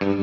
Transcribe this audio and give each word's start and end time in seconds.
Come 0.00 0.16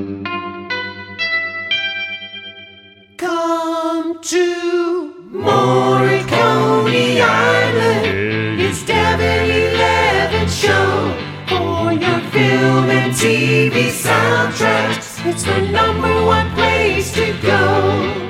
to 4.24 5.14
Morricone 5.32 7.22
Island. 7.22 8.60
It's 8.60 8.84
Devon 8.84 9.52
11 9.52 10.50
show 10.50 11.14
for 11.46 11.94
your 11.94 12.22
film 12.32 12.90
and 12.90 13.14
TV 13.14 13.92
soundtracks. 13.92 15.24
It's 15.28 15.44
the 15.44 15.62
number 15.70 16.26
one 16.26 16.50
place 16.56 17.14
to 17.14 17.38
go. 17.44 18.26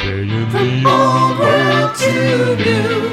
From 0.52 0.86
old 0.86 1.39
world 1.39 1.95
to 1.95 2.55
new, 2.57 3.06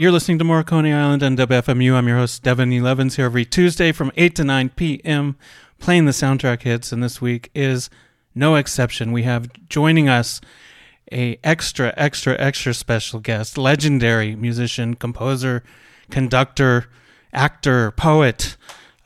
You're 0.00 0.12
listening 0.12 0.38
to 0.38 0.46
Morricone 0.46 0.94
Island 0.94 1.22
on 1.22 1.36
WFMU. 1.36 1.92
I'm 1.92 2.08
your 2.08 2.16
host, 2.16 2.42
Devin 2.42 2.72
Elevens, 2.72 3.16
here 3.16 3.26
every 3.26 3.44
Tuesday 3.44 3.92
from 3.92 4.10
8 4.16 4.34
to 4.36 4.44
9 4.44 4.70
p.m., 4.70 5.36
playing 5.78 6.06
the 6.06 6.12
soundtrack 6.12 6.62
hits. 6.62 6.90
And 6.90 7.02
this 7.02 7.20
week 7.20 7.50
is 7.54 7.90
no 8.34 8.54
exception. 8.54 9.12
We 9.12 9.24
have 9.24 9.50
joining 9.68 10.08
us 10.08 10.40
a 11.12 11.38
extra, 11.44 11.92
extra, 11.98 12.34
extra 12.40 12.72
special 12.72 13.20
guest, 13.20 13.58
legendary 13.58 14.34
musician, 14.34 14.94
composer, 14.94 15.62
conductor, 16.10 16.86
actor, 17.34 17.90
poet, 17.90 18.56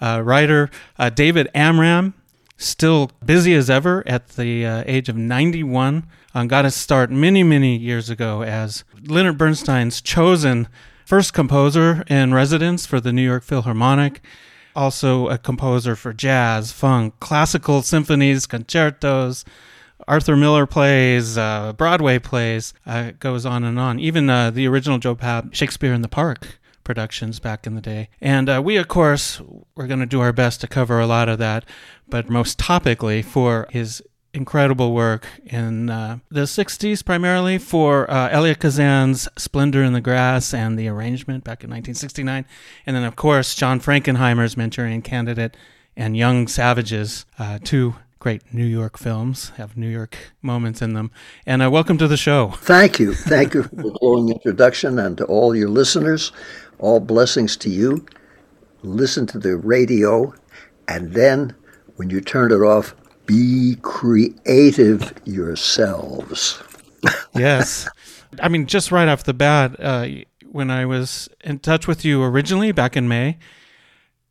uh, 0.01 0.23
writer, 0.25 0.71
uh, 0.97 1.11
David 1.11 1.49
Amram. 1.57 2.15
Still 2.57 3.11
busy 3.27 3.53
as 3.53 3.69
ever 3.69 4.07
at 4.07 4.29
the 4.29 4.65
uh, 4.65 4.85
age 4.87 5.09
of 5.09 5.17
91. 5.17 6.07
Uh, 6.35 6.45
got 6.45 6.65
his 6.65 6.75
start 6.75 7.11
many, 7.11 7.43
many 7.43 7.77
years 7.77 8.11
ago 8.11 8.43
as 8.43 8.83
Leonard 9.07 9.39
Bernstein's 9.39 10.01
chosen 10.01 10.69
first 11.07 11.33
composer 11.33 12.03
in 12.09 12.35
residence 12.35 12.87
for 12.87 13.01
the 13.01 13.13
New 13.13 13.23
York 13.23 13.45
Philharmonic. 13.45 14.21
Also, 14.75 15.29
a 15.29 15.39
composer 15.39 15.95
for 15.95 16.13
jazz, 16.13 16.73
funk, 16.73 17.15
classical 17.21 17.83
symphonies, 17.83 18.47
concertos, 18.47 19.45
Arthur 20.09 20.37
Miller 20.37 20.67
plays, 20.67 21.39
uh, 21.39 21.73
Broadway 21.73 22.19
plays, 22.19 22.75
uh, 22.85 23.13
goes 23.21 23.47
on 23.47 23.63
and 23.63 23.79
on. 23.79 24.01
Even 24.01 24.29
uh, 24.29 24.51
the 24.51 24.67
original 24.67 24.99
Joe 24.99 25.15
Papp 25.15 25.55
Shakespeare 25.55 25.95
in 25.95 26.03
the 26.03 26.09
Park 26.09 26.59
productions 26.83 27.39
back 27.39 27.67
in 27.67 27.75
the 27.75 27.81
day. 27.81 28.09
And 28.21 28.49
uh, 28.49 28.61
we, 28.63 28.77
of 28.77 28.89
course, 28.89 29.41
we're 29.75 29.87
going 29.87 30.01
to 30.01 30.07
do 30.07 30.21
our 30.21 30.33
best 30.33 30.61
to 30.61 30.67
cover 30.67 31.01
a 31.01 31.07
lot 31.07 31.29
of 31.29 31.39
that, 31.39 31.65
but 32.09 32.29
most 32.29 32.59
topically 32.59 33.25
for 33.25 33.67
his 33.71 34.03
incredible 34.35 34.93
work 34.93 35.27
in 35.47 35.89
uh, 35.89 36.19
the 36.29 36.43
60s, 36.43 37.05
primarily 37.05 37.57
for 37.57 38.11
uh, 38.11 38.29
Elia 38.31 38.57
Kazan's 38.57 39.29
Splendor 39.39 39.83
in 39.83 39.93
the 39.93 40.01
Grass 40.01 40.53
and 40.53 40.79
the 40.79 40.89
arrangement 40.89 41.45
back 41.45 41.63
in 41.63 41.71
1969. 41.71 42.45
And 42.85 42.97
then, 42.97 43.05
of 43.05 43.17
course, 43.17 43.55
John 43.55 43.81
Frankenheimer's 43.81 44.57
Manchurian 44.57 45.03
Candidate 45.03 45.57
and 45.97 46.17
Young 46.17 46.49
Savages, 46.49 47.25
uh, 47.39 47.61
two 47.63 47.95
great 48.19 48.43
New 48.53 48.65
York 48.65 48.99
films, 48.99 49.51
have 49.51 49.77
New 49.77 49.89
York 49.89 50.17
moments 50.43 50.83
in 50.83 50.95
them. 50.95 51.11
And 51.47 51.63
uh, 51.63 51.71
welcome 51.71 51.99
to 51.99 52.09
the 52.09 52.17
show. 52.17 52.51
Thank 52.51 52.99
you. 52.99 53.15
Thank 53.15 53.55
you 53.55 53.63
for 53.63 53.77
the 53.77 53.91
glowing 54.01 54.31
introduction 54.31 54.99
and 54.99 55.17
to 55.19 55.25
all 55.27 55.55
your 55.55 55.69
listeners. 55.69 56.33
All 56.79 57.01
blessings 57.01 57.57
to 57.59 57.71
you. 57.71 58.05
Listen 58.83 59.27
to 59.29 59.39
the 59.39 59.57
radio, 59.57 60.35
and 60.89 61.13
then 61.15 61.55
when 61.97 62.11
you 62.11 62.21
turn 62.21 62.53
it 62.53 62.57
off, 62.57 62.95
be 63.27 63.77
creative 63.83 65.13
yourselves. 65.25 66.63
yes. 67.35 67.89
I 68.41 68.49
mean, 68.49 68.67
just 68.67 68.91
right 68.91 69.09
off 69.09 69.25
the 69.25 69.35
bat, 69.35 69.77
uh, 69.79 70.09
when 70.51 70.71
I 70.71 70.87
was 70.87 71.29
in 71.43 71.59
touch 71.59 71.87
with 71.87 72.05
you 72.05 72.23
originally 72.23 72.73
back 72.73 72.97
in 72.97 73.09
May, 73.09 73.39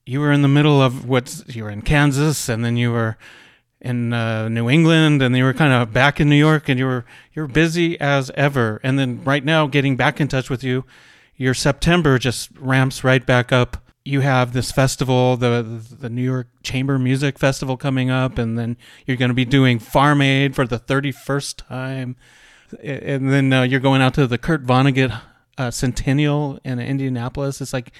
you 0.06 0.20
were 0.20 0.32
in 0.32 0.42
the 0.42 0.48
middle 0.48 0.82
of 0.82 1.08
what's 1.08 1.44
you 1.48 1.64
were 1.64 1.70
in 1.70 1.82
Kansas, 1.82 2.50
and 2.50 2.64
then 2.64 2.78
you 2.78 2.92
were 2.92 3.18
in 3.80 4.14
uh, 4.14 4.50
New 4.50 4.70
England, 4.70 5.22
and 5.22 5.36
you 5.36 5.44
were 5.44 5.54
kind 5.54 5.74
of 5.74 5.94
back 5.94 6.20
in 6.20 6.30
New 6.30 6.38
York, 6.38 6.70
and 6.70 6.80
you 6.80 6.86
were 6.86 7.06
you're 7.34 7.48
busy 7.48 8.00
as 8.00 8.32
ever. 8.36 8.80
And 8.84 8.98
then 8.98 9.24
right 9.24 9.44
now, 9.44 9.68
getting 9.68 9.96
back 9.96 10.20
in 10.20 10.28
touch 10.28 10.50
with 10.50 10.64
you, 10.64 10.86
your 11.36 11.54
September 11.54 12.18
just 12.18 12.50
ramps 12.58 13.04
right 13.04 13.26
back 13.26 13.52
up. 13.52 13.83
You 14.06 14.20
have 14.20 14.54
this 14.54 14.72
festival, 14.72 15.38
the 15.38 15.82
the 16.00 16.10
New 16.10 16.24
York 16.24 16.48
Chamber 16.62 17.00
Music 17.00 17.40
Festival 17.40 17.78
coming 17.78 18.10
up, 18.10 18.38
and 18.38 18.58
then 18.60 18.78
you're 19.06 19.18
going 19.18 19.30
to 19.30 19.36
be 19.36 19.46
doing 19.46 19.80
Farm 19.80 20.22
Aid 20.22 20.56
for 20.56 20.68
the 20.68 20.80
31st 20.80 21.68
time, 21.68 22.16
and 22.82 23.32
then 23.32 23.54
uh, 23.54 23.64
you're 23.64 23.80
going 23.80 24.02
out 24.02 24.14
to 24.16 24.28
the 24.28 24.38
Kurt 24.38 24.66
Vonnegut 24.66 25.22
uh, 25.58 25.72
Centennial 25.72 26.60
in 26.64 26.80
Indianapolis. 26.80 27.62
It's 27.62 27.74
like 27.74 27.94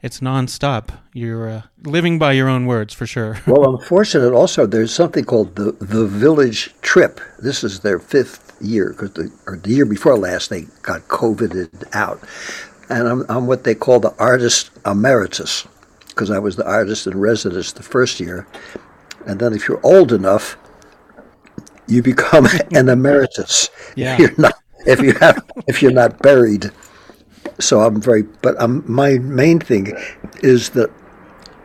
it's 0.00 0.20
nonstop. 0.20 0.90
You're 1.12 1.48
uh, 1.48 1.62
living 1.82 2.18
by 2.18 2.32
your 2.32 2.48
own 2.48 2.66
words 2.66 2.94
for 2.94 3.06
sure. 3.06 3.38
well, 3.46 3.64
I'm 3.64 3.78
fortunate 3.78 4.32
also. 4.32 4.66
There's 4.66 4.94
something 4.94 5.24
called 5.24 5.56
the 5.56 5.72
the 5.80 6.06
Village 6.06 6.74
Trip. 6.82 7.20
This 7.40 7.64
is 7.64 7.80
their 7.80 7.98
fifth 7.98 8.56
year 8.60 8.90
because 8.90 9.12
the 9.12 9.32
or 9.46 9.56
the 9.56 9.70
year 9.70 9.84
before 9.86 10.16
last 10.16 10.50
they 10.50 10.62
got 10.82 11.08
COVIDed 11.08 11.94
out, 11.94 12.20
and 12.88 13.08
I'm 13.08 13.26
I'm 13.28 13.46
what 13.46 13.64
they 13.64 13.74
call 13.74 14.00
the 14.00 14.14
artist 14.18 14.70
emeritus 14.86 15.66
because 16.08 16.30
I 16.30 16.38
was 16.38 16.56
the 16.56 16.66
artist 16.66 17.06
in 17.06 17.18
residence 17.18 17.72
the 17.72 17.82
first 17.82 18.20
year, 18.20 18.46
and 19.26 19.38
then 19.38 19.52
if 19.52 19.68
you're 19.68 19.84
old 19.84 20.12
enough, 20.12 20.56
you 21.86 22.02
become 22.02 22.46
an 22.72 22.88
emeritus. 22.88 23.70
Yeah. 23.96 24.14
If 24.14 24.18
you're 24.20 24.34
not 24.38 24.54
if 24.86 25.00
you 25.00 25.12
have 25.14 25.44
if 25.66 25.82
you're 25.82 25.92
not 25.92 26.18
buried 26.22 26.70
so 27.60 27.80
I'm 27.80 28.00
very, 28.00 28.22
but 28.22 28.54
I'm, 28.60 28.84
my 28.90 29.18
main 29.18 29.58
thing 29.58 29.92
is 30.42 30.70
that 30.70 30.90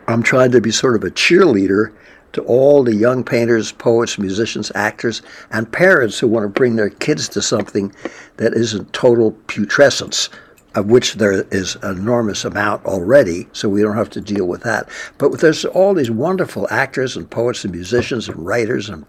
I'm 0.08 0.24
trying 0.24 0.52
to 0.52 0.62
be 0.62 0.72
sort 0.72 0.96
of 0.96 1.04
a 1.04 1.12
cheerleader 1.12 1.94
to 2.34 2.42
all 2.44 2.84
the 2.84 2.96
young 2.96 3.24
painters, 3.24 3.72
poets, 3.72 4.18
musicians, 4.18 4.72
actors, 4.74 5.22
and 5.52 5.72
parents 5.72 6.18
who 6.18 6.28
want 6.28 6.44
to 6.46 6.50
bring 6.50 6.76
their 6.76 6.90
kids 6.90 7.30
to 7.30 7.42
something 7.42 7.94
that 8.38 8.54
isn't 8.54 8.92
total 8.92 9.32
putrescence, 9.48 10.30
of 10.76 10.88
which 10.88 11.16
there 11.16 11.44
is 11.52 11.76
an 11.84 11.98
enormous 11.98 12.46
amount 12.46 12.86
already, 12.86 13.48
so 13.54 13.70
we 13.70 13.82
don't 13.82 13.96
have 13.96 14.10
to 14.10 14.22
deal 14.22 14.46
with 14.46 14.64
that. 14.64 14.90
But 15.18 15.40
there's 15.40 15.66
all 15.66 15.94
these 15.94 16.10
wonderful 16.10 16.68
actors 16.72 17.16
and 17.16 17.30
poets 17.30 17.64
and 17.64 17.74
musicians 17.74 18.28
and 18.28 18.44
writers 18.46 18.90
and 18.90 19.06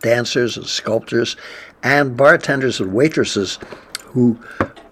dancers 0.00 0.56
and 0.56 0.66
sculptors 0.66 1.36
and 1.82 2.16
bartenders 2.16 2.80
and 2.80 2.92
waitresses 2.92 3.58
who 4.06 4.38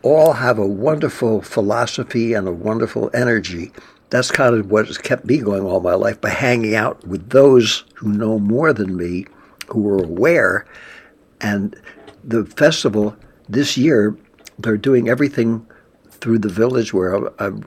all 0.02 0.32
have 0.32 0.58
a 0.58 0.66
wonderful 0.66 1.42
philosophy 1.42 2.34
and 2.34 2.46
a 2.46 2.52
wonderful 2.52 3.10
energy. 3.14 3.72
That's 4.10 4.30
kind 4.30 4.54
of 4.54 4.70
what 4.70 4.86
has 4.86 4.98
kept 4.98 5.24
me 5.24 5.38
going 5.38 5.64
all 5.64 5.80
my 5.80 5.94
life 5.94 6.20
by 6.20 6.30
hanging 6.30 6.74
out 6.74 7.04
with 7.06 7.30
those 7.30 7.84
who 7.94 8.12
know 8.12 8.38
more 8.38 8.72
than 8.72 8.96
me, 8.96 9.26
who 9.68 9.88
are 9.88 10.04
aware. 10.04 10.66
And 11.40 11.74
the 12.22 12.44
festival 12.44 13.16
this 13.48 13.76
year, 13.76 14.16
they're 14.58 14.76
doing 14.76 15.08
everything 15.08 15.66
through 16.22 16.38
the 16.38 16.48
village 16.48 16.94
where 16.94 17.28
I'm 17.42 17.66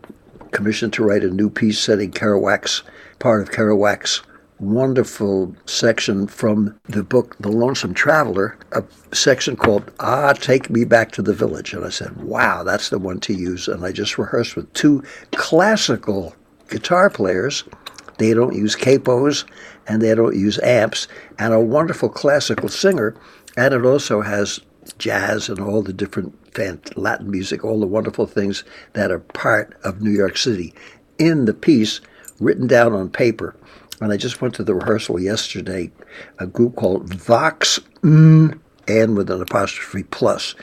commissioned 0.52 0.94
to 0.94 1.04
write 1.04 1.26
a 1.26 1.30
new 1.30 1.50
piece 1.50 1.78
setting 1.78 2.12
Kerouac's, 2.12 2.82
part 3.20 3.42
of 3.42 3.54
Kerouac's 3.54 4.24
wonderful 4.60 5.54
section 5.66 6.26
from 6.28 6.80
the 6.86 7.04
book 7.04 7.36
The 7.42 7.52
Lonesome 7.52 7.94
Traveler, 7.94 8.58
a 8.72 8.84
section 9.14 9.58
called 9.58 9.92
Ah, 10.00 10.32
Take 10.32 10.70
Me 10.70 10.86
Back 10.86 11.12
to 11.12 11.22
the 11.22 11.34
Village. 11.34 11.74
And 11.74 11.84
I 11.84 11.90
said, 11.90 12.16
wow, 12.24 12.64
that's 12.64 12.88
the 12.88 12.98
one 12.98 13.20
to 13.22 13.34
use. 13.34 13.68
And 13.68 13.86
I 13.86 13.92
just 13.92 14.18
rehearsed 14.18 14.56
with 14.56 14.72
two 14.72 15.04
classical 15.32 16.34
guitar 16.70 17.10
players. 17.10 17.66
They 18.18 18.34
don't 18.34 18.56
use 18.56 18.78
capos 18.78 19.44
and 19.88 20.02
they 20.02 20.16
don't 20.16 20.36
use 20.36 20.58
amps, 20.60 21.08
and 21.38 21.54
a 21.54 21.60
wonderful 21.60 22.10
classical 22.10 22.70
singer. 22.70 23.14
And 23.58 23.74
it 23.74 23.86
also 23.86 24.22
has 24.22 24.62
jazz 24.98 25.50
and 25.50 25.60
all 25.60 25.84
the 25.84 25.94
different 25.94 26.34
Latin 26.96 27.30
music, 27.30 27.64
all 27.64 27.80
the 27.80 27.88
wonderful 27.88 28.26
things 28.26 28.64
that 28.94 29.12
are 29.12 29.20
part 29.20 29.78
of 29.84 30.02
New 30.02 30.12
York 30.12 30.38
City 30.38 30.74
in 31.18 31.46
the 31.46 31.54
piece 31.54 32.02
written 32.40 32.68
down 32.68 32.94
on 32.94 33.10
paper 33.10 33.56
and 34.02 34.12
I 34.12 34.18
just 34.18 34.42
went 34.42 34.56
to 34.56 34.64
the 34.64 34.76
rehearsal 34.76 35.20
yesterday, 35.20 35.92
a 36.40 36.48
group 36.48 36.76
called 36.76 37.14
Vox 37.14 37.80
mm, 38.02 38.58
and 38.88 39.18
with 39.18 39.30
an 39.30 39.42
apostrophe 39.42 40.04
plus. 40.04 40.56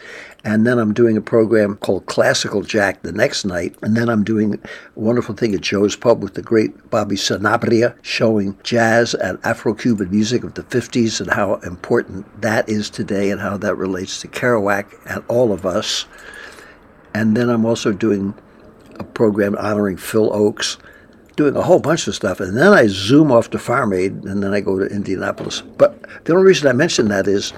And 0.44 0.66
then 0.66 0.78
I'm 0.78 0.92
doing 0.92 1.16
a 1.16 1.20
program 1.20 1.76
called 1.76 2.06
Classical 2.06 2.62
Jack 2.62 3.02
the 3.02 3.12
next 3.12 3.44
night. 3.44 3.76
And 3.82 3.96
then 3.96 4.08
I'm 4.08 4.24
doing 4.24 4.54
a 4.54 4.58
wonderful 4.98 5.36
thing 5.36 5.54
at 5.54 5.60
Joe's 5.60 5.94
Pub 5.94 6.22
with 6.22 6.34
the 6.34 6.42
great 6.42 6.90
Bobby 6.90 7.14
Sanabria, 7.14 7.94
showing 8.02 8.58
jazz 8.64 9.14
and 9.14 9.38
Afro 9.44 9.72
Cuban 9.72 10.10
music 10.10 10.42
of 10.42 10.54
the 10.54 10.64
50s 10.64 11.20
and 11.20 11.30
how 11.30 11.54
important 11.56 12.42
that 12.42 12.68
is 12.68 12.90
today 12.90 13.30
and 13.30 13.40
how 13.40 13.56
that 13.58 13.76
relates 13.76 14.20
to 14.20 14.28
Kerouac 14.28 14.86
and 15.06 15.24
all 15.28 15.52
of 15.52 15.64
us. 15.64 16.06
And 17.14 17.36
then 17.36 17.48
I'm 17.48 17.64
also 17.64 17.92
doing 17.92 18.34
a 18.98 19.04
program 19.04 19.56
honoring 19.56 19.96
Phil 19.96 20.30
Ochs 20.30 20.76
doing 21.36 21.56
a 21.56 21.62
whole 21.62 21.80
bunch 21.80 22.06
of 22.08 22.14
stuff. 22.14 22.40
And 22.40 22.56
then 22.56 22.72
I 22.72 22.86
zoom 22.88 23.30
off 23.30 23.50
to 23.50 23.58
Farm 23.58 23.92
Aid 23.92 24.24
and 24.24 24.42
then 24.42 24.52
I 24.52 24.60
go 24.60 24.78
to 24.78 24.86
Indianapolis. 24.86 25.62
But 25.78 26.02
the 26.24 26.34
only 26.34 26.46
reason 26.46 26.68
I 26.68 26.72
mention 26.72 27.08
that 27.08 27.26
is 27.26 27.52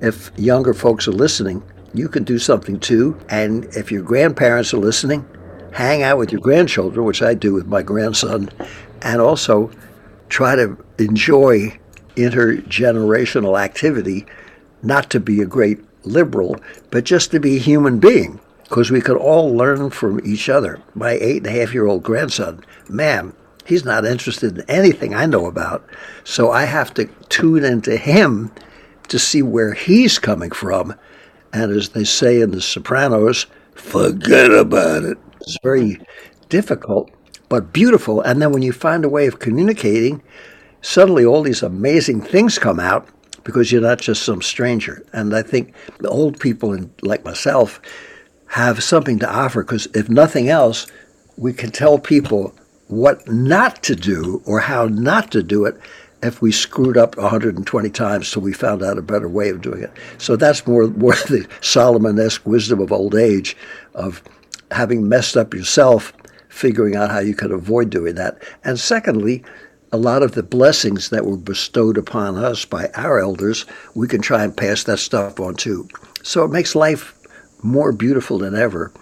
if 0.00 0.30
younger 0.36 0.74
folks 0.74 1.08
are 1.08 1.12
listening, 1.12 1.62
you 1.98 2.08
can 2.08 2.24
do 2.24 2.38
something 2.38 2.78
too. 2.80 3.18
And 3.28 3.64
if 3.76 3.90
your 3.90 4.02
grandparents 4.02 4.72
are 4.74 4.78
listening, 4.78 5.26
hang 5.72 6.02
out 6.02 6.18
with 6.18 6.32
your 6.32 6.40
grandchildren, 6.40 7.04
which 7.04 7.22
I 7.22 7.34
do 7.34 7.52
with 7.54 7.66
my 7.66 7.82
grandson, 7.82 8.50
and 9.02 9.20
also 9.20 9.70
try 10.28 10.56
to 10.56 10.76
enjoy 10.98 11.78
intergenerational 12.16 13.60
activity, 13.60 14.26
not 14.82 15.10
to 15.10 15.20
be 15.20 15.40
a 15.40 15.46
great 15.46 15.80
liberal, 16.04 16.56
but 16.90 17.04
just 17.04 17.30
to 17.32 17.40
be 17.40 17.56
a 17.56 17.60
human 17.60 17.98
being, 17.98 18.40
because 18.64 18.90
we 18.90 19.00
could 19.00 19.16
all 19.16 19.54
learn 19.54 19.90
from 19.90 20.20
each 20.24 20.48
other. 20.48 20.80
My 20.94 21.12
eight 21.12 21.38
and 21.38 21.46
a 21.46 21.50
half 21.50 21.74
year 21.74 21.86
old 21.86 22.02
grandson, 22.02 22.64
man, 22.88 23.34
he's 23.66 23.84
not 23.84 24.04
interested 24.04 24.58
in 24.58 24.70
anything 24.70 25.14
I 25.14 25.26
know 25.26 25.46
about, 25.46 25.84
so 26.24 26.50
I 26.50 26.64
have 26.64 26.94
to 26.94 27.06
tune 27.28 27.64
into 27.64 27.96
him 27.96 28.50
to 29.08 29.18
see 29.18 29.42
where 29.42 29.74
he's 29.74 30.18
coming 30.18 30.50
from. 30.50 30.94
And 31.52 31.72
as 31.72 31.90
they 31.90 32.04
say 32.04 32.40
in 32.40 32.50
The 32.50 32.60
Sopranos, 32.60 33.46
forget 33.74 34.50
about 34.50 35.04
it. 35.04 35.18
It's 35.40 35.58
very 35.62 36.00
difficult, 36.48 37.10
but 37.48 37.72
beautiful. 37.72 38.20
And 38.20 38.42
then 38.42 38.52
when 38.52 38.62
you 38.62 38.72
find 38.72 39.04
a 39.04 39.08
way 39.08 39.26
of 39.26 39.38
communicating, 39.38 40.22
suddenly 40.82 41.24
all 41.24 41.42
these 41.42 41.62
amazing 41.62 42.20
things 42.20 42.58
come 42.58 42.80
out 42.80 43.08
because 43.44 43.70
you're 43.70 43.80
not 43.80 44.00
just 44.00 44.24
some 44.24 44.42
stranger. 44.42 45.04
And 45.12 45.34
I 45.34 45.42
think 45.42 45.72
the 45.98 46.08
old 46.08 46.40
people, 46.40 46.76
like 47.02 47.24
myself, 47.24 47.80
have 48.48 48.82
something 48.82 49.18
to 49.20 49.30
offer 49.30 49.62
because 49.62 49.86
if 49.94 50.08
nothing 50.08 50.48
else, 50.48 50.86
we 51.36 51.52
can 51.52 51.70
tell 51.70 51.98
people 51.98 52.54
what 52.88 53.26
not 53.28 53.82
to 53.84 53.96
do 53.96 54.42
or 54.46 54.60
how 54.60 54.86
not 54.86 55.30
to 55.32 55.42
do 55.42 55.64
it 55.64 55.76
if 56.22 56.40
we 56.40 56.50
screwed 56.50 56.96
up 56.96 57.16
120 57.16 57.90
times 57.90 58.30
till 58.30 58.42
we 58.42 58.52
found 58.52 58.82
out 58.82 58.98
a 58.98 59.02
better 59.02 59.28
way 59.28 59.50
of 59.50 59.60
doing 59.60 59.82
it. 59.82 59.92
So 60.18 60.36
that's 60.36 60.66
more, 60.66 60.88
more 60.88 61.12
the 61.28 61.46
Solomon-esque 61.60 62.46
wisdom 62.46 62.80
of 62.80 62.92
old 62.92 63.14
age, 63.14 63.56
of 63.94 64.22
having 64.70 65.08
messed 65.08 65.36
up 65.36 65.54
yourself, 65.54 66.12
figuring 66.48 66.96
out 66.96 67.10
how 67.10 67.18
you 67.18 67.34
could 67.34 67.52
avoid 67.52 67.90
doing 67.90 68.14
that. 68.14 68.42
And 68.64 68.78
secondly, 68.78 69.44
a 69.92 69.96
lot 69.96 70.22
of 70.22 70.32
the 70.32 70.42
blessings 70.42 71.10
that 71.10 71.24
were 71.24 71.36
bestowed 71.36 71.96
upon 71.96 72.36
us 72.36 72.64
by 72.64 72.88
our 72.94 73.20
elders, 73.20 73.64
we 73.94 74.08
can 74.08 74.20
try 74.20 74.42
and 74.42 74.56
pass 74.56 74.84
that 74.84 74.98
stuff 74.98 75.38
on 75.38 75.54
too. 75.54 75.88
So 76.22 76.44
it 76.44 76.50
makes 76.50 76.74
life 76.74 77.14
more 77.62 77.92
beautiful 77.92 78.38
than 78.38 78.54
ever 78.54 78.92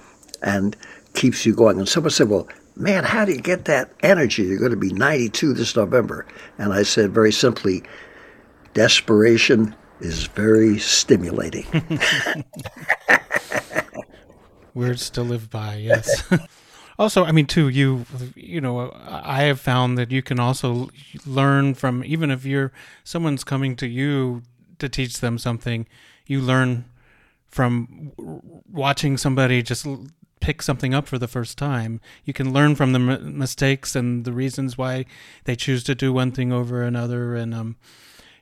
and 0.42 0.76
keeps 1.14 1.46
you 1.46 1.54
going. 1.54 1.78
And 1.78 1.88
someone 1.88 2.10
said, 2.10 2.28
Well, 2.28 2.48
man, 2.76 3.04
how 3.04 3.24
do 3.24 3.32
you 3.32 3.40
get 3.40 3.64
that 3.66 3.92
energy? 4.02 4.42
You're 4.42 4.58
going 4.58 4.70
to 4.70 4.76
be 4.76 4.92
92 4.92 5.54
this 5.54 5.76
November. 5.76 6.26
And 6.58 6.72
I 6.72 6.82
said 6.82 7.12
very 7.12 7.32
simply, 7.32 7.82
desperation 8.72 9.74
is 10.00 10.26
very 10.26 10.78
stimulating. 10.78 11.66
Words 14.74 15.08
to 15.10 15.22
live 15.22 15.50
by, 15.50 15.76
yes. 15.76 16.24
also, 16.98 17.24
I 17.24 17.32
mean, 17.32 17.46
too, 17.46 17.68
you, 17.68 18.04
you 18.34 18.60
know, 18.60 18.92
I 19.06 19.42
have 19.42 19.60
found 19.60 19.96
that 19.98 20.10
you 20.10 20.22
can 20.22 20.40
also 20.40 20.90
learn 21.24 21.74
from, 21.74 22.02
even 22.04 22.30
if 22.30 22.44
you're, 22.44 22.72
someone's 23.04 23.44
coming 23.44 23.76
to 23.76 23.86
you 23.86 24.42
to 24.80 24.88
teach 24.88 25.20
them 25.20 25.38
something, 25.38 25.86
you 26.26 26.40
learn 26.40 26.84
from 27.46 28.10
watching 28.68 29.16
somebody 29.16 29.62
just 29.62 29.86
pick 30.44 30.60
something 30.60 30.92
up 30.92 31.06
for 31.06 31.18
the 31.18 31.26
first 31.26 31.56
time. 31.56 32.02
You 32.26 32.34
can 32.34 32.52
learn 32.52 32.74
from 32.74 32.92
the 32.92 33.00
m- 33.00 33.38
mistakes 33.38 33.96
and 33.96 34.26
the 34.26 34.32
reasons 34.32 34.76
why 34.76 35.06
they 35.44 35.56
choose 35.56 35.82
to 35.84 35.94
do 35.94 36.12
one 36.12 36.32
thing 36.32 36.52
over 36.52 36.82
another, 36.82 37.34
and 37.34 37.54
um, 37.54 37.76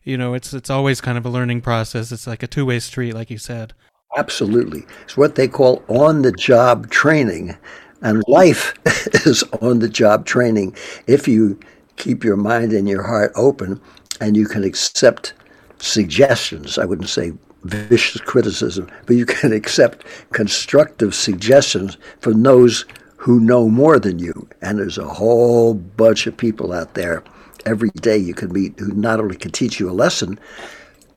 you 0.03 0.17
know, 0.17 0.35
it's 0.35 0.53
it's 0.53 0.69
always 0.69 1.01
kind 1.01 1.17
of 1.17 1.25
a 1.25 1.31
learning 1.31 1.61
process. 1.61 2.11
It's 2.11 2.27
like 2.27 2.43
a 2.43 2.49
two 2.49 2.67
way 2.67 2.81
street, 2.81 3.15
like 3.15 3.31
you 3.31 3.39
said. 3.39 3.73
Absolutely, 4.17 4.83
it's 5.05 5.17
what 5.17 5.37
they 5.37 5.47
call 5.47 5.85
on 5.87 6.23
the 6.23 6.33
job 6.33 6.91
training, 6.91 7.57
and 8.01 8.25
life 8.27 8.75
is 9.25 9.45
on 9.63 9.79
the 9.79 9.89
job 9.89 10.27
training 10.27 10.75
if 11.07 11.29
you 11.29 11.59
keep 11.95 12.25
your 12.25 12.37
mind 12.37 12.73
and 12.73 12.89
your 12.89 13.05
heart 13.05 13.31
open, 13.37 13.81
and 14.21 14.37
you 14.37 14.47
can 14.47 14.65
accept 14.65 15.35
suggestions. 15.79 16.79
I 16.79 16.85
wouldn't 16.85 17.09
say 17.09 17.33
vicious 17.65 18.21
criticism, 18.21 18.91
but 19.07 19.17
you 19.17 19.27
can 19.27 19.53
accept 19.53 20.05
constructive 20.33 21.15
suggestions 21.15 21.97
from 22.21 22.43
those 22.43 22.85
who 23.17 23.39
know 23.39 23.69
more 23.69 23.99
than 23.99 24.19
you. 24.19 24.49
And 24.61 24.79
there's 24.79 24.99
a 24.99 25.07
whole 25.07 25.75
bunch 25.75 26.27
of 26.27 26.37
people 26.37 26.73
out 26.73 26.95
there 26.95 27.23
every 27.65 27.91
day 27.91 28.17
you 28.17 28.35
can 28.35 28.53
meet 28.53 28.79
who 28.79 28.93
not 28.93 29.21
only 29.21 29.37
can 29.37 29.53
teach 29.53 29.79
you 29.79 29.89
a 29.89 29.93
lesson, 29.93 30.39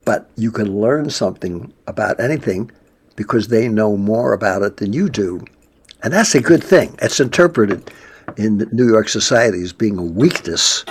but 0.05 0.29
you 0.35 0.51
can 0.51 0.79
learn 0.79 1.09
something 1.09 1.73
about 1.87 2.19
anything 2.19 2.71
because 3.15 3.47
they 3.47 3.67
know 3.67 3.97
more 3.97 4.33
about 4.33 4.61
it 4.61 4.77
than 4.77 4.93
you 4.93 5.09
do. 5.09 5.43
And 6.03 6.13
that's 6.13 6.35
a 6.35 6.41
good 6.41 6.63
thing. 6.63 6.95
It's 7.01 7.19
interpreted 7.19 7.91
in 8.37 8.69
New 8.71 8.87
York 8.87 9.09
society 9.09 9.61
as 9.63 9.73
being 9.73 9.97
a 9.97 10.03
weakness 10.03 10.85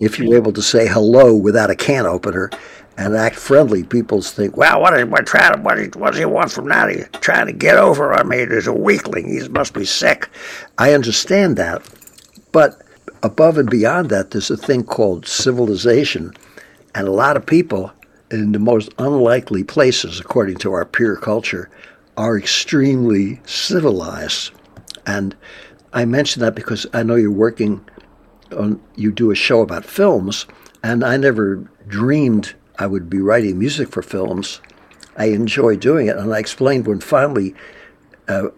if 0.00 0.18
you're 0.18 0.36
able 0.36 0.52
to 0.52 0.62
say 0.62 0.86
hello 0.86 1.34
without 1.34 1.70
a 1.70 1.76
can 1.76 2.06
opener 2.06 2.50
and 2.96 3.16
act 3.16 3.36
friendly, 3.36 3.82
people 3.82 4.22
think, 4.22 4.56
well, 4.56 4.80
what 4.80 4.98
is 4.98 5.06
what 5.06 5.26
trying 5.26 5.62
what, 5.62 5.78
is, 5.78 5.90
what 5.96 6.12
does 6.12 6.18
he 6.18 6.24
want 6.24 6.52
from 6.52 6.68
that? 6.68 6.90
He's 6.90 7.08
trying 7.20 7.46
to 7.46 7.52
get 7.52 7.76
over 7.76 8.12
on 8.12 8.28
me. 8.28 8.46
He's 8.46 8.66
a 8.66 8.72
weakling. 8.72 9.28
He 9.28 9.48
must 9.48 9.74
be 9.74 9.84
sick. 9.84 10.28
I 10.78 10.92
understand 10.92 11.56
that, 11.56 11.82
but 12.52 12.80
above 13.22 13.58
and 13.58 13.68
beyond 13.68 14.10
that, 14.10 14.30
there's 14.30 14.50
a 14.50 14.56
thing 14.56 14.84
called 14.84 15.26
civilization, 15.26 16.32
and 16.94 17.08
a 17.08 17.12
lot 17.12 17.36
of 17.36 17.46
people 17.46 17.92
in 18.30 18.52
the 18.52 18.58
most 18.58 18.92
unlikely 18.98 19.64
places, 19.64 20.20
according 20.20 20.56
to 20.58 20.72
our 20.72 20.84
peer 20.84 21.16
culture, 21.16 21.70
are 22.16 22.38
extremely 22.38 23.40
civilized. 23.44 24.52
And 25.06 25.36
I 25.92 26.04
mention 26.04 26.40
that 26.40 26.54
because 26.54 26.86
I 26.92 27.02
know 27.02 27.16
you're 27.16 27.30
working 27.30 27.84
on, 28.56 28.80
you 28.96 29.10
do 29.10 29.30
a 29.30 29.34
show 29.34 29.60
about 29.60 29.84
films, 29.84 30.46
and 30.82 31.04
I 31.04 31.16
never 31.16 31.56
dreamed 31.86 32.54
I 32.78 32.86
would 32.86 33.08
be 33.08 33.18
writing 33.18 33.58
music 33.58 33.88
for 33.88 34.02
films. 34.02 34.60
I 35.16 35.26
enjoy 35.26 35.76
doing 35.76 36.08
it. 36.08 36.16
And 36.16 36.32
I 36.34 36.38
explained 36.38 36.86
when 36.86 37.00
finally 37.00 37.54
uh, 38.28 38.48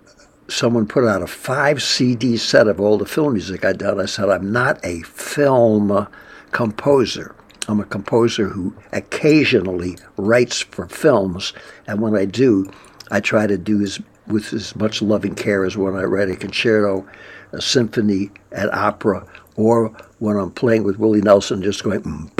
someone 0.48 0.86
put 0.86 1.04
out 1.04 1.22
a 1.22 1.26
five 1.26 1.82
CD 1.82 2.36
set 2.36 2.66
of 2.66 2.80
all 2.80 2.98
the 2.98 3.06
film 3.06 3.34
music 3.34 3.64
I'd 3.64 3.78
done, 3.78 4.00
I 4.00 4.06
said, 4.06 4.28
I'm 4.28 4.52
not 4.52 4.84
a 4.84 5.02
film 5.02 6.06
composer. 6.52 7.34
I'm 7.68 7.80
a 7.80 7.84
composer 7.84 8.48
who 8.48 8.74
occasionally 8.92 9.98
writes 10.16 10.60
for 10.60 10.86
films. 10.86 11.52
And 11.86 12.00
when 12.00 12.16
I 12.16 12.24
do, 12.24 12.70
I 13.10 13.20
try 13.20 13.46
to 13.46 13.58
do 13.58 13.82
as, 13.82 14.00
with 14.26 14.52
as 14.52 14.74
much 14.76 15.02
loving 15.02 15.34
care 15.34 15.64
as 15.64 15.76
when 15.76 15.96
I 15.96 16.04
write 16.04 16.30
a 16.30 16.36
concerto, 16.36 17.06
a 17.52 17.60
symphony, 17.60 18.30
an 18.52 18.70
opera, 18.72 19.26
or 19.56 19.88
when 20.18 20.36
I'm 20.36 20.52
playing 20.52 20.84
with 20.84 20.98
Willie 20.98 21.22
Nelson, 21.22 21.62
just 21.62 21.82
going, 21.82 22.02
mm, 22.02 22.30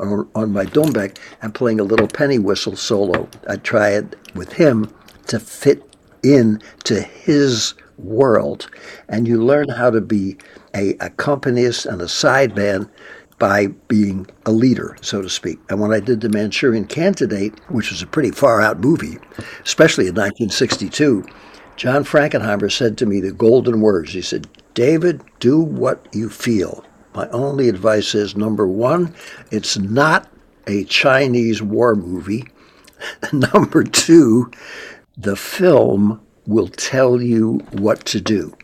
on, 0.00 0.28
on 0.34 0.52
my 0.52 0.64
doumbek 0.64 1.18
and 1.42 1.54
playing 1.54 1.80
a 1.80 1.84
little 1.84 2.08
penny 2.08 2.38
whistle 2.38 2.76
solo. 2.76 3.28
I 3.48 3.56
try 3.56 3.90
it 3.90 4.16
with 4.34 4.52
him 4.52 4.92
to 5.26 5.40
fit 5.40 5.82
in 6.22 6.60
to 6.84 7.00
his 7.00 7.74
world. 7.98 8.70
And 9.08 9.26
you 9.26 9.42
learn 9.42 9.68
how 9.68 9.90
to 9.90 10.00
be 10.00 10.36
a 10.74 10.94
accompanist 11.00 11.86
and 11.86 12.00
a 12.00 12.06
sideman 12.06 12.88
by 13.38 13.66
being 13.88 14.26
a 14.46 14.52
leader, 14.52 14.96
so 15.02 15.20
to 15.20 15.28
speak. 15.28 15.58
And 15.68 15.80
when 15.80 15.92
I 15.92 16.00
did 16.00 16.20
The 16.20 16.28
Manchurian 16.28 16.86
Candidate, 16.86 17.58
which 17.68 17.90
was 17.90 18.02
a 18.02 18.06
pretty 18.06 18.30
far 18.30 18.62
out 18.62 18.80
movie, 18.80 19.18
especially 19.64 20.04
in 20.04 20.14
1962, 20.14 21.24
John 21.76 22.04
Frankenheimer 22.04 22.72
said 22.72 22.96
to 22.98 23.06
me 23.06 23.20
the 23.20 23.32
golden 23.32 23.82
words. 23.82 24.12
He 24.12 24.22
said, 24.22 24.48
David, 24.72 25.22
do 25.38 25.60
what 25.60 26.06
you 26.14 26.30
feel. 26.30 26.85
My 27.16 27.28
only 27.30 27.70
advice 27.70 28.14
is 28.14 28.36
number 28.36 28.68
one, 28.68 29.14
it's 29.50 29.78
not 29.78 30.28
a 30.66 30.84
Chinese 30.84 31.62
war 31.62 31.94
movie. 31.94 32.44
number 33.32 33.84
two, 33.84 34.50
the 35.16 35.34
film 35.34 36.20
will 36.46 36.68
tell 36.68 37.22
you 37.22 37.60
what 37.72 38.04
to 38.04 38.20
do. 38.20 38.54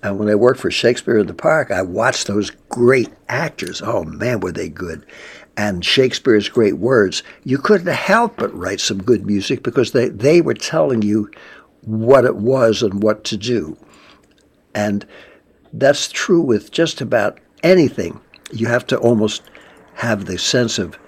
And 0.00 0.16
when 0.16 0.28
I 0.28 0.36
worked 0.36 0.60
for 0.60 0.70
Shakespeare 0.70 1.18
in 1.18 1.26
the 1.26 1.34
Park, 1.34 1.72
I 1.72 1.82
watched 1.82 2.28
those 2.28 2.50
great 2.68 3.08
actors. 3.28 3.82
Oh 3.82 4.04
man, 4.04 4.38
were 4.38 4.52
they 4.52 4.68
good! 4.68 5.04
And 5.56 5.84
Shakespeare's 5.84 6.48
great 6.48 6.78
words. 6.78 7.24
You 7.42 7.58
couldn't 7.58 7.92
help 7.92 8.36
but 8.36 8.54
write 8.54 8.78
some 8.78 9.02
good 9.02 9.26
music 9.26 9.64
because 9.64 9.90
they, 9.90 10.08
they 10.08 10.40
were 10.40 10.54
telling 10.54 11.02
you 11.02 11.32
what 11.80 12.24
it 12.24 12.36
was 12.36 12.80
and 12.80 13.02
what 13.02 13.24
to 13.24 13.36
do. 13.36 13.76
And 14.72 15.04
that's 15.72 16.08
true 16.08 16.40
with 16.40 16.70
just 16.70 17.00
about 17.00 17.40
anything, 17.62 18.20
you 18.52 18.66
have 18.66 18.86
to 18.88 18.98
almost 18.98 19.42
have 19.94 20.26
the 20.26 20.38
sense 20.38 20.78
of 20.78 20.98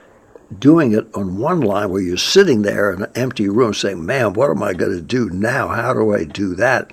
doing 0.59 0.93
it 0.93 1.07
on 1.15 1.39
one 1.39 1.61
line 1.61 1.91
where 1.91 2.03
you're 2.03 2.17
sitting 2.17 2.63
there 2.63 2.93
in 2.93 3.03
an 3.03 3.13
empty 3.15 3.49
room 3.49 3.73
saying, 3.73 4.05
man, 4.05 4.33
what 4.33 4.51
am 4.51 4.63
I 4.63 4.75
going 4.75 4.93
to 4.93 5.01
do 5.01 5.31
now? 5.31 5.69
How 5.69 5.93
do 5.93 6.13
I 6.13 6.25
do 6.25 6.55
that? 6.57 6.93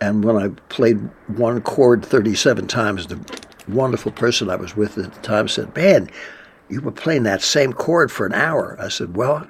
And 0.00 0.24
when 0.24 0.36
I 0.36 0.48
played 0.68 0.98
one 1.28 1.60
chord 1.62 2.04
37 2.04 2.66
times, 2.66 3.06
the 3.06 3.20
wonderful 3.68 4.12
person 4.12 4.50
I 4.50 4.56
was 4.56 4.76
with 4.76 4.98
at 4.98 5.12
the 5.12 5.20
time 5.20 5.48
said, 5.48 5.74
Man, 5.76 6.10
you 6.68 6.80
were 6.80 6.92
playing 6.92 7.24
that 7.24 7.42
same 7.42 7.72
chord 7.72 8.10
for 8.10 8.26
an 8.26 8.32
hour. 8.32 8.76
I 8.80 8.88
said, 8.88 9.16
Well, 9.16 9.46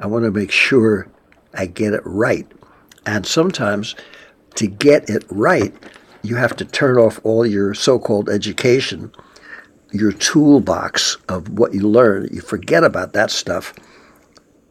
I 0.00 0.06
want 0.06 0.24
to 0.24 0.30
make 0.30 0.50
sure 0.50 1.06
I 1.54 1.66
get 1.66 1.94
it 1.94 2.02
right. 2.04 2.50
And 3.06 3.26
sometimes 3.26 3.94
to 4.56 4.66
get 4.66 5.08
it 5.08 5.24
right, 5.30 5.74
you 6.22 6.36
have 6.36 6.56
to 6.56 6.64
turn 6.64 6.98
off 6.98 7.20
all 7.24 7.44
your 7.44 7.74
so 7.74 7.98
called 7.98 8.28
education, 8.28 9.12
your 9.92 10.12
toolbox 10.12 11.16
of 11.28 11.48
what 11.50 11.74
you 11.74 11.88
learn. 11.88 12.28
You 12.32 12.40
forget 12.40 12.84
about 12.84 13.12
that 13.12 13.30
stuff 13.30 13.74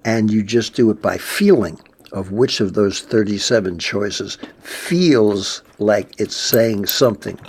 and 0.04 0.32
you 0.32 0.44
just 0.44 0.74
do 0.74 0.90
it 0.90 1.02
by 1.02 1.18
feeling 1.18 1.80
of 2.12 2.32
which 2.32 2.60
of 2.60 2.74
those 2.74 3.02
37 3.02 3.80
choices 3.80 4.38
feels 4.62 5.64
like 5.80 6.20
it's 6.20 6.36
saying 6.36 6.86
something. 6.86 7.40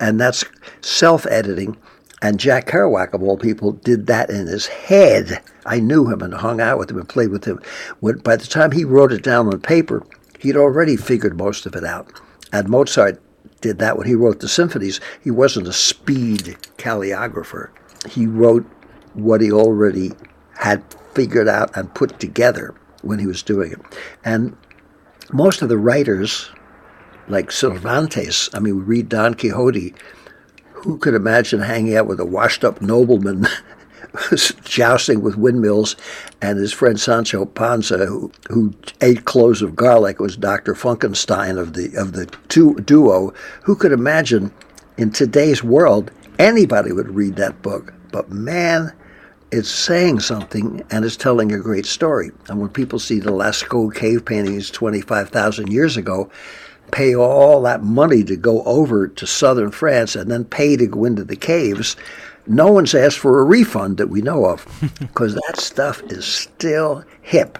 And 0.00 0.20
that's 0.20 0.44
self 0.80 1.26
editing. 1.26 1.76
And 2.22 2.40
Jack 2.40 2.66
Kerouac, 2.66 3.12
of 3.12 3.22
all 3.22 3.36
people, 3.36 3.72
did 3.72 4.06
that 4.06 4.30
in 4.30 4.46
his 4.46 4.66
head. 4.66 5.42
I 5.66 5.78
knew 5.78 6.10
him 6.10 6.22
and 6.22 6.32
hung 6.32 6.60
out 6.60 6.78
with 6.78 6.90
him 6.90 6.98
and 6.98 7.08
played 7.08 7.28
with 7.28 7.44
him. 7.44 7.60
When, 8.00 8.18
by 8.18 8.36
the 8.36 8.46
time 8.46 8.72
he 8.72 8.84
wrote 8.84 9.12
it 9.12 9.22
down 9.22 9.46
on 9.48 9.60
paper, 9.60 10.04
he'd 10.40 10.56
already 10.56 10.96
figured 10.96 11.36
most 11.36 11.66
of 11.66 11.76
it 11.76 11.84
out. 11.84 12.10
And 12.52 12.68
Mozart 12.68 13.20
did 13.64 13.78
that 13.78 13.96
when 13.96 14.06
he 14.06 14.14
wrote 14.14 14.40
the 14.40 14.48
symphonies. 14.48 15.00
He 15.22 15.30
wasn't 15.30 15.68
a 15.68 15.72
speed 15.72 16.58
calligrapher. 16.76 17.70
He 18.06 18.26
wrote 18.26 18.66
what 19.14 19.40
he 19.40 19.50
already 19.50 20.12
had 20.58 20.84
figured 21.14 21.48
out 21.48 21.74
and 21.74 21.94
put 21.94 22.20
together 22.20 22.74
when 23.00 23.18
he 23.18 23.26
was 23.26 23.42
doing 23.42 23.72
it. 23.72 23.80
And 24.22 24.54
most 25.32 25.62
of 25.62 25.70
the 25.70 25.78
writers, 25.78 26.50
like 27.26 27.50
Cervantes, 27.50 28.50
I 28.52 28.58
mean, 28.60 28.76
we 28.76 28.82
read 28.82 29.08
Don 29.08 29.32
Quixote. 29.32 29.94
Who 30.72 30.98
could 30.98 31.14
imagine 31.14 31.60
hanging 31.60 31.96
out 31.96 32.06
with 32.06 32.20
a 32.20 32.26
washed 32.26 32.64
up 32.64 32.82
nobleman 32.82 33.46
jousting 34.64 35.22
with 35.22 35.36
windmills 35.36 35.96
and 36.40 36.58
his 36.58 36.72
friend 36.72 36.98
Sancho 36.98 37.44
Panza, 37.44 38.06
who, 38.06 38.30
who 38.48 38.74
ate 39.00 39.24
cloves 39.24 39.62
of 39.62 39.76
garlic, 39.76 40.20
was 40.20 40.36
Dr. 40.36 40.74
Funkenstein 40.74 41.58
of 41.58 41.74
the, 41.74 41.94
of 41.96 42.12
the 42.12 42.26
two, 42.48 42.74
duo? 42.76 43.32
Who 43.62 43.74
could 43.74 43.92
imagine 43.92 44.52
in 44.96 45.10
today's 45.10 45.64
world 45.64 46.10
anybody 46.38 46.92
would 46.92 47.14
read 47.14 47.36
that 47.36 47.62
book? 47.62 47.92
But 48.12 48.30
man, 48.30 48.92
it's 49.50 49.70
saying 49.70 50.20
something 50.20 50.84
and 50.90 51.04
it's 51.04 51.16
telling 51.16 51.52
a 51.52 51.58
great 51.58 51.86
story. 51.86 52.30
And 52.48 52.60
when 52.60 52.70
people 52.70 52.98
see 52.98 53.20
the 53.20 53.30
Lascaux 53.30 53.94
cave 53.94 54.24
paintings 54.24 54.70
25,000 54.70 55.72
years 55.72 55.96
ago, 55.96 56.30
pay 56.90 57.14
all 57.14 57.62
that 57.62 57.82
money 57.82 58.22
to 58.24 58.36
go 58.36 58.62
over 58.64 59.08
to 59.08 59.26
southern 59.26 59.70
France 59.70 60.14
and 60.14 60.30
then 60.30 60.44
pay 60.44 60.76
to 60.76 60.86
go 60.86 61.04
into 61.04 61.24
the 61.24 61.36
caves, 61.36 61.96
no 62.46 62.70
one's 62.70 62.94
asked 62.94 63.18
for 63.18 63.38
a 63.38 63.44
refund 63.44 63.96
that 63.98 64.08
we 64.08 64.22
know 64.22 64.46
of 64.46 64.66
because 65.00 65.34
that 65.34 65.58
stuff 65.58 66.02
is 66.04 66.24
still 66.24 67.04
hip. 67.22 67.58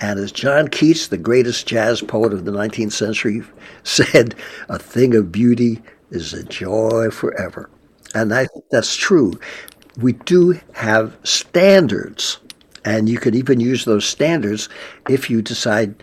And 0.00 0.18
as 0.18 0.32
John 0.32 0.68
Keats, 0.68 1.08
the 1.08 1.18
greatest 1.18 1.66
jazz 1.66 2.02
poet 2.02 2.32
of 2.32 2.44
the 2.44 2.52
19th 2.52 2.92
century, 2.92 3.42
said, 3.84 4.34
a 4.68 4.78
thing 4.78 5.14
of 5.14 5.32
beauty 5.32 5.82
is 6.10 6.34
a 6.34 6.44
joy 6.44 7.10
forever. 7.10 7.70
And 8.14 8.34
I, 8.34 8.44
think 8.44 8.66
that's 8.70 8.94
true 8.94 9.38
we 9.98 10.12
do 10.12 10.58
have 10.72 11.16
standards, 11.24 12.38
and 12.84 13.08
you 13.08 13.18
could 13.18 13.34
even 13.34 13.60
use 13.60 13.84
those 13.84 14.04
standards 14.04 14.68
if 15.08 15.28
you 15.28 15.42
decide 15.42 16.02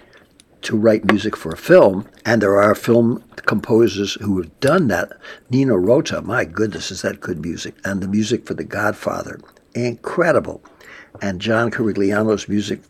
to 0.62 0.78
write 0.78 1.06
music 1.06 1.36
for 1.36 1.51
a 1.51 1.58
film. 1.58 2.08
And 2.25 2.42
there 2.42 2.62
are 2.62 2.75
film 2.75 3.24
composers 3.46 4.16
who 4.16 4.42
have 4.42 4.60
done 4.60 4.88
that. 4.89 5.13
Nino 5.50 5.75
Rota, 5.75 6.22
my 6.22 6.46
goodness, 6.46 6.92
is 6.92 7.01
that 7.01 7.22
good 7.22 7.42
music? 7.42 7.75
And 7.86 8.01
the 8.01 8.08
music 8.08 8.46
for 8.46 8.54
The 8.54 8.63
Godfather, 8.63 9.39
incredible. 9.74 10.62
And 11.22 11.42
John 11.42 11.72
Corigliano's 11.72 12.48
music 12.48 12.82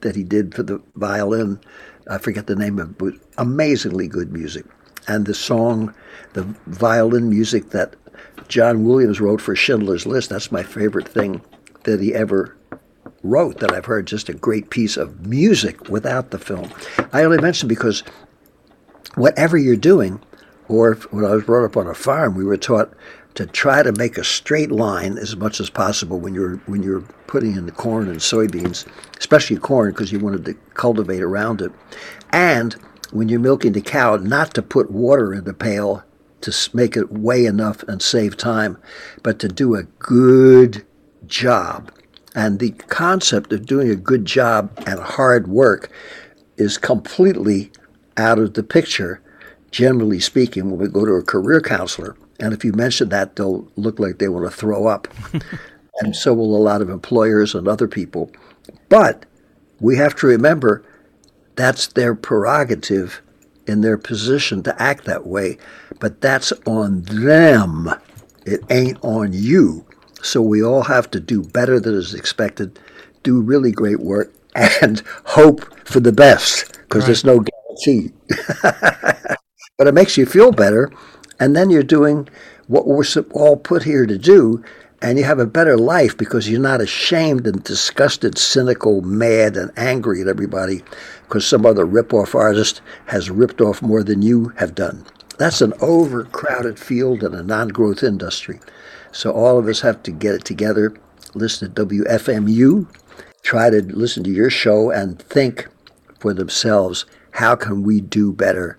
that 0.00 0.16
he 0.16 0.24
did 0.24 0.54
for 0.54 0.62
the 0.62 0.80
violin, 0.96 1.60
I 2.08 2.18
forget 2.18 2.46
the 2.46 2.56
name 2.56 2.78
of 2.78 2.90
it, 2.90 2.98
but 2.98 3.14
amazingly 3.36 4.08
good 4.08 4.32
music. 4.32 4.64
And 5.06 5.26
the 5.26 5.34
song, 5.34 5.94
the 6.34 6.44
violin 6.66 7.28
music 7.30 7.70
that 7.70 7.96
John 8.48 8.84
Williams 8.84 9.20
wrote 9.20 9.40
for 9.40 9.56
Schindler's 9.56 10.06
List. 10.06 10.30
That's 10.30 10.52
my 10.52 10.62
favorite 10.62 11.08
thing 11.08 11.42
that 11.84 12.00
he 12.00 12.14
ever 12.14 12.56
wrote 13.22 13.60
that 13.60 13.72
I've 13.72 13.86
heard. 13.86 14.06
Just 14.06 14.28
a 14.28 14.34
great 14.34 14.70
piece 14.70 14.96
of 14.96 15.26
music 15.26 15.88
without 15.88 16.30
the 16.30 16.38
film. 16.38 16.70
I 17.12 17.24
only 17.24 17.38
mention 17.38 17.68
because 17.68 18.02
whatever 19.14 19.56
you're 19.56 19.76
doing, 19.76 20.20
or 20.68 20.92
if, 20.92 21.12
when 21.12 21.24
I 21.24 21.34
was 21.34 21.44
brought 21.44 21.64
up 21.64 21.76
on 21.76 21.86
a 21.86 21.94
farm, 21.94 22.34
we 22.34 22.44
were 22.44 22.56
taught 22.56 22.92
to 23.34 23.46
try 23.46 23.82
to 23.82 23.92
make 23.92 24.18
a 24.18 24.24
straight 24.24 24.70
line 24.70 25.16
as 25.16 25.36
much 25.36 25.60
as 25.60 25.70
possible 25.70 26.18
when 26.18 26.34
you're 26.34 26.56
when 26.66 26.82
you're 26.82 27.02
putting 27.26 27.54
in 27.54 27.66
the 27.66 27.72
corn 27.72 28.08
and 28.08 28.18
soybeans, 28.18 28.86
especially 29.18 29.56
corn 29.56 29.92
because 29.92 30.10
you 30.10 30.18
wanted 30.18 30.44
to 30.44 30.54
cultivate 30.74 31.22
around 31.22 31.60
it, 31.60 31.70
and 32.32 32.74
when 33.12 33.28
you're 33.28 33.40
milking 33.40 33.72
the 33.72 33.80
cow, 33.80 34.16
not 34.16 34.54
to 34.54 34.62
put 34.62 34.90
water 34.90 35.32
in 35.32 35.44
the 35.44 35.54
pail 35.54 36.02
to 36.40 36.70
make 36.72 36.96
it 36.96 37.10
weigh 37.12 37.46
enough 37.46 37.82
and 37.84 38.02
save 38.02 38.36
time, 38.36 38.78
but 39.22 39.38
to 39.38 39.48
do 39.48 39.74
a 39.74 39.84
good 39.84 40.84
job. 41.26 41.92
And 42.38 42.60
the 42.60 42.70
concept 42.70 43.52
of 43.52 43.66
doing 43.66 43.90
a 43.90 43.96
good 43.96 44.24
job 44.24 44.70
and 44.86 45.00
hard 45.00 45.48
work 45.48 45.90
is 46.56 46.78
completely 46.78 47.72
out 48.16 48.38
of 48.38 48.54
the 48.54 48.62
picture, 48.62 49.20
generally 49.72 50.20
speaking, 50.20 50.70
when 50.70 50.78
we 50.78 50.86
go 50.86 51.04
to 51.04 51.14
a 51.14 51.22
career 51.24 51.60
counselor. 51.60 52.14
And 52.38 52.54
if 52.54 52.64
you 52.64 52.72
mention 52.72 53.08
that, 53.08 53.34
they'll 53.34 53.68
look 53.74 53.98
like 53.98 54.18
they 54.18 54.28
want 54.28 54.48
to 54.48 54.56
throw 54.56 54.86
up. 54.86 55.08
and 56.00 56.14
so 56.14 56.32
will 56.32 56.56
a 56.56 56.62
lot 56.62 56.80
of 56.80 56.90
employers 56.90 57.56
and 57.56 57.66
other 57.66 57.88
people. 57.88 58.30
But 58.88 59.26
we 59.80 59.96
have 59.96 60.14
to 60.18 60.28
remember 60.28 60.84
that's 61.56 61.88
their 61.88 62.14
prerogative 62.14 63.20
in 63.66 63.80
their 63.80 63.98
position 63.98 64.62
to 64.62 64.80
act 64.80 65.06
that 65.06 65.26
way, 65.26 65.58
but 65.98 66.20
that's 66.20 66.52
on 66.66 67.02
them. 67.02 67.90
It 68.46 68.60
ain't 68.70 68.98
on 69.02 69.32
you. 69.32 69.87
So 70.22 70.42
we 70.42 70.62
all 70.62 70.82
have 70.82 71.10
to 71.12 71.20
do 71.20 71.42
better 71.42 71.78
than 71.78 71.94
is 71.94 72.14
expected, 72.14 72.78
do 73.22 73.40
really 73.40 73.72
great 73.72 74.00
work, 74.00 74.32
and 74.54 75.02
hope 75.24 75.86
for 75.86 76.00
the 76.00 76.12
best 76.12 76.78
because 76.82 77.02
right. 77.02 77.06
there's 77.06 77.24
no 77.24 77.40
guarantee. 77.40 78.12
but 79.78 79.86
it 79.86 79.94
makes 79.94 80.16
you 80.16 80.26
feel 80.26 80.52
better, 80.52 80.90
and 81.38 81.54
then 81.54 81.70
you're 81.70 81.82
doing 81.82 82.28
what 82.66 82.86
we're 82.86 83.04
all 83.32 83.56
put 83.56 83.84
here 83.84 84.06
to 84.06 84.18
do, 84.18 84.62
and 85.00 85.18
you 85.18 85.24
have 85.24 85.38
a 85.38 85.46
better 85.46 85.76
life 85.76 86.16
because 86.16 86.50
you're 86.50 86.60
not 86.60 86.80
ashamed 86.80 87.46
and 87.46 87.62
disgusted, 87.62 88.36
cynical, 88.36 89.00
mad, 89.00 89.56
and 89.56 89.70
angry 89.76 90.20
at 90.20 90.26
everybody 90.26 90.82
because 91.22 91.46
some 91.46 91.64
other 91.64 91.84
rip-off 91.84 92.34
artist 92.34 92.80
has 93.06 93.30
ripped 93.30 93.60
off 93.60 93.80
more 93.80 94.02
than 94.02 94.22
you 94.22 94.52
have 94.56 94.74
done. 94.74 95.06
That's 95.38 95.60
an 95.60 95.72
overcrowded 95.80 96.78
field 96.78 97.22
and 97.22 97.34
a 97.34 97.42
non-growth 97.44 98.02
industry. 98.02 98.58
So 99.12 99.32
all 99.32 99.58
of 99.58 99.66
us 99.66 99.80
have 99.80 100.02
to 100.04 100.10
get 100.10 100.34
it 100.34 100.44
together, 100.44 100.94
listen 101.34 101.72
to 101.72 101.86
WFMU, 101.86 102.86
try 103.42 103.70
to 103.70 103.82
listen 103.82 104.24
to 104.24 104.30
your 104.30 104.50
show 104.50 104.90
and 104.90 105.20
think 105.20 105.68
for 106.18 106.34
themselves, 106.34 107.06
how 107.32 107.54
can 107.54 107.82
we 107.82 108.00
do 108.00 108.32
better 108.32 108.76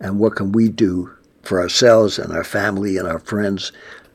and 0.00 0.18
what 0.18 0.36
can 0.36 0.52
we 0.52 0.68
do 0.68 1.12
for 1.42 1.60
ourselves 1.60 2.18
and 2.18 2.32
our 2.32 2.44
family 2.44 2.96
and 2.96 3.08
our 3.08 3.18
friends 3.18 3.72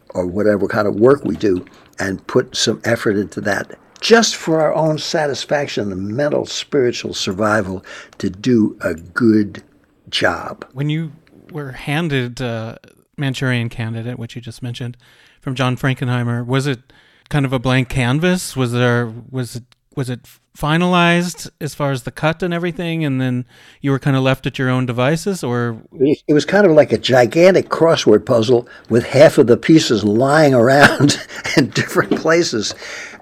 or 0.10 0.28
whatever 0.28 0.68
kind 0.68 0.88
of 0.88 0.96
work 0.96 1.24
we 1.24 1.36
do 1.36 1.66
and 2.00 2.26
put 2.28 2.56
some 2.56 2.82
effort 2.84 3.16
into 3.16 3.42
that 3.42 3.78
just 4.02 4.36
for 4.36 4.60
our 4.60 4.74
own 4.74 4.98
satisfaction 4.98 5.92
and 5.92 6.08
mental, 6.08 6.46
spiritual 6.46 7.14
survival 7.14 7.86
to 8.18 8.30
do 8.30 8.76
a 8.82 8.96
good 8.96 9.64
job. 10.10 10.66
When 10.74 10.90
you 10.90 11.12
were 11.52 11.72
handed 11.72 12.42
uh, 12.42 12.78
Manchurian 13.16 13.70
Candidate, 13.70 14.18
which 14.18 14.36
you 14.36 14.42
just 14.42 14.64
mentioned, 14.64 14.98
from 15.42 15.56
John 15.56 15.76
Frankenheimer, 15.76 16.46
was 16.46 16.68
it 16.68 16.94
kind 17.30 17.46
of 17.46 17.52
a 17.52 17.60
blank 17.60 17.90
canvas? 17.90 18.56
Was 18.56 18.72
there 18.72 19.12
was 19.30 19.58
it 19.58 19.64
was 19.96 20.10
it 20.10 20.22
finalized 20.58 21.50
as 21.60 21.74
far 21.76 21.92
as 21.92 22.04
the 22.04 22.12
cut 22.12 22.44
and 22.44 22.54
everything, 22.54 23.04
and 23.04 23.20
then 23.20 23.46
you 23.82 23.92
were 23.92 24.00
kind 24.00 24.16
of 24.16 24.24
left 24.24 24.46
at 24.46 24.58
your 24.58 24.70
own 24.70 24.86
devices, 24.86 25.44
or 25.44 25.82
it 26.00 26.34
was 26.34 26.46
kind 26.46 26.66
of 26.66 26.74
like 26.74 26.92
a 26.92 26.98
gigantic 26.98 27.70
crossword 27.70 28.26
puzzle 28.26 28.68
with 28.90 29.06
half 29.06 29.38
of 29.38 29.48
the 29.48 29.58
pieces 29.58 30.04
lying 30.04 30.54
around 30.54 31.20
in 31.58 31.70
different 31.72 32.16
places. 32.18 32.74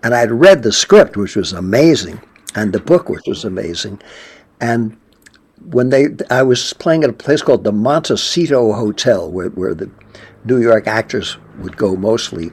And 0.04 0.14
I'd 0.14 0.32
read 0.32 0.64
the 0.64 0.72
script, 0.72 1.18
which 1.18 1.36
was 1.36 1.54
amazing, 1.54 2.22
and 2.56 2.74
the 2.74 2.80
book, 2.80 3.10
which 3.10 3.26
was 3.28 3.46
amazing, 3.46 4.00
and 4.62 4.98
when 5.66 5.90
they, 5.90 6.08
I 6.30 6.44
was 6.44 6.74
playing 6.74 7.04
at 7.04 7.10
a 7.10 7.14
place 7.14 7.42
called 7.42 7.64
the 7.64 7.72
Montecito 7.72 8.72
Hotel, 8.74 9.30
where, 9.30 9.50
where 9.50 9.74
the 9.74 9.92
New 10.46 10.62
York 10.62 10.88
actors 10.88 11.38
would 11.60 11.78
go 11.78 11.96
mostly 11.96 12.52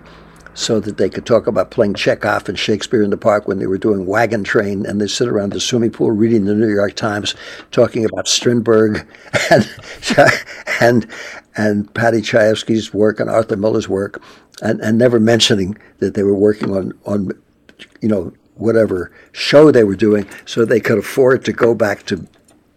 so 0.56 0.80
that 0.80 0.96
they 0.96 1.10
could 1.10 1.26
talk 1.26 1.46
about 1.46 1.70
playing 1.70 1.94
Chekhov 1.94 2.48
and 2.48 2.58
Shakespeare 2.58 3.02
in 3.02 3.10
the 3.10 3.18
Park 3.18 3.46
when 3.46 3.58
they 3.58 3.66
were 3.66 3.76
doing 3.76 4.06
Wagon 4.06 4.42
Train, 4.42 4.86
and 4.86 5.00
they 5.00 5.06
sit 5.06 5.28
around 5.28 5.52
the 5.52 5.60
swimming 5.60 5.90
pool 5.90 6.10
reading 6.10 6.46
the 6.46 6.54
New 6.54 6.74
York 6.74 6.94
Times, 6.94 7.34
talking 7.70 8.06
about 8.06 8.26
Strindberg 8.26 9.06
and 9.50 9.70
and 10.80 11.06
and 11.56 11.92
Paddy 11.94 12.22
Chayefsky's 12.22 12.94
work 12.94 13.20
and 13.20 13.28
Arthur 13.28 13.56
Miller's 13.56 13.88
work, 13.88 14.22
and, 14.62 14.80
and 14.80 14.96
never 14.96 15.20
mentioning 15.20 15.76
that 15.98 16.14
they 16.14 16.22
were 16.22 16.34
working 16.34 16.74
on 16.74 16.92
on 17.04 17.30
you 18.00 18.08
know 18.08 18.32
whatever 18.54 19.12
show 19.32 19.70
they 19.70 19.84
were 19.84 19.94
doing, 19.94 20.26
so 20.46 20.64
they 20.64 20.80
could 20.80 20.98
afford 20.98 21.44
to 21.44 21.52
go 21.52 21.74
back 21.74 22.06
to 22.06 22.26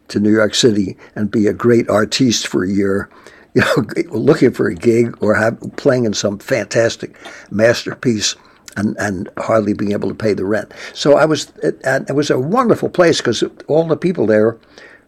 to 0.10 0.20
New 0.20 0.34
York 0.34 0.54
City 0.54 0.98
and 1.16 1.32
be 1.32 1.48
a 1.48 1.54
great 1.54 1.88
artiste 1.88 2.46
for 2.46 2.66
a 2.66 2.70
year 2.70 3.10
you 3.54 3.62
know, 3.78 3.86
looking 4.12 4.52
for 4.52 4.68
a 4.68 4.76
gig 4.76 5.18
or 5.22 5.36
have, 5.36 5.60
playing 5.78 6.06
in 6.06 6.14
some 6.14 6.40
fantastic 6.40 7.16
masterpiece 7.52 8.36
and, 8.78 8.96
and 9.00 9.30
hardly 9.38 9.74
being 9.74 9.92
able 9.92 10.10
to 10.10 10.16
pay 10.16 10.34
the 10.34 10.46
rent. 10.46 10.72
So 10.94 11.18
I 11.18 11.26
was, 11.26 11.52
it, 11.64 11.80
it 11.84 12.16
was 12.16 12.30
a 12.30 12.40
wonderful 12.40 12.90
place 12.90 13.18
because 13.18 13.44
all 13.68 13.88
the 13.88 13.98
people 13.98 14.28
there 14.28 14.58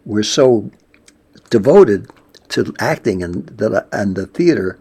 were 0.04 0.22
so 0.22 0.70
devoted 1.50 2.10
to 2.48 2.74
acting 2.78 3.22
and 3.22 3.46
the, 3.46 3.86
and 3.92 4.16
the 4.16 4.26
theater. 4.26 4.78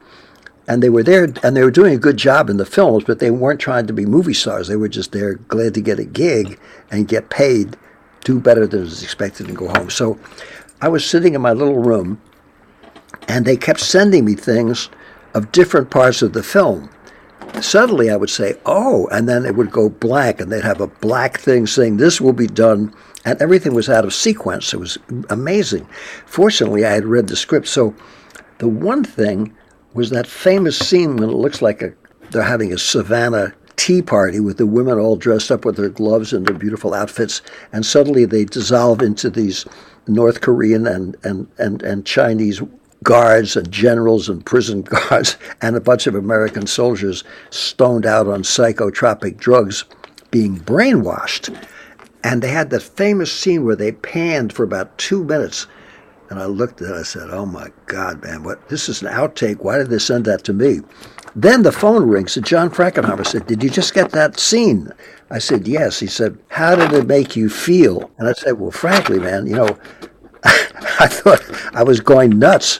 And 0.67 0.81
they 0.81 0.89
were 0.89 1.03
there 1.03 1.33
and 1.43 1.55
they 1.55 1.63
were 1.63 1.71
doing 1.71 1.93
a 1.93 1.99
good 1.99 2.17
job 2.17 2.49
in 2.49 2.57
the 2.57 2.65
films, 2.65 3.03
but 3.03 3.19
they 3.19 3.31
weren't 3.31 3.59
trying 3.59 3.87
to 3.87 3.93
be 3.93 4.05
movie 4.05 4.33
stars. 4.33 4.67
They 4.67 4.75
were 4.75 4.87
just 4.87 5.11
there 5.11 5.35
glad 5.35 5.73
to 5.73 5.81
get 5.81 5.99
a 5.99 6.05
gig 6.05 6.59
and 6.89 7.07
get 7.07 7.29
paid, 7.29 7.77
do 8.23 8.39
better 8.39 8.67
than 8.67 8.81
was 8.81 9.03
expected, 9.03 9.47
and 9.47 9.57
go 9.57 9.67
home. 9.67 9.89
So 9.89 10.19
I 10.81 10.87
was 10.87 11.05
sitting 11.05 11.33
in 11.33 11.41
my 11.41 11.51
little 11.51 11.79
room 11.79 12.21
and 13.27 13.45
they 13.45 13.57
kept 13.57 13.79
sending 13.79 14.25
me 14.25 14.35
things 14.35 14.89
of 15.33 15.51
different 15.51 15.89
parts 15.89 16.21
of 16.21 16.33
the 16.33 16.43
film. 16.43 16.89
Suddenly 17.59 18.09
I 18.09 18.15
would 18.15 18.29
say, 18.29 18.55
oh, 18.65 19.07
and 19.07 19.27
then 19.27 19.45
it 19.45 19.55
would 19.55 19.71
go 19.71 19.89
black, 19.89 20.39
and 20.39 20.51
they'd 20.51 20.63
have 20.63 20.81
a 20.81 20.87
black 20.87 21.39
thing 21.39 21.67
saying, 21.67 21.97
this 21.97 22.21
will 22.21 22.33
be 22.33 22.47
done, 22.47 22.93
and 23.25 23.41
everything 23.41 23.73
was 23.73 23.89
out 23.89 24.05
of 24.05 24.13
sequence. 24.13 24.73
It 24.73 24.77
was 24.77 24.97
amazing. 25.29 25.87
Fortunately, 26.25 26.85
I 26.85 26.93
had 26.93 27.05
read 27.05 27.27
the 27.27 27.35
script, 27.35 27.67
so 27.67 27.93
the 28.59 28.67
one 28.67 29.03
thing 29.03 29.55
was 29.93 30.09
that 30.11 30.27
famous 30.27 30.77
scene 30.77 31.17
when 31.17 31.29
it 31.29 31.35
looks 31.35 31.61
like 31.61 31.81
a, 31.81 31.93
they're 32.29 32.43
having 32.43 32.71
a 32.71 32.77
Savannah 32.77 33.53
tea 33.75 34.01
party 34.01 34.39
with 34.39 34.57
the 34.57 34.65
women 34.65 34.99
all 34.99 35.15
dressed 35.15 35.51
up 35.51 35.65
with 35.65 35.75
their 35.75 35.89
gloves 35.89 36.33
and 36.33 36.45
their 36.45 36.55
beautiful 36.55 36.93
outfits, 36.93 37.41
and 37.73 37.85
suddenly 37.85 38.25
they 38.25 38.45
dissolve 38.45 39.01
into 39.01 39.29
these 39.29 39.65
North 40.07 40.41
Korean 40.41 40.87
and, 40.87 41.17
and, 41.23 41.47
and, 41.57 41.81
and 41.83 42.05
Chinese 42.05 42.61
guards 43.03 43.55
and 43.55 43.71
generals 43.71 44.29
and 44.29 44.45
prison 44.45 44.81
guards 45.09 45.37
and 45.61 45.75
a 45.75 45.81
bunch 45.81 46.07
of 46.07 46.15
American 46.15 46.67
soldiers 46.67 47.23
stoned 47.49 48.05
out 48.05 48.27
on 48.27 48.43
psychotropic 48.43 49.37
drugs 49.37 49.85
being 50.29 50.59
brainwashed. 50.59 51.55
And 52.23 52.41
they 52.41 52.49
had 52.49 52.69
that 52.69 52.83
famous 52.83 53.31
scene 53.31 53.65
where 53.65 53.75
they 53.75 53.91
panned 53.91 54.53
for 54.53 54.63
about 54.63 54.97
two 54.97 55.23
minutes. 55.23 55.67
And 56.29 56.39
I 56.39 56.45
looked 56.45 56.81
at 56.81 56.91
it, 56.91 56.95
I 56.95 57.03
said, 57.03 57.29
Oh 57.31 57.45
my 57.45 57.71
God, 57.87 58.23
man, 58.23 58.43
what 58.43 58.69
this 58.69 58.87
is 58.87 59.01
an 59.01 59.09
outtake. 59.09 59.57
Why 59.57 59.77
did 59.77 59.89
they 59.89 59.99
send 59.99 60.25
that 60.25 60.43
to 60.45 60.53
me? 60.53 60.79
Then 61.35 61.63
the 61.63 61.71
phone 61.71 62.07
rings 62.07 62.37
and 62.37 62.45
John 62.45 62.69
Frankenheimer 62.69 63.25
said, 63.25 63.47
Did 63.47 63.63
you 63.63 63.69
just 63.69 63.93
get 63.93 64.11
that 64.11 64.39
scene? 64.39 64.93
I 65.29 65.39
said, 65.39 65.67
Yes. 65.67 65.99
He 65.99 66.07
said, 66.07 66.37
How 66.49 66.75
did 66.75 66.93
it 66.93 67.07
make 67.07 67.35
you 67.35 67.49
feel? 67.49 68.11
And 68.17 68.29
I 68.29 68.33
said, 68.33 68.59
Well, 68.59 68.71
frankly, 68.71 69.19
man, 69.19 69.47
you 69.47 69.55
know, 69.55 69.77
I 70.43 71.07
thought 71.07 71.41
I 71.75 71.83
was 71.83 71.99
going 71.99 72.37
nuts. 72.37 72.79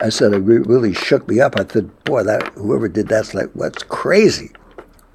I 0.00 0.10
said 0.10 0.32
it 0.32 0.38
really 0.38 0.92
shook 0.94 1.28
me 1.28 1.40
up. 1.40 1.58
I 1.58 1.66
said, 1.66 1.90
"Boy, 2.04 2.22
that 2.24 2.52
whoever 2.54 2.88
did 2.88 3.08
that's 3.08 3.34
like 3.34 3.50
what's 3.54 3.82
crazy." 3.82 4.52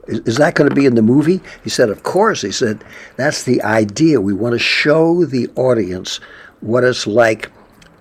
Is, 0.08 0.20
is 0.20 0.38
that 0.38 0.56
going 0.56 0.70
to 0.70 0.76
be 0.76 0.86
in 0.86 0.96
the 0.96 1.02
movie? 1.02 1.42
He 1.64 1.70
said, 1.70 1.90
"Of 1.90 2.04
course." 2.04 2.42
He 2.42 2.52
said, 2.52 2.84
"That's 3.16 3.44
the 3.44 3.62
idea. 3.62 4.20
We 4.20 4.34
want 4.34 4.54
to 4.54 4.60
show 4.60 5.26
the 5.26 5.50
audience 5.56 6.20
what 6.60 6.84
it's 6.84 7.08
like 7.08 7.52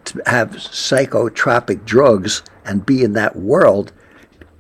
to 0.06 0.22
have 0.26 0.50
psychotropic 0.50 1.84
drugs 1.84 2.42
and 2.64 2.84
be 2.84 3.04
in 3.04 3.12
that 3.12 3.36
world, 3.36 3.92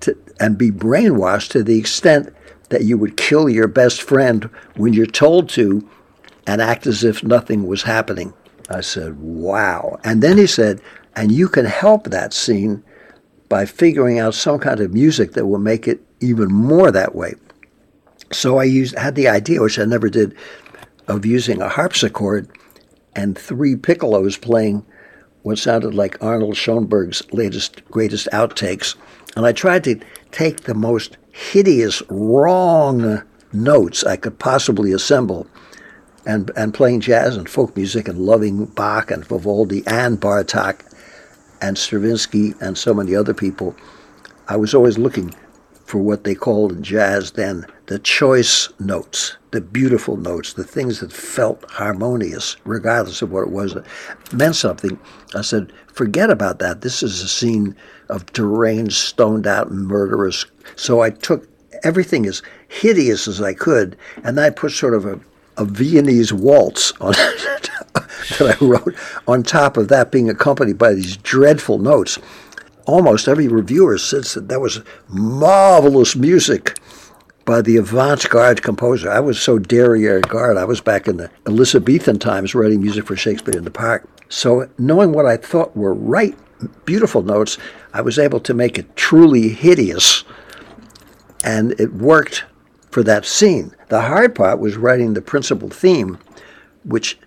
to, 0.00 0.16
and 0.38 0.56
be 0.56 0.70
brainwashed 0.70 1.50
to 1.50 1.62
the 1.62 1.78
extent 1.78 2.32
that 2.68 2.84
you 2.84 2.96
would 2.96 3.16
kill 3.16 3.48
your 3.48 3.68
best 3.68 4.00
friend 4.00 4.48
when 4.76 4.92
you're 4.92 5.06
told 5.06 5.48
to, 5.50 5.88
and 6.46 6.62
act 6.62 6.86
as 6.86 7.02
if 7.02 7.24
nothing 7.24 7.66
was 7.66 7.82
happening." 7.82 8.32
I 8.70 8.80
said, 8.80 9.20
"Wow!" 9.20 9.98
And 10.04 10.22
then 10.22 10.38
he 10.38 10.46
said 10.46 10.80
and 11.16 11.32
you 11.32 11.48
can 11.48 11.64
help 11.64 12.04
that 12.04 12.32
scene 12.32 12.82
by 13.48 13.66
figuring 13.66 14.18
out 14.18 14.34
some 14.34 14.58
kind 14.58 14.80
of 14.80 14.94
music 14.94 15.32
that 15.32 15.46
will 15.46 15.58
make 15.58 15.86
it 15.86 16.00
even 16.20 16.50
more 16.50 16.90
that 16.90 17.14
way. 17.14 17.34
So 18.32 18.58
I 18.58 18.64
used 18.64 18.96
had 18.96 19.14
the 19.14 19.28
idea, 19.28 19.60
which 19.60 19.78
I 19.78 19.84
never 19.84 20.08
did, 20.08 20.34
of 21.06 21.26
using 21.26 21.60
a 21.60 21.68
harpsichord 21.68 22.48
and 23.14 23.36
three 23.36 23.76
piccolos 23.76 24.40
playing 24.40 24.86
what 25.42 25.58
sounded 25.58 25.94
like 25.94 26.22
Arnold 26.22 26.56
Schoenberg's 26.56 27.22
latest 27.32 27.84
greatest 27.90 28.28
outtakes. 28.32 28.94
And 29.36 29.44
I 29.44 29.52
tried 29.52 29.84
to 29.84 30.00
take 30.30 30.62
the 30.62 30.74
most 30.74 31.18
hideous, 31.32 32.02
wrong 32.08 33.22
notes 33.52 34.04
I 34.04 34.16
could 34.16 34.38
possibly 34.38 34.92
assemble 34.92 35.46
and, 36.24 36.50
and 36.56 36.72
playing 36.72 37.00
jazz 37.00 37.36
and 37.36 37.48
folk 37.48 37.76
music 37.76 38.08
and 38.08 38.18
loving 38.18 38.66
Bach 38.66 39.10
and 39.10 39.26
Vivaldi 39.26 39.82
and 39.86 40.20
Bartok 40.20 40.80
and 41.62 41.78
Stravinsky 41.78 42.54
and 42.60 42.76
so 42.76 42.92
many 42.92 43.14
other 43.14 43.32
people, 43.32 43.74
I 44.48 44.56
was 44.56 44.74
always 44.74 44.98
looking 44.98 45.34
for 45.86 45.98
what 45.98 46.24
they 46.24 46.34
called 46.34 46.72
in 46.72 46.82
jazz 46.82 47.32
then 47.32 47.66
the 47.86 47.98
choice 47.98 48.70
notes, 48.80 49.36
the 49.50 49.60
beautiful 49.60 50.16
notes, 50.16 50.54
the 50.54 50.64
things 50.64 51.00
that 51.00 51.12
felt 51.12 51.62
harmonious, 51.70 52.56
regardless 52.64 53.20
of 53.20 53.30
what 53.30 53.42
it 53.42 53.50
was, 53.50 53.74
that 53.74 53.84
meant 54.32 54.56
something. 54.56 54.98
I 55.34 55.42
said, 55.42 55.72
forget 55.92 56.30
about 56.30 56.58
that. 56.60 56.80
This 56.80 57.02
is 57.02 57.20
a 57.20 57.28
scene 57.28 57.76
of 58.08 58.24
deranged, 58.32 58.94
stoned 58.94 59.46
out, 59.46 59.70
murderous. 59.70 60.46
So 60.76 61.00
I 61.02 61.10
took 61.10 61.46
everything 61.84 62.24
as 62.24 62.42
hideous 62.68 63.28
as 63.28 63.42
I 63.42 63.52
could, 63.52 63.96
and 64.24 64.40
I 64.40 64.48
put 64.48 64.72
sort 64.72 64.94
of 64.94 65.04
a, 65.04 65.20
a 65.56 65.64
Viennese 65.64 66.32
waltz 66.32 66.92
on 67.00 67.12
that 68.38 68.58
I 68.60 68.64
wrote 68.64 68.94
on 69.26 69.42
top 69.42 69.76
of 69.76 69.88
that 69.88 70.10
being 70.10 70.30
accompanied 70.30 70.78
by 70.78 70.94
these 70.94 71.16
dreadful 71.16 71.78
notes. 71.78 72.18
Almost 72.86 73.28
every 73.28 73.48
reviewer 73.48 73.98
says 73.98 74.34
that 74.34 74.48
that 74.48 74.60
was 74.60 74.80
marvelous 75.08 76.16
music 76.16 76.78
by 77.44 77.60
the 77.60 77.76
avant-garde 77.76 78.62
composer. 78.62 79.10
I 79.10 79.20
was 79.20 79.40
so 79.40 79.58
derriere-garde. 79.58 80.56
I 80.56 80.64
was 80.64 80.80
back 80.80 81.08
in 81.08 81.16
the 81.16 81.30
Elizabethan 81.46 82.18
times 82.18 82.54
writing 82.54 82.80
music 82.80 83.06
for 83.06 83.16
Shakespeare 83.16 83.56
in 83.56 83.64
the 83.64 83.70
Park. 83.70 84.08
So 84.28 84.68
knowing 84.78 85.12
what 85.12 85.26
I 85.26 85.36
thought 85.36 85.76
were 85.76 85.94
right, 85.94 86.36
beautiful 86.84 87.22
notes, 87.22 87.58
I 87.92 88.00
was 88.00 88.18
able 88.18 88.40
to 88.40 88.54
make 88.54 88.78
it 88.78 88.96
truly 88.96 89.48
hideous. 89.48 90.24
And 91.44 91.72
it 91.80 91.92
worked 91.92 92.44
for 92.92 93.02
that 93.02 93.24
scene. 93.24 93.74
The 93.88 94.02
hard 94.02 94.34
part 94.34 94.60
was 94.60 94.76
writing 94.76 95.14
the 95.14 95.22
principal 95.22 95.70
theme, 95.70 96.18
which 96.84 97.18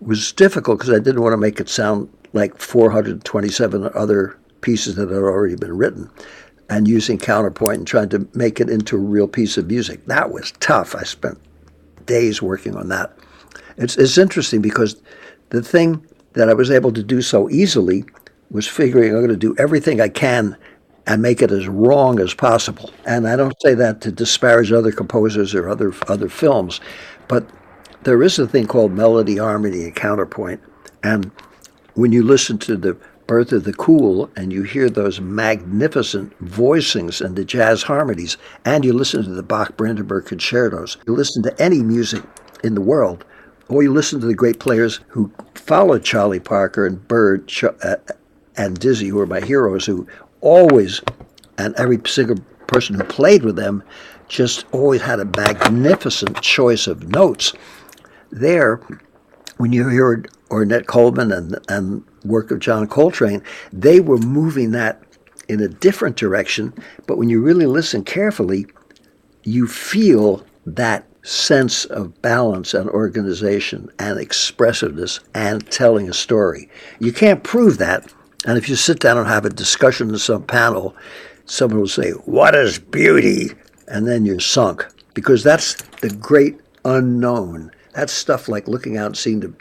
was 0.00 0.32
difficult 0.32 0.78
because 0.78 0.94
I 0.94 0.98
didn't 1.00 1.22
want 1.22 1.32
to 1.32 1.38
make 1.38 1.58
it 1.58 1.68
sound 1.68 2.08
like 2.34 2.58
427 2.58 3.90
other 3.94 4.38
pieces 4.60 4.96
that 4.96 5.08
had 5.08 5.18
already 5.18 5.56
been 5.56 5.76
written 5.76 6.10
and 6.68 6.86
using 6.86 7.18
counterpoint 7.18 7.78
and 7.78 7.86
trying 7.86 8.08
to 8.10 8.28
make 8.34 8.60
it 8.60 8.68
into 8.68 8.96
a 8.96 9.00
real 9.00 9.28
piece 9.28 9.56
of 9.56 9.66
music. 9.66 10.04
That 10.06 10.30
was 10.30 10.52
tough. 10.60 10.94
I 10.94 11.04
spent 11.04 11.38
days 12.06 12.42
working 12.42 12.76
on 12.76 12.88
that. 12.88 13.16
It's, 13.76 13.96
it's 13.96 14.18
interesting 14.18 14.60
because 14.60 15.00
the 15.50 15.62
thing 15.62 16.06
that 16.34 16.48
I 16.48 16.54
was 16.54 16.70
able 16.70 16.92
to 16.92 17.02
do 17.02 17.22
so 17.22 17.48
easily 17.50 18.04
was 18.50 18.66
figuring 18.66 19.10
I'm 19.10 19.18
going 19.18 19.28
to 19.28 19.36
do 19.36 19.54
everything 19.58 20.00
I 20.00 20.08
can 20.08 20.56
and 21.06 21.22
make 21.22 21.42
it 21.42 21.50
as 21.50 21.68
wrong 21.68 22.18
as 22.20 22.34
possible. 22.34 22.90
And 23.04 23.28
I 23.28 23.36
don't 23.36 23.60
say 23.60 23.74
that 23.74 24.00
to 24.02 24.12
disparage 24.12 24.72
other 24.72 24.92
composers 24.92 25.54
or 25.54 25.68
other 25.68 25.92
other 26.08 26.28
films, 26.28 26.80
but 27.28 27.48
there 28.04 28.22
is 28.22 28.38
a 28.38 28.46
thing 28.46 28.66
called 28.66 28.92
melody, 28.92 29.38
harmony, 29.38 29.84
and 29.84 29.94
counterpoint. 29.94 30.60
And 31.02 31.30
when 31.94 32.12
you 32.12 32.22
listen 32.22 32.58
to 32.58 32.76
the 32.76 32.96
Birth 33.26 33.52
of 33.52 33.64
the 33.64 33.72
Cool 33.72 34.30
and 34.36 34.52
you 34.52 34.62
hear 34.62 34.90
those 34.90 35.20
magnificent 35.20 36.38
voicings 36.44 37.24
and 37.24 37.36
the 37.36 37.44
jazz 37.44 37.82
harmonies, 37.82 38.36
and 38.64 38.84
you 38.84 38.92
listen 38.92 39.24
to 39.24 39.30
the 39.30 39.42
Bach 39.42 39.76
Brandenburg 39.76 40.26
concertos, 40.26 40.98
you 41.06 41.14
listen 41.14 41.42
to 41.44 41.62
any 41.62 41.82
music 41.82 42.22
in 42.62 42.74
the 42.74 42.82
world, 42.82 43.24
or 43.68 43.82
you 43.82 43.92
listen 43.92 44.20
to 44.20 44.26
the 44.26 44.34
great 44.34 44.60
players 44.60 45.00
who 45.08 45.32
followed 45.54 46.04
Charlie 46.04 46.40
Parker 46.40 46.86
and 46.86 47.06
Bird 47.08 47.50
uh, 47.82 47.96
and 48.56 48.78
Dizzy, 48.78 49.08
who 49.08 49.18
are 49.18 49.26
my 49.26 49.40
heroes, 49.40 49.86
who 49.86 50.06
always, 50.44 51.00
and 51.58 51.74
every 51.74 52.00
single 52.06 52.36
person 52.66 52.94
who 52.94 53.04
played 53.04 53.42
with 53.42 53.56
them, 53.56 53.82
just 54.28 54.64
always 54.72 55.02
had 55.02 55.20
a 55.20 55.24
magnificent 55.24 56.40
choice 56.40 56.86
of 56.86 57.08
notes 57.08 57.52
there, 58.34 58.80
when 59.56 59.72
you 59.72 59.84
heard 59.84 60.28
Ornette 60.50 60.86
Coleman 60.86 61.32
and, 61.32 61.58
and 61.68 62.04
work 62.24 62.50
of 62.50 62.58
John 62.58 62.86
Coltrane, 62.86 63.42
they 63.72 64.00
were 64.00 64.18
moving 64.18 64.72
that 64.72 65.02
in 65.48 65.60
a 65.60 65.68
different 65.68 66.16
direction. 66.16 66.74
But 67.06 67.16
when 67.16 67.28
you 67.30 67.40
really 67.40 67.66
listen 67.66 68.04
carefully, 68.04 68.66
you 69.44 69.66
feel 69.66 70.44
that 70.66 71.06
sense 71.22 71.84
of 71.86 72.20
balance 72.20 72.74
and 72.74 72.90
organization 72.90 73.88
and 73.98 74.18
expressiveness 74.18 75.20
and 75.34 75.70
telling 75.70 76.08
a 76.08 76.14
story. 76.14 76.68
You 76.98 77.12
can't 77.12 77.42
prove 77.42 77.78
that. 77.78 78.12
And 78.44 78.58
if 78.58 78.68
you 78.68 78.76
sit 78.76 79.00
down 79.00 79.16
and 79.16 79.26
have 79.26 79.44
a 79.44 79.50
discussion 79.50 80.10
in 80.10 80.18
some 80.18 80.42
panel, 80.42 80.94
someone 81.46 81.80
will 81.80 81.88
say, 81.88 82.10
What 82.10 82.54
is 82.54 82.78
beauty? 82.78 83.52
And 83.88 84.06
then 84.06 84.24
you're 84.24 84.40
sunk 84.40 84.86
because 85.14 85.42
that's 85.42 85.74
the 86.00 86.10
great 86.10 86.60
unknown. 86.84 87.70
That's 87.94 88.12
stuff 88.12 88.48
like 88.48 88.66
looking 88.68 88.96
out 88.96 89.06
and 89.06 89.16
seeing 89.16 89.40
the 89.40 89.54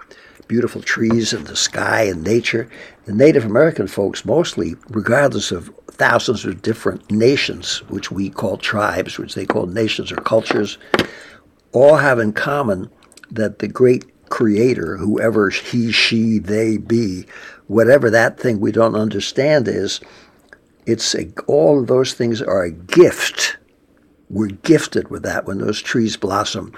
beautiful 0.48 0.82
trees 0.82 1.34
and 1.34 1.48
the 1.48 1.56
sky 1.56 2.04
and 2.04 2.24
nature. 2.24 2.70
The 3.06 3.14
Native 3.14 3.46
American 3.46 3.88
folks, 3.88 4.26
mostly, 4.26 4.76
regardless 4.90 5.52
of 5.52 5.72
thousands 5.88 6.46
of 6.46 6.62
different 6.62 7.10
nations, 7.12 7.80
which 7.90 8.12
we 8.12 8.30
call 8.30 8.58
tribes, 8.58 9.18
which 9.18 9.36
they 9.36 9.46
call 9.46 9.68
nations 9.68 10.12
or 10.12 10.18
cultures, 10.18 10.78
all 11.72 11.98
have 11.98 12.20
in 12.20 12.34
common 12.34 12.90
that 13.32 13.60
the 13.60 13.68
great 13.68 14.06
creator, 14.30 14.98
whoever 14.98 15.50
he, 15.50 15.92
she, 15.92 16.40
they 16.40 16.78
be, 16.78 17.26
whatever 17.68 18.10
that 18.10 18.40
thing 18.40 18.60
we 18.60 18.72
don't 18.72 18.96
understand 18.96 19.68
is, 19.68 20.00
it's 20.86 21.16
a, 21.16 21.32
all 21.48 21.80
of 21.80 21.88
those 21.88 22.14
things 22.14 22.42
are 22.42 22.64
a 22.64 22.72
gift. 22.72 23.58
We're 24.30 24.48
gifted 24.48 25.10
with 25.10 25.24
that 25.24 25.46
when 25.46 25.60
those 25.60 25.82
trees 25.82 26.18
blossom, 26.18 26.74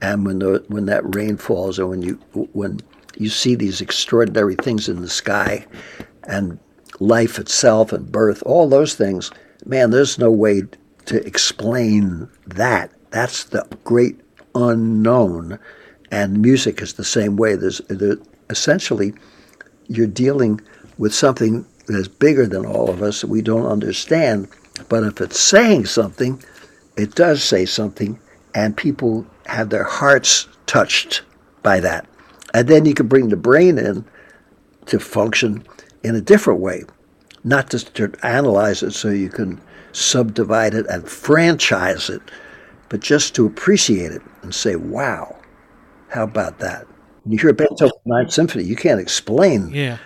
and 0.00 0.26
when 0.26 0.38
the, 0.40 0.64
when 0.68 0.86
that 0.86 1.14
rain 1.14 1.36
falls, 1.36 1.78
and 1.78 1.88
when 1.88 2.02
you 2.02 2.14
when 2.52 2.80
you 3.16 3.28
see 3.28 3.54
these 3.54 3.80
extraordinary 3.80 4.56
things 4.56 4.88
in 4.88 5.00
the 5.00 5.08
sky, 5.08 5.66
and 6.24 6.58
life 7.00 7.38
itself 7.38 7.92
and 7.92 8.10
birth, 8.10 8.42
all 8.44 8.68
those 8.68 8.94
things. 8.94 9.30
Man, 9.64 9.90
there's 9.90 10.18
no 10.18 10.30
way 10.30 10.62
to 11.06 11.26
explain 11.26 12.28
that. 12.46 12.90
That's 13.10 13.44
the 13.44 13.66
great 13.84 14.20
unknown, 14.54 15.58
and 16.10 16.42
music 16.42 16.80
is 16.80 16.94
the 16.94 17.04
same 17.04 17.36
way. 17.36 17.56
There's 17.56 17.78
there, 17.88 18.16
essentially 18.50 19.14
you're 19.88 20.06
dealing 20.06 20.60
with 20.98 21.14
something 21.14 21.64
that's 21.86 22.08
bigger 22.08 22.46
than 22.46 22.66
all 22.66 22.90
of 22.90 23.02
us 23.02 23.20
that 23.20 23.28
we 23.28 23.42
don't 23.42 23.66
understand. 23.66 24.48
But 24.88 25.04
if 25.04 25.20
it's 25.20 25.38
saying 25.38 25.86
something, 25.86 26.42
it 26.96 27.14
does 27.14 27.42
say 27.42 27.64
something, 27.66 28.18
and 28.54 28.76
people 28.76 29.26
have 29.46 29.70
their 29.70 29.84
hearts 29.84 30.48
touched 30.66 31.22
by 31.62 31.80
that. 31.80 32.06
And 32.54 32.68
then 32.68 32.84
you 32.86 32.94
can 32.94 33.06
bring 33.06 33.28
the 33.28 33.36
brain 33.36 33.78
in 33.78 34.04
to 34.86 34.98
function 34.98 35.64
in 36.02 36.14
a 36.14 36.20
different 36.20 36.60
way, 36.60 36.84
not 37.44 37.70
just 37.70 37.94
to 37.94 38.12
analyze 38.22 38.82
it 38.82 38.92
so 38.92 39.10
you 39.10 39.28
can 39.28 39.60
subdivide 39.92 40.74
it 40.74 40.86
and 40.88 41.08
franchise 41.08 42.08
it, 42.08 42.22
but 42.88 43.00
just 43.00 43.34
to 43.34 43.46
appreciate 43.46 44.12
it 44.12 44.22
and 44.42 44.54
say, 44.54 44.76
wow, 44.76 45.36
how 46.08 46.24
about 46.24 46.58
that? 46.60 46.86
When 47.26 47.32
you 47.32 47.38
hear 47.40 47.52
Beethoven's 47.52 47.92
Ninth 48.04 48.32
Symphony, 48.32 48.62
you 48.62 48.76
can't 48.76 49.00
explain. 49.00 49.70
Yeah. 49.70 49.98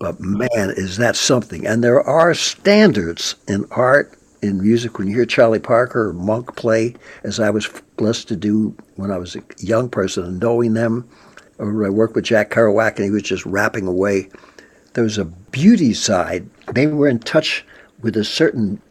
But 0.00 0.18
man, 0.18 0.50
is 0.76 0.96
that 0.96 1.14
something. 1.14 1.64
And 1.64 1.84
there 1.84 2.02
are 2.02 2.34
standards 2.34 3.36
in 3.46 3.66
art, 3.70 4.18
in 4.42 4.60
music. 4.60 4.98
When 4.98 5.06
you 5.06 5.14
hear 5.14 5.26
Charlie 5.26 5.60
Parker 5.60 6.08
or 6.08 6.12
Monk 6.12 6.56
play, 6.56 6.96
as 7.22 7.38
I 7.38 7.50
was 7.50 7.70
blessed 7.98 8.26
to 8.28 8.36
do 8.36 8.76
when 8.96 9.12
I 9.12 9.16
was 9.18 9.36
a 9.36 9.44
young 9.58 9.88
person 9.88 10.24
and 10.24 10.40
knowing 10.40 10.74
them, 10.74 11.08
or 11.58 11.86
I 11.86 11.90
worked 11.90 12.16
with 12.16 12.24
Jack 12.24 12.50
Kerouac 12.50 12.96
and 12.96 13.04
he 13.04 13.10
was 13.12 13.22
just 13.22 13.46
rapping 13.46 13.86
away. 13.86 14.28
There 14.94 15.04
was 15.04 15.18
a 15.18 15.26
beauty 15.26 15.94
side. 15.94 16.50
They 16.72 16.88
were 16.88 17.06
in 17.06 17.20
touch 17.20 17.64
with 18.00 18.16
a 18.16 18.24
certain 18.24 18.82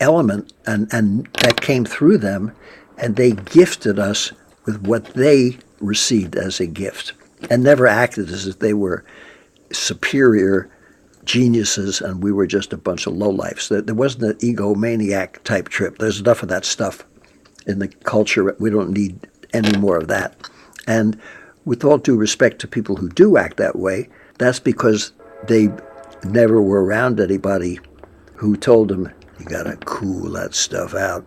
element 0.00 0.52
and, 0.66 0.92
and 0.92 1.28
that 1.44 1.60
came 1.60 1.84
through 1.84 2.18
them 2.18 2.50
and 2.98 3.14
they 3.14 3.30
gifted 3.30 4.00
us 4.00 4.32
with 4.64 4.82
what 4.82 5.04
they 5.14 5.58
received 5.80 6.36
as 6.36 6.60
a 6.60 6.66
gift 6.66 7.12
and 7.50 7.62
never 7.62 7.86
acted 7.86 8.30
as 8.30 8.46
if 8.46 8.58
they 8.58 8.74
were 8.74 9.04
superior 9.72 10.70
geniuses 11.24 12.00
and 12.00 12.22
we 12.22 12.32
were 12.32 12.46
just 12.46 12.72
a 12.72 12.78
bunch 12.78 13.06
of 13.06 13.14
lowlifes. 13.14 13.68
There, 13.68 13.82
there 13.82 13.94
wasn't 13.94 14.42
an 14.42 14.48
egomaniac 14.48 15.42
type 15.42 15.68
trip. 15.68 15.98
There's 15.98 16.20
enough 16.20 16.42
of 16.42 16.48
that 16.48 16.64
stuff 16.64 17.04
in 17.66 17.80
the 17.80 17.88
culture. 17.88 18.56
We 18.58 18.70
don't 18.70 18.90
need 18.90 19.28
any 19.52 19.76
more 19.76 19.96
of 19.96 20.08
that. 20.08 20.48
And 20.86 21.20
with 21.64 21.84
all 21.84 21.98
due 21.98 22.16
respect 22.16 22.60
to 22.60 22.68
people 22.68 22.96
who 22.96 23.08
do 23.08 23.36
act 23.36 23.56
that 23.56 23.76
way, 23.76 24.08
that's 24.38 24.60
because 24.60 25.12
they 25.48 25.68
never 26.24 26.62
were 26.62 26.84
around 26.84 27.20
anybody 27.20 27.80
who 28.34 28.56
told 28.56 28.88
them, 28.88 29.12
you 29.38 29.46
got 29.46 29.64
to 29.64 29.76
cool 29.84 30.30
that 30.32 30.54
stuff 30.54 30.94
out 30.94 31.26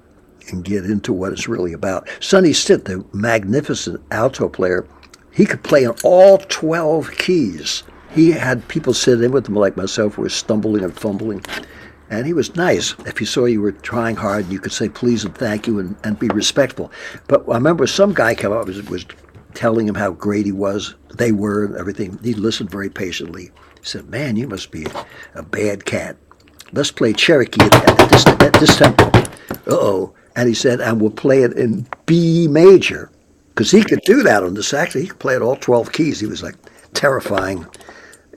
and 0.52 0.64
get 0.64 0.86
into 0.86 1.14
what 1.14 1.32
it's 1.32 1.48
really 1.48 1.74
about. 1.74 2.08
Sonny 2.20 2.54
Stitt, 2.54 2.86
the 2.86 3.04
magnificent 3.14 4.02
alto 4.12 4.50
player, 4.50 4.88
he 5.32 5.46
could 5.46 5.64
play 5.64 5.84
in 5.84 5.94
all 6.04 6.38
12 6.38 7.12
keys. 7.18 7.84
He 8.12 8.32
had 8.32 8.68
people 8.68 8.94
sit 8.94 9.22
in 9.22 9.32
with 9.32 9.48
him 9.48 9.56
like 9.56 9.78
myself 9.78 10.16
who 10.16 10.24
were 10.24 10.30
stumbling 10.30 10.84
and 10.84 10.98
fumbling. 10.98 11.44
And 12.10 12.26
he 12.26 12.34
was 12.34 12.56
nice. 12.56 12.96
If 13.06 13.20
he 13.20 13.26
saw 13.26 13.46
you 13.46 13.62
were 13.62 13.72
trying 13.72 14.16
hard, 14.16 14.52
you 14.52 14.60
could 14.60 14.72
say 14.72 14.90
please 14.90 15.24
and 15.24 15.36
thank 15.36 15.68
you 15.68 15.80
and, 15.80 15.96
and 16.04 16.18
be 16.18 16.28
respectful. 16.30 16.92
But 17.28 17.48
I 17.48 17.54
remember 17.54 17.86
some 17.86 18.14
guy 18.14 18.34
came 18.34 18.52
up 18.52 18.66
was, 18.66 18.82
was 18.90 19.06
telling 19.54 19.88
him 19.88 19.96
how 19.96 20.12
great 20.12 20.46
he 20.46 20.52
was, 20.52 20.96
they 21.16 21.32
were, 21.32 21.66
and 21.66 21.76
everything. 21.76 22.20
He 22.24 22.34
listened 22.34 22.72
very 22.72 22.90
patiently. 22.90 23.52
He 23.80 23.86
said, 23.86 24.10
Man, 24.10 24.36
you 24.36 24.48
must 24.48 24.72
be 24.72 24.88
a 25.36 25.44
bad 25.44 25.86
cat. 25.86 26.18
Let's 26.72 26.92
play 26.92 27.14
Cherokee 27.14 27.62
at, 27.64 27.74
at 27.76 28.10
this, 28.10 28.26
at 28.26 28.54
this 28.54 28.78
tempo. 28.78 29.06
Uh 29.06 29.76
oh. 29.76 30.14
And 30.36 30.48
he 30.48 30.56
said, 30.56 30.82
And 30.82 31.02
we'll 31.02 31.12
play 31.12 31.44
it 31.44 31.54
in 31.54 31.88
B 32.06 32.48
major. 32.48 33.12
Because 33.50 33.72
he 33.72 33.84
could 33.84 34.02
do 34.06 34.24
that 34.24 34.44
on 34.44 34.54
the 34.54 34.63
sax. 34.63 34.94
He 34.94 35.08
could 35.08 35.20
play 35.20 35.36
it 35.36 35.42
all 35.42 35.58
12 35.58 35.92
keys. 35.92 36.20
He 36.20 36.28
was 36.28 36.42
like 36.42 36.56
terrifying, 36.94 37.65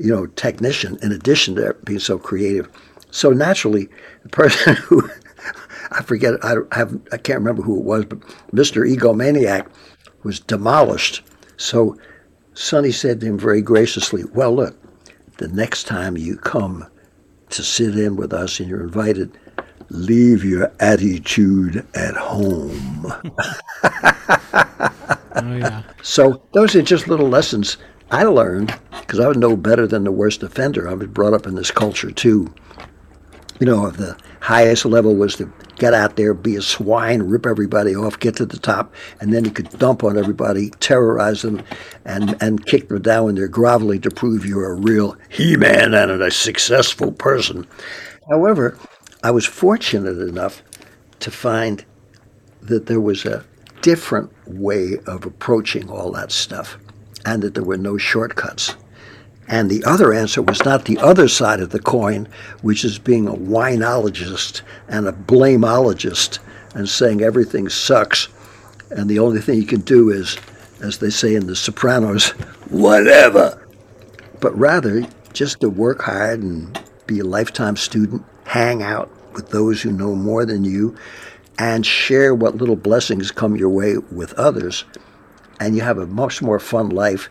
you 0.01 0.13
know, 0.13 0.27
technician 0.27 0.99
in 1.03 1.13
addition 1.13 1.55
to 1.57 1.77
being 1.85 2.01
so 2.01 2.19
creative. 2.19 2.69
So 3.13 3.31
naturally, 3.31 3.89
the 4.23 4.31
person 4.31 4.75
who, 4.77 5.09
I 5.93 6.03
forget, 6.03 6.35
I, 6.45 6.57
have, 6.73 6.99
I 7.13 7.19
can't 7.19 7.39
remember 7.39 7.63
who 7.63 7.79
it 7.79 7.85
was, 7.85 8.05
but 8.07 8.21
Mr. 8.53 8.85
Egomaniac 8.91 9.69
was 10.23 10.41
demolished. 10.41 11.23
So 11.57 11.97
Sonny 12.55 12.93
said 12.93 13.21
to 13.21 13.27
him 13.27 13.39
very 13.39 13.63
graciously, 13.63 14.25
Well, 14.25 14.55
look, 14.55 14.77
the 15.39 15.49
next 15.49 15.85
time 15.85 16.17
you 16.17 16.37
come 16.37 16.87
to 17.51 17.63
sit 17.63 17.99
in 17.99 18.17
with 18.17 18.33
us 18.33 18.61
and 18.61 18.69
you're 18.69 18.83
invited, 18.83 19.39
leave 19.93 20.43
your 20.45 20.73
attitude 20.81 21.87
at 21.95 22.17
home. 22.17 23.13
Oh, 25.35 25.57
yeah. 25.57 25.83
So 26.03 26.43
those 26.53 26.77
are 26.77 26.83
just 26.83 27.09
little 27.09 27.29
lessons 27.29 27.79
I 28.11 28.25
learned 28.25 28.79
because 29.01 29.19
I 29.19 29.29
would 29.29 29.39
know 29.39 29.57
better 29.57 29.87
than 29.87 30.05
the 30.05 30.13
worst 30.13 30.43
offender. 30.43 30.89
I 30.89 30.93
was 30.93 31.09
brought 31.09 31.33
up 31.33 31.47
in 31.47 31.55
this 31.55 31.71
culture 31.71 32.11
too. 32.11 32.53
You 33.59 33.67
know, 33.67 33.91
the 33.91 34.17
highest 34.41 34.85
level 34.85 35.17
was 35.17 35.37
to 35.37 35.51
get 35.77 35.95
out 35.95 36.17
there, 36.17 36.35
be 36.35 36.57
a 36.57 36.63
swine, 36.63 37.23
rip 37.23 37.47
everybody 37.47 37.97
off, 37.97 38.21
get 38.21 38.37
to 38.37 38.47
the 38.47 38.59
top, 38.59 38.93
and 39.21 39.33
then 39.33 39.45
you 39.47 39.51
could 39.51 39.71
dump 39.79 40.05
on 40.05 40.19
everybody, 40.19 40.69
terrorize 40.81 41.43
them, 41.43 41.63
and, 42.05 42.37
and 42.43 42.67
kick 42.67 42.89
them 42.89 43.01
down 43.01 43.25
when 43.25 43.35
they're 43.35 43.49
groveling 43.49 44.03
to 44.03 44.11
prove 44.11 44.45
you're 44.45 44.73
a 44.73 44.81
real 44.81 45.17
he-man 45.31 45.95
and 45.95 46.23
a 46.23 46.31
successful 46.31 47.13
person. 47.13 47.67
However, 48.29 48.77
I 49.25 49.31
was 49.31 49.47
fortunate 49.47 50.19
enough 50.19 50.63
to 51.21 51.31
find 51.31 51.85
that 52.61 52.87
there 52.87 53.01
was 53.01 53.25
a 53.25 53.45
different 53.81 54.33
way 54.49 54.99
of 55.07 55.25
approaching 55.25 55.89
all 55.89 56.11
that 56.13 56.33
stuff 56.33 56.77
and 57.25 57.41
that 57.43 57.55
there 57.55 57.63
were 57.63 57.77
no 57.77 57.97
shortcuts. 57.97 58.77
And 59.47 59.71
the 59.71 59.85
other 59.85 60.13
answer 60.13 60.43
was 60.43 60.65
not 60.65 60.87
the 60.87 60.99
other 60.99 61.29
side 61.29 61.61
of 61.61 61.71
the 61.71 61.79
coin, 61.79 62.27
which 62.63 62.85
is 62.85 62.99
being 62.99 63.29
a 63.29 63.35
winologist 63.35 64.63
and 64.89 65.07
a 65.07 65.13
blameologist 65.13 66.41
and 66.75 66.89
saying 66.89 67.23
everything 67.23 67.69
sucks. 67.69 68.29
And 68.91 69.09
the 69.09 69.21
only 69.21 69.41
thing 69.41 69.59
you 69.59 69.67
can 69.67 69.83
do 69.83 70.11
is, 70.11 70.37
as 70.81 70.99
they 70.99 71.11
say 71.11 71.37
in 71.37 71.47
The 71.47 71.55
Sopranos, 71.55 72.31
whatever. 72.71 73.69
But 74.41 74.57
rather, 74.59 75.07
just 75.33 75.61
to 75.61 75.71
work 75.71 76.03
hard 76.03 76.43
and 76.43 76.81
be 77.07 77.21
a 77.21 77.25
lifetime 77.25 77.77
student, 77.77 78.25
hang 78.53 78.83
out 78.83 79.11
with 79.33 79.49
those 79.49 79.81
who 79.81 79.91
know 79.91 80.15
more 80.15 80.45
than 80.45 80.63
you, 80.63 80.95
and 81.59 81.87
share 81.87 82.35
what 82.35 82.57
little 82.57 82.77
blessings 82.77 83.31
come 83.31 83.57
your 83.57 83.71
way 83.71 83.97
with 83.97 84.35
others. 84.35 84.85
And 85.59 85.75
you 85.75 85.81
have 85.81 85.97
a 85.97 86.07
much 86.07 86.43
more 86.43 86.59
fun 86.59 86.91
life. 86.91 87.31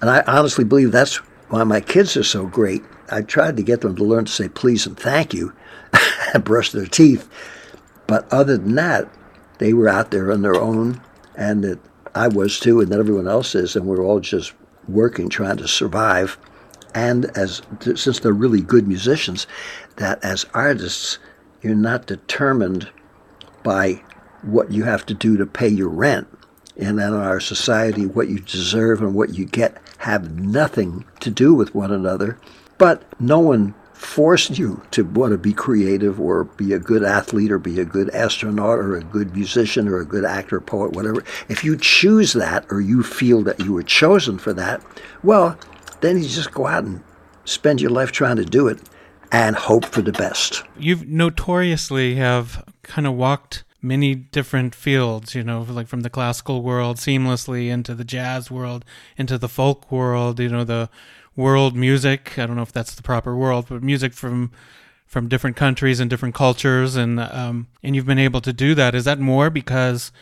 And 0.00 0.08
I 0.08 0.22
honestly 0.28 0.64
believe 0.64 0.92
that's 0.92 1.16
why 1.48 1.64
my 1.64 1.80
kids 1.80 2.16
are 2.16 2.22
so 2.22 2.46
great. 2.46 2.84
I 3.10 3.22
tried 3.22 3.56
to 3.56 3.64
get 3.64 3.80
them 3.80 3.96
to 3.96 4.04
learn 4.04 4.26
to 4.26 4.32
say 4.32 4.48
please 4.48 4.86
and 4.86 4.96
thank 4.96 5.34
you 5.34 5.52
and 6.32 6.44
brush 6.50 6.70
their 6.70 6.86
teeth. 6.86 7.28
But 8.06 8.32
other 8.32 8.56
than 8.56 8.76
that, 8.76 9.08
they 9.58 9.72
were 9.72 9.88
out 9.88 10.12
there 10.12 10.30
on 10.30 10.42
their 10.42 10.56
own, 10.56 11.00
and 11.34 11.64
that 11.64 11.80
I 12.14 12.28
was 12.28 12.60
too, 12.60 12.80
and 12.80 12.92
that 12.92 13.00
everyone 13.00 13.26
else 13.26 13.56
is, 13.56 13.74
and 13.74 13.86
we're 13.86 14.04
all 14.04 14.20
just 14.20 14.52
working, 14.86 15.28
trying 15.28 15.56
to 15.56 15.66
survive. 15.66 16.38
and 16.94 17.24
as 17.36 17.60
since 17.96 18.20
they're 18.20 18.32
really 18.32 18.60
good 18.60 18.86
musicians, 18.86 19.46
that 19.96 20.22
as 20.24 20.46
artists, 20.54 21.18
you're 21.62 21.74
not 21.74 22.06
determined 22.06 22.90
by 23.62 24.02
what 24.42 24.70
you 24.70 24.84
have 24.84 25.06
to 25.06 25.14
do 25.14 25.36
to 25.36 25.46
pay 25.46 25.68
your 25.68 25.88
rent. 25.88 26.28
And 26.76 26.98
in 27.00 27.14
our 27.14 27.40
society, 27.40 28.04
what 28.04 28.28
you 28.28 28.40
deserve 28.40 29.00
and 29.00 29.14
what 29.14 29.34
you 29.34 29.44
get 29.44 29.80
have 29.98 30.38
nothing 30.38 31.04
to 31.20 31.30
do 31.30 31.54
with 31.54 31.74
one 31.74 31.92
another. 31.92 32.38
But 32.78 33.04
no 33.20 33.38
one 33.38 33.74
forced 33.92 34.58
you 34.58 34.82
to 34.90 35.04
want 35.04 35.30
to 35.32 35.38
be 35.38 35.52
creative 35.52 36.20
or 36.20 36.44
be 36.44 36.72
a 36.72 36.78
good 36.78 37.02
athlete 37.02 37.50
or 37.50 37.58
be 37.58 37.80
a 37.80 37.84
good 37.84 38.10
astronaut 38.10 38.78
or 38.78 38.96
a 38.96 39.04
good 39.04 39.34
musician 39.34 39.88
or 39.88 39.98
a 39.98 40.04
good 40.04 40.24
actor, 40.24 40.60
poet, 40.60 40.92
whatever. 40.92 41.24
If 41.48 41.64
you 41.64 41.76
choose 41.76 42.32
that 42.34 42.66
or 42.70 42.80
you 42.80 43.02
feel 43.02 43.42
that 43.42 43.60
you 43.60 43.72
were 43.72 43.82
chosen 43.82 44.38
for 44.38 44.52
that, 44.54 44.82
well, 45.22 45.56
then 46.00 46.18
you 46.18 46.28
just 46.28 46.52
go 46.52 46.66
out 46.66 46.84
and 46.84 47.02
spend 47.44 47.80
your 47.80 47.90
life 47.90 48.12
trying 48.12 48.36
to 48.36 48.44
do 48.44 48.68
it 48.68 48.78
and 49.34 49.56
hope 49.56 49.84
for 49.84 50.00
the 50.00 50.12
best. 50.12 50.62
You've 50.78 51.08
notoriously 51.08 52.14
have 52.14 52.64
kind 52.84 53.04
of 53.04 53.14
walked 53.14 53.64
many 53.82 54.14
different 54.14 54.76
fields, 54.76 55.34
you 55.34 55.42
know, 55.42 55.62
like 55.62 55.88
from 55.88 56.02
the 56.02 56.08
classical 56.08 56.62
world 56.62 56.98
seamlessly 56.98 57.68
into 57.68 57.96
the 57.96 58.04
jazz 58.04 58.48
world, 58.48 58.84
into 59.18 59.36
the 59.36 59.48
folk 59.48 59.90
world, 59.90 60.38
you 60.38 60.48
know, 60.48 60.62
the 60.62 60.88
world 61.34 61.74
music. 61.74 62.38
I 62.38 62.46
don't 62.46 62.54
know 62.54 62.62
if 62.62 62.72
that's 62.72 62.94
the 62.94 63.02
proper 63.02 63.34
world, 63.34 63.66
but 63.68 63.82
music 63.82 64.12
from 64.12 64.52
from 65.04 65.28
different 65.28 65.56
countries 65.56 65.98
and 65.98 66.08
different 66.08 66.36
cultures, 66.36 66.94
and 66.94 67.18
um, 67.18 67.66
and 67.82 67.96
you've 67.96 68.06
been 68.06 68.20
able 68.20 68.40
to 68.40 68.52
do 68.52 68.72
that. 68.76 68.94
Is 68.94 69.04
that 69.04 69.18
more 69.18 69.50
because 69.50 70.12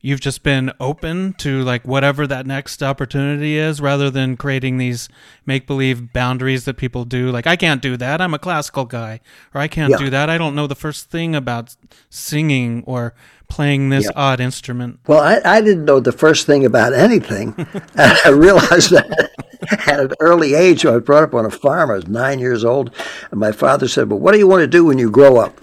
you've 0.00 0.20
just 0.20 0.42
been 0.42 0.70
open 0.78 1.32
to 1.34 1.62
like 1.62 1.84
whatever 1.86 2.26
that 2.26 2.46
next 2.46 2.82
opportunity 2.82 3.56
is 3.56 3.80
rather 3.80 4.10
than 4.10 4.36
creating 4.36 4.78
these 4.78 5.08
make 5.44 5.66
believe 5.66 6.12
boundaries 6.12 6.64
that 6.66 6.74
people 6.76 7.04
do 7.04 7.30
like 7.30 7.46
i 7.46 7.56
can't 7.56 7.82
do 7.82 7.96
that 7.96 8.20
i'm 8.20 8.32
a 8.32 8.38
classical 8.38 8.84
guy 8.84 9.18
or 9.54 9.60
i 9.60 9.66
can't 9.68 9.90
Yeah. 9.90 9.96
do 9.98 10.10
that 10.10 10.30
i 10.30 10.38
don't 10.38 10.54
know 10.54 10.66
the 10.68 10.76
first 10.76 11.10
thing 11.10 11.34
about 11.34 11.74
singing 12.10 12.82
or 12.86 13.12
playing 13.48 13.88
this 13.88 14.04
Yeah. 14.04 14.10
odd 14.14 14.40
instrument 14.40 15.00
Well, 15.06 15.20
I, 15.20 15.40
I 15.44 15.60
didn't 15.60 15.84
know 15.84 16.00
the 16.00 16.12
first 16.12 16.46
thing 16.46 16.64
about 16.66 16.92
anything. 16.92 17.54
and 17.58 17.78
I 18.24 18.28
realized 18.28 18.90
that 18.90 19.30
at 19.88 19.98
an 20.00 20.12
early 20.20 20.54
age. 20.54 20.84
I 20.86 20.92
was 20.92 21.02
brought 21.02 21.24
up 21.24 21.34
on 21.34 21.44
a 21.46 21.50
farm. 21.50 21.90
I 21.90 21.94
was 21.94 22.06
nine 22.06 22.38
years 22.38 22.64
old. 22.64 22.94
And 23.30 23.40
my 23.40 23.50
father 23.52 23.88
said, 23.88 24.10
Well, 24.10 24.20
what 24.20 24.32
do 24.32 24.38
you 24.38 24.46
want 24.46 24.60
to 24.60 24.66
do 24.66 24.84
when 24.84 24.98
you 24.98 25.10
grow 25.10 25.38
up? 25.38 25.60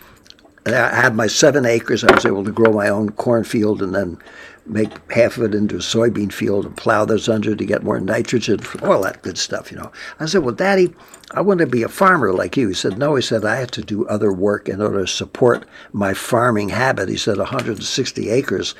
I 0.67 0.95
had 0.95 1.15
my 1.15 1.28
seven 1.28 1.65
acres. 1.65 2.04
I 2.04 2.13
was 2.13 2.25
able 2.25 2.43
to 2.43 2.51
grow 2.51 2.73
my 2.73 2.89
own 2.89 3.12
cornfield 3.12 3.84
and 3.84 3.93
then 3.93 4.17
make 4.65 5.12
half 5.12 5.38
of 5.38 5.43
it 5.43 5.56
into 5.56 5.75
a 5.75 5.80
soybean 5.80 6.34
field 6.34 6.65
and 6.65 6.75
plow 6.75 7.06
those 7.06 7.30
under 7.30 7.56
to 7.56 7.65
get 7.65 7.84
more 7.84 7.99
nitrogen, 7.99 8.60
all 8.82 9.04
that 9.04 9.21
good 9.21 9.38
stuff, 9.38 9.71
you 9.71 9.78
know. 9.78 9.91
I 10.19 10.25
said, 10.25 10.43
Well, 10.43 10.56
Daddy, 10.56 10.93
I 11.32 11.41
want 11.41 11.60
to 11.60 11.67
be 11.67 11.84
a 11.84 11.88
farmer 11.88 12.34
like 12.34 12.58
you. 12.58 12.69
He 12.69 12.73
said, 12.73 12.97
No, 12.97 13.15
he 13.15 13.21
said, 13.21 13.45
I 13.45 13.58
have 13.58 13.71
to 13.71 13.84
do 13.84 14.08
other 14.08 14.34
work 14.34 14.67
in 14.67 14.82
order 14.82 15.01
to 15.01 15.08
support 15.08 15.67
my 15.91 16.13
farming 16.13 16.69
habit. 16.69 17.10
He 17.10 17.17
said, 17.17 17.38
160 17.38 18.30
acres, 18.30 18.73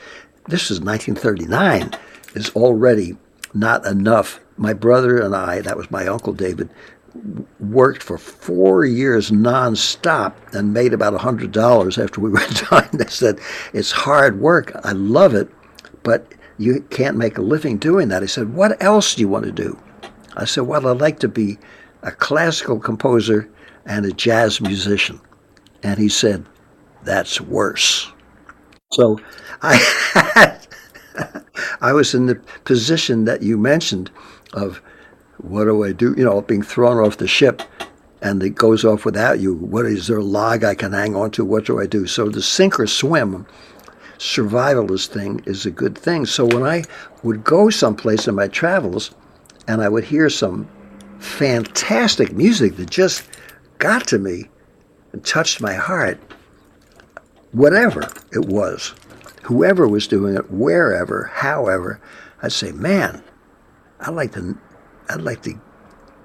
this 0.48 0.71
is 0.71 0.80
1939, 0.82 1.91
is 2.34 2.50
already 2.52 3.15
not 3.54 3.86
enough. 3.86 4.39
My 4.58 4.74
brother 4.74 5.19
and 5.19 5.36
I, 5.36 5.62
that 5.62 5.78
was 5.78 5.91
my 5.91 6.08
uncle 6.08 6.34
David, 6.34 6.69
worked 7.60 8.04
for 8.04 8.17
four 8.17 8.86
years 8.86 9.32
nonstop 9.32 10.34
and 10.54 10.73
made 10.73 10.93
about 10.93 11.13
a 11.13 11.19
hundred 11.19 11.51
dollars 11.51 11.97
after 11.97 12.21
we 12.21 12.30
were 12.32 12.45
done. 12.69 12.89
They 12.93 13.08
said 13.08 13.39
it's 13.73 13.91
hard 13.91 14.39
work. 14.39 14.71
I 14.84 14.91
love 14.91 15.34
it, 15.34 15.49
but 16.04 16.34
you 16.58 16.82
can't 16.89 17.17
make 17.17 17.38
a 17.38 17.41
living 17.41 17.78
doing 17.78 18.10
that. 18.10 18.21
He 18.21 18.28
said, 18.28 18.54
"What 18.54 18.82
else 18.82 19.15
do 19.15 19.21
you 19.21 19.28
want 19.28 19.45
to 19.45 19.51
do?" 19.51 19.78
I 20.36 20.45
said, 20.45 20.62
"Well, 20.62 20.88
I'd 20.88 21.01
like 21.01 21.19
to 21.19 21.28
be 21.28 21.58
a 22.01 22.12
classical 22.12 22.80
composer 22.80 23.49
and 23.86 24.06
a 24.06 24.12
jazz 24.12 24.62
musician." 24.62 25.19
And 25.84 25.99
he 25.99 26.10
said, 26.10 26.45
"That's 27.04 27.41
worse." 27.41 28.12
So 28.93 29.19
I 29.62 30.58
I 31.82 31.93
was 31.93 32.13
in 32.13 32.25
the 32.25 32.36
position 32.63 33.25
that 33.25 33.41
you 33.41 33.58
mentioned 33.58 34.12
of 34.54 34.82
what 35.38 35.65
do 35.65 35.84
I 35.84 35.91
do? 35.91 36.13
You 36.17 36.26
know, 36.26 36.41
being 36.41 36.63
thrown 36.63 37.04
off 37.06 37.17
the 37.17 37.28
ship 37.28 37.62
and 38.21 38.41
it 38.41 38.52
goes 38.52 38.84
off 38.84 39.06
without 39.06 39.39
you. 39.39 39.54
What 39.54 39.86
is 39.86 40.08
there 40.08 40.17
a 40.17 40.24
log 40.24 40.63
I 40.63 40.76
can 40.76 40.93
hang 40.93 41.15
on 41.15 41.32
to? 41.32 41.45
What 41.45 41.65
do 41.65 41.80
I 41.80 41.86
do? 41.86 42.08
So 42.08 42.30
the 42.30 42.41
sink 42.41 42.80
or 42.80 42.88
swim 42.88 43.45
survivalist 44.17 45.08
thing 45.08 45.41
is 45.45 45.65
a 45.65 45.71
good 45.71 45.98
thing. 45.98 46.26
So 46.26 46.45
when 46.45 46.63
I 46.63 46.84
would 47.24 47.43
go 47.43 47.69
someplace 47.69 48.28
in 48.28 48.36
my 48.36 48.48
travels 48.48 49.13
and 49.67 49.82
I 49.82 49.89
would 49.89 50.06
hear 50.06 50.30
some 50.30 50.69
fantastic 51.19 52.34
music 52.34 52.78
that 52.78 52.89
just 52.89 53.28
got 53.78 54.08
to 54.08 54.17
me 54.17 54.45
and 55.12 55.26
touched 55.26 55.62
my 55.62 55.74
heart, 55.74 56.19
whatever 57.52 58.10
it 58.32 58.45
was, 58.45 58.93
whoever 59.43 59.88
was 59.88 60.08
doing 60.08 60.36
it, 60.36 60.50
wherever, 60.50 61.32
however, 61.34 62.00
I'd 62.41 62.52
say, 62.52 62.71
man, 62.71 63.24
I'd 64.00 64.13
like 64.13 64.34
to, 64.34 64.58
I'd 65.10 65.22
like 65.22 65.44
to 65.44 65.60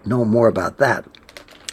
know 0.05 0.25
more 0.25 0.49
about 0.49 0.79
that. 0.79 1.05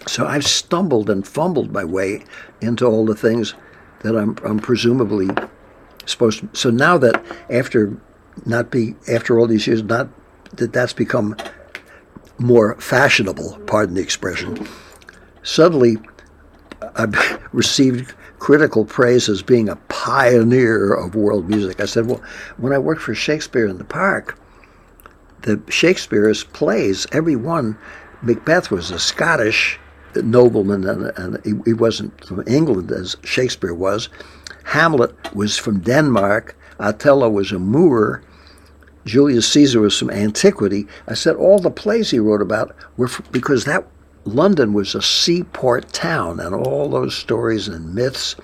So 0.07 0.25
I've 0.25 0.45
stumbled 0.45 1.09
and 1.09 1.27
fumbled 1.27 1.71
my 1.71 1.83
way 1.83 2.23
into 2.61 2.85
all 2.85 3.05
the 3.05 3.15
things 3.15 3.55
that 4.01 4.15
I'm, 4.15 4.37
I'm 4.43 4.59
presumably 4.59 5.29
supposed 6.05 6.39
to. 6.39 6.49
So 6.53 6.69
now 6.69 6.97
that 6.97 7.23
after 7.49 7.97
not 8.45 8.71
be 8.71 8.95
after 9.07 9.39
all 9.39 9.47
these 9.47 9.67
years, 9.67 9.83
not 9.83 10.09
that 10.53 10.71
that's 10.73 10.93
become 10.93 11.35
more 12.37 12.75
fashionable, 12.79 13.59
pardon 13.65 13.95
the 13.95 14.01
expression. 14.01 14.67
Suddenly, 15.43 15.97
I've 16.95 17.41
received 17.53 18.13
critical 18.39 18.85
praise 18.85 19.29
as 19.29 19.41
being 19.41 19.67
a 19.67 19.75
pioneer 19.87 20.93
of 20.93 21.15
world 21.15 21.49
music. 21.49 21.81
I 21.81 21.85
said, 21.85 22.05
well, 22.05 22.21
when 22.57 22.71
I 22.71 22.77
worked 22.77 23.01
for 23.01 23.15
Shakespeare 23.15 23.67
in 23.67 23.77
the 23.77 23.83
Park, 23.83 24.39
the 25.43 25.61
Shakespeare's 25.69 26.43
plays, 26.43 27.07
every 27.11 27.35
one, 27.35 27.77
Macbeth 28.21 28.71
was 28.71 28.91
a 28.91 28.99
Scottish 28.99 29.79
nobleman, 30.15 30.87
and, 30.87 31.11
and 31.17 31.45
he, 31.45 31.53
he 31.65 31.73
wasn't 31.73 32.25
from 32.25 32.43
England 32.47 32.91
as 32.91 33.15
Shakespeare 33.23 33.73
was. 33.73 34.09
Hamlet 34.63 35.33
was 35.33 35.57
from 35.57 35.79
Denmark. 35.79 36.55
Othello 36.79 37.29
was 37.29 37.51
a 37.51 37.59
Moor. 37.59 38.21
Julius 39.05 39.47
Caesar 39.49 39.79
was 39.79 39.97
from 39.97 40.09
antiquity. 40.09 40.87
I 41.07 41.13
said 41.13 41.35
all 41.35 41.59
the 41.59 41.71
plays 41.71 42.11
he 42.11 42.19
wrote 42.19 42.41
about 42.41 42.75
were 42.97 43.05
f 43.07 43.21
because 43.31 43.63
that 43.65 43.87
London 44.25 44.73
was 44.73 44.93
a 44.93 45.01
seaport 45.01 45.93
town, 45.93 46.41
and 46.41 46.53
all 46.53 46.89
those 46.89 47.15
stories 47.15 47.69
and 47.69 47.95
myths. 47.95 48.35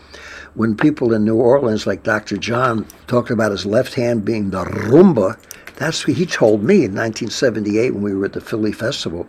When 0.54 0.78
people 0.78 1.14
in 1.14 1.26
New 1.26 1.36
Orleans, 1.36 1.86
like 1.86 2.04
Dr. 2.04 2.38
John, 2.38 2.86
talked 3.08 3.32
about 3.32 3.52
his 3.52 3.66
left 3.66 3.96
hand 3.96 4.24
being 4.24 4.52
the 4.52 4.64
rumba, 4.64 5.38
that's 5.76 6.08
what 6.08 6.18
he 6.18 6.26
told 6.26 6.64
me 6.64 6.86
in 6.86 6.94
1978 6.94 7.92
when 7.92 8.04
we 8.04 8.14
were 8.14 8.26
at 8.26 8.34
the 8.34 8.42
Philly 8.42 8.72
Festival. 8.72 9.28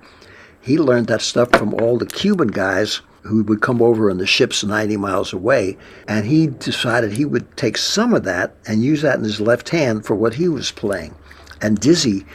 He 0.61 0.79
learned 0.79 1.09
that 1.09 1.23
stuff 1.23 1.51
from 1.51 1.75
all 1.75 1.99
the 1.99 2.07
Cuban 2.07 2.49
guys 2.49 3.01
who 3.23 3.43
would 3.45 3.63
come 3.63 3.81
over 3.81 4.11
on 4.11 4.19
the 4.19 4.27
ships 4.27 4.65
90 4.65 4.97
miles 4.99 5.33
away, 5.33 5.77
and 6.07 6.27
he 6.27 6.47
decided 6.47 7.13
he 7.13 7.25
would 7.25 7.57
take 7.57 7.77
some 7.79 8.13
of 8.13 8.25
that 8.25 8.55
and 8.67 8.85
use 8.85 9.03
that 9.03 9.19
in 9.19 9.25
his 9.25 9.41
left 9.41 9.71
hand 9.71 10.05
for 10.05 10.15
what 10.15 10.35
he 10.35 10.49
was 10.49 10.71
playing. 10.71 11.15
And 11.63 11.79
Dizzy, 11.81 12.27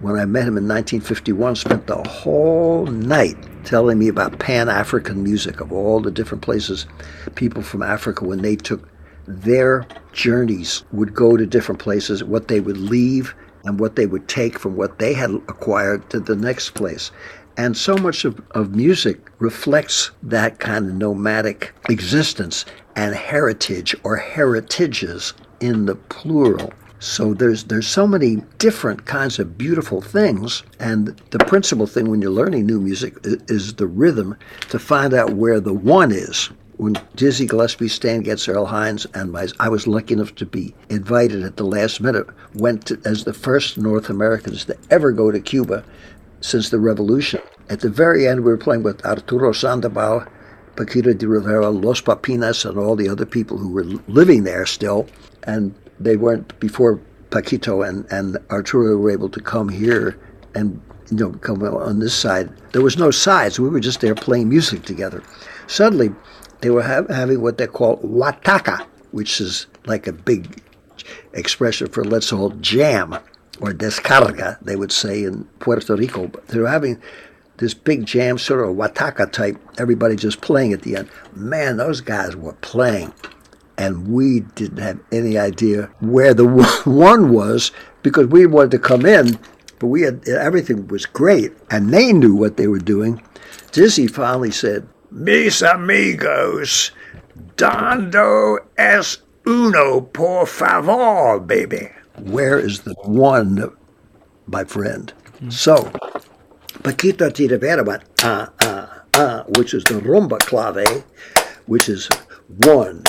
when 0.00 0.16
I 0.16 0.26
met 0.26 0.42
him 0.42 0.58
in 0.58 0.68
1951, 0.68 1.56
spent 1.56 1.86
the 1.86 2.02
whole 2.02 2.86
night 2.86 3.36
telling 3.64 3.98
me 3.98 4.08
about 4.08 4.38
Pan 4.38 4.68
African 4.68 5.22
music 5.22 5.60
of 5.60 5.72
all 5.72 6.00
the 6.00 6.10
different 6.10 6.42
places 6.42 6.86
people 7.34 7.62
from 7.62 7.82
Africa, 7.82 8.24
when 8.24 8.42
they 8.42 8.56
took 8.56 8.86
their 9.26 9.86
journeys, 10.12 10.84
would 10.92 11.14
go 11.14 11.36
to 11.38 11.46
different 11.46 11.80
places, 11.80 12.22
what 12.22 12.48
they 12.48 12.60
would 12.60 12.76
leave 12.76 13.34
and 13.64 13.80
what 13.80 13.96
they 13.96 14.06
would 14.06 14.28
take 14.28 14.58
from 14.58 14.76
what 14.76 14.98
they 14.98 15.12
had 15.14 15.30
acquired 15.48 16.08
to 16.10 16.20
the 16.20 16.36
next 16.36 16.70
place. 16.70 17.10
And 17.56 17.76
so 17.76 17.96
much 17.96 18.24
of, 18.24 18.40
of 18.50 18.74
music 18.74 19.30
reflects 19.38 20.10
that 20.24 20.58
kind 20.58 20.88
of 20.88 20.94
nomadic 20.94 21.72
existence 21.88 22.64
and 22.96 23.14
heritage 23.14 23.94
or 24.04 24.16
heritages 24.16 25.34
in 25.60 25.86
the 25.86 25.94
plural. 25.94 26.72
So 26.98 27.34
there's 27.34 27.64
there's 27.64 27.86
so 27.86 28.06
many 28.06 28.36
different 28.58 29.04
kinds 29.04 29.38
of 29.38 29.58
beautiful 29.58 30.00
things, 30.00 30.62
and 30.80 31.20
the 31.30 31.38
principal 31.40 31.86
thing 31.86 32.10
when 32.10 32.22
you're 32.22 32.30
learning 32.30 32.64
new 32.66 32.80
music 32.80 33.14
i- 33.26 33.36
is 33.48 33.74
the 33.74 33.86
rhythm 33.86 34.36
to 34.70 34.78
find 34.78 35.12
out 35.12 35.34
where 35.34 35.60
the 35.60 35.74
one 35.74 36.12
is. 36.12 36.48
When 36.84 37.00
Dizzy 37.16 37.46
Gillespie, 37.46 37.88
Stan 37.88 38.20
Getz, 38.20 38.46
Earl 38.46 38.66
Hines, 38.66 39.06
and 39.14 39.32
my, 39.32 39.48
I 39.58 39.70
was 39.70 39.86
lucky 39.86 40.12
enough 40.12 40.34
to 40.34 40.44
be 40.44 40.74
invited 40.90 41.42
at 41.42 41.56
the 41.56 41.64
last 41.64 41.98
minute, 41.98 42.26
went 42.52 42.84
to, 42.88 43.00
as 43.06 43.24
the 43.24 43.32
first 43.32 43.78
North 43.78 44.10
Americans 44.10 44.66
to 44.66 44.76
ever 44.90 45.10
go 45.10 45.30
to 45.30 45.40
Cuba 45.40 45.82
since 46.42 46.68
the 46.68 46.78
revolution. 46.78 47.40
At 47.70 47.80
the 47.80 47.88
very 47.88 48.28
end, 48.28 48.40
we 48.40 48.50
were 48.50 48.58
playing 48.58 48.82
with 48.82 49.02
Arturo 49.02 49.52
Sandoval, 49.52 50.26
Paquito 50.76 51.16
D'Rivera, 51.16 51.70
Los 51.70 52.02
Papines, 52.02 52.66
and 52.66 52.78
all 52.78 52.96
the 52.96 53.08
other 53.08 53.24
people 53.24 53.56
who 53.56 53.70
were 53.70 53.84
living 54.06 54.44
there 54.44 54.66
still. 54.66 55.06
And 55.44 55.74
they 55.98 56.16
weren't 56.16 56.60
before 56.60 57.00
Paquito 57.30 57.88
and, 57.88 58.04
and 58.10 58.36
Arturo 58.50 58.98
were 58.98 59.10
able 59.10 59.30
to 59.30 59.40
come 59.40 59.70
here 59.70 60.18
and 60.54 60.82
you 61.10 61.16
know, 61.16 61.30
come 61.38 61.62
on 61.62 62.00
this 62.00 62.14
side. 62.14 62.50
There 62.72 62.82
was 62.82 62.98
no 62.98 63.10
sides. 63.10 63.58
We 63.58 63.68
were 63.68 63.80
just 63.80 64.00
there 64.00 64.14
playing 64.14 64.48
music 64.48 64.84
together. 64.84 65.22
Suddenly, 65.66 66.14
they 66.64 66.70
were 66.70 66.82
ha- 66.82 67.04
having 67.10 67.42
what 67.42 67.58
they 67.58 67.66
call 67.66 67.98
wataka, 67.98 68.86
which 69.10 69.38
is 69.38 69.66
like 69.84 70.06
a 70.06 70.14
big 70.14 70.62
expression 71.34 71.88
for 71.88 72.02
let's 72.02 72.32
all 72.32 72.48
jam, 72.52 73.18
or 73.60 73.72
descarga, 73.72 74.58
they 74.62 74.74
would 74.74 74.90
say 74.90 75.24
in 75.24 75.44
Puerto 75.58 75.94
Rico. 75.94 76.26
But 76.26 76.48
they 76.48 76.58
were 76.58 76.68
having 76.68 77.02
this 77.58 77.74
big 77.74 78.06
jam, 78.06 78.38
sort 78.38 78.66
of 78.66 78.76
wataka 78.76 79.30
type, 79.30 79.58
everybody 79.76 80.16
just 80.16 80.40
playing 80.40 80.72
at 80.72 80.80
the 80.80 80.96
end. 80.96 81.10
Man, 81.34 81.76
those 81.76 82.00
guys 82.00 82.34
were 82.34 82.54
playing. 82.54 83.12
And 83.76 84.08
we 84.08 84.40
didn't 84.40 84.78
have 84.78 85.00
any 85.12 85.36
idea 85.36 85.90
where 86.00 86.32
the 86.32 86.46
one 86.86 87.30
was 87.30 87.72
because 88.02 88.28
we 88.28 88.46
wanted 88.46 88.70
to 88.70 88.78
come 88.78 89.04
in, 89.04 89.38
but 89.78 89.88
we 89.88 90.00
had 90.00 90.26
everything 90.26 90.88
was 90.88 91.04
great, 91.04 91.52
and 91.70 91.92
they 91.92 92.10
knew 92.10 92.34
what 92.34 92.56
they 92.56 92.68
were 92.68 92.78
doing. 92.78 93.22
Dizzy 93.72 94.06
finally 94.06 94.50
said, 94.50 94.88
"Mis 95.14 95.62
amigos, 95.62 96.90
dando 97.56 98.58
es 98.76 99.22
uno 99.46 100.00
por 100.00 100.46
favor, 100.46 101.38
baby." 101.38 101.88
Where 102.18 102.58
is 102.58 102.80
the 102.80 102.94
one, 103.02 103.70
my 104.46 104.64
friend? 104.64 105.12
So, 105.48 105.90
Paquita 106.82 107.30
Tira 107.30 107.58
went, 107.82 108.02
ah, 108.22 108.50
ah, 108.60 109.02
ah, 109.14 109.44
which 109.56 109.72
is 109.72 109.84
the 109.84 109.94
rumba 109.94 110.38
clave, 110.38 111.04
which 111.66 111.88
is 111.88 112.08
one, 112.64 113.02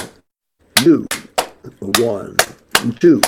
two, 0.76 1.06
one, 2.00 2.38
two. 3.00 3.22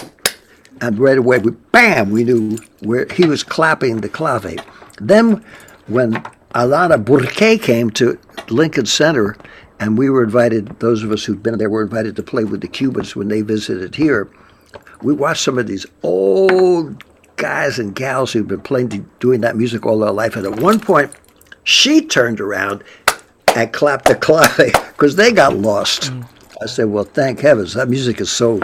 And 0.81 0.99
right 0.99 1.17
away, 1.17 1.39
we, 1.39 1.51
bam, 1.71 2.11
we 2.11 2.23
knew 2.23 2.57
where 2.81 3.07
he 3.11 3.25
was 3.25 3.43
clapping 3.43 4.01
the 4.01 4.09
clave. 4.09 4.57
Then, 4.99 5.43
when 5.87 6.23
Alana 6.57 6.97
Burke 7.05 7.61
came 7.61 7.91
to 7.91 8.17
Lincoln 8.49 8.87
Center, 8.87 9.37
and 9.79 9.95
we 9.95 10.09
were 10.09 10.23
invited, 10.23 10.79
those 10.79 11.03
of 11.03 11.11
us 11.11 11.23
who'd 11.23 11.43
been 11.43 11.59
there 11.59 11.69
were 11.69 11.83
invited 11.83 12.15
to 12.15 12.23
play 12.23 12.45
with 12.45 12.61
the 12.61 12.67
Cubans 12.67 13.15
when 13.15 13.27
they 13.27 13.43
visited 13.43 13.93
here. 13.93 14.27
We 15.03 15.13
watched 15.13 15.43
some 15.43 15.59
of 15.59 15.67
these 15.67 15.85
old 16.01 17.03
guys 17.35 17.77
and 17.77 17.93
gals 17.93 18.33
who've 18.33 18.47
been 18.47 18.61
playing, 18.61 19.07
doing 19.19 19.41
that 19.41 19.55
music 19.55 19.85
all 19.85 19.99
their 19.99 20.09
life. 20.09 20.35
And 20.35 20.47
at 20.47 20.59
one 20.59 20.79
point, 20.79 21.11
she 21.63 22.01
turned 22.01 22.41
around 22.41 22.83
and 23.55 23.71
clapped 23.71 24.05
the 24.05 24.15
clave 24.15 24.57
because 24.87 25.15
they 25.15 25.31
got 25.31 25.55
lost. 25.55 26.11
Mm. 26.11 26.27
I 26.59 26.65
said, 26.65 26.85
well, 26.85 27.03
thank 27.03 27.39
heavens. 27.39 27.75
That 27.75 27.87
music 27.87 28.19
is 28.19 28.31
so 28.31 28.59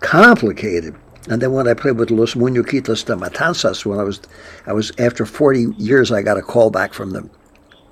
complicated. 0.00 0.94
And 1.28 1.40
then 1.40 1.52
when 1.52 1.68
I 1.68 1.74
played 1.74 1.98
with 1.98 2.10
Los 2.10 2.34
Muñequitos 2.34 3.04
de 3.04 3.14
Matanzas, 3.14 3.84
when 3.86 4.00
I 4.00 4.02
was, 4.02 4.20
I 4.66 4.72
was 4.72 4.90
after 4.98 5.24
40 5.24 5.66
years, 5.78 6.10
I 6.10 6.22
got 6.22 6.36
a 6.36 6.42
call 6.42 6.70
back 6.70 6.92
from 6.92 7.10
the, 7.10 7.28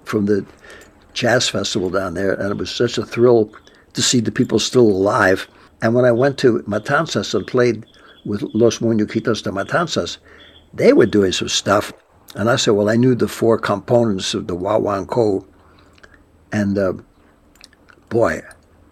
from 0.05 0.27
the 0.27 0.45
jazz 1.13 1.49
festival 1.49 1.91
down 1.91 2.15
there, 2.15 2.35
and 2.35 2.51
it 2.51 2.57
was 2.57 2.71
such 2.71 2.99
a 2.99 3.07
thrill 3.07 3.53
to 3.93 4.03
see 4.03 4.21
the 4.21 4.33
people 4.33 4.59
still 4.59 4.87
alive. 4.87 5.47
And 5.81 5.95
when 5.95 6.05
I 6.05 6.13
went 6.13 6.39
to 6.39 6.61
Matanzas 6.61 7.35
and 7.35 7.47
played 7.47 7.87
with 8.25 8.43
Los 8.53 8.79
Muñequitos 8.79 9.43
de 9.43 9.51
Matanzas, 9.51 10.19
they 10.75 10.93
were 10.93 11.07
doing 11.07 11.33
some 11.33 11.49
stuff. 11.49 11.93
And 12.35 12.51
I 12.51 12.57
said, 12.57 12.73
well, 12.73 12.91
I 12.91 12.97
knew 12.97 13.15
the 13.15 13.29
four 13.29 13.59
components 13.59 14.35
of 14.35 14.47
the 14.47 14.57
Guaguancó. 14.57 15.47
And 16.53 16.79
uh, 16.79 16.95
boy, 18.09 18.43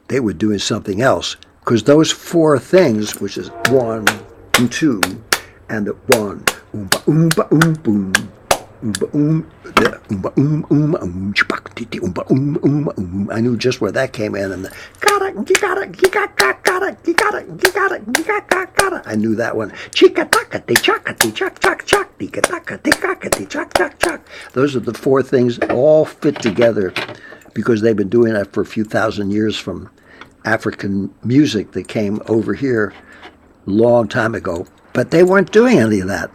they 0.09 0.21
were 0.21 0.33
doing 0.33 0.59
something 0.59 1.03
else. 1.03 1.37
Because 1.61 1.83
those 1.85 2.11
four 2.11 2.59
things, 2.59 3.21
which 3.21 3.37
is 3.37 3.51
one, 3.69 4.07
and 4.59 4.73
two, 4.73 5.01
and 5.69 5.87
the 5.87 5.93
one, 6.19 6.41
oomba, 6.75 6.99
oomba, 7.07 7.53
oom, 7.53 7.73
boom, 7.75 8.13
oomba, 8.83 9.15
oom, 9.15 9.51
oomba, 9.63 10.37
oom, 10.37 10.67
oom, 10.73 10.97
oom, 10.97 11.33
chibak, 11.35 11.73
titi, 11.77 12.01
oomba, 12.01 12.29
oom, 12.29 12.59
oom, 12.65 12.91
oom. 12.99 13.31
I 13.31 13.41
knew 13.41 13.57
just 13.57 13.81
where 13.81 13.93
that 13.93 14.13
came 14.13 14.35
in. 14.35 14.51
And 14.51 14.65
the, 14.65 14.75
got 14.99 15.23
it, 15.23 15.49
you 15.49 15.55
got 15.57 15.79
it, 15.79 16.03
you 16.03 16.11
got, 16.11 16.37
got, 16.37 16.65
got 16.65 16.83
it, 16.83 16.99
you 17.07 17.15
got 17.15 17.35
it, 17.35 17.47
you 17.47 17.73
got 17.73 17.93
it, 17.93 18.03
you 18.17 18.25
got, 18.25 18.51
got, 18.51 18.75
got 18.75 18.93
it. 18.95 19.03
I 19.07 19.15
knew 19.15 19.37
that 19.37 19.55
one. 19.57 19.71
Chika, 19.91 20.29
taka, 20.29 20.61
chak, 20.75 21.05
chak, 21.23 21.87
chak, 21.87 22.19
tika, 22.19 22.41
taka, 22.43 22.79
chak, 22.79 23.75
chak, 23.75 23.99
chak. 24.01 24.21
Those 24.55 24.75
are 24.75 24.81
the 24.81 24.93
four 24.95 25.23
things 25.23 25.61
all 25.71 26.05
fit 26.05 26.43
together 26.43 26.93
because 27.55 27.81
they've 27.81 27.95
been 27.95 28.09
doing 28.09 28.33
that 28.33 28.53
for 28.53 28.63
a 28.63 28.67
few 28.67 28.83
thousand 28.83 29.31
years 29.31 29.57
from 29.57 29.89
African 30.45 31.15
music 31.23 31.73
that 31.73 31.87
came 31.87 32.21
over 32.27 32.55
here 32.55 32.93
long 33.69 34.09
time 34.09 34.35
ago. 34.35 34.67
But 34.93 35.11
they 35.11 35.23
weren't 35.23 35.53
doing 35.53 35.79
any 35.79 36.01
of 36.01 36.09
that 36.09 36.31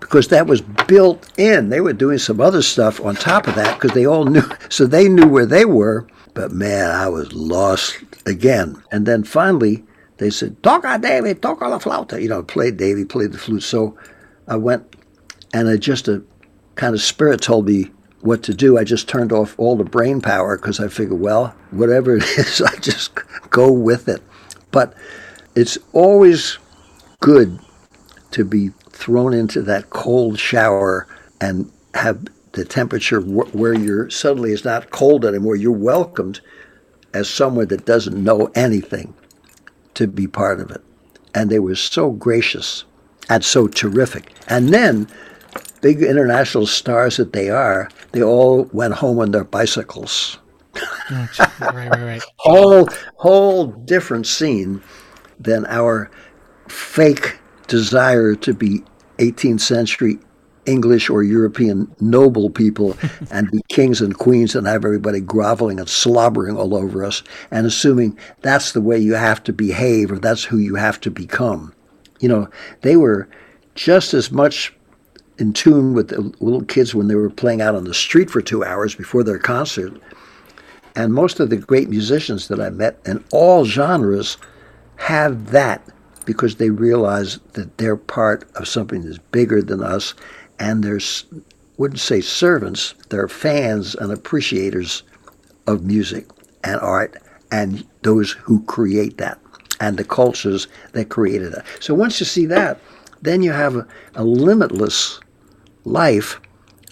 because 0.00 0.28
that 0.28 0.46
was 0.46 0.60
built 0.60 1.30
in. 1.38 1.68
They 1.68 1.80
were 1.80 1.92
doing 1.92 2.18
some 2.18 2.40
other 2.40 2.62
stuff 2.62 3.00
on 3.00 3.14
top 3.14 3.46
of 3.46 3.54
that 3.56 3.74
because 3.78 3.94
they 3.94 4.06
all 4.06 4.24
knew, 4.24 4.48
so 4.68 4.86
they 4.86 5.08
knew 5.08 5.26
where 5.26 5.46
they 5.46 5.64
were. 5.64 6.06
But 6.34 6.52
man, 6.52 6.90
I 6.90 7.08
was 7.08 7.32
lost 7.32 7.98
again. 8.26 8.82
And 8.92 9.06
then 9.06 9.24
finally, 9.24 9.84
they 10.18 10.30
said, 10.30 10.62
Toca, 10.62 11.00
David, 11.00 11.42
toca 11.42 11.68
la 11.68 11.78
flauta. 11.78 12.20
You 12.20 12.28
know, 12.28 12.42
played 12.42 12.76
Davy, 12.76 13.04
played 13.04 13.32
the 13.32 13.38
flute. 13.38 13.62
So 13.62 13.98
I 14.46 14.56
went, 14.56 14.96
and 15.52 15.68
I 15.68 15.76
just 15.76 16.08
a 16.08 16.22
kind 16.76 16.94
of 16.94 17.00
spirit 17.00 17.40
told 17.40 17.66
me 17.66 17.90
what 18.20 18.42
to 18.44 18.54
do. 18.54 18.78
I 18.78 18.84
just 18.84 19.08
turned 19.08 19.32
off 19.32 19.58
all 19.58 19.76
the 19.76 19.84
brain 19.84 20.20
power 20.20 20.56
because 20.56 20.80
I 20.80 20.88
figured, 20.88 21.20
well, 21.20 21.54
whatever 21.70 22.16
it 22.18 22.24
is, 22.38 22.62
I 22.62 22.74
just 22.76 23.14
go 23.50 23.70
with 23.70 24.08
it. 24.08 24.22
But 24.70 24.94
it's 25.54 25.78
always 25.92 26.58
good 27.20 27.58
to 28.30 28.44
be 28.44 28.68
thrown 28.90 29.32
into 29.32 29.62
that 29.62 29.90
cold 29.90 30.38
shower 30.38 31.06
and 31.40 31.70
have 31.94 32.26
the 32.52 32.64
temperature 32.64 33.20
where 33.20 33.74
you're 33.74 34.10
suddenly 34.10 34.52
is 34.52 34.64
not 34.64 34.90
cold 34.90 35.24
anymore. 35.24 35.56
You're 35.56 35.72
welcomed 35.72 36.40
as 37.14 37.28
someone 37.28 37.68
that 37.68 37.86
doesn't 37.86 38.22
know 38.22 38.50
anything 38.54 39.14
to 39.94 40.06
be 40.06 40.26
part 40.26 40.60
of 40.60 40.70
it. 40.70 40.82
And 41.34 41.50
they 41.50 41.58
were 41.58 41.74
so 41.74 42.10
gracious 42.10 42.84
and 43.28 43.44
so 43.44 43.68
terrific. 43.68 44.32
And 44.48 44.70
then 44.70 45.08
big 45.80 46.02
international 46.02 46.66
stars 46.66 47.16
that 47.16 47.32
they 47.32 47.50
are, 47.50 47.88
they 48.12 48.22
all 48.22 48.64
went 48.72 48.94
home 48.94 49.18
on 49.18 49.30
their 49.30 49.44
bicycles. 49.44 50.38
right, 51.10 51.50
right, 51.60 51.90
right. 51.90 52.22
whole, 52.36 52.88
whole 53.16 53.66
different 53.66 54.26
scene 54.26 54.82
than 55.38 55.66
our 55.66 56.10
fake 56.68 57.38
desire 57.66 58.34
to 58.34 58.54
be 58.54 58.82
18th 59.18 59.60
century 59.60 60.18
English 60.66 61.08
or 61.08 61.22
European 61.22 61.90
noble 62.00 62.50
people 62.50 62.96
and 63.30 63.50
be 63.50 63.62
kings 63.68 64.00
and 64.00 64.16
queens 64.16 64.54
and 64.54 64.66
have 64.66 64.84
everybody 64.84 65.20
groveling 65.20 65.80
and 65.80 65.88
slobbering 65.88 66.56
all 66.56 66.74
over 66.74 67.04
us 67.04 67.22
and 67.50 67.66
assuming 67.66 68.16
that's 68.42 68.72
the 68.72 68.80
way 68.80 68.98
you 68.98 69.14
have 69.14 69.42
to 69.44 69.52
behave 69.52 70.12
or 70.12 70.18
that's 70.18 70.44
who 70.44 70.58
you 70.58 70.74
have 70.74 71.00
to 71.00 71.10
become. 71.10 71.72
You 72.20 72.28
know, 72.28 72.50
they 72.82 72.96
were 72.96 73.28
just 73.74 74.12
as 74.12 74.30
much 74.30 74.74
in 75.38 75.52
tune 75.52 75.94
with 75.94 76.08
the 76.08 76.20
little 76.40 76.64
kids 76.64 76.94
when 76.94 77.08
they 77.08 77.14
were 77.14 77.30
playing 77.30 77.62
out 77.62 77.74
on 77.74 77.84
the 77.84 77.94
street 77.94 78.30
for 78.30 78.42
two 78.42 78.64
hours 78.64 78.94
before 78.94 79.24
their 79.24 79.38
concert. 79.38 79.92
And 80.96 81.14
most 81.14 81.38
of 81.38 81.48
the 81.48 81.56
great 81.56 81.88
musicians 81.88 82.48
that 82.48 82.60
I 82.60 82.70
met 82.70 82.98
in 83.06 83.24
all 83.32 83.64
genres 83.64 84.36
have 84.96 85.52
that 85.52 85.80
because 86.28 86.56
they 86.56 86.68
realize 86.68 87.38
that 87.54 87.78
they're 87.78 87.96
part 87.96 88.46
of 88.54 88.68
something 88.68 89.00
that's 89.00 89.16
bigger 89.32 89.62
than 89.62 89.82
us 89.82 90.12
and 90.58 90.84
they're, 90.84 91.00
wouldn't 91.78 92.00
say 92.00 92.20
servants, 92.20 92.92
they're 93.08 93.28
fans 93.28 93.94
and 93.94 94.12
appreciators 94.12 95.04
of 95.66 95.86
music 95.86 96.26
and 96.62 96.78
art 96.82 97.16
and 97.50 97.82
those 98.02 98.32
who 98.32 98.62
create 98.64 99.16
that 99.16 99.40
and 99.80 99.96
the 99.96 100.04
cultures 100.04 100.68
that 100.92 101.08
created 101.08 101.54
it. 101.54 101.64
So 101.80 101.94
once 101.94 102.20
you 102.20 102.26
see 102.26 102.44
that, 102.44 102.78
then 103.22 103.42
you 103.42 103.52
have 103.52 103.76
a, 103.76 103.86
a 104.14 104.22
limitless 104.22 105.20
life 105.86 106.42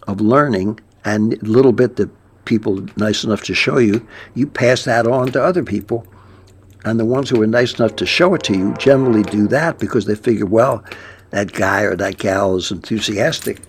of 0.09 0.23
learning 0.23 0.81
and 1.05 1.35
a 1.35 1.45
little 1.45 1.73
bit 1.73 1.97
that 1.97 2.09
people 2.47 2.87
nice 2.97 3.23
enough 3.23 3.43
to 3.43 3.55
show 3.55 3.77
you, 3.77 4.09
you 4.33 4.47
pass 4.47 4.85
that 4.85 5.07
on 5.07 5.31
to 5.33 5.45
other 5.45 5.63
people. 5.63 6.07
And 6.87 7.01
the 7.01 7.05
ones 7.05 7.29
who 7.29 7.43
are 7.43 7.49
nice 7.49 7.75
enough 7.75 7.97
to 7.97 8.07
show 8.07 8.35
it 8.35 8.45
to 8.45 8.57
you 8.57 8.73
generally 8.79 9.25
do 9.25 9.49
that 9.49 9.81
because 9.81 10.07
they 10.07 10.15
figure, 10.15 10.47
well, 10.47 10.85
that 11.31 11.53
guy 11.53 11.83
or 11.83 11.97
that 11.97 12.19
gal 12.19 12.55
is 12.55 12.71
enthusiastic. 12.71 13.61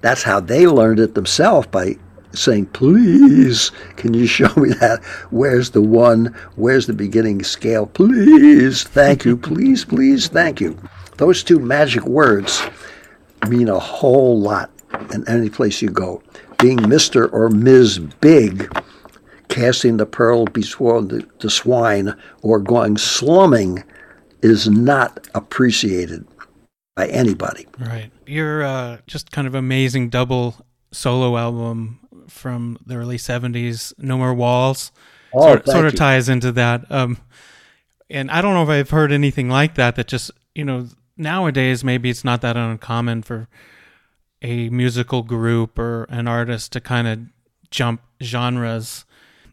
That's 0.00 0.24
how 0.24 0.40
they 0.40 0.66
learned 0.66 0.98
it 0.98 1.14
themselves 1.14 1.68
by 1.68 1.94
saying, 2.32 2.66
please, 2.66 3.70
can 3.94 4.12
you 4.12 4.26
show 4.26 4.52
me 4.56 4.70
that? 4.70 5.04
Where's 5.30 5.70
the 5.70 5.80
one? 5.80 6.34
Where's 6.56 6.88
the 6.88 6.94
beginning 6.94 7.44
scale? 7.44 7.86
Please, 7.86 8.82
thank 8.82 9.24
you, 9.24 9.36
please, 9.36 9.84
please, 9.84 10.26
thank 10.26 10.60
you. 10.60 10.76
Those 11.16 11.44
two 11.44 11.60
magic 11.60 12.06
words 12.06 12.68
mean 13.48 13.68
a 13.68 13.78
whole 13.78 14.38
lot 14.40 14.70
in 15.14 15.26
any 15.28 15.48
place 15.48 15.80
you 15.80 15.90
go. 15.90 16.22
Being 16.58 16.78
Mr. 16.78 17.32
or 17.32 17.50
Ms. 17.50 18.00
Big, 18.20 18.68
casting 19.48 19.96
the 19.96 20.06
pearl 20.06 20.44
before 20.46 21.02
the, 21.02 21.26
the 21.40 21.50
swine, 21.50 22.14
or 22.42 22.58
going 22.58 22.96
slumming 22.96 23.82
is 24.42 24.68
not 24.68 25.26
appreciated. 25.34 26.26
by 26.96 27.06
anybody. 27.08 27.66
Right. 27.78 28.10
Your 28.26 28.62
uh, 28.64 28.98
just 29.06 29.30
kind 29.30 29.46
of 29.46 29.54
amazing 29.54 30.08
double 30.10 30.56
solo 30.90 31.36
album 31.36 32.00
from 32.28 32.76
the 32.84 32.96
early 32.96 33.16
70s, 33.16 33.92
No 33.98 34.18
More 34.18 34.34
Walls, 34.34 34.90
Oh, 35.32 35.42
sort, 35.42 35.66
sort 35.66 35.84
of 35.86 35.94
ties 35.94 36.28
into 36.28 36.52
that. 36.52 36.90
Um, 36.90 37.18
and 38.10 38.30
I 38.30 38.40
don't 38.40 38.54
know 38.54 38.62
if 38.62 38.68
I've 38.68 38.90
heard 38.90 39.12
anything 39.12 39.48
like 39.48 39.74
that, 39.74 39.96
that 39.96 40.08
just, 40.08 40.30
you 40.54 40.64
know, 40.64 40.88
nowadays 41.16 41.84
maybe 41.84 42.08
it's 42.10 42.24
not 42.24 42.40
that 42.40 42.56
uncommon 42.56 43.22
for 43.22 43.48
a 44.40 44.70
musical 44.70 45.22
group 45.22 45.78
or 45.78 46.04
an 46.04 46.26
artist 46.26 46.72
to 46.72 46.80
kind 46.80 47.06
of 47.06 47.18
jump 47.70 48.00
genres 48.22 49.04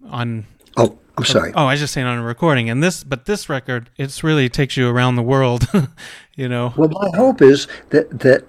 on 0.10 0.46
Oh, 0.78 0.98
I'm 1.18 1.24
sorry. 1.24 1.54
Oh, 1.56 1.66
I 1.66 1.74
was 1.74 1.80
just 1.80 1.94
saying 1.94 2.06
on 2.08 2.18
a 2.18 2.24
recording, 2.24 2.70
and 2.70 2.84
this, 2.84 3.04
but 3.04 3.26
this 3.26 3.48
record, 3.48 3.90
it's 3.98 4.24
really 4.24 4.50
takes 4.50 4.76
you 4.76 4.90
around 4.90 5.16
the 5.16 5.24
world, 5.24 5.68
you 6.36 6.50
know. 6.50 6.74
Well, 6.76 6.90
my 6.90 7.10
hope 7.16 7.42
is 7.42 7.68
that 7.92 8.20
that 8.20 8.44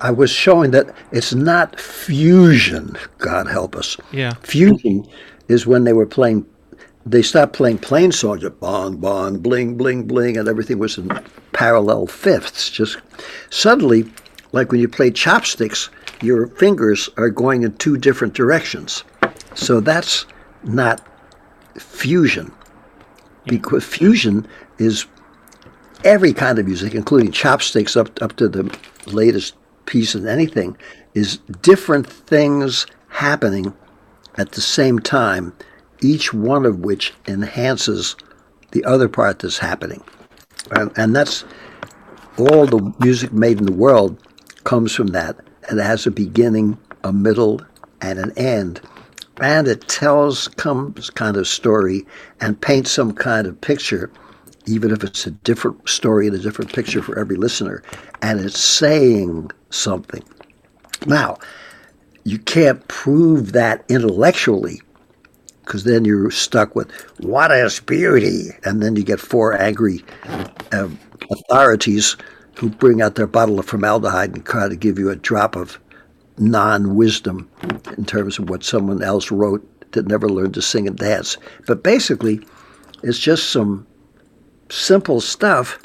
I 0.00 0.10
was 0.10 0.30
showing 0.30 0.70
that 0.72 0.94
it's 1.10 1.34
not 1.34 1.80
fusion. 1.80 2.96
God 3.18 3.48
help 3.48 3.74
us. 3.74 3.96
Yeah. 4.12 4.34
Fusion 4.42 5.06
is 5.48 5.66
when 5.66 5.84
they 5.84 5.92
were 5.92 6.06
playing. 6.06 6.46
They 7.04 7.22
stopped 7.22 7.54
playing 7.54 7.78
plain 7.78 8.12
songs 8.12 8.44
at 8.44 8.60
bong 8.60 8.98
bong 8.98 9.38
bling 9.38 9.76
bling 9.76 10.06
bling, 10.06 10.36
and 10.36 10.46
everything 10.48 10.78
was 10.78 10.98
in 10.98 11.10
parallel 11.52 12.06
fifths. 12.06 12.70
Just 12.70 12.98
suddenly, 13.50 14.04
like 14.52 14.70
when 14.70 14.80
you 14.80 14.88
play 14.88 15.10
chopsticks, 15.10 15.90
your 16.22 16.46
fingers 16.46 17.08
are 17.16 17.30
going 17.30 17.64
in 17.64 17.76
two 17.78 17.96
different 17.96 18.34
directions. 18.34 19.02
So 19.54 19.80
that's 19.80 20.26
not 20.62 21.00
fusion. 21.78 22.52
Because 23.46 23.84
fusion 23.84 24.46
is 24.78 25.06
every 26.04 26.32
kind 26.32 26.58
of 26.58 26.66
music, 26.66 26.94
including 26.94 27.32
chopsticks 27.32 27.96
up 27.96 28.22
up 28.22 28.36
to 28.36 28.48
the 28.48 28.76
latest 29.06 29.54
piece 29.86 30.14
in 30.14 30.26
anything, 30.28 30.76
is 31.14 31.38
different 31.62 32.06
things 32.06 32.86
happening 33.08 33.74
at 34.36 34.52
the 34.52 34.60
same 34.60 34.98
time, 34.98 35.52
each 36.00 36.32
one 36.32 36.64
of 36.64 36.80
which 36.80 37.12
enhances 37.26 38.14
the 38.70 38.84
other 38.84 39.08
part 39.08 39.40
that's 39.40 39.58
happening. 39.58 40.02
And, 40.70 40.92
and 40.96 41.16
that's 41.16 41.44
all 42.38 42.66
the 42.66 42.94
music 43.00 43.32
made 43.32 43.58
in 43.58 43.66
the 43.66 43.72
world 43.72 44.22
comes 44.64 44.94
from 44.94 45.08
that. 45.08 45.36
And 45.68 45.80
it 45.80 45.82
has 45.82 46.06
a 46.06 46.10
beginning, 46.10 46.78
a 47.02 47.12
middle, 47.12 47.60
and 48.00 48.18
an 48.18 48.32
end. 48.36 48.80
And 49.40 49.68
it 49.68 49.86
tells 49.88 50.48
some 50.58 50.94
kind 51.14 51.36
of 51.36 51.46
story 51.46 52.06
and 52.40 52.60
paints 52.60 52.90
some 52.90 53.12
kind 53.12 53.46
of 53.46 53.60
picture, 53.60 54.10
even 54.66 54.90
if 54.90 55.04
it's 55.04 55.26
a 55.26 55.30
different 55.30 55.88
story 55.88 56.26
and 56.26 56.36
a 56.36 56.40
different 56.40 56.72
picture 56.72 57.02
for 57.02 57.18
every 57.18 57.36
listener. 57.36 57.82
And 58.22 58.40
it's 58.40 58.58
saying 58.58 59.50
something. 59.70 60.22
Now, 61.06 61.38
you 62.24 62.38
can't 62.38 62.86
prove 62.88 63.52
that 63.52 63.84
intellectually 63.88 64.82
because 65.64 65.84
then 65.84 66.04
you're 66.04 66.30
stuck 66.30 66.74
with 66.74 66.90
what 67.20 67.50
is 67.50 67.78
beauty 67.80 68.50
and 68.64 68.82
then 68.82 68.96
you 68.96 69.04
get 69.04 69.20
four 69.20 69.58
angry 69.60 70.04
uh, 70.72 70.88
authorities 71.30 72.16
who 72.56 72.70
bring 72.70 73.02
out 73.02 73.14
their 73.14 73.26
bottle 73.26 73.58
of 73.58 73.66
formaldehyde 73.66 74.34
and 74.34 74.44
try 74.44 74.68
to 74.68 74.76
give 74.76 74.98
you 74.98 75.10
a 75.10 75.16
drop 75.16 75.56
of 75.56 75.78
non-wisdom 76.40 77.48
in 77.96 78.04
terms 78.04 78.38
of 78.38 78.48
what 78.48 78.64
someone 78.64 79.02
else 79.02 79.30
wrote 79.30 79.66
that 79.92 80.06
never 80.06 80.28
learned 80.28 80.54
to 80.54 80.62
sing 80.62 80.86
and 80.86 80.96
dance. 80.96 81.36
But 81.66 81.82
basically 81.82 82.40
it's 83.02 83.18
just 83.18 83.50
some 83.50 83.86
simple 84.70 85.20
stuff 85.20 85.80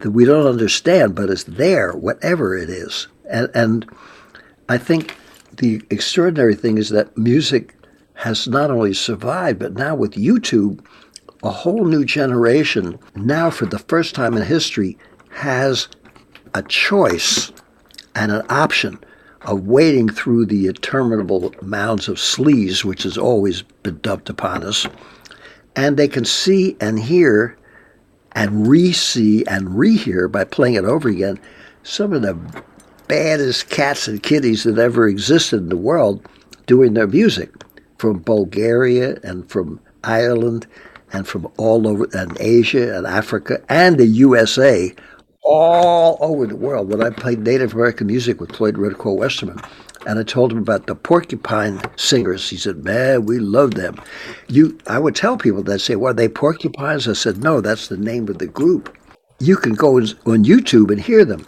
that 0.00 0.10
we 0.10 0.24
don't 0.24 0.46
understand 0.46 1.14
but 1.14 1.30
it's 1.30 1.44
there 1.44 1.92
whatever 1.92 2.56
it 2.56 2.68
is. 2.68 3.08
And, 3.30 3.48
and 3.54 3.88
i 4.68 4.76
think 4.76 5.16
the 5.56 5.82
extraordinary 5.90 6.54
thing 6.54 6.78
is 6.78 6.88
that 6.90 7.16
music 7.16 7.74
has 8.14 8.46
not 8.46 8.70
only 8.70 8.92
survived, 8.92 9.58
but 9.58 9.74
now 9.74 9.94
with 9.94 10.12
YouTube, 10.12 10.84
a 11.42 11.50
whole 11.50 11.84
new 11.84 12.04
generation, 12.04 12.98
now 13.14 13.50
for 13.50 13.66
the 13.66 13.78
first 13.78 14.14
time 14.14 14.36
in 14.36 14.42
history, 14.42 14.98
has 15.30 15.88
a 16.54 16.62
choice 16.62 17.52
and 18.14 18.32
an 18.32 18.42
option 18.50 18.98
of 19.42 19.66
wading 19.66 20.08
through 20.08 20.46
the 20.46 20.66
interminable 20.66 21.54
mounds 21.62 22.08
of 22.08 22.16
sleaze, 22.16 22.84
which 22.84 23.04
has 23.04 23.16
always 23.16 23.62
been 23.82 23.98
dumped 24.00 24.28
upon 24.28 24.62
us, 24.62 24.86
and 25.74 25.96
they 25.96 26.08
can 26.08 26.24
see 26.24 26.76
and 26.80 26.98
hear 26.98 27.56
and 28.32 28.68
re-see 28.68 29.44
and 29.46 29.68
rehear 29.68 30.30
by 30.30 30.44
playing 30.44 30.74
it 30.74 30.84
over 30.84 31.08
again 31.08 31.38
some 31.82 32.12
of 32.12 32.22
the 32.22 32.38
baddest 33.08 33.68
cats 33.70 34.06
and 34.06 34.22
kitties 34.22 34.64
that 34.64 34.78
ever 34.78 35.08
existed 35.08 35.56
in 35.56 35.68
the 35.68 35.76
world 35.76 36.24
doing 36.66 36.94
their 36.94 37.06
music 37.06 37.50
from 37.98 38.20
Bulgaria 38.20 39.18
and 39.24 39.50
from 39.50 39.80
Ireland 40.04 40.66
and 41.12 41.26
from 41.26 41.50
all 41.56 41.88
over 41.88 42.08
and 42.12 42.36
Asia 42.38 42.96
and 42.96 43.06
Africa 43.06 43.60
and 43.68 43.98
the 43.98 44.06
USA, 44.06 44.94
all 45.42 46.18
over 46.20 46.46
the 46.46 46.56
world. 46.56 46.90
When 46.90 47.02
I 47.02 47.10
played 47.10 47.40
Native 47.40 47.74
American 47.74 48.06
music 48.06 48.40
with 48.40 48.54
Floyd 48.54 48.78
Red 48.78 48.98
Crow 48.98 49.14
Westerman, 49.14 49.60
and 50.06 50.18
I 50.18 50.22
told 50.22 50.52
him 50.52 50.58
about 50.58 50.86
the 50.86 50.94
porcupine 50.94 51.80
singers, 51.96 52.48
he 52.48 52.56
said, 52.56 52.84
"Man, 52.84 53.26
we 53.26 53.38
love 53.38 53.74
them." 53.74 53.96
You, 54.48 54.78
I 54.86 54.98
would 54.98 55.14
tell 55.14 55.36
people 55.36 55.62
that 55.64 55.80
say, 55.80 55.96
"Well, 55.96 56.10
are 56.10 56.14
they 56.14 56.28
porcupines?" 56.28 57.08
I 57.08 57.14
said, 57.14 57.42
"No, 57.42 57.60
that's 57.60 57.88
the 57.88 57.96
name 57.96 58.28
of 58.28 58.38
the 58.38 58.46
group." 58.46 58.96
You 59.38 59.56
can 59.56 59.74
go 59.74 59.96
on 59.96 60.44
YouTube 60.44 60.90
and 60.90 61.00
hear 61.00 61.24
them. 61.24 61.46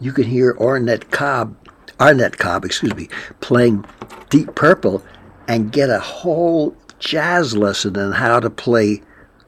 You 0.00 0.12
can 0.12 0.24
hear 0.24 0.54
Ornette 0.54 1.10
Cobb, 1.10 1.56
Arnett 2.00 2.38
Cobb, 2.38 2.64
excuse 2.64 2.94
me, 2.94 3.08
playing 3.40 3.84
Deep 4.30 4.54
Purple 4.54 5.02
and 5.48 5.72
get 5.72 5.90
a 5.90 6.00
whole 6.00 6.76
jazz 6.98 7.56
lesson 7.56 7.96
on 7.96 8.12
how 8.12 8.40
to 8.40 8.50
play 8.50 9.02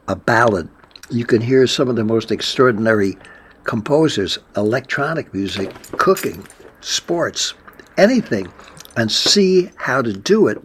a 0.08 0.16
ballad. 0.16 0.68
You 1.10 1.24
can 1.24 1.40
hear 1.40 1.66
some 1.66 1.88
of 1.88 1.96
the 1.96 2.04
most 2.04 2.30
extraordinary 2.30 3.16
composers, 3.64 4.38
electronic 4.56 5.32
music, 5.34 5.74
cooking, 5.92 6.46
sports, 6.80 7.54
anything, 7.96 8.52
and 8.96 9.10
see 9.10 9.70
how 9.76 10.02
to 10.02 10.12
do 10.12 10.46
it 10.46 10.58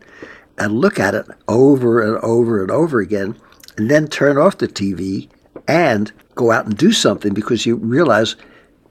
and 0.57 0.79
look 0.79 0.99
at 0.99 1.15
it 1.15 1.25
over 1.47 2.01
and 2.01 2.23
over 2.23 2.61
and 2.61 2.69
over 2.69 2.99
again, 2.99 3.35
and 3.77 3.89
then 3.89 4.07
turn 4.07 4.37
off 4.37 4.57
the 4.57 4.67
TV 4.67 5.29
and 5.67 6.11
go 6.35 6.51
out 6.51 6.65
and 6.65 6.77
do 6.77 6.91
something 6.91 7.33
because 7.33 7.65
you 7.65 7.75
realize 7.77 8.35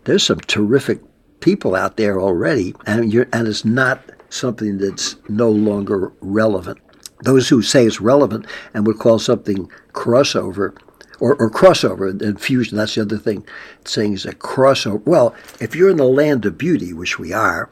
there's 0.05 0.25
some 0.25 0.41
terrific 0.41 1.01
people 1.41 1.75
out 1.75 1.97
there 1.97 2.21
already, 2.21 2.75
and 2.87 3.13
and 3.15 3.49
it's 3.49 3.65
not 3.65 4.01
something 4.31 4.79
that's 4.79 5.17
no 5.29 5.51
longer 5.51 6.13
relevant. 6.21 6.79
Those 7.23 7.49
who 7.49 7.63
say 7.63 7.87
it's 7.87 8.01
relevant 8.01 8.47
and 8.75 8.87
would 8.87 8.99
call 8.99 9.19
something 9.19 9.71
crossover 9.93 10.77
or, 11.21 11.35
or 11.37 11.51
crossover 11.51 12.21
and 12.23 12.41
fusion, 12.41 12.79
that's 12.79 12.95
the 12.95 13.03
other 13.03 13.19
thing, 13.19 13.45
saying 13.85 14.13
is 14.13 14.25
a 14.25 14.35
crossover. 14.35 15.05
Well, 15.05 15.35
if 15.61 15.75
you're 15.75 15.91
in 15.91 15.97
the 15.97 16.05
land 16.05 16.47
of 16.47 16.59
beauty, 16.59 16.93
which 16.93 17.19
we 17.19 17.33
are, 17.33 17.69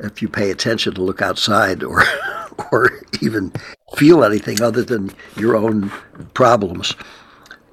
if 0.00 0.20
you 0.20 0.28
pay 0.28 0.50
attention 0.50 0.94
to 0.94 1.02
look 1.02 1.22
outside 1.22 1.82
or 1.82 2.02
or 2.72 3.00
even 3.20 3.52
feel 3.96 4.24
anything 4.24 4.62
other 4.62 4.82
than 4.82 5.10
your 5.36 5.56
own 5.56 5.90
problems, 6.34 6.94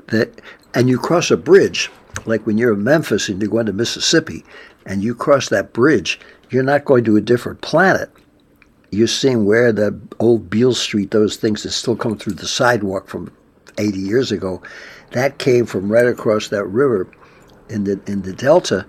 that 0.07 0.41
and 0.73 0.89
you 0.89 0.97
cross 0.97 1.31
a 1.31 1.37
bridge, 1.37 1.91
like 2.25 2.45
when 2.45 2.57
you're 2.57 2.73
in 2.73 2.83
Memphis 2.83 3.29
and 3.29 3.41
you're 3.41 3.51
going 3.51 3.65
to 3.65 3.73
Mississippi, 3.73 4.45
and 4.85 5.03
you 5.03 5.13
cross 5.13 5.49
that 5.49 5.73
bridge, 5.73 6.19
you're 6.49 6.63
not 6.63 6.85
going 6.85 7.03
to 7.03 7.17
a 7.17 7.21
different 7.21 7.61
planet. 7.61 8.09
You're 8.91 9.07
seeing 9.07 9.45
where 9.45 9.71
the 9.71 9.97
old 10.19 10.49
Beale 10.49 10.73
Street, 10.73 11.11
those 11.11 11.37
things 11.37 11.63
that 11.63 11.71
still 11.71 11.95
come 11.95 12.17
through 12.17 12.33
the 12.33 12.47
sidewalk 12.47 13.07
from 13.07 13.31
80 13.77 13.99
years 13.99 14.31
ago, 14.31 14.61
that 15.11 15.37
came 15.37 15.65
from 15.65 15.91
right 15.91 16.07
across 16.07 16.47
that 16.49 16.65
river 16.65 17.09
in 17.69 17.83
the 17.85 17.99
in 18.05 18.21
the 18.23 18.33
delta. 18.33 18.85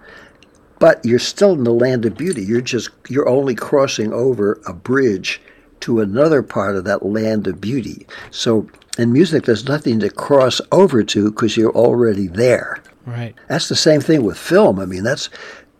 But 0.79 1.05
you're 1.05 1.19
still 1.19 1.53
in 1.53 1.65
the 1.65 1.73
land 1.73 2.05
of 2.05 2.17
beauty. 2.17 2.43
You're 2.45 2.61
just 2.61 2.91
you're 3.09 3.29
only 3.29 3.55
crossing 3.55 4.13
over 4.13 4.61
a 4.67 4.73
bridge 4.73 5.41
to 5.81 6.01
another 6.01 6.43
part 6.43 6.77
of 6.77 6.85
that 6.85 7.05
land 7.05 7.47
of 7.47 7.61
beauty. 7.61 8.07
So 8.31 8.69
in 8.99 9.13
music, 9.13 9.45
there's 9.45 9.69
nothing 9.69 10.01
to 10.01 10.11
cross 10.11 10.61
over 10.71 11.03
to 11.05 11.31
because 11.31 11.57
you're 11.57 11.75
already 11.75 12.29
there. 12.29 12.83
Right. 13.07 13.35
That's 13.49 13.69
the 13.69 13.77
same 13.77 14.01
thing 14.01 14.23
with 14.23 14.39
film. 14.39 14.79
I 14.79 14.87
mean, 14.87 15.03
that's 15.03 15.29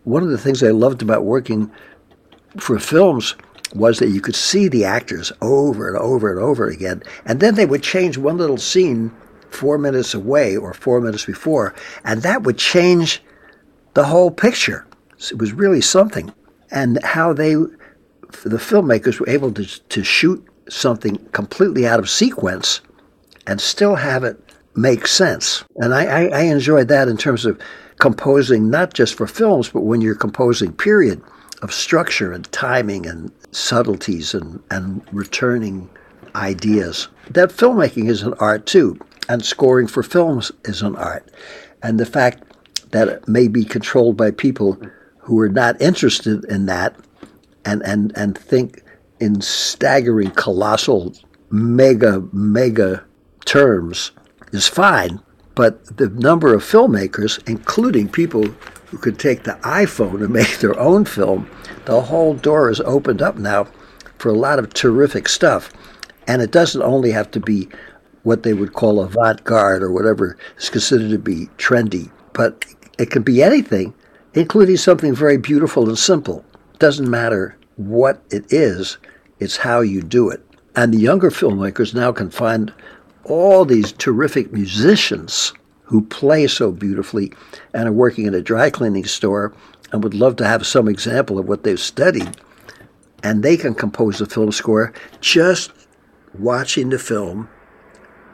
one 0.03 0.23
of 0.23 0.29
the 0.29 0.37
things 0.37 0.61
I 0.61 0.71
loved 0.71 1.01
about 1.01 1.23
working 1.23 1.71
for 2.57 2.79
films 2.79 3.35
was 3.75 3.99
that 3.99 4.09
you 4.09 4.21
could 4.21 4.35
see 4.35 4.67
the 4.67 4.85
actors 4.85 5.31
over 5.41 5.87
and 5.87 5.97
over 5.97 6.31
and 6.31 6.39
over 6.39 6.67
again, 6.67 7.03
and 7.25 7.39
then 7.39 7.55
they 7.55 7.65
would 7.65 7.83
change 7.83 8.17
one 8.17 8.37
little 8.37 8.57
scene 8.57 9.11
four 9.49 9.77
minutes 9.77 10.13
away 10.13 10.55
or 10.57 10.73
four 10.73 10.99
minutes 10.99 11.25
before, 11.25 11.73
and 12.03 12.21
that 12.21 12.43
would 12.43 12.57
change 12.57 13.21
the 13.93 14.05
whole 14.05 14.31
picture. 14.31 14.85
It 15.31 15.37
was 15.37 15.53
really 15.53 15.81
something. 15.81 16.33
And 16.71 17.03
how 17.03 17.33
they, 17.33 17.53
the 17.53 18.57
filmmakers, 18.57 19.19
were 19.19 19.29
able 19.29 19.51
to, 19.53 19.65
to 19.65 20.03
shoot 20.03 20.43
something 20.69 21.17
completely 21.33 21.85
out 21.85 21.99
of 21.99 22.09
sequence 22.09 22.81
and 23.45 23.61
still 23.61 23.95
have 23.95 24.23
it 24.23 24.39
make 24.75 25.05
sense. 25.05 25.63
And 25.77 25.93
I, 25.93 26.05
I, 26.05 26.25
I 26.25 26.41
enjoyed 26.43 26.87
that 26.87 27.07
in 27.07 27.17
terms 27.17 27.45
of 27.45 27.61
composing, 27.99 28.71
not 28.71 28.93
just 28.93 29.13
for 29.13 29.27
films, 29.27 29.69
but 29.69 29.81
when 29.81 30.01
you're 30.01 30.15
composing, 30.15 30.73
period, 30.73 31.21
of 31.63 31.73
structure 31.73 32.33
and 32.33 32.51
timing 32.51 33.07
and 33.07 33.31
subtleties 33.51 34.33
and, 34.33 34.61
and 34.69 35.01
returning 35.11 35.89
ideas. 36.35 37.07
That 37.29 37.49
filmmaking 37.49 38.09
is 38.09 38.21
an 38.21 38.33
art 38.35 38.65
too, 38.65 38.99
and 39.29 39.43
scoring 39.43 39.87
for 39.87 40.03
films 40.03 40.51
is 40.65 40.81
an 40.81 40.95
art. 40.97 41.31
And 41.81 41.99
the 41.99 42.05
fact 42.05 42.43
that 42.91 43.07
it 43.07 43.27
may 43.27 43.47
be 43.47 43.63
controlled 43.63 44.17
by 44.17 44.31
people 44.31 44.77
who 45.19 45.39
are 45.39 45.49
not 45.49 45.81
interested 45.81 46.43
in 46.45 46.65
that 46.65 46.95
and, 47.65 47.81
and, 47.83 48.11
and 48.17 48.37
think 48.37 48.83
in 49.21 49.39
staggering, 49.39 50.31
colossal, 50.31 51.13
mega, 51.49 52.21
mega 52.33 53.03
terms 53.45 54.11
is 54.51 54.67
fine. 54.67 55.21
But 55.55 55.97
the 55.97 56.09
number 56.09 56.53
of 56.53 56.61
filmmakers, 56.61 57.47
including 57.47 58.09
people 58.09 58.53
who 58.93 58.99
could 58.99 59.17
take 59.17 59.41
the 59.41 59.57
iPhone 59.63 60.23
and 60.23 60.29
make 60.29 60.59
their 60.59 60.79
own 60.79 61.03
film, 61.03 61.49
the 61.85 61.99
whole 61.99 62.35
door 62.35 62.69
is 62.69 62.79
opened 62.81 63.23
up 63.23 63.37
now 63.37 63.67
for 64.19 64.29
a 64.29 64.37
lot 64.37 64.59
of 64.59 64.71
terrific 64.71 65.27
stuff. 65.27 65.71
And 66.27 66.43
it 66.43 66.51
doesn't 66.51 66.83
only 66.83 67.09
have 67.09 67.31
to 67.31 67.39
be 67.39 67.69
what 68.21 68.43
they 68.43 68.53
would 68.53 68.73
call 68.73 69.01
avant 69.01 69.43
garde 69.45 69.81
or 69.81 69.91
whatever 69.91 70.37
is 70.59 70.69
considered 70.69 71.09
to 71.09 71.17
be 71.17 71.47
trendy, 71.57 72.11
but 72.33 72.65
it 72.99 73.09
can 73.09 73.23
be 73.23 73.41
anything, 73.41 73.95
including 74.35 74.77
something 74.77 75.15
very 75.15 75.37
beautiful 75.37 75.89
and 75.89 75.97
simple. 75.97 76.45
Doesn't 76.77 77.09
matter 77.09 77.57
what 77.77 78.21
it 78.29 78.45
is, 78.53 78.99
it's 79.39 79.57
how 79.57 79.81
you 79.81 80.03
do 80.03 80.29
it. 80.29 80.45
And 80.75 80.93
the 80.93 80.99
younger 80.99 81.31
filmmakers 81.31 81.95
now 81.95 82.11
can 82.11 82.29
find 82.29 82.71
all 83.23 83.65
these 83.65 83.91
terrific 83.93 84.53
musicians 84.53 85.51
who 85.83 86.05
play 86.05 86.47
so 86.47 86.71
beautifully 86.71 87.33
and 87.73 87.87
are 87.87 87.93
working 87.93 88.25
in 88.25 88.33
a 88.33 88.41
dry 88.41 88.69
cleaning 88.69 89.05
store 89.05 89.53
and 89.91 90.03
would 90.03 90.13
love 90.13 90.35
to 90.37 90.47
have 90.47 90.65
some 90.65 90.87
example 90.87 91.37
of 91.37 91.47
what 91.47 91.63
they've 91.63 91.79
studied. 91.79 92.37
And 93.21 93.43
they 93.43 93.55
can 93.55 93.73
compose 93.73 94.19
a 94.19 94.25
film 94.25 94.51
score 94.51 94.93
just 95.21 95.71
watching 96.37 96.89
the 96.89 96.99
film 96.99 97.49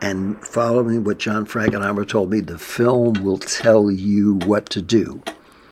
and 0.01 0.43
following 0.45 1.03
what 1.03 1.19
John 1.19 1.45
Frankenheimer 1.45 2.07
told 2.07 2.31
me. 2.31 2.39
The 2.39 2.57
film 2.57 3.23
will 3.23 3.37
tell 3.37 3.91
you 3.91 4.35
what 4.45 4.69
to 4.71 4.81
do. 4.81 5.21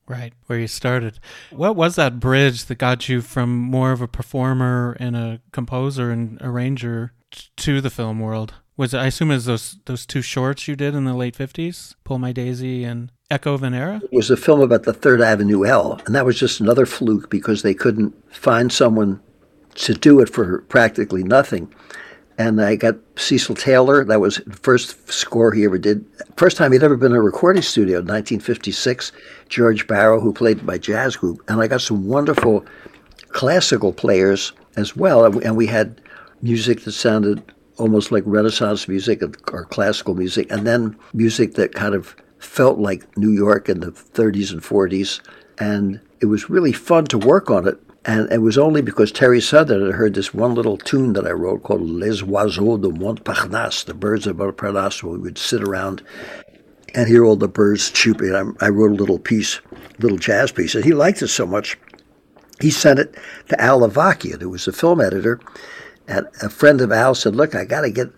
Right, 0.08 0.34
where 0.46 0.60
you 0.60 0.68
started. 0.68 1.20
What 1.52 1.76
was 1.76 1.96
that 1.96 2.20
bridge 2.20 2.66
that 2.66 2.78
got 2.78 3.10
you 3.10 3.22
from 3.22 3.56
more 3.56 3.92
of 3.92 4.02
a 4.02 4.08
performer 4.08 4.96
and 5.00 5.16
a 5.16 5.42
composer 5.52 6.12
and 6.12 6.38
arranger 6.42 7.14
to 7.58 7.82
the 7.82 7.90
film 7.90 8.20
world? 8.20 8.54
Was 8.78 8.94
I 8.94 9.08
assume 9.08 9.30
was 9.30 9.46
those 9.46 9.80
those 9.86 10.06
two 10.06 10.22
shorts 10.22 10.68
you 10.68 10.76
did 10.76 10.94
in 10.94 11.06
the 11.06 11.16
late 11.16 11.36
fifties, 11.36 11.96
"Pull 12.04 12.20
My 12.20 12.32
Daisy" 12.32 12.84
and 12.84 13.12
"Echo 13.32 13.56
of 13.56 13.64
an 13.64 13.74
Era"? 13.74 14.02
It 14.04 14.16
was 14.16 14.30
a 14.30 14.38
film 14.38 14.62
about 14.62 14.84
the 14.84 14.94
Third 14.94 15.20
Avenue 15.20 15.66
L, 15.66 16.00
and 16.06 16.14
that 16.14 16.26
was 16.26 16.38
just 16.38 16.60
another 16.60 16.86
fluke 16.86 17.30
because 17.32 17.64
they 17.64 17.74
couldn't 17.74 18.14
find 18.32 18.72
someone 18.72 19.20
to 19.76 19.96
do 19.96 20.20
it 20.20 20.30
for 20.30 20.60
practically 20.70 21.24
nothing. 21.24 21.74
And 22.38 22.62
I 22.62 22.76
got 22.76 22.98
Cecil 23.16 23.56
Taylor. 23.56 24.06
That 24.06 24.22
was 24.22 24.40
the 24.46 24.56
first 24.56 25.12
score 25.12 25.52
he 25.54 25.66
ever 25.66 25.80
did. 25.80 26.06
First 26.36 26.56
time 26.56 26.72
he'd 26.72 26.84
ever 26.84 26.96
been 26.96 27.14
in 27.14 27.18
a 27.18 27.22
recording 27.22 27.64
studio, 27.64 27.98
in 27.98 28.06
1956. 28.06 29.12
George 29.50 29.88
Barrow, 29.88 30.20
who 30.20 30.32
played 30.32 30.62
my 30.62 30.78
jazz 30.78 31.16
group, 31.16 31.42
and 31.48 31.60
I 31.60 31.66
got 31.66 31.82
some 31.82 32.08
wonderful 32.08 32.64
classical 33.30 33.92
players 33.92 34.54
as 34.76 34.96
well. 34.96 35.26
And 35.26 35.58
we 35.58 35.66
had 35.66 36.00
music 36.44 36.84
that 36.84 36.92
sounded 36.92 37.42
almost 37.78 38.12
like 38.12 38.24
Renaissance 38.26 38.88
music 38.88 39.22
or 39.52 39.66
classical 39.66 40.16
music, 40.16 40.52
and 40.52 40.66
then 40.66 40.98
music 41.14 41.54
that 41.56 41.74
kind 41.74 41.96
of 41.96 42.16
felt 42.40 42.80
like 42.80 43.18
New 43.18 43.32
York 43.32 43.70
in 43.70 43.80
the 43.80 43.92
30s 43.92 44.52
and 44.52 44.62
40s. 44.62 45.22
And 45.60 46.00
it 46.20 46.26
was 46.28 46.50
really 46.50 46.72
fun 46.72 47.06
to 47.06 47.18
work 47.18 47.50
on 47.50 47.68
it. 47.68 47.80
And 48.06 48.32
it 48.32 48.42
was 48.42 48.58
only 48.58 48.82
because 48.82 49.12
Terry 49.12 49.42
Southern 49.42 49.86
had 49.86 49.96
heard 49.96 50.14
this 50.14 50.34
one 50.34 50.56
little 50.56 50.78
tune 50.78 51.14
that 51.14 51.28
I 51.28 51.32
wrote 51.32 51.64
called 51.64 51.82
Les 51.82 52.24
Oiseaux 52.24 52.78
de 52.78 52.90
Montparnasse, 52.90 53.84
the 53.84 53.94
birds 53.94 54.28
of 54.28 54.38
Montparnasse, 54.38 55.04
where 55.04 55.14
we 55.14 55.20
would 55.20 55.38
sit 55.38 55.62
around 55.62 56.04
and 56.96 57.08
hear 57.08 57.26
all 57.26 57.36
the 57.36 57.50
birds 57.50 57.92
chirping. 57.92 58.34
I, 58.34 58.66
I 58.66 58.70
wrote 58.70 58.92
a 58.92 58.96
little 58.96 59.20
piece, 59.20 59.60
little 60.00 60.18
jazz 60.18 60.54
piece, 60.54 60.74
and 60.74 60.86
he 60.86 60.94
liked 60.94 61.22
it 61.22 61.28
so 61.28 61.46
much, 61.46 61.78
he 62.62 62.72
sent 62.72 63.00
it 63.00 63.16
to 63.50 63.62
Al 63.62 63.82
Lavakian, 63.82 64.42
who 64.42 64.50
was 64.50 64.68
a 64.68 64.72
film 64.72 65.02
editor, 65.02 65.40
and 66.08 66.28
a 66.42 66.50
friend 66.50 66.82
of 66.82 66.92
Al 66.92 67.16
said, 67.16 67.36
"Look, 67.36 67.56
I 67.56 67.66
got 67.66 67.82
to 67.82 67.90
get 67.90 68.10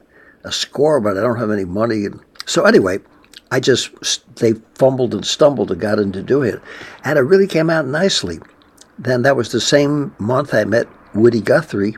a 0.43 0.51
score, 0.51 0.99
but 0.99 1.17
I 1.17 1.21
don't 1.21 1.39
have 1.39 1.51
any 1.51 1.65
money." 1.65 2.07
So 2.45 2.63
anyway, 2.63 2.99
I 3.51 3.59
just 3.59 3.91
they 4.37 4.53
fumbled 4.75 5.13
and 5.13 5.25
stumbled 5.25 5.71
and 5.71 5.81
got 5.81 5.99
into 5.99 6.21
doing 6.21 6.53
it, 6.53 6.61
and 7.03 7.17
it 7.17 7.23
really 7.23 7.47
came 7.47 7.69
out 7.69 7.87
nicely. 7.87 8.39
Then 8.97 9.21
that 9.23 9.35
was 9.35 9.51
the 9.51 9.61
same 9.61 10.13
month 10.19 10.53
I 10.53 10.65
met 10.65 10.87
Woody 11.13 11.41
Guthrie 11.41 11.95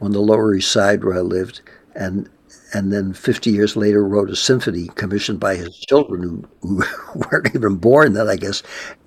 on 0.00 0.12
the 0.12 0.20
Lower 0.20 0.54
East 0.54 0.70
Side 0.70 1.04
where 1.04 1.16
I 1.16 1.20
lived, 1.20 1.60
and 1.94 2.28
and 2.72 2.92
then 2.92 3.12
50 3.12 3.50
years 3.50 3.76
later 3.76 4.06
wrote 4.06 4.28
a 4.28 4.36
symphony 4.36 4.88
commissioned 4.96 5.40
by 5.40 5.56
his 5.56 5.76
children 5.76 6.22
who, 6.22 6.80
who 6.80 6.84
weren't 7.30 7.54
even 7.54 7.76
born 7.76 8.12
then, 8.12 8.28
I 8.28 8.36
guess. 8.36 8.62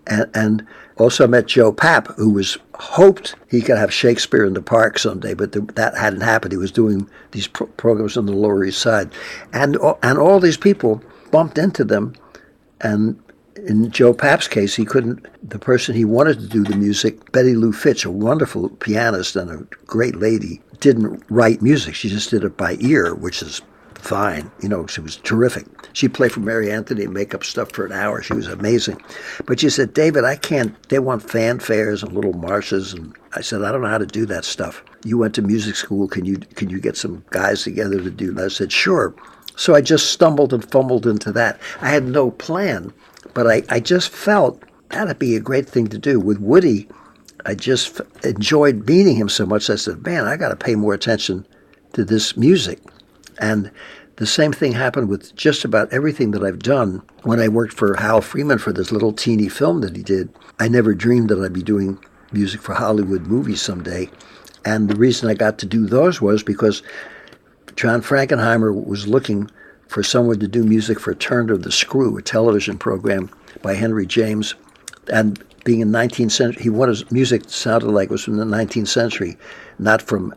And, 0.07 0.29
and 0.33 0.67
also 0.99 1.27
met 1.27 1.47
Joe 1.47 1.71
Papp, 1.71 2.13
who 2.15 2.29
was 2.29 2.57
hoped 2.75 3.35
he 3.49 3.61
could 3.61 3.77
have 3.77 3.93
Shakespeare 3.93 4.45
in 4.45 4.53
the 4.53 4.61
Park 4.61 4.99
someday, 4.99 5.33
but 5.33 5.53
that 5.75 5.97
hadn't 5.97 6.21
happened. 6.21 6.51
He 6.51 6.57
was 6.57 6.71
doing 6.71 7.09
these 7.31 7.47
pro- 7.47 7.67
programs 7.67 8.17
on 8.17 8.25
the 8.25 8.33
Lower 8.33 8.63
East 8.63 8.81
Side. 8.81 9.11
And, 9.53 9.77
and 10.03 10.17
all 10.17 10.39
these 10.39 10.57
people 10.57 11.01
bumped 11.31 11.57
into 11.57 11.83
them. 11.83 12.13
And 12.81 13.21
in 13.55 13.91
Joe 13.91 14.13
Papp's 14.13 14.47
case, 14.47 14.75
he 14.75 14.85
couldn't, 14.85 15.25
the 15.47 15.59
person 15.59 15.95
he 15.95 16.05
wanted 16.05 16.39
to 16.39 16.47
do 16.47 16.63
the 16.63 16.75
music, 16.75 17.31
Betty 17.31 17.55
Lou 17.55 17.71
Fitch, 17.71 18.05
a 18.05 18.11
wonderful 18.11 18.69
pianist 18.69 19.35
and 19.35 19.49
a 19.49 19.57
great 19.85 20.15
lady, 20.15 20.61
didn't 20.79 21.23
write 21.29 21.61
music. 21.61 21.95
She 21.95 22.09
just 22.09 22.29
did 22.29 22.43
it 22.43 22.55
by 22.55 22.77
ear, 22.79 23.13
which 23.13 23.41
is 23.41 23.61
fine. 23.99 24.51
You 24.61 24.69
know, 24.69 24.87
she 24.87 25.01
was 25.01 25.17
terrific. 25.17 25.65
She 25.93 26.07
played 26.07 26.31
for 26.31 26.39
Mary 26.39 26.71
Anthony 26.71 27.03
and 27.03 27.13
make 27.13 27.33
up 27.33 27.43
stuff 27.43 27.71
for 27.71 27.85
an 27.85 27.91
hour. 27.91 28.21
She 28.21 28.33
was 28.33 28.47
amazing. 28.47 29.01
But 29.45 29.59
she 29.59 29.69
said, 29.69 29.93
David, 29.93 30.23
I 30.23 30.35
can't, 30.35 30.75
they 30.89 30.99
want 30.99 31.23
fanfares 31.23 32.03
and 32.03 32.13
little 32.13 32.33
marches. 32.33 32.93
And 32.93 33.15
I 33.33 33.41
said, 33.41 33.63
I 33.63 33.71
don't 33.71 33.81
know 33.81 33.89
how 33.89 33.97
to 33.97 34.05
do 34.05 34.25
that 34.27 34.45
stuff. 34.45 34.83
You 35.03 35.17
went 35.17 35.35
to 35.35 35.41
music 35.41 35.75
school. 35.75 36.07
Can 36.07 36.25
you, 36.25 36.37
can 36.37 36.69
you 36.69 36.79
get 36.79 36.97
some 36.97 37.23
guys 37.29 37.63
together 37.63 38.01
to 38.01 38.11
do 38.11 38.33
that? 38.33 38.45
I 38.45 38.47
said, 38.49 38.71
sure. 38.71 39.13
So 39.55 39.75
I 39.75 39.81
just 39.81 40.11
stumbled 40.11 40.53
and 40.53 40.69
fumbled 40.71 41.05
into 41.05 41.31
that. 41.33 41.59
I 41.81 41.89
had 41.89 42.05
no 42.05 42.31
plan, 42.31 42.93
but 43.33 43.45
I, 43.45 43.63
I 43.69 43.79
just 43.81 44.09
felt 44.09 44.63
that'd 44.89 45.19
be 45.19 45.35
a 45.35 45.41
great 45.41 45.67
thing 45.67 45.87
to 45.87 45.97
do. 45.97 46.19
With 46.19 46.39
Woody, 46.39 46.87
I 47.45 47.55
just 47.55 47.99
enjoyed 48.23 48.87
meeting 48.87 49.15
him 49.15 49.29
so 49.29 49.45
much. 49.45 49.69
I 49.69 49.75
said, 49.75 50.05
man, 50.05 50.25
I 50.25 50.37
got 50.37 50.49
to 50.49 50.55
pay 50.55 50.75
more 50.75 50.93
attention 50.93 51.45
to 51.93 52.05
this 52.05 52.37
music. 52.37 52.79
And 53.39 53.71
the 54.17 54.27
same 54.27 54.51
thing 54.51 54.73
happened 54.73 55.07
with 55.07 55.33
just 55.35 55.63
about 55.63 55.91
everything 55.93 56.31
that 56.31 56.43
I've 56.43 56.59
done. 56.59 57.01
When 57.23 57.39
I 57.39 57.47
worked 57.47 57.73
for 57.73 57.95
Hal 57.95 58.21
Freeman 58.21 58.57
for 58.57 58.73
this 58.73 58.91
little 58.91 59.13
teeny 59.13 59.47
film 59.47 59.81
that 59.81 59.95
he 59.95 60.03
did, 60.03 60.29
I 60.59 60.67
never 60.67 60.93
dreamed 60.93 61.29
that 61.29 61.39
I'd 61.39 61.53
be 61.53 61.63
doing 61.63 62.03
music 62.31 62.61
for 62.61 62.73
Hollywood 62.73 63.27
movies 63.27 63.61
someday. 63.61 64.09
And 64.65 64.89
the 64.89 64.95
reason 64.95 65.29
I 65.29 65.35
got 65.35 65.57
to 65.59 65.65
do 65.65 65.87
those 65.87 66.21
was 66.21 66.43
because 66.43 66.83
John 67.75 68.01
Frankenheimer 68.01 68.73
was 68.85 69.07
looking 69.07 69.49
for 69.87 70.03
someone 70.03 70.39
to 70.39 70.47
do 70.47 70.63
music 70.63 70.99
for 70.99 71.15
Turn 71.15 71.49
of 71.49 71.63
the 71.63 71.71
Screw, 71.71 72.17
a 72.17 72.21
television 72.21 72.77
program 72.77 73.29
by 73.61 73.73
Henry 73.73 74.05
James. 74.05 74.53
And 75.11 75.41
being 75.63 75.79
in 75.79 75.91
19th 75.91 76.31
century, 76.31 76.61
he 76.61 76.69
wanted 76.69 77.09
music 77.11 77.43
sounded 77.47 77.89
like 77.89 78.09
it 78.09 78.11
was 78.11 78.23
from 78.25 78.37
the 78.37 78.45
19th 78.45 78.89
century, 78.89 79.37
not 79.79 80.01
from 80.01 80.35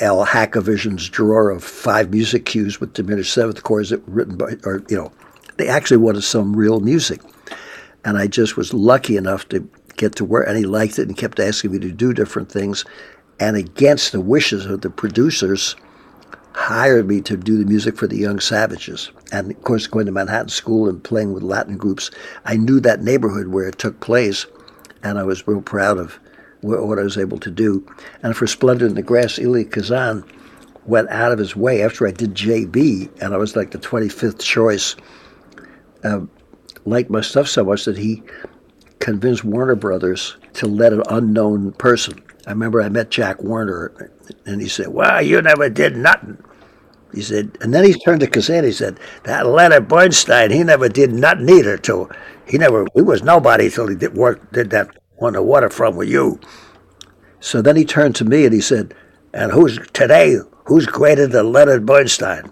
Al 0.00 0.24
Hackavision's 0.24 1.08
drawer 1.08 1.50
of 1.50 1.62
five 1.62 2.10
music 2.10 2.46
cues 2.46 2.80
with 2.80 2.94
diminished 2.94 3.32
seventh 3.32 3.62
chords 3.62 3.90
that 3.90 4.06
were 4.08 4.14
written 4.14 4.36
by, 4.36 4.56
or, 4.64 4.82
you 4.88 4.96
know, 4.96 5.12
they 5.58 5.68
actually 5.68 5.98
wanted 5.98 6.22
some 6.22 6.56
real 6.56 6.80
music. 6.80 7.20
And 8.04 8.16
I 8.16 8.26
just 8.26 8.56
was 8.56 8.72
lucky 8.72 9.16
enough 9.16 9.48
to 9.50 9.68
get 9.96 10.16
to 10.16 10.24
work, 10.24 10.48
and 10.48 10.56
he 10.56 10.64
liked 10.64 10.98
it 10.98 11.08
and 11.08 11.16
kept 11.16 11.38
asking 11.38 11.72
me 11.72 11.78
to 11.80 11.92
do 11.92 12.12
different 12.12 12.50
things. 12.50 12.84
And 13.38 13.56
against 13.56 14.12
the 14.12 14.20
wishes 14.20 14.66
of 14.66 14.80
the 14.80 14.90
producers, 14.90 15.76
hired 16.54 17.08
me 17.08 17.20
to 17.22 17.36
do 17.36 17.58
the 17.58 17.64
music 17.64 17.96
for 17.96 18.06
the 18.06 18.16
Young 18.16 18.40
Savages. 18.40 19.10
And 19.30 19.50
of 19.50 19.62
course, 19.62 19.86
going 19.86 20.06
to 20.06 20.12
Manhattan 20.12 20.48
School 20.48 20.88
and 20.88 21.02
playing 21.02 21.32
with 21.32 21.42
Latin 21.42 21.76
groups, 21.76 22.10
I 22.44 22.56
knew 22.56 22.80
that 22.80 23.02
neighborhood 23.02 23.48
where 23.48 23.68
it 23.68 23.78
took 23.78 24.00
place, 24.00 24.46
and 25.02 25.18
I 25.18 25.22
was 25.22 25.46
real 25.46 25.62
proud 25.62 25.98
of 25.98 26.18
what 26.62 26.98
I 26.98 27.02
was 27.02 27.18
able 27.18 27.38
to 27.38 27.50
do. 27.50 27.86
And 28.22 28.36
for 28.36 28.46
Splendor 28.46 28.86
in 28.86 28.94
the 28.94 29.02
Grass, 29.02 29.38
Elia 29.38 29.64
Kazan 29.64 30.24
went 30.86 31.10
out 31.10 31.32
of 31.32 31.38
his 31.38 31.54
way 31.54 31.82
after 31.82 32.06
I 32.06 32.12
did 32.12 32.34
JB, 32.34 33.22
and 33.22 33.34
I 33.34 33.36
was 33.36 33.56
like 33.56 33.70
the 33.70 33.78
25th 33.78 34.40
choice. 34.40 34.96
Uh, 36.02 36.20
liked 36.84 37.10
my 37.10 37.20
stuff 37.20 37.48
so 37.48 37.64
much 37.64 37.84
that 37.84 37.98
he 37.98 38.22
convinced 38.98 39.44
Warner 39.44 39.76
Brothers 39.76 40.36
to 40.54 40.66
let 40.66 40.92
an 40.92 41.02
unknown 41.08 41.72
person. 41.72 42.20
I 42.46 42.50
remember 42.50 42.82
I 42.82 42.88
met 42.88 43.10
Jack 43.10 43.42
Warner, 43.42 44.10
and 44.46 44.60
he 44.60 44.68
said, 44.68 44.88
"Well, 44.88 45.22
you 45.22 45.40
never 45.42 45.68
did 45.68 45.96
nothing." 45.96 46.42
He 47.14 47.20
said, 47.20 47.58
and 47.60 47.74
then 47.74 47.84
he 47.84 47.92
turned 47.92 48.20
to 48.20 48.26
Kazan. 48.26 48.64
He 48.64 48.72
said, 48.72 48.98
"That 49.24 49.46
Leonard 49.46 49.86
Bernstein, 49.86 50.50
he 50.50 50.64
never 50.64 50.88
did 50.88 51.12
nothing 51.12 51.48
either. 51.48 51.76
Till 51.76 52.10
he 52.46 52.58
never, 52.58 52.86
he 52.94 53.02
was 53.02 53.22
nobody 53.22 53.70
till 53.70 53.86
he 53.86 53.94
did 53.94 54.14
work, 54.16 54.50
did 54.52 54.70
that 54.70 54.96
on 55.24 55.34
the 55.34 55.42
waterfront 55.42 55.96
with 55.96 56.08
you." 56.08 56.38
So 57.40 57.60
then 57.60 57.76
he 57.76 57.84
turned 57.84 58.14
to 58.16 58.24
me 58.24 58.44
and 58.44 58.54
he 58.54 58.60
said, 58.60 58.94
"And 59.32 59.52
who's 59.52 59.78
today? 59.92 60.38
Who's 60.64 60.86
greater 60.86 61.26
than 61.26 61.52
Leonard 61.52 61.86
Bernstein?" 61.86 62.50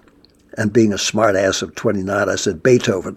And 0.59 0.73
being 0.73 0.93
a 0.93 0.99
smart 0.99 1.37
ass 1.37 1.63
of 1.63 1.75
29, 1.75 2.29
I 2.29 2.35
said 2.35 2.63
Beethoven. 2.63 3.17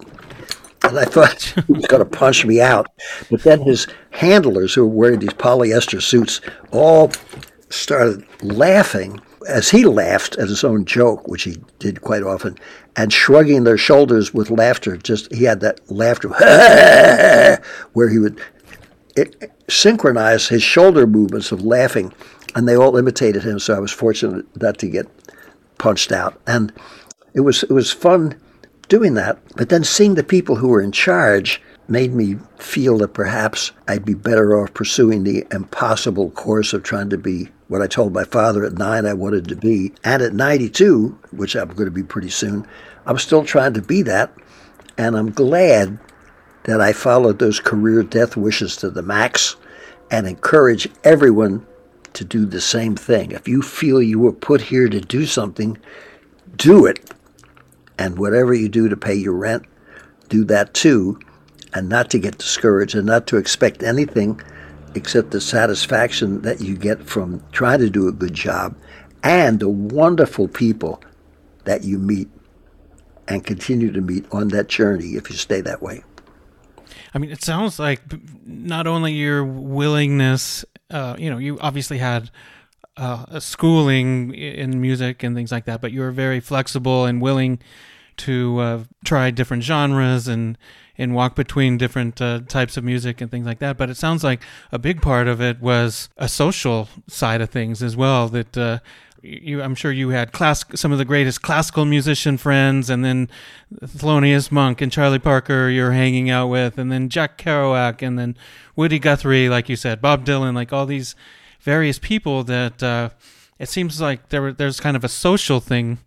And 0.84 0.98
I 0.98 1.04
thought 1.04 1.42
he 1.66 1.72
was 1.72 1.86
going 1.86 2.02
to 2.02 2.18
punch 2.18 2.44
me 2.44 2.60
out. 2.60 2.86
But 3.30 3.42
then 3.42 3.62
his 3.62 3.86
handlers, 4.10 4.74
who 4.74 4.86
were 4.86 4.94
wearing 4.94 5.20
these 5.20 5.30
polyester 5.30 6.00
suits, 6.00 6.40
all 6.70 7.10
started 7.70 8.24
laughing 8.42 9.20
as 9.48 9.70
he 9.70 9.84
laughed 9.84 10.36
at 10.36 10.48
his 10.48 10.64
own 10.64 10.84
joke, 10.84 11.28
which 11.28 11.42
he 11.42 11.56
did 11.78 12.00
quite 12.00 12.22
often, 12.22 12.56
and 12.96 13.12
shrugging 13.12 13.64
their 13.64 13.76
shoulders 13.76 14.32
with 14.32 14.50
laughter. 14.50 14.96
Just 14.96 15.32
he 15.32 15.44
had 15.44 15.60
that 15.60 15.80
laughter 15.90 16.28
where 17.92 18.08
he 18.08 18.18
would 18.18 18.40
it, 19.16 19.52
synchronize 19.68 20.48
his 20.48 20.62
shoulder 20.62 21.06
movements 21.06 21.52
of 21.52 21.62
laughing, 21.62 22.12
and 22.54 22.68
they 22.68 22.76
all 22.76 22.96
imitated 22.96 23.42
him. 23.42 23.58
So 23.58 23.74
I 23.74 23.80
was 23.80 23.92
fortunate 23.92 24.46
not 24.60 24.78
to 24.78 24.88
get 24.88 25.06
punched 25.78 26.12
out, 26.12 26.40
and 26.46 26.72
it 27.34 27.40
was 27.40 27.62
it 27.64 27.72
was 27.72 27.92
fun 27.92 28.40
doing 28.88 29.14
that. 29.14 29.38
But 29.56 29.68
then 29.68 29.84
seeing 29.84 30.14
the 30.14 30.24
people 30.24 30.56
who 30.56 30.68
were 30.68 30.80
in 30.80 30.92
charge 30.92 31.60
made 31.88 32.14
me 32.14 32.36
feel 32.56 32.98
that 32.98 33.14
perhaps 33.14 33.72
I'd 33.88 34.04
be 34.04 34.14
better 34.14 34.58
off 34.58 34.72
pursuing 34.72 35.24
the 35.24 35.46
impossible 35.50 36.30
course 36.30 36.72
of 36.72 36.82
trying 36.82 37.10
to 37.10 37.18
be 37.18 37.50
what 37.68 37.82
I 37.82 37.86
told 37.86 38.12
my 38.14 38.24
father 38.24 38.64
at 38.64 38.78
nine 38.78 39.06
I 39.06 39.12
wanted 39.12 39.48
to 39.48 39.56
be. 39.56 39.92
And 40.02 40.22
at 40.22 40.32
92, 40.32 41.18
which 41.32 41.54
I'm 41.54 41.68
going 41.68 41.86
to 41.86 41.90
be 41.90 42.02
pretty 42.02 42.30
soon, 42.30 42.66
I'm 43.06 43.18
still 43.18 43.44
trying 43.44 43.74
to 43.74 43.82
be 43.82 44.02
that. 44.02 44.34
And 44.96 45.16
I'm 45.16 45.30
glad 45.30 45.98
that 46.64 46.80
I 46.80 46.92
followed 46.92 47.38
those 47.38 47.60
career 47.60 48.02
death 48.02 48.36
wishes 48.36 48.76
to 48.76 48.90
the 48.90 49.02
max 49.02 49.56
and 50.10 50.26
encourage 50.26 50.88
everyone 51.02 51.66
to 52.14 52.24
do 52.24 52.46
the 52.46 52.60
same 52.60 52.96
thing. 52.96 53.32
If 53.32 53.48
you 53.48 53.62
feel 53.62 54.02
you 54.02 54.18
were 54.18 54.32
put 54.32 54.60
here 54.60 54.88
to 54.88 55.00
do 55.00 55.26
something, 55.26 55.78
do 56.56 56.86
it. 56.86 57.12
And 57.98 58.18
whatever 58.18 58.54
you 58.54 58.68
do 58.68 58.88
to 58.88 58.96
pay 58.96 59.14
your 59.14 59.34
rent, 59.34 59.64
do 60.28 60.44
that 60.44 60.74
too 60.74 61.18
and 61.74 61.88
not 61.88 62.08
to 62.10 62.18
get 62.18 62.38
discouraged 62.38 62.94
and 62.94 63.06
not 63.06 63.26
to 63.26 63.36
expect 63.36 63.82
anything 63.82 64.40
except 64.94 65.32
the 65.32 65.40
satisfaction 65.40 66.40
that 66.42 66.60
you 66.60 66.76
get 66.76 67.04
from 67.04 67.42
trying 67.50 67.80
to 67.80 67.90
do 67.90 68.06
a 68.06 68.12
good 68.12 68.32
job 68.32 68.76
and 69.24 69.58
the 69.58 69.68
wonderful 69.68 70.46
people 70.46 71.02
that 71.64 71.82
you 71.82 71.98
meet 71.98 72.28
and 73.26 73.44
continue 73.44 73.90
to 73.90 74.00
meet 74.00 74.24
on 74.30 74.48
that 74.48 74.68
journey 74.68 75.14
if 75.14 75.28
you 75.30 75.36
stay 75.36 75.60
that 75.60 75.82
way. 75.82 76.04
I 77.14 77.18
mean, 77.18 77.30
it 77.30 77.42
sounds 77.42 77.78
like 77.78 78.00
not 78.44 78.86
only 78.88 79.12
your 79.12 79.44
willingness, 79.44 80.64
uh, 80.90 81.14
you 81.16 81.30
know, 81.30 81.38
you 81.38 81.58
obviously 81.60 81.98
had 81.98 82.30
uh, 82.96 83.24
a 83.28 83.40
schooling 83.40 84.34
in 84.34 84.80
music 84.80 85.22
and 85.22 85.36
things 85.36 85.52
like 85.52 85.64
that, 85.66 85.80
but 85.80 85.92
you 85.92 86.00
were 86.00 86.10
very 86.10 86.40
flexible 86.40 87.04
and 87.04 87.22
willing 87.22 87.60
to 88.16 88.58
uh, 88.58 88.84
try 89.04 89.30
different 89.30 89.62
genres 89.62 90.28
and 90.28 90.58
and 90.96 91.12
walk 91.12 91.34
between 91.34 91.76
different 91.76 92.22
uh, 92.22 92.40
types 92.46 92.76
of 92.76 92.84
music 92.84 93.20
and 93.20 93.28
things 93.28 93.44
like 93.46 93.58
that. 93.58 93.76
But 93.76 93.90
it 93.90 93.96
sounds 93.96 94.22
like 94.22 94.42
a 94.70 94.78
big 94.78 95.02
part 95.02 95.26
of 95.26 95.40
it 95.40 95.60
was 95.60 96.08
a 96.16 96.28
social 96.28 96.88
side 97.08 97.40
of 97.40 97.50
things 97.50 97.82
as 97.82 97.96
well. 97.96 98.28
That 98.28 98.56
uh, 98.56 98.78
you, 99.24 99.62
I'm 99.62 99.74
sure 99.74 99.90
you 99.90 100.10
had 100.10 100.32
class 100.32 100.64
some 100.74 100.92
of 100.92 100.98
the 100.98 101.04
greatest 101.04 101.42
classical 101.42 101.84
musician 101.84 102.36
friends, 102.36 102.90
and 102.90 103.04
then 103.04 103.28
Thelonious 103.82 104.52
Monk 104.52 104.80
and 104.80 104.92
Charlie 104.92 105.18
Parker 105.18 105.68
you're 105.68 105.92
hanging 105.92 106.30
out 106.30 106.48
with, 106.48 106.78
and 106.78 106.92
then 106.92 107.08
Jack 107.08 107.38
Kerouac, 107.38 108.02
and 108.02 108.18
then 108.18 108.36
Woody 108.76 108.98
Guthrie, 108.98 109.48
like 109.48 109.68
you 109.68 109.76
said, 109.76 110.00
Bob 110.00 110.24
Dylan, 110.24 110.54
like 110.54 110.72
all 110.72 110.86
these 110.86 111.14
various 111.60 111.98
people 111.98 112.44
that 112.44 112.82
uh, 112.82 113.10
it 113.58 113.68
seems 113.68 114.00
like 114.00 114.28
there 114.28 114.52
there's 114.52 114.80
kind 114.80 114.96
of 114.96 115.04
a 115.04 115.08
social 115.08 115.60
thing 115.60 115.98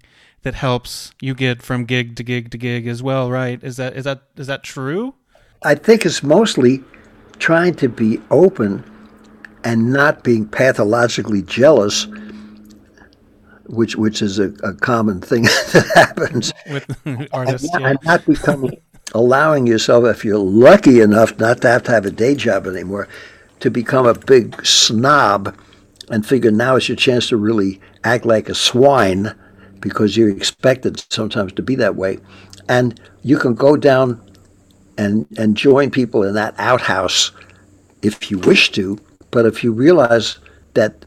that 0.43 0.53
helps 0.53 1.11
you 1.20 1.34
get 1.34 1.61
from 1.61 1.86
gig 1.86 2.15
to 2.15 2.24
gig 2.24 2.51
to 2.51 2.57
gig 2.57 2.88
as 2.88 3.01
well, 3.01 3.32
right? 3.32 3.61
Is 3.63 3.78
that 3.78 3.97
is 3.97 4.03
that 4.05 4.22
is 4.38 4.47
that 4.47 4.63
true? 4.63 5.15
I 5.63 5.76
think 5.76 6.05
it's 6.05 6.22
mostly 6.22 6.84
trying 7.39 7.74
to 7.76 7.89
be 7.89 8.22
open 8.30 8.84
and 9.63 9.91
not 9.91 10.24
being 10.24 10.47
pathologically 10.47 11.41
jealous, 11.41 12.05
which 13.70 13.95
which 13.95 14.22
is 14.22 14.39
a, 14.39 14.49
a 14.63 14.74
common 14.74 15.22
thing 15.22 15.43
that 15.74 15.91
happens 15.95 16.53
with 16.70 17.30
artists. 17.34 17.74
and, 17.74 17.82
yeah. 17.82 17.89
and 17.89 17.99
not 18.03 18.26
becoming 18.26 18.78
allowing 19.13 19.68
yourself, 19.68 20.05
if 20.05 20.26
you're 20.26 20.38
lucky 20.38 21.01
enough 21.01 21.38
not 21.39 21.61
to 21.61 21.68
have 21.68 21.84
to 21.84 21.91
have 21.91 22.05
a 22.05 22.11
day 22.11 22.36
job 22.36 22.68
anymore, 22.68 23.07
to 23.59 23.72
become 23.72 24.05
a 24.05 24.13
big 24.13 24.65
snob 24.65 25.55
and 26.09 26.26
figure 26.26 26.51
now 26.51 26.76
is 26.76 26.88
your 26.88 26.95
chance 26.95 27.28
to 27.30 27.38
really 27.38 27.82
act 28.03 28.26
like 28.26 28.49
a 28.49 28.55
swine 28.55 29.34
because 29.80 30.18
you're 30.18 30.30
expected 30.30 31.03
sometimes 31.11 31.53
to 31.53 31.61
be 31.61 31.76
that 31.76 31.95
way. 31.95 32.20
And 32.70 32.99
you 33.24 33.38
can 33.38 33.53
go 33.53 33.78
down 33.78 34.22
and, 34.97 35.26
and 35.38 35.55
join 35.55 35.91
people 35.91 36.24
in 36.24 36.34
that 36.36 36.55
outhouse 36.57 37.32
if 38.01 38.32
you 38.32 38.39
wish 38.39 38.72
to. 38.74 38.97
But 39.32 39.45
if 39.45 39.63
you 39.63 39.72
realize 39.72 40.38
that 40.74 41.05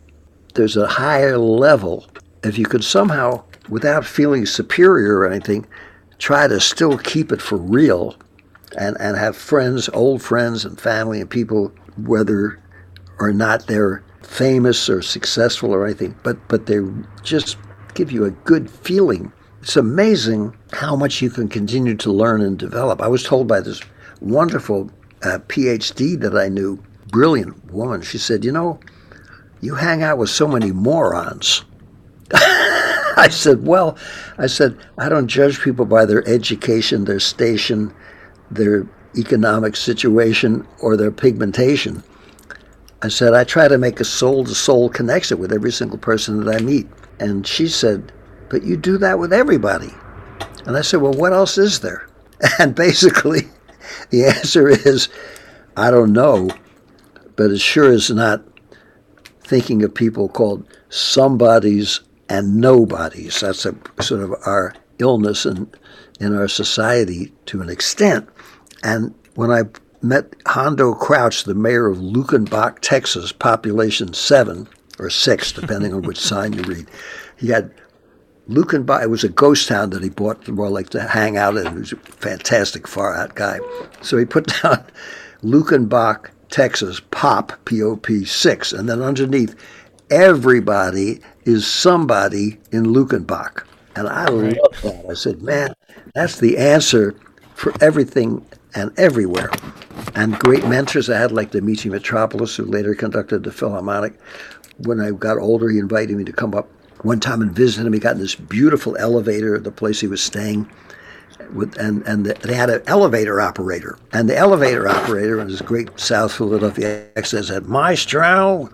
there's 0.54 0.76
a 0.76 0.86
higher 0.86 1.38
level, 1.38 2.06
if 2.42 2.58
you 2.58 2.66
could 2.66 2.84
somehow, 2.84 3.42
without 3.68 4.04
feeling 4.04 4.46
superior 4.46 5.18
or 5.18 5.26
anything, 5.26 5.66
try 6.18 6.46
to 6.46 6.60
still 6.60 6.98
keep 6.98 7.32
it 7.32 7.40
for 7.40 7.56
real 7.56 8.16
and, 8.76 8.96
and 9.00 9.16
have 9.16 9.36
friends, 9.36 9.88
old 9.92 10.22
friends 10.22 10.64
and 10.64 10.80
family 10.80 11.20
and 11.20 11.30
people, 11.30 11.72
whether 11.96 12.60
or 13.18 13.32
not 13.32 13.66
they're 13.66 14.02
famous 14.22 14.88
or 14.88 15.02
successful 15.02 15.74
or 15.74 15.84
anything, 15.84 16.14
but, 16.22 16.36
but 16.48 16.66
they 16.66 16.78
just 17.22 17.56
give 17.94 18.12
you 18.12 18.24
a 18.24 18.30
good 18.30 18.70
feeling. 18.70 19.32
It's 19.60 19.76
amazing 19.76 20.56
how 20.72 20.96
much 20.96 21.20
you 21.20 21.30
can 21.30 21.48
continue 21.48 21.96
to 21.96 22.12
learn 22.12 22.40
and 22.40 22.58
develop. 22.58 23.02
I 23.02 23.08
was 23.08 23.22
told 23.22 23.48
by 23.48 23.60
this 23.60 23.80
wonderful 24.20 24.90
uh, 25.22 25.38
PhD 25.48 26.18
that 26.20 26.36
I 26.36 26.48
knew, 26.48 26.82
brilliant 27.08 27.72
woman, 27.72 28.02
she 28.02 28.18
said, 28.18 28.44
You 28.44 28.52
know, 28.52 28.80
you 29.60 29.74
hang 29.74 30.02
out 30.02 30.16
with 30.16 30.30
so 30.30 30.46
many 30.46 30.72
morons. 30.72 31.64
I 32.32 33.28
said, 33.30 33.66
Well, 33.66 33.96
I 34.38 34.46
said, 34.46 34.76
I 34.98 35.08
don't 35.08 35.26
judge 35.26 35.60
people 35.60 35.84
by 35.84 36.04
their 36.04 36.26
education, 36.28 37.04
their 37.04 37.20
station, 37.20 37.92
their 38.50 38.86
economic 39.16 39.76
situation, 39.76 40.66
or 40.80 40.96
their 40.96 41.10
pigmentation. 41.10 42.02
I 43.02 43.08
said, 43.08 43.34
I 43.34 43.44
try 43.44 43.66
to 43.66 43.78
make 43.78 43.98
a 44.00 44.04
soul 44.04 44.44
to 44.44 44.54
soul 44.54 44.88
connection 44.88 45.38
with 45.38 45.52
every 45.52 45.72
single 45.72 45.98
person 45.98 46.44
that 46.44 46.54
I 46.54 46.62
meet. 46.62 46.86
And 47.18 47.46
she 47.46 47.66
said, 47.68 48.12
But 48.48 48.62
you 48.62 48.76
do 48.76 48.98
that 48.98 49.18
with 49.18 49.32
everybody. 49.32 49.92
And 50.66 50.76
I 50.76 50.82
said, 50.82 51.00
Well, 51.00 51.14
what 51.14 51.32
else 51.32 51.58
is 51.58 51.80
there? 51.80 52.06
And 52.58 52.74
basically, 52.74 53.48
the 54.10 54.24
answer 54.24 54.68
is, 54.68 55.08
I 55.76 55.90
don't 55.90 56.12
know, 56.12 56.50
but 57.36 57.50
it 57.50 57.60
sure 57.60 57.92
is 57.92 58.10
not 58.10 58.42
thinking 59.42 59.82
of 59.82 59.94
people 59.94 60.28
called 60.28 60.66
somebodies 60.88 62.00
and 62.30 62.56
nobodies. 62.56 63.40
That's 63.40 63.66
a 63.66 63.74
sort 64.00 64.22
of 64.22 64.34
our 64.46 64.74
illness 64.98 65.44
in, 65.44 65.70
in 66.20 66.34
our 66.34 66.48
society 66.48 67.32
to 67.46 67.60
an 67.60 67.68
extent. 67.68 68.28
And 68.82 69.14
when 69.34 69.50
I 69.50 69.64
met 70.00 70.34
Hondo 70.46 70.94
Crouch, 70.94 71.44
the 71.44 71.54
mayor 71.54 71.88
of 71.88 71.98
Luckenbach, 71.98 72.78
Texas, 72.80 73.32
population 73.32 74.14
seven, 74.14 74.68
or 74.98 75.10
six, 75.10 75.52
depending 75.60 75.92
on 75.92 76.02
which 76.02 76.18
sign 76.18 76.52
you 76.52 76.62
read. 76.62 76.86
He 77.36 77.48
had 77.48 77.72
Luckenbach. 78.48 79.02
It 79.02 79.10
was 79.10 79.24
a 79.24 79.28
ghost 79.28 79.68
town 79.68 79.90
that 79.90 80.02
he 80.02 80.08
bought 80.08 80.46
more 80.48 80.70
like 80.70 80.90
to 80.90 81.00
hang 81.00 81.36
out 81.36 81.56
in. 81.56 81.66
He 81.66 81.78
was 81.78 81.92
a 81.92 81.96
fantastic, 81.96 82.86
far 82.86 83.14
out 83.14 83.34
guy. 83.34 83.58
So 84.02 84.16
he 84.16 84.24
put 84.24 84.46
down 84.62 84.84
Luckenbach, 85.42 86.30
Texas, 86.48 87.00
POP, 87.10 87.64
P 87.64 87.82
O 87.82 87.96
P 87.96 88.24
6. 88.24 88.72
And 88.72 88.88
then 88.88 89.02
underneath, 89.02 89.54
everybody 90.10 91.20
is 91.44 91.66
somebody 91.66 92.58
in 92.72 92.84
Luckenbach. 92.84 93.64
And 93.96 94.08
I 94.08 94.26
love 94.26 94.54
that. 94.82 95.06
I 95.10 95.14
said, 95.14 95.42
man, 95.42 95.72
that's 96.14 96.38
the 96.38 96.58
answer 96.58 97.14
for 97.54 97.72
everything 97.80 98.44
and 98.74 98.96
everywhere. 98.98 99.50
And 100.14 100.38
great 100.38 100.66
mentors 100.66 101.10
I 101.10 101.18
had, 101.18 101.32
like 101.32 101.50
Dimitri 101.50 101.90
Mitropoulos, 101.90 102.56
who 102.56 102.64
later 102.64 102.94
conducted 102.94 103.42
the 103.42 103.52
Philharmonic, 103.52 104.18
when 104.84 105.00
I 105.00 105.10
got 105.10 105.38
older, 105.38 105.68
he 105.68 105.78
invited 105.78 106.16
me 106.16 106.24
to 106.24 106.32
come 106.32 106.54
up 106.54 106.68
one 107.02 107.20
time 107.20 107.42
and 107.42 107.52
visit 107.52 107.86
him. 107.86 107.92
He 107.92 107.98
got 107.98 108.14
in 108.14 108.20
this 108.20 108.34
beautiful 108.34 108.96
elevator 108.96 109.54
at 109.54 109.64
the 109.64 109.70
place 109.70 110.00
he 110.00 110.06
was 110.06 110.22
staying. 110.22 110.68
With, 111.54 111.76
and 111.78 112.02
and 112.06 112.26
the, 112.26 112.34
they 112.34 112.54
had 112.54 112.70
an 112.70 112.82
elevator 112.86 113.40
operator, 113.40 113.98
and 114.12 114.28
the 114.28 114.36
elevator 114.36 114.86
operator, 114.86 115.40
in 115.40 115.48
his 115.48 115.62
great 115.62 115.98
South 115.98 116.32
Philadelphia 116.32 117.06
accent, 117.16 117.46
said, 117.46 117.66
"Maestro, 117.66 118.68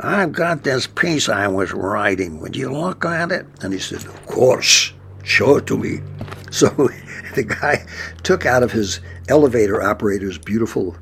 I've 0.00 0.32
got 0.32 0.64
this 0.64 0.86
piece 0.86 1.28
I 1.28 1.48
was 1.48 1.72
writing. 1.72 2.40
Would 2.40 2.56
you 2.56 2.72
look 2.72 3.04
at 3.04 3.32
it? 3.32 3.46
And 3.62 3.72
he 3.72 3.78
said, 3.78 4.04
Of 4.04 4.26
course. 4.26 4.92
Show 5.22 5.56
it 5.56 5.66
to 5.66 5.78
me. 5.78 6.00
So 6.54 6.68
the 7.34 7.42
guy 7.42 7.84
took 8.22 8.46
out 8.46 8.62
of 8.62 8.70
his 8.70 9.00
elevator 9.28 9.82
operator's 9.82 10.38
beautiful 10.38 10.96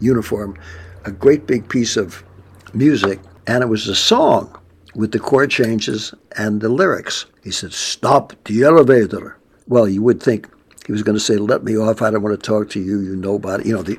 uniform 0.00 0.56
a 1.04 1.10
great 1.10 1.46
big 1.46 1.68
piece 1.68 1.96
of 1.96 2.24
music, 2.72 3.20
and 3.46 3.62
it 3.62 3.68
was 3.68 3.88
a 3.88 3.94
song 3.94 4.58
with 4.94 5.12
the 5.12 5.18
chord 5.18 5.50
changes 5.50 6.14
and 6.36 6.60
the 6.60 6.68
lyrics. 6.68 7.26
He 7.42 7.50
said, 7.50 7.72
Stop 7.72 8.32
the 8.44 8.62
elevator. 8.62 9.36
Well, 9.68 9.88
you 9.88 10.02
would 10.02 10.22
think 10.22 10.48
he 10.86 10.92
was 10.92 11.02
going 11.02 11.16
to 11.16 11.20
say, 11.20 11.36
Let 11.36 11.64
me 11.64 11.76
off. 11.76 12.02
I 12.02 12.10
don't 12.10 12.22
want 12.22 12.40
to 12.40 12.46
talk 12.46 12.70
to 12.70 12.80
you. 12.80 13.00
You 13.00 13.16
nobody. 13.16 13.68
You 13.68 13.76
know, 13.76 13.82
the, 13.82 13.94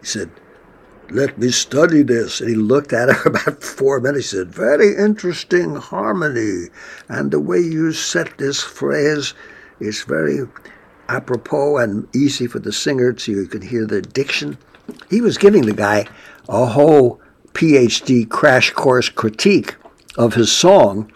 he 0.00 0.06
said, 0.06 0.30
Let 1.10 1.38
me 1.38 1.50
study 1.50 2.02
this. 2.02 2.40
And 2.40 2.48
he 2.48 2.54
looked 2.54 2.92
at 2.92 3.08
it 3.08 3.16
about 3.26 3.62
four 3.62 4.00
minutes. 4.00 4.30
He 4.30 4.38
said, 4.38 4.54
Very 4.54 4.96
interesting 4.96 5.76
harmony. 5.76 6.68
And 7.08 7.30
the 7.30 7.40
way 7.40 7.58
you 7.58 7.92
set 7.92 8.38
this 8.38 8.62
phrase 8.62 9.34
is 9.80 10.02
very 10.02 10.40
apropos 11.08 11.78
and 11.78 12.06
easy 12.14 12.46
for 12.46 12.60
the 12.60 12.72
singer 12.72 13.18
so 13.18 13.32
you 13.32 13.46
can 13.46 13.62
hear 13.62 13.86
the 13.86 14.00
diction. 14.00 14.56
He 15.08 15.20
was 15.20 15.38
giving 15.38 15.62
the 15.66 15.74
guy 15.74 16.06
a 16.48 16.66
whole 16.66 17.20
PhD 17.52 18.28
crash 18.28 18.70
course 18.70 19.08
critique 19.08 19.74
of 20.16 20.34
his 20.34 20.52
song. 20.52 21.10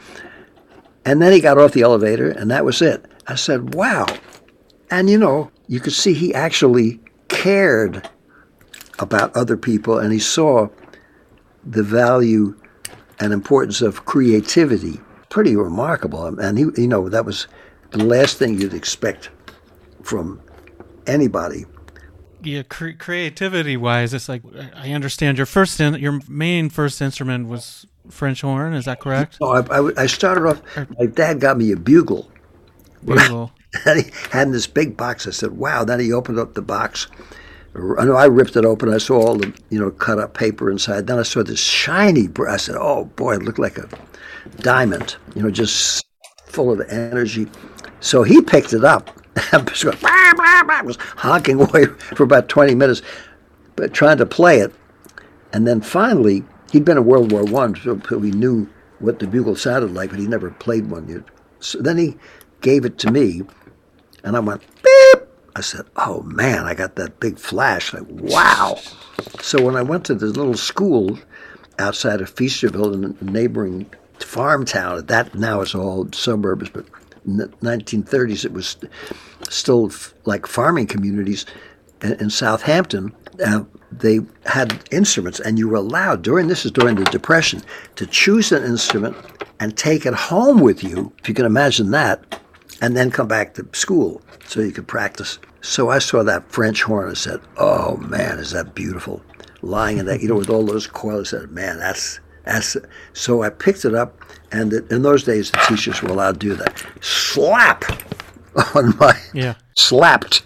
And 1.04 1.22
then 1.22 1.32
he 1.32 1.40
got 1.40 1.58
off 1.58 1.72
the 1.72 1.82
elevator, 1.82 2.30
and 2.30 2.50
that 2.50 2.64
was 2.64 2.82
it. 2.82 3.04
I 3.26 3.36
said, 3.36 3.74
wow. 3.74 4.06
And 4.90 5.08
you 5.08 5.18
know, 5.18 5.50
you 5.68 5.80
could 5.80 5.92
see 5.92 6.14
he 6.14 6.34
actually 6.34 7.00
cared 7.28 8.08
about 8.98 9.34
other 9.36 9.56
people 9.56 9.98
and 9.98 10.12
he 10.12 10.18
saw 10.18 10.68
the 11.64 11.82
value 11.82 12.54
and 13.20 13.32
importance 13.32 13.80
of 13.80 14.04
creativity. 14.04 15.00
Pretty 15.30 15.56
remarkable. 15.56 16.22
Um, 16.22 16.38
and 16.38 16.58
he, 16.58 16.64
you 16.76 16.88
know, 16.88 17.08
that 17.08 17.24
was 17.24 17.46
the 17.90 18.04
last 18.04 18.38
thing 18.38 18.60
you'd 18.60 18.74
expect 18.74 19.30
from 20.02 20.40
anybody. 21.06 21.64
Yeah, 22.42 22.62
cre- 22.62 22.90
creativity 22.98 23.76
wise, 23.76 24.12
it's 24.12 24.28
like 24.28 24.42
I 24.76 24.92
understand 24.92 25.38
your 25.38 25.46
first 25.46 25.80
in, 25.80 25.94
your 25.94 26.20
main 26.28 26.68
first 26.68 27.00
instrument 27.00 27.48
was 27.48 27.86
French 28.10 28.42
horn. 28.42 28.74
Is 28.74 28.84
that 28.84 29.00
correct? 29.00 29.38
No, 29.40 29.48
I, 29.48 29.60
I, 29.80 30.02
I 30.02 30.06
started 30.06 30.46
off. 30.46 30.62
My 30.98 31.06
dad 31.06 31.40
got 31.40 31.56
me 31.56 31.72
a 31.72 31.76
bugle. 31.76 32.30
Bugle. 33.02 33.50
and 33.86 34.04
he 34.04 34.10
had 34.30 34.48
in 34.48 34.52
this 34.52 34.66
big 34.66 34.96
box. 34.96 35.26
I 35.26 35.30
said, 35.30 35.52
"Wow!" 35.52 35.84
Then 35.84 36.00
he 36.00 36.12
opened 36.12 36.38
up 36.38 36.52
the 36.54 36.62
box. 36.62 37.08
I 37.76 38.04
know 38.04 38.14
I 38.14 38.26
ripped 38.26 38.56
it 38.56 38.64
open. 38.64 38.92
I 38.92 38.98
saw 38.98 39.20
all 39.20 39.36
the 39.36 39.52
you 39.70 39.80
know 39.80 39.90
cut 39.90 40.18
up 40.18 40.34
paper 40.34 40.70
inside. 40.70 41.06
Then 41.06 41.18
I 41.18 41.22
saw 41.22 41.42
this 41.42 41.60
shiny. 41.60 42.28
I 42.48 42.56
said, 42.56 42.76
"Oh 42.78 43.06
boy, 43.16 43.34
it 43.34 43.42
looked 43.42 43.58
like 43.58 43.78
a 43.78 43.88
diamond." 44.58 45.16
You 45.34 45.42
know, 45.42 45.50
just 45.50 46.04
full 46.46 46.70
of 46.70 46.80
energy. 46.88 47.48
So 48.00 48.22
he 48.22 48.40
picked 48.40 48.72
it 48.72 48.84
up 48.84 49.10
and 49.52 49.68
was 50.84 50.98
honking 51.16 51.60
away 51.60 51.86
for 51.86 52.22
about 52.22 52.48
20 52.48 52.74
minutes, 52.74 53.02
but 53.76 53.92
trying 53.92 54.18
to 54.18 54.26
play 54.26 54.60
it. 54.60 54.72
And 55.52 55.66
then 55.66 55.80
finally, 55.80 56.44
he'd 56.70 56.84
been 56.84 56.96
in 56.96 57.04
World 57.04 57.32
War 57.32 57.44
One, 57.44 57.74
so 57.76 57.96
he 57.96 58.30
knew 58.30 58.68
what 58.98 59.18
the 59.18 59.26
bugle 59.26 59.56
sounded 59.56 59.94
like, 59.94 60.10
but 60.10 60.18
he 60.18 60.26
never 60.26 60.50
played 60.50 60.90
one 60.90 61.08
yet. 61.08 61.22
So 61.60 61.80
then 61.80 61.98
he 61.98 62.16
gave 62.60 62.84
it 62.84 62.98
to 62.98 63.10
me, 63.10 63.42
and 64.22 64.36
I 64.36 64.40
went 64.40 64.62
beep. 64.82 65.23
I 65.56 65.60
said, 65.60 65.86
"Oh 65.96 66.22
man, 66.22 66.64
I 66.64 66.74
got 66.74 66.96
that 66.96 67.20
big 67.20 67.38
flash! 67.38 67.92
Like 67.92 68.06
wow!" 68.08 68.78
So 69.40 69.62
when 69.62 69.76
I 69.76 69.82
went 69.82 70.04
to 70.06 70.14
this 70.14 70.36
little 70.36 70.56
school 70.56 71.18
outside 71.78 72.20
of 72.20 72.34
Feasterville 72.34 72.94
in 72.94 73.16
a 73.20 73.30
neighboring 73.30 73.86
farm 74.18 74.64
town, 74.64 75.06
that 75.06 75.34
now 75.34 75.60
is 75.60 75.74
all 75.74 76.08
suburbs, 76.12 76.70
but 76.70 76.86
in 77.26 77.36
the 77.38 77.48
1930s 77.62 78.44
it 78.44 78.52
was 78.52 78.76
still 79.48 79.90
like 80.24 80.46
farming 80.46 80.86
communities 80.86 81.46
in, 82.02 82.12
in 82.14 82.30
Southampton. 82.30 83.12
Uh, 83.44 83.64
they 83.90 84.20
had 84.46 84.80
instruments, 84.90 85.40
and 85.40 85.58
you 85.58 85.68
were 85.68 85.76
allowed 85.76 86.22
during 86.22 86.48
this 86.48 86.64
is 86.64 86.70
during 86.70 86.96
the 86.96 87.04
Depression 87.04 87.62
to 87.96 88.06
choose 88.06 88.52
an 88.52 88.64
instrument 88.64 89.16
and 89.60 89.76
take 89.76 90.04
it 90.04 90.14
home 90.14 90.60
with 90.60 90.82
you, 90.82 91.12
if 91.18 91.28
you 91.28 91.34
can 91.34 91.46
imagine 91.46 91.90
that, 91.92 92.40
and 92.80 92.96
then 92.96 93.10
come 93.10 93.28
back 93.28 93.54
to 93.54 93.66
school 93.72 94.22
so 94.46 94.60
you 94.60 94.72
could 94.72 94.86
practice. 94.88 95.38
So 95.60 95.88
I 95.88 95.98
saw 95.98 96.22
that 96.24 96.50
French 96.50 96.82
horn 96.82 97.08
and 97.08 97.18
said, 97.18 97.40
"Oh 97.56 97.96
man, 97.96 98.38
is 98.38 98.50
that 98.52 98.74
beautiful!" 98.74 99.22
Lying 99.62 99.98
in 99.98 100.06
that, 100.06 100.20
you 100.20 100.28
know, 100.28 100.34
with 100.36 100.50
all 100.50 100.64
those 100.64 100.86
coils. 100.86 101.32
I 101.32 101.40
said, 101.40 101.50
"Man, 101.52 101.78
that's 101.78 102.20
that's." 102.44 102.76
So 103.14 103.42
I 103.42 103.48
picked 103.50 103.84
it 103.84 103.94
up, 103.94 104.20
and 104.52 104.72
it, 104.72 104.90
in 104.90 105.02
those 105.02 105.24
days 105.24 105.50
the 105.50 105.58
teachers 105.68 106.02
were 106.02 106.10
allowed 106.10 106.38
to 106.40 106.48
do 106.48 106.54
that. 106.56 106.84
Slap 107.00 107.84
on 108.74 108.94
my 108.98 109.18
Yeah. 109.32 109.54
slapped. 109.76 110.42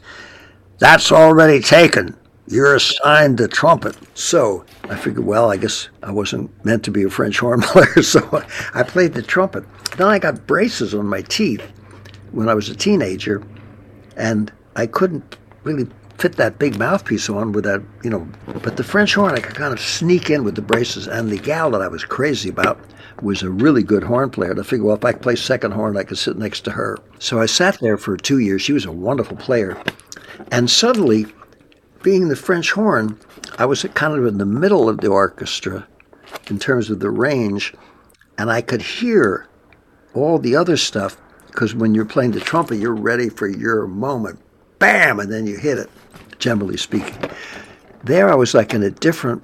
That's 0.78 1.10
already 1.10 1.60
taken. 1.60 2.16
You're 2.46 2.76
assigned 2.76 3.36
the 3.38 3.48
trumpet. 3.48 3.96
So 4.14 4.64
I 4.88 4.96
figured, 4.96 5.26
well, 5.26 5.50
I 5.50 5.56
guess 5.58 5.88
I 6.02 6.12
wasn't 6.12 6.50
meant 6.64 6.82
to 6.84 6.90
be 6.90 7.02
a 7.02 7.10
French 7.10 7.40
horn 7.40 7.60
player, 7.62 8.02
so 8.02 8.42
I 8.72 8.84
played 8.84 9.12
the 9.14 9.20
trumpet. 9.22 9.64
Then 9.96 10.06
I 10.06 10.18
got 10.18 10.46
braces 10.46 10.94
on 10.94 11.06
my 11.06 11.20
teeth 11.22 11.62
when 12.32 12.48
I 12.48 12.54
was 12.54 12.68
a 12.68 12.76
teenager, 12.76 13.42
and 14.16 14.52
I 14.76 14.86
couldn't 14.86 15.36
really 15.64 15.88
fit 16.18 16.36
that 16.36 16.58
big 16.58 16.78
mouthpiece 16.78 17.30
on 17.30 17.52
with 17.52 17.64
that, 17.64 17.82
you 18.02 18.10
know. 18.10 18.28
But 18.62 18.76
the 18.76 18.84
French 18.84 19.14
horn, 19.14 19.34
I 19.34 19.40
could 19.40 19.54
kind 19.54 19.72
of 19.72 19.80
sneak 19.80 20.30
in 20.30 20.44
with 20.44 20.56
the 20.56 20.62
braces. 20.62 21.06
And 21.06 21.30
the 21.30 21.38
gal 21.38 21.70
that 21.70 21.82
I 21.82 21.88
was 21.88 22.04
crazy 22.04 22.48
about 22.48 22.80
was 23.22 23.42
a 23.42 23.50
really 23.50 23.82
good 23.82 24.02
horn 24.02 24.30
player. 24.30 24.50
And 24.50 24.60
I 24.60 24.62
figured, 24.64 24.84
well, 24.86 24.96
if 24.96 25.04
I 25.04 25.12
could 25.12 25.22
play 25.22 25.36
second 25.36 25.72
horn, 25.72 25.96
I 25.96 26.02
could 26.02 26.18
sit 26.18 26.36
next 26.36 26.62
to 26.62 26.72
her. 26.72 26.98
So 27.20 27.40
I 27.40 27.46
sat 27.46 27.78
there 27.80 27.96
for 27.96 28.16
two 28.16 28.38
years. 28.38 28.62
She 28.62 28.72
was 28.72 28.84
a 28.84 28.92
wonderful 28.92 29.36
player. 29.36 29.80
And 30.50 30.68
suddenly, 30.68 31.26
being 32.02 32.28
the 32.28 32.36
French 32.36 32.72
horn, 32.72 33.18
I 33.58 33.66
was 33.66 33.84
kind 33.94 34.18
of 34.18 34.26
in 34.26 34.38
the 34.38 34.46
middle 34.46 34.88
of 34.88 34.98
the 34.98 35.08
orchestra 35.08 35.86
in 36.48 36.58
terms 36.58 36.90
of 36.90 37.00
the 37.00 37.10
range, 37.10 37.74
and 38.36 38.50
I 38.50 38.60
could 38.60 38.82
hear 38.82 39.46
all 40.14 40.38
the 40.38 40.56
other 40.56 40.76
stuff 40.76 41.16
because 41.58 41.74
when 41.74 41.92
you're 41.92 42.04
playing 42.04 42.30
the 42.30 42.38
trumpet, 42.38 42.76
you're 42.76 42.94
ready 42.94 43.28
for 43.28 43.48
your 43.48 43.88
moment. 43.88 44.38
Bam! 44.78 45.18
And 45.18 45.32
then 45.32 45.44
you 45.44 45.56
hit 45.56 45.76
it, 45.76 45.90
generally 46.38 46.76
speaking. 46.76 47.18
There 48.04 48.30
I 48.30 48.36
was 48.36 48.54
like 48.54 48.74
in 48.74 48.84
a 48.84 48.92
different, 48.92 49.42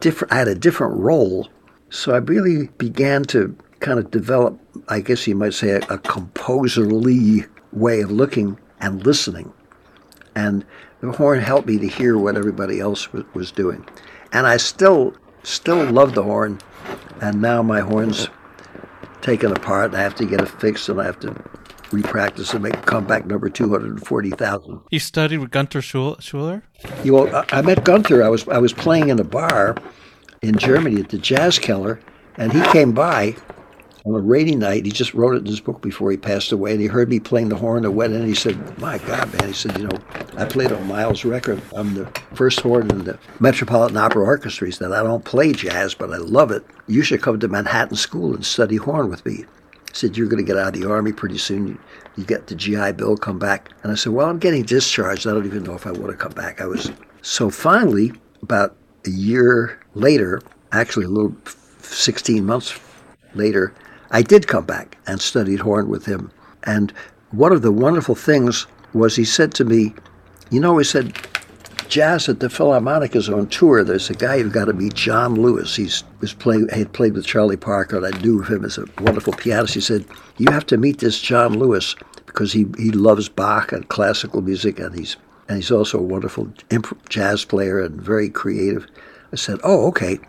different, 0.00 0.32
I 0.32 0.38
had 0.38 0.48
a 0.48 0.56
different 0.56 0.96
role. 0.96 1.48
So 1.88 2.12
I 2.12 2.16
really 2.16 2.66
began 2.78 3.22
to 3.26 3.56
kind 3.78 4.00
of 4.00 4.10
develop, 4.10 4.58
I 4.88 4.98
guess 4.98 5.24
you 5.28 5.36
might 5.36 5.54
say, 5.54 5.70
a, 5.70 5.78
a 5.88 5.98
composerly 5.98 7.44
way 7.72 8.00
of 8.00 8.10
looking 8.10 8.58
and 8.80 9.06
listening. 9.06 9.52
And 10.34 10.66
the 11.00 11.12
horn 11.12 11.38
helped 11.38 11.68
me 11.68 11.78
to 11.78 11.86
hear 11.86 12.18
what 12.18 12.36
everybody 12.36 12.80
else 12.80 13.12
was, 13.12 13.22
was 13.34 13.52
doing. 13.52 13.86
And 14.32 14.48
I 14.48 14.56
still, 14.56 15.14
still 15.44 15.84
love 15.92 16.16
the 16.16 16.24
horn. 16.24 16.58
And 17.20 17.40
now 17.40 17.62
my 17.62 17.82
horn's 17.82 18.28
taken 19.22 19.52
apart. 19.52 19.94
I 19.94 20.00
have 20.00 20.14
to 20.16 20.24
get 20.26 20.40
it 20.40 20.48
fixed, 20.48 20.88
and 20.88 21.00
I 21.00 21.04
have 21.04 21.18
to 21.20 21.30
repractice 21.90 22.54
and 22.54 22.62
make 22.62 22.80
comeback 22.86 23.26
number 23.26 23.48
hundred 23.48 23.82
and 23.90 24.06
forty 24.06 24.30
thousand. 24.30 24.80
You 24.90 24.98
studied 24.98 25.38
with 25.38 25.50
Gunther 25.50 25.80
Schuller? 25.80 26.62
You 27.04 27.12
know, 27.12 27.26
I- 27.28 27.44
I 27.58 27.62
met 27.62 27.84
Gunther. 27.84 28.22
I 28.22 28.28
was 28.28 28.46
I 28.48 28.58
was 28.58 28.72
playing 28.72 29.08
in 29.08 29.18
a 29.18 29.24
bar 29.24 29.76
in 30.42 30.56
Germany 30.56 31.00
at 31.00 31.08
the 31.10 31.18
Jazz 31.18 31.58
Keller, 31.58 32.00
and 32.36 32.52
he 32.52 32.60
came 32.72 32.92
by 32.92 33.36
on 34.04 34.14
a 34.14 34.20
rainy 34.20 34.56
night. 34.56 34.84
He 34.84 34.92
just 34.92 35.14
wrote 35.14 35.34
it 35.34 35.40
in 35.40 35.46
his 35.46 35.60
book 35.60 35.80
before 35.80 36.10
he 36.10 36.16
passed 36.16 36.52
away, 36.52 36.72
and 36.72 36.80
he 36.80 36.86
heard 36.86 37.08
me 37.08 37.20
playing 37.20 37.48
the 37.48 37.56
horn 37.56 37.84
in. 37.84 38.00
And 38.00 38.26
he 38.26 38.34
said, 38.34 38.78
"My 38.78 38.98
God, 38.98 39.32
man!" 39.32 39.48
He 39.48 39.54
said, 39.54 39.76
"You 39.78 39.88
know, 39.88 39.98
I 40.36 40.44
played 40.44 40.72
on 40.72 40.86
Miles' 40.86 41.24
record. 41.24 41.60
I'm 41.74 41.94
the 41.94 42.06
first 42.34 42.60
horn 42.60 42.90
in 42.90 43.04
the 43.04 43.18
Metropolitan 43.40 43.96
Opera 43.96 44.24
Orchestra." 44.24 44.66
He 44.66 44.72
said, 44.72 44.92
"I 44.92 45.02
don't 45.02 45.24
play 45.24 45.52
jazz, 45.52 45.94
but 45.94 46.12
I 46.12 46.16
love 46.16 46.50
it. 46.50 46.64
You 46.86 47.02
should 47.02 47.22
come 47.22 47.38
to 47.40 47.48
Manhattan 47.48 47.96
School 47.96 48.34
and 48.34 48.44
study 48.44 48.76
horn 48.76 49.10
with 49.10 49.24
me." 49.26 49.36
He 49.36 49.94
said, 49.94 50.16
"You're 50.16 50.28
going 50.28 50.44
to 50.44 50.46
get 50.46 50.56
out 50.56 50.74
of 50.74 50.80
the 50.80 50.88
army 50.88 51.12
pretty 51.12 51.38
soon. 51.38 51.66
You, 51.66 51.78
you 52.16 52.24
get 52.24 52.46
the 52.46 52.54
GI 52.54 52.92
Bill, 52.92 53.16
come 53.16 53.38
back." 53.38 53.70
And 53.82 53.92
I 53.92 53.94
said, 53.94 54.12
"Well, 54.12 54.28
I'm 54.28 54.38
getting 54.38 54.62
discharged. 54.62 55.26
I 55.26 55.32
don't 55.32 55.46
even 55.46 55.64
know 55.64 55.74
if 55.74 55.86
I 55.86 55.92
want 55.92 56.10
to 56.10 56.16
come 56.16 56.32
back." 56.32 56.60
I 56.60 56.66
was 56.66 56.90
so 57.22 57.50
finally 57.50 58.12
about 58.42 58.76
a 59.06 59.10
year 59.10 59.78
later, 59.94 60.40
actually 60.72 61.06
a 61.06 61.08
little 61.08 61.34
16 61.82 62.44
months 62.44 62.78
later, 63.34 63.72
I 64.10 64.22
did 64.22 64.46
come 64.46 64.64
back 64.64 64.98
and 65.06 65.20
studied 65.20 65.60
horn 65.60 65.88
with 65.88 66.06
him. 66.06 66.30
And 66.64 66.92
one 67.30 67.52
of 67.52 67.62
the 67.62 67.72
wonderful 67.72 68.14
things 68.14 68.66
was 68.92 69.16
he 69.16 69.24
said 69.24 69.54
to 69.54 69.64
me, 69.64 69.94
"You 70.50 70.60
know," 70.60 70.78
he 70.78 70.84
said, 70.84 71.16
jazz 71.90 72.28
at 72.28 72.38
the 72.38 72.48
Philharmonic 72.48 73.16
is 73.16 73.28
on 73.28 73.48
tour. 73.48 73.82
There's 73.82 74.08
a 74.08 74.14
guy 74.14 74.36
you've 74.36 74.52
got 74.52 74.66
to 74.66 74.72
meet, 74.72 74.94
John 74.94 75.34
Lewis. 75.34 75.76
He's 75.76 76.04
was. 76.38 76.72
He 76.72 76.78
had 76.78 76.92
played 76.92 77.14
with 77.14 77.26
Charlie 77.26 77.56
Parker, 77.56 77.96
and 77.96 78.06
I 78.06 78.18
knew 78.20 78.40
of 78.40 78.48
him 78.48 78.64
as 78.64 78.78
a 78.78 78.86
wonderful 79.00 79.32
pianist. 79.32 79.74
He 79.74 79.80
said, 79.80 80.04
"You 80.38 80.50
have 80.50 80.66
to 80.66 80.76
meet 80.76 80.98
this 80.98 81.20
John 81.20 81.58
Lewis 81.58 81.96
because 82.26 82.52
he 82.52 82.66
he 82.78 82.92
loves 82.92 83.28
Bach 83.28 83.72
and 83.72 83.88
classical 83.88 84.40
music, 84.40 84.78
and 84.78 84.94
he's 84.94 85.16
and 85.48 85.56
he's 85.56 85.72
also 85.72 85.98
a 85.98 86.02
wonderful 86.02 86.48
jazz 87.08 87.44
player 87.44 87.80
and 87.80 88.00
very 88.00 88.28
creative." 88.28 88.86
I 89.32 89.36
said, 89.36 89.58
"Oh, 89.64 89.86
okay." 89.88 90.20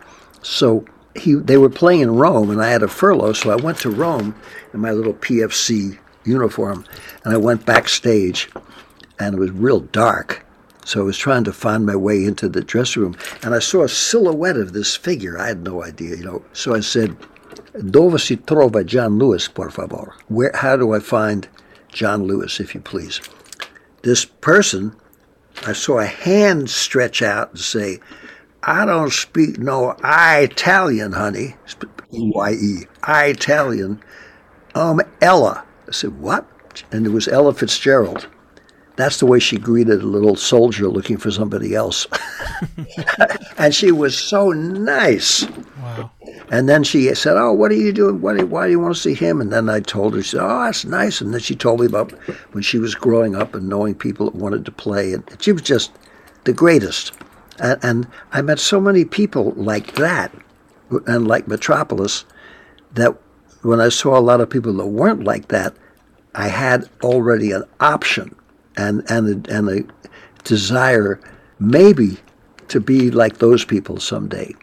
So 0.42 0.84
he 1.14 1.34
they 1.34 1.58
were 1.58 1.70
playing 1.70 2.00
in 2.00 2.16
Rome, 2.16 2.50
and 2.50 2.62
I 2.62 2.70
had 2.70 2.82
a 2.82 2.88
furlough, 2.88 3.32
so 3.32 3.50
I 3.50 3.56
went 3.56 3.78
to 3.78 3.90
Rome 3.90 4.34
in 4.72 4.80
my 4.80 4.92
little 4.92 5.14
PFC 5.14 5.98
uniform, 6.24 6.84
and 7.24 7.34
I 7.34 7.36
went 7.36 7.66
backstage, 7.66 8.48
and 9.18 9.34
it 9.34 9.38
was 9.38 9.50
real 9.50 9.80
dark. 9.80 10.44
So 10.84 11.00
I 11.00 11.04
was 11.04 11.16
trying 11.16 11.44
to 11.44 11.52
find 11.52 11.86
my 11.86 11.94
way 11.94 12.24
into 12.24 12.48
the 12.48 12.62
dressing 12.62 13.02
room, 13.02 13.16
and 13.42 13.54
I 13.54 13.60
saw 13.60 13.84
a 13.84 13.88
silhouette 13.88 14.56
of 14.56 14.72
this 14.72 14.96
figure. 14.96 15.38
I 15.38 15.46
had 15.46 15.62
no 15.62 15.84
idea, 15.84 16.16
you 16.16 16.24
know. 16.24 16.44
So 16.52 16.74
I 16.74 16.80
said, 16.80 17.16
"Dove 17.90 18.20
si 18.20 18.36
trova 18.36 18.84
John 18.84 19.18
Lewis, 19.18 19.48
por 19.48 19.70
favor?" 19.70 20.14
Where? 20.28 20.52
How 20.54 20.76
do 20.76 20.92
I 20.92 20.98
find 20.98 21.46
John 21.92 22.24
Lewis, 22.24 22.58
if 22.58 22.74
you 22.74 22.80
please? 22.80 23.20
This 24.02 24.24
person, 24.24 24.96
I 25.64 25.72
saw 25.72 25.98
a 25.98 26.06
hand 26.06 26.70
stretch 26.70 27.22
out 27.22 27.50
and 27.50 27.60
say, 27.60 28.00
"I 28.62 28.84
don't 28.84 29.12
speak 29.12 29.58
no 29.58 29.96
Italian, 30.02 31.12
honey." 31.12 31.56
E-Y-E, 32.12 32.86
Italian. 33.08 34.00
Um, 34.74 35.00
Ella. 35.20 35.64
I 35.88 35.92
said, 35.92 36.20
"What?" 36.20 36.46
And 36.90 37.06
it 37.06 37.10
was 37.10 37.28
Ella 37.28 37.54
Fitzgerald. 37.54 38.28
That's 38.96 39.18
the 39.18 39.26
way 39.26 39.38
she 39.38 39.56
greeted 39.56 40.02
a 40.02 40.06
little 40.06 40.36
soldier 40.36 40.88
looking 40.88 41.16
for 41.16 41.30
somebody 41.30 41.74
else. 41.74 42.06
and 43.58 43.74
she 43.74 43.90
was 43.90 44.16
so 44.18 44.50
nice. 44.50 45.46
Wow. 45.80 46.10
And 46.50 46.68
then 46.68 46.84
she 46.84 47.12
said, 47.14 47.38
"Oh, 47.38 47.52
what 47.52 47.70
are 47.70 47.76
you 47.76 47.92
doing? 47.92 48.20
What 48.20 48.36
do, 48.36 48.46
why 48.46 48.66
do 48.66 48.70
you 48.70 48.80
want 48.80 48.94
to 48.94 49.00
see 49.00 49.14
him?" 49.14 49.40
And 49.40 49.50
then 49.50 49.70
I 49.70 49.80
told 49.80 50.14
her, 50.14 50.22
she 50.22 50.30
said, 50.30 50.42
"Oh, 50.42 50.64
that's 50.64 50.84
nice." 50.84 51.22
And 51.22 51.32
then 51.32 51.40
she 51.40 51.56
told 51.56 51.80
me 51.80 51.86
about 51.86 52.12
when 52.52 52.62
she 52.62 52.78
was 52.78 52.94
growing 52.94 53.34
up 53.34 53.54
and 53.54 53.68
knowing 53.68 53.94
people 53.94 54.26
that 54.26 54.34
wanted 54.34 54.66
to 54.66 54.72
play, 54.72 55.14
and 55.14 55.24
she 55.40 55.52
was 55.52 55.62
just 55.62 55.92
the 56.44 56.52
greatest. 56.52 57.12
And, 57.58 57.78
and 57.82 58.08
I 58.32 58.42
met 58.42 58.58
so 58.58 58.80
many 58.80 59.04
people 59.04 59.52
like 59.56 59.94
that, 59.94 60.32
and 61.06 61.26
like 61.26 61.46
Mitropoulos, 61.46 62.24
that 62.94 63.16
when 63.62 63.80
I 63.80 63.88
saw 63.88 64.18
a 64.18 64.20
lot 64.20 64.40
of 64.40 64.50
people 64.50 64.72
that 64.74 64.86
weren't 64.86 65.24
like 65.24 65.48
that, 65.48 65.74
I 66.34 66.48
had 66.48 66.88
already 67.02 67.52
an 67.52 67.64
option 67.80 68.34
and 68.76 69.04
and 69.10 69.46
a, 69.46 69.54
and 69.54 69.68
a 69.68 69.84
desire 70.44 71.20
maybe 71.58 72.18
to 72.68 72.80
be 72.80 73.10
like 73.10 73.38
those 73.38 73.64
people 73.64 74.00
someday. 74.00 74.54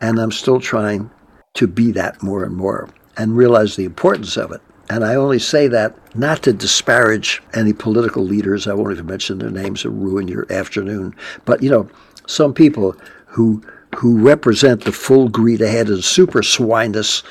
And 0.00 0.18
I'm 0.18 0.32
still 0.32 0.58
trying 0.58 1.10
to 1.54 1.66
be 1.66 1.92
that 1.92 2.22
more 2.22 2.44
and 2.44 2.56
more 2.56 2.88
and 3.16 3.36
realize 3.36 3.76
the 3.76 3.84
importance 3.84 4.36
of 4.36 4.52
it. 4.52 4.60
And 4.88 5.04
I 5.04 5.14
only 5.14 5.38
say 5.38 5.68
that 5.68 5.96
not 6.16 6.42
to 6.42 6.52
disparage 6.52 7.42
any 7.54 7.72
political 7.72 8.24
leaders. 8.24 8.66
I 8.66 8.74
won't 8.74 8.92
even 8.92 9.06
mention 9.06 9.38
their 9.38 9.50
names 9.50 9.84
or 9.84 9.90
ruin 9.90 10.28
your 10.28 10.50
afternoon. 10.52 11.14
But 11.44 11.62
you 11.62 11.70
know, 11.70 11.88
some 12.26 12.54
people 12.54 12.96
who 13.26 13.62
who 13.96 14.18
represent 14.18 14.84
the 14.84 14.92
full 14.92 15.28
greed 15.28 15.60
ahead 15.60 15.88
and 15.88 16.02
super 16.02 16.40
swineness, 16.42 17.22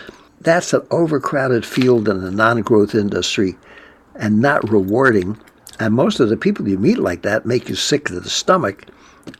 that's 0.41 0.73
an 0.73 0.85
overcrowded 0.91 1.65
field 1.65 2.07
in 2.07 2.23
a 2.23 2.31
non-growth 2.31 2.93
industry 2.93 3.57
and 4.15 4.39
not 4.39 4.69
rewarding. 4.69 5.39
And 5.79 5.93
most 5.95 6.19
of 6.19 6.29
the 6.29 6.37
people 6.37 6.67
you 6.67 6.77
meet 6.77 6.99
like 6.99 7.23
that 7.23 7.45
make 7.45 7.67
you 7.67 7.75
sick 7.75 8.05
to 8.05 8.19
the 8.19 8.29
stomach, 8.29 8.85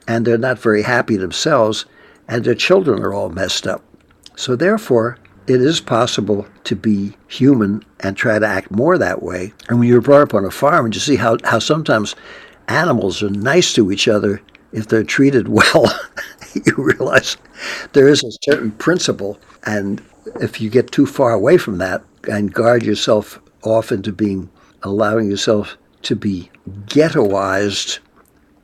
and 0.08 0.26
they're 0.26 0.38
not 0.38 0.60
very 0.60 0.82
happy 0.82 1.16
themselves, 1.16 1.86
and 2.28 2.44
their 2.44 2.56
children 2.56 3.04
are 3.04 3.14
all 3.14 3.30
messed 3.30 3.68
up. 3.68 3.84
So 4.36 4.56
therefore, 4.56 5.18
it 5.48 5.62
is 5.62 5.82
possible 5.82 6.48
to 6.64 6.76
be 6.76 7.16
human 7.28 7.84
and 8.00 8.16
try 8.16 8.40
to 8.40 8.48
act 8.48 8.72
more 8.72 8.98
that 8.98 9.22
way. 9.22 9.54
And 9.70 9.80
when 9.80 9.88
you're 9.88 10.02
brought 10.02 10.22
up 10.22 10.34
on 10.34 10.46
a 10.46 10.52
farm 10.52 10.86
and 10.86 10.96
you 10.96 11.02
see 11.02 11.18
how, 11.18 11.38
how 11.44 11.60
sometimes 11.60 12.16
animals 12.68 13.22
are 13.22 13.30
nice 13.30 13.74
to 13.74 13.92
each 13.92 14.08
other 14.08 14.42
if 14.74 14.88
they're 14.88 15.04
treated 15.04 15.48
well, 15.50 15.86
you 16.54 16.74
realize 16.78 17.38
there 17.94 18.08
is 18.08 18.24
a 18.24 18.32
certain 18.44 18.72
principle. 18.72 19.40
And 19.64 20.02
if 20.40 20.62
you 20.62 20.70
get 20.70 20.92
too 20.92 21.06
far 21.06 21.32
away 21.32 21.58
from 21.58 21.78
that 21.80 22.04
and 22.30 22.54
guard 22.54 22.84
yourself 22.84 23.40
off 23.64 23.92
into 23.92 24.12
being 24.12 24.50
allowing 24.84 25.30
yourself 25.30 25.78
to 26.04 26.16
be 26.16 26.50
ghettoized 26.86 28.00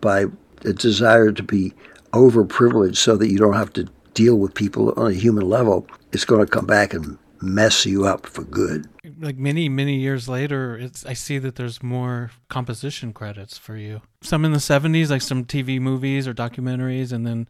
by 0.01 0.26
a 0.66 0.74
desire 0.74 1.32
to 1.32 1.43
be 1.43 1.74
overprivileged 2.14 2.97
so 2.97 3.16
that 3.18 3.30
you 3.30 3.38
don't 3.38 3.53
have 3.53 3.74
to 3.74 3.88
deal 4.14 4.36
with 4.36 4.53
people 4.55 4.93
on 4.97 5.12
a 5.12 5.14
human 5.14 5.47
level, 5.47 5.88
it's 6.12 6.26
going 6.26 6.43
to 6.43 6.51
come 6.51 6.66
back 6.66 6.93
and 6.93 7.18
mess 7.41 7.86
you 7.86 8.05
up 8.05 8.26
for 8.26 8.43
good. 8.43 8.88
Like 9.20 9.38
many, 9.38 9.68
many 9.70 9.95
years 9.99 10.28
later, 10.30 10.78
it's 10.78 11.05
I 11.05 11.13
see 11.13 11.38
that 11.39 11.55
there's 11.55 11.82
more 11.82 12.32
composition 12.49 13.13
credits 13.13 13.57
for 13.57 13.76
you. 13.76 14.01
Some 14.22 14.45
in 14.45 14.51
the 14.51 14.59
70s, 14.59 15.09
like 15.09 15.22
some 15.22 15.45
TV 15.45 15.80
movies 15.80 16.28
or 16.28 16.34
documentaries, 16.34 17.11
and 17.11 17.26
then 17.26 17.47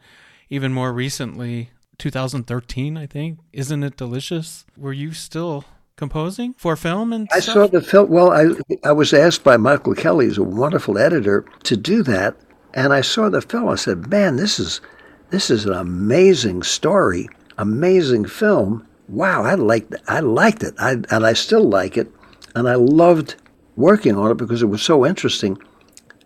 even 0.49 0.72
more 0.72 0.93
recently, 0.93 1.72
2013, 1.97 2.97
I 2.97 3.05
think. 3.05 3.39
Isn't 3.51 3.84
it 3.84 3.97
delicious? 3.97 4.65
Were 4.78 4.93
you 4.93 5.11
still 5.11 5.65
composing 5.97 6.53
for 6.53 6.76
film 6.76 7.11
and 7.11 7.28
I 7.34 7.39
stuff? 7.39 7.53
saw 7.55 7.68
the 7.68 7.82
film. 7.82 8.09
Well, 8.09 8.32
I 8.32 8.47
I 8.88 8.91
was 8.93 9.13
asked 9.13 9.43
by 9.43 9.57
Michael 9.57 9.95
Kelly, 9.95 10.28
who's 10.28 10.38
a 10.38 10.43
wonderful 10.43 10.97
editor, 10.97 11.43
to 11.63 11.76
do 11.76 12.01
that, 12.03 12.38
and 12.74 12.93
I 12.93 13.01
saw 13.01 13.30
the 13.30 13.41
film. 13.41 13.68
I 13.68 13.76
said, 13.76 14.07
"Man, 14.09 14.38
this 14.38 14.57
is 14.59 14.80
this 15.32 15.49
is 15.49 15.65
an 15.65 15.74
amazing 15.74 16.63
story, 16.63 17.28
amazing 17.57 18.26
film. 18.26 18.87
Wow, 19.08 19.43
I 19.43 19.55
liked 19.55 19.95
I 20.08 20.20
liked 20.20 20.64
it, 20.64 20.74
I, 20.80 20.91
and 21.10 21.26
I 21.26 21.34
still 21.34 21.64
like 21.64 21.97
it, 21.97 22.12
and 22.55 22.68
I 22.68 22.76
loved 22.76 23.36
working 23.76 24.18
on 24.18 24.32
it 24.32 24.38
because 24.38 24.62
it 24.62 24.68
was 24.68 24.82
so 24.82 25.05
interesting." 25.05 25.58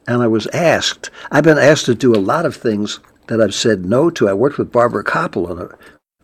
And 0.07 0.23
I 0.23 0.27
was 0.27 0.47
asked. 0.47 1.11
I've 1.31 1.43
been 1.43 1.59
asked 1.59 1.85
to 1.85 1.93
do 1.93 2.15
a 2.15 2.17
lot 2.17 2.45
of 2.45 2.55
things 2.55 2.99
that 3.27 3.39
I've 3.39 3.53
said 3.53 3.85
no 3.85 4.09
to. 4.09 4.27
I 4.27 4.33
worked 4.33 4.57
with 4.57 4.71
Barbara 4.71 5.03
Kopple 5.03 5.47
a 5.61 5.77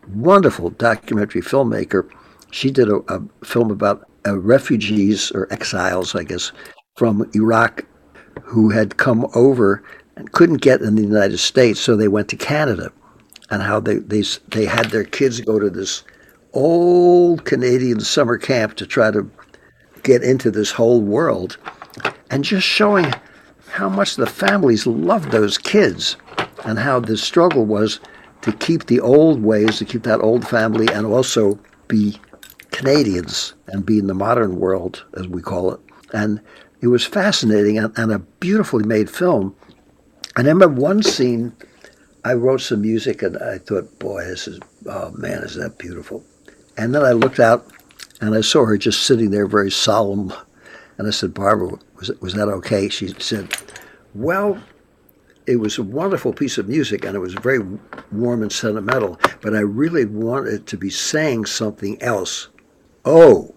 wonderful 0.10 0.72
documentary 0.72 1.42
filmmaker. 1.42 2.10
She 2.52 2.72
did 2.72 2.90
a, 2.90 2.98
a 3.08 3.22
film 3.46 3.70
about 3.70 4.10
uh, 4.26 4.40
refugees 4.40 5.32
or 5.32 5.52
exiles, 5.54 6.16
I 6.16 6.24
guess, 6.24 6.52
from 6.96 7.30
Iraq 7.36 7.86
who 8.44 8.70
had 8.70 8.98
come 8.98 9.28
over 9.36 9.84
and 10.16 10.32
couldn't 10.32 10.62
get 10.62 10.82
in 10.82 10.96
the 10.96 11.04
United 11.04 11.38
States, 11.38 11.80
so 11.80 11.96
they 11.96 12.08
went 12.08 12.30
to 12.30 12.36
Canada, 12.36 12.92
and 13.52 13.62
how 13.62 13.80
they 13.80 13.98
they 13.98 14.24
they 14.50 14.66
had 14.66 14.90
their 14.90 15.04
kids 15.04 15.40
go 15.42 15.60
to 15.60 15.70
this 15.70 16.04
old 16.58 17.46
Canadian 17.46 18.00
summer 18.00 18.36
camp 18.36 18.76
to 18.76 18.88
try 18.88 19.12
to 19.12 19.30
get 20.02 20.24
into 20.24 20.50
this 20.50 20.72
whole 20.72 21.02
world, 21.02 21.58
and 22.32 22.44
just 22.44 22.66
showing 22.66 23.14
how 23.70 23.88
much 23.88 24.16
the 24.16 24.26
families 24.26 24.88
loved 24.88 25.32
those 25.32 25.58
kids, 25.58 26.18
and 26.66 26.80
how 26.80 27.00
the 27.00 27.16
struggle 27.16 27.64
was 27.64 28.00
to 28.42 28.52
keep 28.54 28.88
the 28.88 29.00
old 29.00 29.44
ways, 29.44 29.78
to 29.78 29.86
keep 29.86 30.02
that 30.02 30.22
old 30.22 30.48
family, 30.48 30.88
and 30.92 31.06
also 31.06 31.60
be 31.88 32.20
Canadians 32.72 33.54
and 33.68 33.86
be 33.86 34.00
in 34.00 34.08
the 34.08 34.14
modern 34.16 34.60
world, 34.60 35.06
as 35.16 35.28
we 35.28 35.44
call 35.44 35.74
it. 35.74 35.80
And 36.12 36.42
it 36.82 36.88
was 36.88 37.06
fascinating 37.06 37.78
and, 37.78 37.96
and 38.00 38.12
a 38.12 38.20
beautifully 38.20 38.84
made 38.84 39.10
film. 39.10 39.56
And 40.36 40.48
I 40.48 40.52
remember 40.52 40.82
one 40.82 41.04
scene, 41.04 41.56
I 42.26 42.34
wrote 42.34 42.62
some 42.62 42.82
music 42.82 43.22
and 43.22 43.38
I 43.38 43.60
thought, 43.60 44.00
boy, 44.00 44.26
this 44.26 44.48
is, 44.48 44.60
oh 44.88 45.12
man, 45.12 45.44
is 45.44 45.56
that 45.56 45.78
beautiful. 45.78 46.24
And 46.78 46.94
then 46.94 47.04
I 47.04 47.12
looked 47.12 47.40
out 47.40 47.68
and 48.22 48.36
I 48.36 48.42
saw 48.42 48.66
her 48.66 48.78
just 48.78 49.04
sitting 49.04 49.32
there 49.32 49.48
very 49.48 49.72
solemn. 49.72 50.32
And 50.98 51.08
I 51.08 51.12
said, 51.12 51.34
Barbara, 51.34 51.78
was, 51.96 52.12
was 52.22 52.34
that 52.34 52.48
okay? 52.48 52.90
She 52.90 53.10
said, 53.20 53.56
well, 54.14 54.62
it 55.48 55.58
was 55.58 55.78
a 55.78 55.84
wonderful 55.84 56.34
piece 56.34 56.58
of 56.58 56.68
music 56.68 57.06
and 57.06 57.16
it 57.16 57.20
was 57.20 57.34
very 57.34 57.60
warm 58.12 58.42
and 58.42 58.52
sentimental, 58.52 59.20
but 59.42 59.56
I 59.56 59.60
really 59.60 60.06
wanted 60.06 60.68
to 60.68 60.78
be 60.78 60.90
saying 60.90 61.46
something 61.46 62.02
else. 62.02 62.50
Oh, 63.06 63.56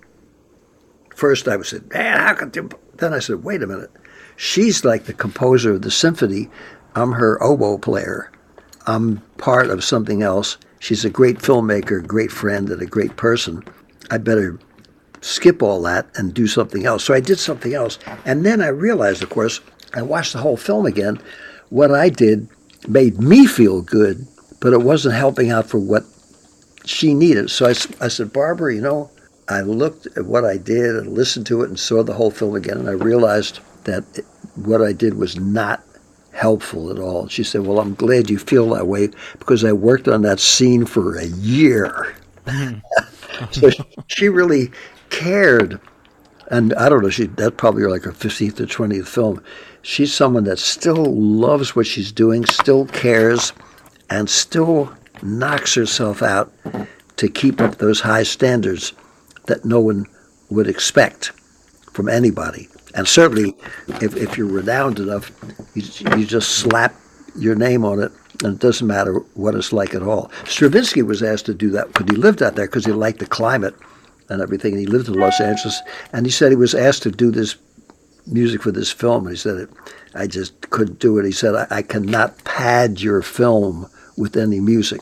first 1.14 1.48
I 1.48 1.60
said, 1.62 1.92
man, 1.92 2.18
how 2.18 2.34
could 2.34 2.54
you? 2.54 2.70
Then 2.96 3.12
I 3.12 3.18
said, 3.18 3.42
wait 3.42 3.62
a 3.62 3.66
minute. 3.66 3.90
She's 4.36 4.84
like 4.84 5.04
the 5.04 5.12
composer 5.12 5.72
of 5.72 5.82
the 5.82 5.90
symphony. 5.90 6.48
I'm 6.94 7.12
her 7.12 7.42
oboe 7.42 7.78
player. 7.78 8.30
I'm 8.86 9.18
part 9.36 9.68
of 9.68 9.84
something 9.84 10.22
else. 10.22 10.56
She's 10.80 11.04
a 11.04 11.10
great 11.10 11.38
filmmaker, 11.38 12.04
great 12.04 12.32
friend, 12.32 12.68
and 12.70 12.82
a 12.82 12.86
great 12.86 13.16
person. 13.16 13.62
I 14.10 14.18
better 14.18 14.58
skip 15.20 15.62
all 15.62 15.82
that 15.82 16.08
and 16.16 16.34
do 16.34 16.46
something 16.46 16.86
else. 16.86 17.04
So 17.04 17.14
I 17.14 17.20
did 17.20 17.38
something 17.38 17.74
else. 17.74 17.98
And 18.24 18.44
then 18.44 18.60
I 18.60 18.68
realized, 18.68 19.22
of 19.22 19.30
course, 19.30 19.60
I 19.94 20.02
watched 20.02 20.32
the 20.32 20.40
whole 20.40 20.56
film 20.56 20.86
again. 20.86 21.20
What 21.68 21.92
I 21.92 22.08
did 22.08 22.48
made 22.88 23.20
me 23.20 23.46
feel 23.46 23.82
good, 23.82 24.26
but 24.60 24.72
it 24.72 24.80
wasn't 24.80 25.14
helping 25.14 25.50
out 25.50 25.68
for 25.68 25.78
what 25.78 26.04
she 26.86 27.12
needed. 27.12 27.50
So 27.50 27.66
I, 27.66 27.74
I 28.00 28.08
said, 28.08 28.32
Barbara, 28.32 28.74
you 28.74 28.80
know, 28.80 29.10
I 29.48 29.60
looked 29.60 30.06
at 30.16 30.24
what 30.24 30.44
I 30.44 30.56
did 30.56 30.96
and 30.96 31.12
listened 31.12 31.46
to 31.46 31.62
it 31.62 31.68
and 31.68 31.78
saw 31.78 32.02
the 32.02 32.14
whole 32.14 32.30
film 32.30 32.54
again, 32.54 32.78
and 32.78 32.88
I 32.88 32.92
realized 32.92 33.60
that 33.84 34.04
it, 34.16 34.24
what 34.54 34.80
I 34.80 34.92
did 34.92 35.14
was 35.14 35.38
not 35.38 35.84
helpful 36.40 36.90
at 36.90 36.98
all. 36.98 37.28
She 37.28 37.44
said, 37.44 37.66
Well, 37.66 37.78
I'm 37.78 37.94
glad 37.94 38.30
you 38.30 38.38
feel 38.38 38.70
that 38.70 38.86
way 38.86 39.10
because 39.38 39.62
I 39.62 39.72
worked 39.72 40.08
on 40.08 40.22
that 40.22 40.40
scene 40.40 40.86
for 40.86 41.16
a 41.16 41.26
year. 41.26 42.14
so 43.50 43.70
she 44.06 44.28
really 44.28 44.70
cared. 45.10 45.78
And 46.50 46.72
I 46.74 46.88
don't 46.88 47.02
know, 47.02 47.10
she 47.10 47.26
that 47.26 47.58
probably 47.58 47.84
like 47.84 48.04
her 48.04 48.12
15th 48.12 48.58
or 48.58 48.66
20th 48.66 49.06
film. 49.06 49.42
She's 49.82 50.14
someone 50.14 50.44
that 50.44 50.58
still 50.58 51.04
loves 51.14 51.76
what 51.76 51.86
she's 51.86 52.10
doing, 52.10 52.46
still 52.46 52.86
cares, 52.86 53.52
and 54.08 54.28
still 54.28 54.92
knocks 55.22 55.74
herself 55.74 56.22
out 56.22 56.52
to 57.16 57.28
keep 57.28 57.60
up 57.60 57.76
those 57.76 58.00
high 58.00 58.22
standards 58.22 58.94
that 59.46 59.64
no 59.66 59.80
one 59.80 60.06
would 60.48 60.68
expect 60.68 61.32
from 61.92 62.08
anybody. 62.08 62.68
And 62.94 63.06
certainly, 63.06 63.56
if, 64.00 64.16
if 64.16 64.36
you're 64.36 64.46
renowned 64.46 64.98
enough, 64.98 65.30
you, 65.74 65.82
you 66.16 66.26
just 66.26 66.56
slap 66.56 66.94
your 67.36 67.54
name 67.54 67.84
on 67.84 68.00
it, 68.00 68.12
and 68.42 68.54
it 68.54 68.60
doesn't 68.60 68.86
matter 68.86 69.14
what 69.34 69.54
it's 69.54 69.72
like 69.72 69.94
at 69.94 70.02
all. 70.02 70.30
Stravinsky 70.44 71.02
was 71.02 71.22
asked 71.22 71.46
to 71.46 71.54
do 71.54 71.70
that 71.70 71.88
because 71.88 72.10
he 72.10 72.16
lived 72.16 72.42
out 72.42 72.56
there 72.56 72.66
because 72.66 72.86
he 72.86 72.92
liked 72.92 73.18
the 73.18 73.26
climate 73.26 73.74
and 74.28 74.40
everything, 74.40 74.72
and 74.72 74.80
he 74.80 74.86
lived 74.86 75.08
in 75.08 75.14
Los 75.14 75.40
Angeles. 75.40 75.80
And 76.12 76.26
he 76.26 76.32
said 76.32 76.50
he 76.50 76.56
was 76.56 76.74
asked 76.74 77.02
to 77.04 77.10
do 77.10 77.30
this 77.30 77.56
music 78.26 78.62
for 78.62 78.70
this 78.70 78.90
film, 78.90 79.26
and 79.26 79.36
he 79.36 79.38
said, 79.38 79.68
I 80.14 80.26
just 80.26 80.70
couldn't 80.70 80.98
do 80.98 81.18
it. 81.18 81.24
He 81.24 81.32
said, 81.32 81.54
I, 81.54 81.66
I 81.70 81.82
cannot 81.82 82.44
pad 82.44 83.00
your 83.00 83.22
film 83.22 83.88
with 84.16 84.36
any 84.36 84.60
music. 84.60 85.00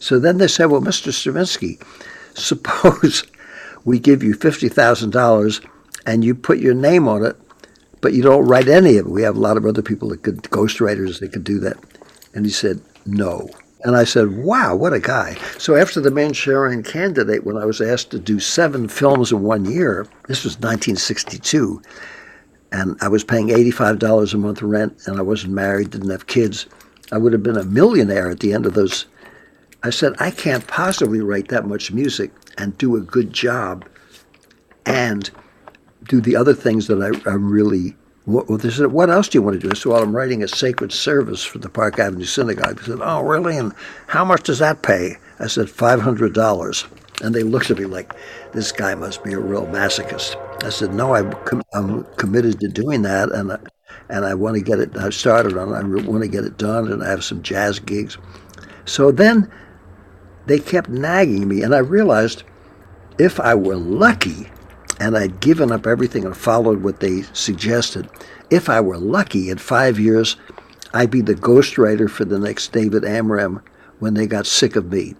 So 0.00 0.18
then 0.18 0.38
they 0.38 0.48
said, 0.48 0.66
well, 0.66 0.80
Mr. 0.80 1.12
Stravinsky, 1.12 1.78
suppose 2.34 3.24
we 3.84 3.98
give 3.98 4.22
you 4.22 4.34
$50,000 4.34 5.66
and 6.08 6.24
you 6.24 6.34
put 6.34 6.58
your 6.58 6.72
name 6.72 7.06
on 7.06 7.22
it, 7.22 7.36
but 8.00 8.14
you 8.14 8.22
don't 8.22 8.46
write 8.46 8.66
any 8.66 8.96
of 8.96 9.04
it. 9.04 9.12
We 9.12 9.20
have 9.22 9.36
a 9.36 9.40
lot 9.40 9.58
of 9.58 9.66
other 9.66 9.82
people 9.82 10.08
that 10.08 10.22
could, 10.22 10.42
ghostwriters 10.44 11.20
that 11.20 11.34
could 11.34 11.44
do 11.44 11.58
that. 11.60 11.76
And 12.32 12.46
he 12.46 12.50
said, 12.50 12.80
no. 13.04 13.50
And 13.84 13.94
I 13.94 14.04
said, 14.04 14.38
wow, 14.38 14.74
what 14.74 14.94
a 14.94 15.00
guy. 15.00 15.36
So 15.58 15.76
after 15.76 16.00
The 16.00 16.10
Manchurian 16.10 16.82
Candidate, 16.82 17.44
when 17.44 17.58
I 17.58 17.66
was 17.66 17.82
asked 17.82 18.10
to 18.12 18.18
do 18.18 18.40
seven 18.40 18.88
films 18.88 19.32
in 19.32 19.42
one 19.42 19.66
year, 19.66 20.06
this 20.28 20.44
was 20.44 20.54
1962, 20.54 21.82
and 22.72 22.96
I 23.02 23.08
was 23.08 23.22
paying 23.22 23.48
$85 23.48 24.32
a 24.32 24.36
month 24.38 24.62
rent, 24.62 25.02
and 25.06 25.18
I 25.18 25.22
wasn't 25.22 25.52
married, 25.52 25.90
didn't 25.90 26.08
have 26.08 26.26
kids, 26.26 26.66
I 27.12 27.18
would 27.18 27.34
have 27.34 27.42
been 27.42 27.58
a 27.58 27.64
millionaire 27.64 28.30
at 28.30 28.40
the 28.40 28.54
end 28.54 28.64
of 28.64 28.72
those. 28.72 29.04
I 29.82 29.90
said, 29.90 30.14
I 30.18 30.30
can't 30.30 30.66
possibly 30.66 31.20
write 31.20 31.48
that 31.48 31.66
much 31.66 31.92
music 31.92 32.30
and 32.56 32.78
do 32.78 32.96
a 32.96 33.00
good 33.02 33.30
job 33.34 33.86
and 34.86 35.30
do 36.08 36.20
the 36.20 36.36
other 36.36 36.54
things 36.54 36.86
that 36.88 37.02
I, 37.02 37.30
I 37.30 37.34
really. 37.34 37.96
What, 38.24 38.60
they 38.60 38.68
said, 38.68 38.92
what 38.92 39.08
else 39.08 39.28
do 39.28 39.38
you 39.38 39.42
want 39.42 39.58
to 39.58 39.66
do? 39.66 39.70
I 39.70 39.74
said, 39.74 39.90
well, 39.90 40.02
I'm 40.02 40.14
writing 40.14 40.42
a 40.42 40.48
sacred 40.48 40.92
service 40.92 41.44
for 41.44 41.58
the 41.58 41.70
Park 41.70 41.98
Avenue 41.98 42.26
Synagogue. 42.26 42.78
They 42.78 42.84
said, 42.84 42.98
oh, 43.00 43.22
really? 43.22 43.56
And 43.56 43.72
how 44.06 44.22
much 44.22 44.42
does 44.42 44.58
that 44.58 44.82
pay? 44.82 45.16
I 45.38 45.46
said, 45.46 45.68
$500. 45.68 47.22
And 47.22 47.34
they 47.34 47.42
looked 47.42 47.70
at 47.70 47.78
me 47.78 47.86
like, 47.86 48.12
this 48.52 48.70
guy 48.70 48.94
must 48.94 49.24
be 49.24 49.32
a 49.32 49.38
real 49.38 49.66
masochist. 49.66 50.36
I 50.62 50.68
said, 50.68 50.92
no, 50.92 51.14
I'm, 51.14 51.32
com- 51.44 51.62
I'm 51.72 52.04
committed 52.16 52.60
to 52.60 52.68
doing 52.68 53.00
that, 53.02 53.30
and 53.32 53.56
and 54.08 54.24
I 54.24 54.34
want 54.34 54.56
to 54.56 54.62
get 54.62 54.78
it. 54.78 54.96
I 54.96 55.10
started 55.10 55.56
on. 55.56 55.68
it. 55.68 56.04
I 56.04 56.08
want 56.08 56.22
to 56.22 56.28
get 56.28 56.44
it 56.44 56.56
done, 56.56 56.90
and 56.90 57.02
I 57.02 57.10
have 57.10 57.24
some 57.24 57.42
jazz 57.42 57.78
gigs. 57.78 58.18
So 58.84 59.10
then 59.10 59.50
they 60.46 60.58
kept 60.58 60.88
nagging 60.88 61.46
me, 61.46 61.62
and 61.62 61.74
I 61.74 61.78
realized 61.78 62.42
if 63.18 63.38
I 63.38 63.54
were 63.54 63.76
lucky, 63.76 64.48
and 64.98 65.16
I'd 65.16 65.40
given 65.40 65.70
up 65.70 65.86
everything 65.86 66.24
and 66.24 66.36
followed 66.36 66.82
what 66.82 67.00
they 67.00 67.22
suggested, 67.32 68.08
if 68.50 68.68
I 68.68 68.80
were 68.80 68.98
lucky, 68.98 69.50
in 69.50 69.58
five 69.58 69.98
years, 69.98 70.36
I'd 70.94 71.10
be 71.10 71.20
the 71.20 71.34
ghostwriter 71.34 72.08
for 72.08 72.24
the 72.24 72.38
next 72.38 72.72
David 72.72 73.04
Amram 73.04 73.62
when 73.98 74.14
they 74.14 74.26
got 74.26 74.46
sick 74.46 74.76
of 74.76 74.90
me. 74.90 75.14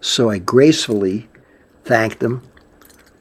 So 0.00 0.30
I 0.30 0.38
gracefully 0.38 1.28
thanked 1.84 2.20
them, 2.20 2.42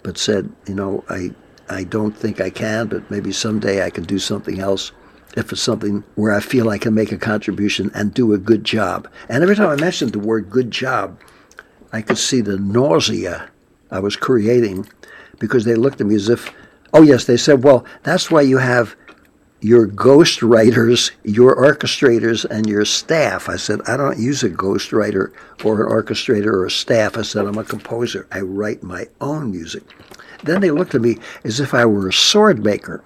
but 0.03 0.17
said, 0.17 0.51
you 0.67 0.75
know, 0.75 1.03
I, 1.09 1.31
I 1.69 1.83
don't 1.83 2.15
think 2.15 2.41
I 2.41 2.49
can, 2.49 2.87
but 2.87 3.09
maybe 3.09 3.31
someday 3.31 3.85
I 3.85 3.89
can 3.89 4.03
do 4.03 4.19
something 4.19 4.59
else 4.59 4.91
if 5.37 5.51
it's 5.51 5.61
something 5.61 6.03
where 6.15 6.33
I 6.33 6.39
feel 6.39 6.69
I 6.69 6.77
can 6.77 6.93
make 6.93 7.11
a 7.11 7.17
contribution 7.17 7.91
and 7.93 8.13
do 8.13 8.33
a 8.33 8.37
good 8.37 8.63
job. 8.63 9.07
And 9.29 9.43
every 9.43 9.55
time 9.55 9.69
I 9.69 9.75
mentioned 9.75 10.13
the 10.13 10.19
word 10.19 10.49
good 10.49 10.71
job, 10.71 11.19
I 11.91 12.01
could 12.01 12.17
see 12.17 12.41
the 12.41 12.57
nausea 12.57 13.49
I 13.91 13.99
was 13.99 14.15
creating 14.15 14.87
because 15.39 15.65
they 15.65 15.75
looked 15.75 16.01
at 16.01 16.07
me 16.07 16.15
as 16.15 16.29
if, 16.29 16.53
oh, 16.93 17.01
yes, 17.01 17.25
they 17.25 17.37
said, 17.37 17.63
well, 17.63 17.85
that's 18.03 18.31
why 18.31 18.41
you 18.41 18.57
have 18.57 18.95
your 19.61 19.87
ghost 19.87 20.43
writers, 20.43 21.11
your 21.23 21.55
orchestrators, 21.55 22.45
and 22.45 22.67
your 22.67 22.85
staff. 22.85 23.49
I 23.49 23.55
said, 23.55 23.79
I 23.87 23.97
don't 23.97 24.19
use 24.19 24.43
a 24.43 24.49
ghost 24.49 24.93
writer 24.93 25.33
or 25.63 25.83
an 25.83 25.91
orchestrator 25.91 26.47
or 26.47 26.65
a 26.65 26.71
staff. 26.71 27.17
I 27.17 27.23
said, 27.23 27.45
I'm 27.45 27.57
a 27.57 27.63
composer. 27.63 28.27
I 28.31 28.41
write 28.41 28.83
my 28.83 29.07
own 29.21 29.51
music. 29.51 29.83
Then 30.43 30.61
they 30.61 30.71
looked 30.71 30.93
at 30.93 31.01
me 31.01 31.17
as 31.43 31.59
if 31.59 31.73
I 31.73 31.85
were 31.85 32.09
a 32.09 32.13
sword 32.13 32.63
maker. 32.63 33.03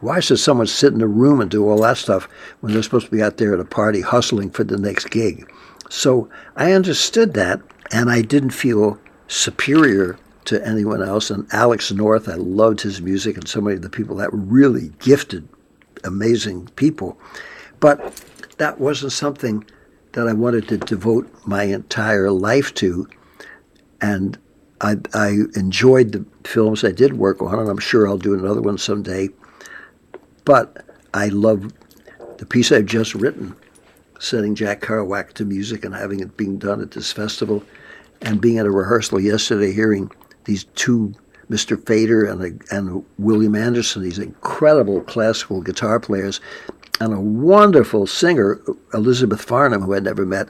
Why 0.00 0.20
should 0.20 0.38
someone 0.38 0.66
sit 0.66 0.92
in 0.92 1.02
a 1.02 1.06
room 1.06 1.40
and 1.40 1.50
do 1.50 1.68
all 1.68 1.80
that 1.82 1.98
stuff 1.98 2.28
when 2.60 2.72
they're 2.72 2.82
supposed 2.82 3.06
to 3.06 3.12
be 3.12 3.22
out 3.22 3.38
there 3.38 3.52
at 3.52 3.60
a 3.60 3.64
party 3.64 4.00
hustling 4.00 4.50
for 4.50 4.64
the 4.64 4.78
next 4.78 5.10
gig? 5.10 5.50
So 5.88 6.28
I 6.56 6.72
understood 6.72 7.34
that, 7.34 7.60
and 7.90 8.08
I 8.10 8.22
didn't 8.22 8.50
feel 8.50 8.98
superior 9.26 10.18
to 10.50 10.66
anyone 10.66 11.00
else. 11.00 11.30
And 11.30 11.46
Alex 11.52 11.92
North, 11.92 12.28
I 12.28 12.34
loved 12.34 12.80
his 12.80 13.00
music, 13.00 13.36
and 13.36 13.46
so 13.46 13.60
many 13.60 13.76
of 13.76 13.82
the 13.82 13.88
people 13.88 14.16
that 14.16 14.32
were 14.32 14.38
really 14.38 14.90
gifted, 14.98 15.48
amazing 16.02 16.66
people. 16.74 17.18
But 17.78 18.22
that 18.58 18.80
wasn't 18.80 19.12
something 19.12 19.64
that 20.12 20.26
I 20.26 20.32
wanted 20.32 20.66
to 20.68 20.76
devote 20.76 21.32
my 21.46 21.64
entire 21.64 22.32
life 22.32 22.74
to. 22.74 23.08
And 24.00 24.36
I, 24.80 24.96
I 25.14 25.28
enjoyed 25.54 26.10
the 26.12 26.24
films 26.42 26.82
I 26.82 26.90
did 26.90 27.16
work 27.16 27.40
on, 27.40 27.56
and 27.56 27.68
I'm 27.68 27.78
sure 27.78 28.08
I'll 28.08 28.18
do 28.18 28.34
another 28.34 28.60
one 28.60 28.76
someday. 28.76 29.28
But 30.44 30.84
I 31.14 31.28
love 31.28 31.72
the 32.38 32.46
piece 32.46 32.72
I've 32.72 32.86
just 32.86 33.14
written, 33.14 33.54
setting 34.18 34.56
Jack 34.56 34.80
Kerouac 34.80 35.34
to 35.34 35.44
music 35.44 35.84
and 35.84 35.94
having 35.94 36.18
it 36.18 36.36
being 36.36 36.58
done 36.58 36.80
at 36.80 36.90
this 36.90 37.12
festival, 37.12 37.62
and 38.20 38.40
being 38.40 38.58
at 38.58 38.66
a 38.66 38.70
rehearsal 38.70 39.20
yesterday, 39.20 39.72
hearing 39.72 40.10
these 40.44 40.64
two, 40.74 41.14
Mr. 41.50 41.84
Fader 41.86 42.24
and, 42.24 42.62
and 42.70 43.04
William 43.18 43.54
Anderson, 43.54 44.02
these 44.02 44.18
incredible 44.18 45.00
classical 45.02 45.60
guitar 45.62 46.00
players, 46.00 46.40
and 47.00 47.14
a 47.14 47.20
wonderful 47.20 48.06
singer, 48.06 48.60
Elizabeth 48.92 49.42
Farnum, 49.42 49.82
who 49.82 49.94
I'd 49.94 50.04
never 50.04 50.26
met. 50.26 50.48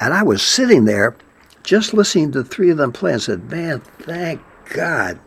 And 0.00 0.12
I 0.12 0.22
was 0.22 0.42
sitting 0.42 0.84
there 0.84 1.16
just 1.62 1.94
listening 1.94 2.32
to 2.32 2.42
the 2.42 2.48
three 2.48 2.70
of 2.70 2.76
them 2.76 2.92
play 2.92 3.12
and 3.12 3.22
said, 3.22 3.50
man, 3.50 3.80
thank 4.00 4.40
God 4.74 5.18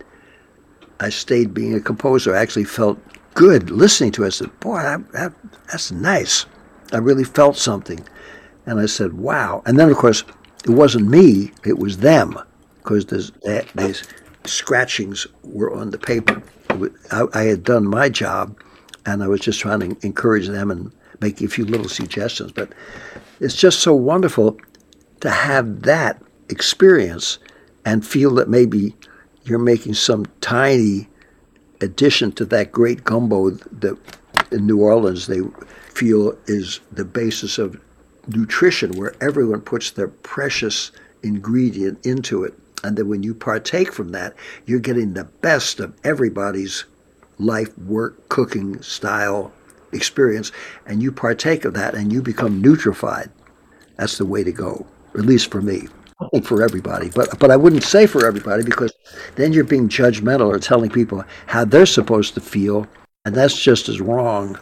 I 1.00 1.10
stayed 1.10 1.54
being 1.54 1.74
a 1.74 1.80
composer. 1.80 2.36
I 2.36 2.42
actually 2.42 2.66
felt 2.66 3.00
good 3.34 3.70
listening 3.70 4.12
to 4.14 4.24
it. 4.24 4.28
I 4.28 4.30
said, 4.30 4.60
boy, 4.60 4.82
that, 4.82 5.12
that, 5.14 5.34
that's 5.72 5.92
nice. 5.92 6.46
I 6.92 6.98
really 6.98 7.24
felt 7.24 7.58
something. 7.58 8.06
And 8.66 8.80
I 8.80 8.86
said, 8.86 9.14
wow. 9.14 9.62
And 9.66 9.80
then, 9.80 9.90
of 9.90 9.98
course, 9.98 10.24
it 10.64 10.72
wasn't 10.72 11.08
me, 11.08 11.52
it 11.64 11.78
was 11.78 11.98
them, 11.98 12.40
because 12.86 13.32
these 13.74 14.04
scratchings 14.46 15.26
were 15.44 15.74
on 15.74 15.90
the 15.90 15.98
paper. 15.98 16.42
I, 17.12 17.26
I 17.34 17.44
had 17.44 17.64
done 17.64 17.88
my 17.88 18.10
job, 18.10 18.58
and 19.06 19.24
I 19.24 19.28
was 19.28 19.42
just 19.42 19.60
trying 19.60 19.80
to 19.80 20.06
encourage 20.06 20.48
them 20.48 20.70
and 20.70 20.92
make 21.20 21.42
a 21.42 21.48
few 21.48 21.66
little 21.66 21.90
suggestions. 21.90 22.52
But 22.52 22.72
it's 23.40 23.56
just 23.56 23.80
so 23.80 23.94
wonderful 23.96 24.58
to 25.22 25.32
have 25.32 25.82
that 25.82 26.22
experience 26.50 27.40
and 27.86 28.06
feel 28.06 28.36
that 28.36 28.50
maybe 28.50 28.96
you're 29.46 29.60
making 29.60 29.96
some 29.96 30.28
tiny 30.42 31.08
addition 31.82 32.32
to 32.34 32.46
that 32.46 32.72
great 32.72 33.04
gumbo 33.04 33.50
that 33.50 33.98
in 34.52 34.68
New 34.68 34.80
Orleans 34.80 35.28
they 35.28 35.42
feel 35.90 36.38
is 36.46 36.82
the 36.92 37.06
basis 37.06 37.58
of 37.58 37.80
nutrition, 38.28 38.92
where 38.94 39.16
everyone 39.22 39.62
puts 39.62 39.92
their 39.92 40.08
precious 40.08 40.92
ingredient 41.24 42.06
into 42.06 42.44
it. 42.44 42.54
And 42.86 42.98
then 42.98 43.10
when 43.10 43.24
you 43.24 43.34
partake 43.34 43.92
from 43.92 44.12
that, 44.12 44.36
you're 44.66 44.80
getting 44.80 45.14
the 45.14 45.24
best 45.24 45.80
of 45.80 45.96
everybody's 46.04 46.86
life, 47.40 47.76
work, 47.80 48.30
cooking 48.30 48.82
style 48.82 49.52
experience, 49.92 50.52
and 50.86 51.02
you 51.02 51.12
partake 51.12 51.66
of 51.66 51.74
that 51.74 51.96
and 51.96 52.14
you 52.14 52.22
become 52.22 52.62
nutrified. 52.62 53.30
That's 53.98 54.18
the 54.18 54.26
way 54.26 54.44
to 54.44 54.52
go, 54.52 54.86
at 55.16 55.22
least 55.22 55.52
for 55.52 55.62
me. 55.62 55.88
For 56.44 56.64
everybody, 56.64 57.10
but 57.10 57.38
but 57.40 57.52
I 57.52 57.58
wouldn't 57.58 57.84
say 57.84 58.08
for 58.08 58.26
everybody 58.26 58.64
because 58.64 58.94
then 59.36 59.52
you're 59.52 59.66
being 59.66 59.90
judgmental 59.90 60.48
or 60.48 60.60
telling 60.60 60.90
people 60.90 61.26
how 61.46 61.66
they're 61.66 61.86
supposed 61.86 62.36
to 62.36 62.40
feel, 62.40 62.88
and 63.26 63.36
that's 63.36 63.62
just 63.62 63.90
as 63.90 64.00
wrong 64.00 64.58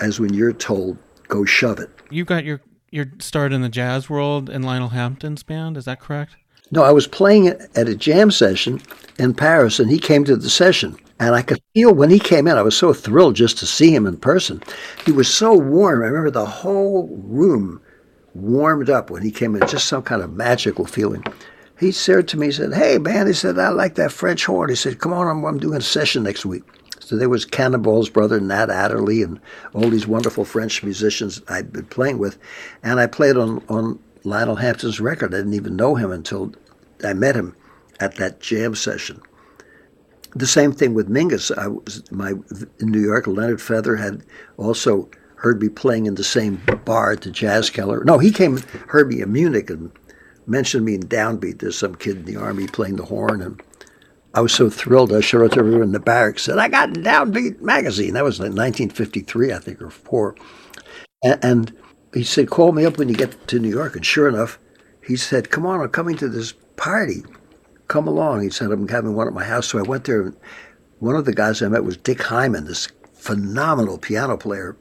as 0.00 0.18
when 0.18 0.32
you're 0.32 0.54
told 0.54 0.96
go 1.28 1.44
shove 1.44 1.78
it. 1.78 1.90
You 2.08 2.24
got 2.24 2.46
your 2.46 2.62
your 2.90 3.04
start 3.18 3.52
in 3.52 3.60
the 3.60 3.68
jazz 3.68 4.08
world 4.08 4.48
in 4.48 4.62
Lionel 4.62 4.88
Hampton's 4.88 5.42
band, 5.42 5.76
is 5.76 5.84
that 5.84 6.00
correct? 6.00 6.36
No, 6.70 6.82
I 6.82 6.92
was 6.92 7.06
playing 7.06 7.46
it 7.46 7.70
at 7.74 7.88
a 7.88 7.94
jam 7.94 8.30
session 8.30 8.80
in 9.18 9.34
Paris, 9.34 9.80
and 9.80 9.90
he 9.90 9.98
came 9.98 10.24
to 10.24 10.36
the 10.36 10.50
session. 10.50 10.96
And 11.20 11.34
I 11.34 11.42
could 11.42 11.60
feel 11.74 11.92
when 11.92 12.10
he 12.10 12.20
came 12.20 12.46
in, 12.46 12.56
I 12.56 12.62
was 12.62 12.76
so 12.76 12.92
thrilled 12.92 13.34
just 13.34 13.58
to 13.58 13.66
see 13.66 13.92
him 13.92 14.06
in 14.06 14.16
person. 14.18 14.62
He 15.04 15.10
was 15.10 15.32
so 15.32 15.54
warm. 15.54 16.02
I 16.02 16.06
remember 16.06 16.30
the 16.30 16.46
whole 16.46 17.08
room 17.24 17.80
warmed 18.34 18.88
up 18.88 19.10
when 19.10 19.22
he 19.22 19.32
came 19.32 19.56
in, 19.56 19.66
just 19.66 19.88
some 19.88 20.02
kind 20.02 20.22
of 20.22 20.34
magical 20.34 20.86
feeling. 20.86 21.24
He 21.78 21.90
said 21.90 22.28
to 22.28 22.36
me, 22.36 22.46
he 22.46 22.52
said, 22.52 22.74
Hey, 22.74 22.98
man, 22.98 23.26
he 23.26 23.32
said, 23.32 23.58
I 23.58 23.70
like 23.70 23.96
that 23.96 24.12
French 24.12 24.44
horn. 24.44 24.68
He 24.68 24.76
said, 24.76 25.00
Come 25.00 25.12
on, 25.12 25.26
I'm, 25.26 25.44
I'm 25.44 25.58
doing 25.58 25.78
a 25.78 25.82
session 25.82 26.22
next 26.22 26.46
week. 26.46 26.62
So 27.00 27.16
there 27.16 27.28
was 27.28 27.44
Cannonball's 27.46 28.10
brother, 28.10 28.38
Nat 28.38 28.68
Adderley, 28.68 29.22
and 29.22 29.40
all 29.72 29.88
these 29.88 30.06
wonderful 30.06 30.44
French 30.44 30.82
musicians 30.82 31.40
I'd 31.48 31.72
been 31.72 31.86
playing 31.86 32.18
with. 32.18 32.38
And 32.82 33.00
I 33.00 33.06
played 33.06 33.36
on, 33.36 33.64
on 33.68 33.98
Lionel 34.24 34.56
Hampton's 34.56 35.00
record. 35.00 35.34
I 35.34 35.38
didn't 35.38 35.54
even 35.54 35.76
know 35.76 35.94
him 35.94 36.10
until 36.10 36.52
I 37.04 37.12
met 37.12 37.36
him 37.36 37.54
at 38.00 38.16
that 38.16 38.40
jam 38.40 38.74
session. 38.74 39.20
The 40.34 40.46
same 40.46 40.72
thing 40.72 40.94
with 40.94 41.08
Mingus. 41.08 41.56
I 41.56 41.68
was 41.68 42.02
my 42.10 42.30
in 42.80 42.90
New 42.90 43.00
York. 43.00 43.26
Leonard 43.26 43.62
Feather 43.62 43.96
had 43.96 44.22
also 44.56 45.08
heard 45.36 45.60
me 45.60 45.68
playing 45.68 46.06
in 46.06 46.16
the 46.16 46.24
same 46.24 46.60
bar 46.84 47.12
at 47.12 47.22
the 47.22 47.30
Jazz 47.30 47.70
Keller. 47.70 48.04
No, 48.04 48.18
he 48.18 48.30
came 48.30 48.58
heard 48.88 49.08
me 49.08 49.22
in 49.22 49.32
Munich 49.32 49.70
and 49.70 49.90
mentioned 50.46 50.84
me 50.84 50.94
in 50.94 51.02
Downbeat. 51.02 51.60
There's 51.60 51.78
some 51.78 51.94
kid 51.94 52.18
in 52.18 52.24
the 52.24 52.36
army 52.36 52.66
playing 52.66 52.96
the 52.96 53.04
horn, 53.04 53.40
and 53.40 53.62
I 54.34 54.40
was 54.40 54.52
so 54.52 54.68
thrilled. 54.68 55.12
I 55.12 55.20
showed 55.20 55.44
it 55.44 55.52
to 55.52 55.60
everyone 55.60 55.82
in 55.82 55.92
the 55.92 56.00
barracks. 56.00 56.42
Said 56.42 56.58
I 56.58 56.68
got 56.68 56.90
Downbeat 56.90 57.60
magazine. 57.60 58.14
That 58.14 58.24
was 58.24 58.38
like 58.38 58.48
1953, 58.48 59.52
I 59.52 59.58
think, 59.58 59.80
or 59.80 59.90
four. 59.90 60.34
And, 61.22 61.38
and 61.42 61.72
he 62.14 62.24
said, 62.24 62.50
"Call 62.50 62.72
me 62.72 62.84
up 62.84 62.98
when 62.98 63.08
you 63.08 63.14
get 63.14 63.48
to 63.48 63.58
New 63.58 63.68
York." 63.68 63.96
And 63.96 64.04
sure 64.04 64.28
enough, 64.28 64.58
he 65.02 65.16
said, 65.16 65.50
"Come 65.50 65.66
on, 65.66 65.80
I'm 65.80 65.88
coming 65.88 66.16
to 66.16 66.28
this 66.28 66.52
party. 66.76 67.22
Come 67.88 68.06
along." 68.06 68.42
He 68.42 68.50
said, 68.50 68.70
"I'm 68.70 68.88
having 68.88 69.14
one 69.14 69.26
at 69.26 69.34
my 69.34 69.44
house." 69.44 69.66
So 69.66 69.78
I 69.78 69.82
went 69.82 70.04
there. 70.04 70.22
And 70.22 70.36
one 70.98 71.16
of 71.16 71.24
the 71.24 71.34
guys 71.34 71.62
I 71.62 71.68
met 71.68 71.84
was 71.84 71.96
Dick 71.96 72.22
Hyman, 72.22 72.64
this 72.64 72.88
phenomenal 73.14 73.98
piano 73.98 74.36
player, 74.36 74.76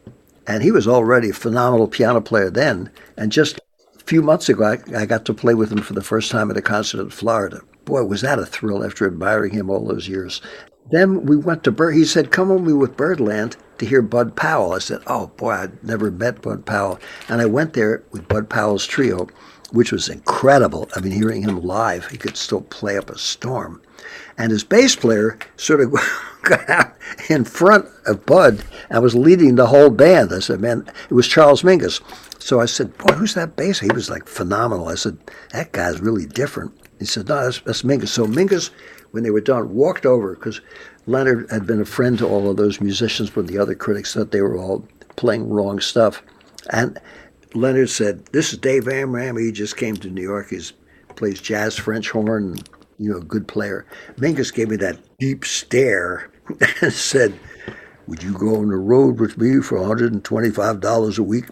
and 0.45 0.63
he 0.63 0.71
was 0.71 0.87
already 0.87 1.29
a 1.29 1.33
phenomenal 1.33 1.87
piano 1.87 2.21
player 2.21 2.49
then. 2.49 2.89
And 3.17 3.31
just 3.31 3.59
a 3.95 4.03
few 4.05 4.21
months 4.21 4.47
ago, 4.49 4.63
I, 4.63 5.01
I 5.01 5.05
got 5.05 5.25
to 5.25 5.33
play 5.33 5.53
with 5.53 5.71
him 5.71 5.81
for 5.81 5.93
the 5.93 6.03
first 6.03 6.31
time 6.31 6.49
at 6.49 6.57
a 6.57 6.61
concert 6.61 7.01
in 7.01 7.09
Florida. 7.09 7.61
Boy, 7.85 8.03
was 8.03 8.21
that 8.21 8.39
a 8.39 8.45
thrill 8.45 8.83
after 8.83 9.05
admiring 9.05 9.53
him 9.53 9.69
all 9.69 9.85
those 9.85 10.07
years. 10.07 10.41
Then 10.89 11.25
we 11.25 11.35
went 11.35 11.63
to 11.63 11.71
Bird. 11.71 11.95
He 11.95 12.05
said, 12.05 12.31
"Come 12.31 12.49
with 12.49 12.63
me 12.63 12.73
with 12.73 12.95
Birdland 12.95 13.57
to 13.77 13.85
hear 13.85 14.01
Bud 14.01 14.35
Powell." 14.35 14.73
I 14.73 14.79
said, 14.79 15.01
"Oh 15.05 15.31
boy, 15.35 15.51
I'd 15.51 15.83
never 15.83 16.09
met 16.09 16.41
Bud 16.41 16.65
Powell," 16.65 16.99
and 17.27 17.41
I 17.41 17.45
went 17.45 17.73
there 17.73 18.03
with 18.11 18.27
Bud 18.27 18.49
Powell's 18.49 18.85
trio, 18.85 19.27
which 19.71 19.91
was 19.91 20.07
incredible. 20.07 20.87
I 20.95 21.01
mean, 21.01 21.11
hearing 21.11 21.41
him 21.41 21.61
live, 21.61 22.07
he 22.07 22.17
could 22.17 22.37
still 22.37 22.61
play 22.61 22.97
up 22.97 23.09
a 23.09 23.17
storm, 23.17 23.81
and 24.37 24.51
his 24.51 24.63
bass 24.63 24.95
player 24.95 25.37
sort 25.57 25.81
of 25.81 25.93
got 26.43 26.69
out 26.69 26.93
in 27.29 27.43
front 27.43 27.87
of 28.05 28.25
Bud 28.25 28.63
and 28.89 29.03
was 29.03 29.15
leading 29.15 29.55
the 29.55 29.67
whole 29.67 29.89
band. 29.89 30.31
I 30.31 30.39
said, 30.39 30.61
"Man, 30.61 30.89
it 31.09 31.13
was 31.13 31.27
Charles 31.27 31.63
Mingus." 31.63 31.99
So 32.39 32.61
I 32.61 32.65
said, 32.65 32.97
"Boy, 32.97 33.13
who's 33.13 33.33
that 33.33 33.57
bass?" 33.57 33.79
He 33.79 33.91
was 33.91 34.09
like 34.09 34.25
phenomenal. 34.25 34.87
I 34.87 34.95
said, 34.95 35.17
"That 35.51 35.73
guy's 35.73 35.99
really 35.99 36.25
different." 36.25 36.71
He 36.97 37.05
said, 37.05 37.27
"No, 37.27 37.43
that's, 37.43 37.59
that's 37.59 37.83
Mingus." 37.83 38.07
So 38.07 38.25
Mingus 38.25 38.69
when 39.11 39.23
they 39.23 39.29
were 39.29 39.41
done, 39.41 39.73
walked 39.73 40.05
over 40.05 40.35
because 40.35 40.61
Leonard 41.05 41.49
had 41.49 41.65
been 41.65 41.81
a 41.81 41.85
friend 41.85 42.17
to 42.19 42.27
all 42.27 42.49
of 42.49 42.57
those 42.57 42.81
musicians, 42.81 43.29
but 43.29 43.47
the 43.47 43.57
other 43.57 43.75
critics 43.75 44.13
thought 44.13 44.31
they 44.31 44.41
were 44.41 44.57
all 44.57 44.87
playing 45.15 45.49
wrong 45.49 45.79
stuff. 45.79 46.21
And 46.71 46.99
Leonard 47.53 47.89
said, 47.89 48.25
"This 48.27 48.51
is 48.51 48.59
Dave 48.59 48.87
Amram. 48.87 49.37
He 49.37 49.51
just 49.51 49.77
came 49.77 49.95
to 49.97 50.09
New 50.09 50.21
York. 50.21 50.49
He 50.49 50.61
plays 51.15 51.39
jazz, 51.39 51.77
French 51.77 52.11
horn, 52.11 52.57
you 52.97 53.11
know, 53.11 53.19
good 53.21 53.47
player." 53.47 53.85
Mingus 54.17 54.53
gave 54.53 54.69
me 54.69 54.75
that 54.77 54.99
deep 55.19 55.45
stare 55.45 56.29
and 56.81 56.93
said, 56.93 57.33
"Would 58.07 58.23
you 58.23 58.33
go 58.33 58.57
on 58.57 58.69
the 58.69 58.75
road 58.75 59.19
with 59.19 59.37
me 59.37 59.61
for 59.61 59.77
$125 59.77 61.17
a 61.17 61.23
week?" 61.23 61.45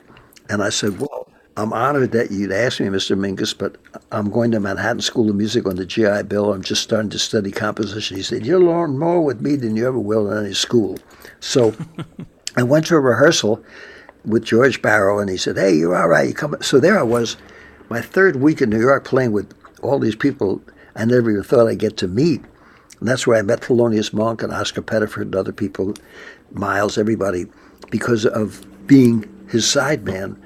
And 0.49 0.61
I 0.61 0.69
said, 0.69 0.99
"Well." 0.99 1.31
I'm 1.57 1.71
honored 1.71 2.11
that 2.11 2.31
you'd 2.31 2.51
ask 2.51 2.79
me, 2.81 2.87
Mr. 2.87 3.17
Mingus, 3.17 3.57
but 3.57 3.77
I'm 4.11 4.29
going 4.29 4.51
to 4.51 4.59
Manhattan 4.59 5.01
School 5.01 5.29
of 5.29 5.35
Music 5.37 5.65
on 5.65 5.77
the 5.77 5.85
GI 5.85 6.23
Bill. 6.23 6.53
I'm 6.53 6.61
just 6.61 6.83
starting 6.83 7.09
to 7.11 7.19
study 7.19 7.51
composition. 7.51 8.17
He 8.17 8.23
said, 8.23 8.45
You'll 8.45 8.65
learn 8.65 8.97
more 8.97 9.21
with 9.21 9.39
me 9.39 9.55
than 9.55 9.75
you 9.75 9.87
ever 9.87 9.99
will 9.99 10.29
in 10.31 10.45
any 10.45 10.53
school. 10.53 10.97
So 11.39 11.73
I 12.57 12.63
went 12.63 12.87
to 12.87 12.95
a 12.95 12.99
rehearsal 12.99 13.63
with 14.25 14.43
George 14.43 14.81
Barrow, 14.81 15.19
and 15.19 15.29
he 15.29 15.37
said, 15.37 15.55
Hey, 15.55 15.75
you're 15.75 15.95
all 15.95 16.09
right. 16.09 16.27
You 16.27 16.33
come. 16.33 16.57
So 16.61 16.79
there 16.79 16.99
I 16.99 17.03
was, 17.03 17.37
my 17.89 18.01
third 18.01 18.37
week 18.37 18.61
in 18.61 18.69
New 18.69 18.81
York 18.81 19.05
playing 19.05 19.31
with 19.31 19.53
all 19.81 19.99
these 19.99 20.15
people 20.15 20.61
I 20.95 21.05
never 21.05 21.29
even 21.29 21.43
thought 21.43 21.67
I'd 21.67 21.79
get 21.79 21.97
to 21.97 22.07
meet. 22.07 22.41
And 22.99 23.09
that's 23.09 23.27
where 23.27 23.37
I 23.37 23.41
met 23.41 23.61
Thelonious 23.61 24.13
Monk 24.13 24.41
and 24.41 24.53
Oscar 24.53 24.81
Pettiford 24.81 25.23
and 25.23 25.35
other 25.35 25.51
people, 25.51 25.93
Miles, 26.51 26.97
everybody, 26.97 27.45
because 27.91 28.25
of 28.25 28.65
being 28.87 29.25
his 29.49 29.65
sideman. 29.65 30.37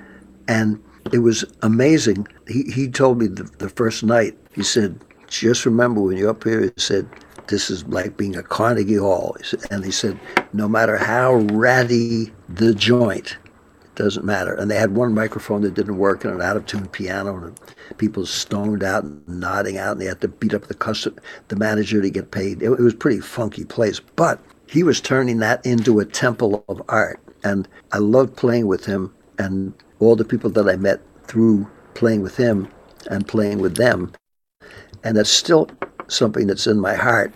And 0.48 0.82
it 1.12 1.20
was 1.20 1.44
amazing. 1.62 2.28
He, 2.48 2.64
he 2.72 2.88
told 2.88 3.20
me 3.20 3.28
the, 3.28 3.44
the 3.60 3.70
first 3.70 4.04
night, 4.04 4.38
he 4.54 4.64
said, 4.64 5.00
just 5.28 5.66
remember 5.66 6.02
when 6.02 6.18
you're 6.18 6.30
up 6.30 6.44
here, 6.44 6.62
he 6.62 6.72
said, 6.78 7.08
this 7.48 7.70
is 7.70 7.86
like 7.88 8.18
being 8.18 8.36
a 8.36 8.44
Carnegie 8.44 8.96
Hall. 8.96 9.36
And 9.72 9.84
he 9.84 9.92
said, 9.92 10.20
no 10.54 10.68
matter 10.68 10.98
how 10.98 11.36
ratty 11.36 12.32
the 12.48 12.74
joint, 12.74 13.38
it 13.84 13.96
doesn't 13.96 14.26
matter. 14.26 14.54
And 14.54 14.70
they 14.70 14.76
had 14.76 14.96
one 14.96 15.14
microphone 15.14 15.62
that 15.62 15.74
didn't 15.74 15.98
work 15.98 16.24
and 16.24 16.34
an 16.34 16.42
out 16.42 16.58
of 16.58 16.66
tune 16.68 16.88
piano, 16.88 17.36
and 17.38 17.60
people 17.98 18.26
stoned 18.26 18.84
out 18.84 19.04
and 19.04 19.28
nodding 19.28 19.78
out, 19.78 19.94
and 19.94 20.02
they 20.02 20.06
had 20.06 20.22
to 20.22 20.28
beat 20.28 20.54
up 20.54 20.68
the 20.68 20.76
custom, 20.76 21.16
the 21.48 21.56
manager 21.56 22.02
to 22.02 22.10
get 22.10 22.32
paid. 22.32 22.62
It, 22.62 22.72
it 22.72 22.80
was 22.80 22.94
a 22.94 22.98
pretty 22.98 23.20
funky 23.20 23.66
place. 23.66 24.00
But 24.00 24.40
he 24.68 24.84
was 24.84 25.02
turning 25.02 25.40
that 25.40 25.66
into 25.66 26.00
a 26.00 26.06
temple 26.06 26.64
of 26.70 26.82
art. 26.88 27.20
And 27.44 27.68
I 27.92 27.98
loved 27.98 28.36
playing 28.36 28.68
with 28.68 28.86
him. 28.86 29.14
And 29.40 29.74
all 30.00 30.16
the 30.16 30.26
people 30.26 30.50
that 30.52 30.68
I 30.68 30.76
met 30.76 31.02
through 31.28 31.70
playing 31.94 32.22
with 32.22 32.38
him 32.38 32.68
and 33.10 33.28
playing 33.28 33.60
with 33.60 33.76
them. 33.76 34.14
And 35.04 35.18
that's 35.18 35.30
still 35.30 35.70
something 36.08 36.48
that's 36.48 36.68
in 36.68 36.80
my 36.80 36.96
heart. 36.96 37.34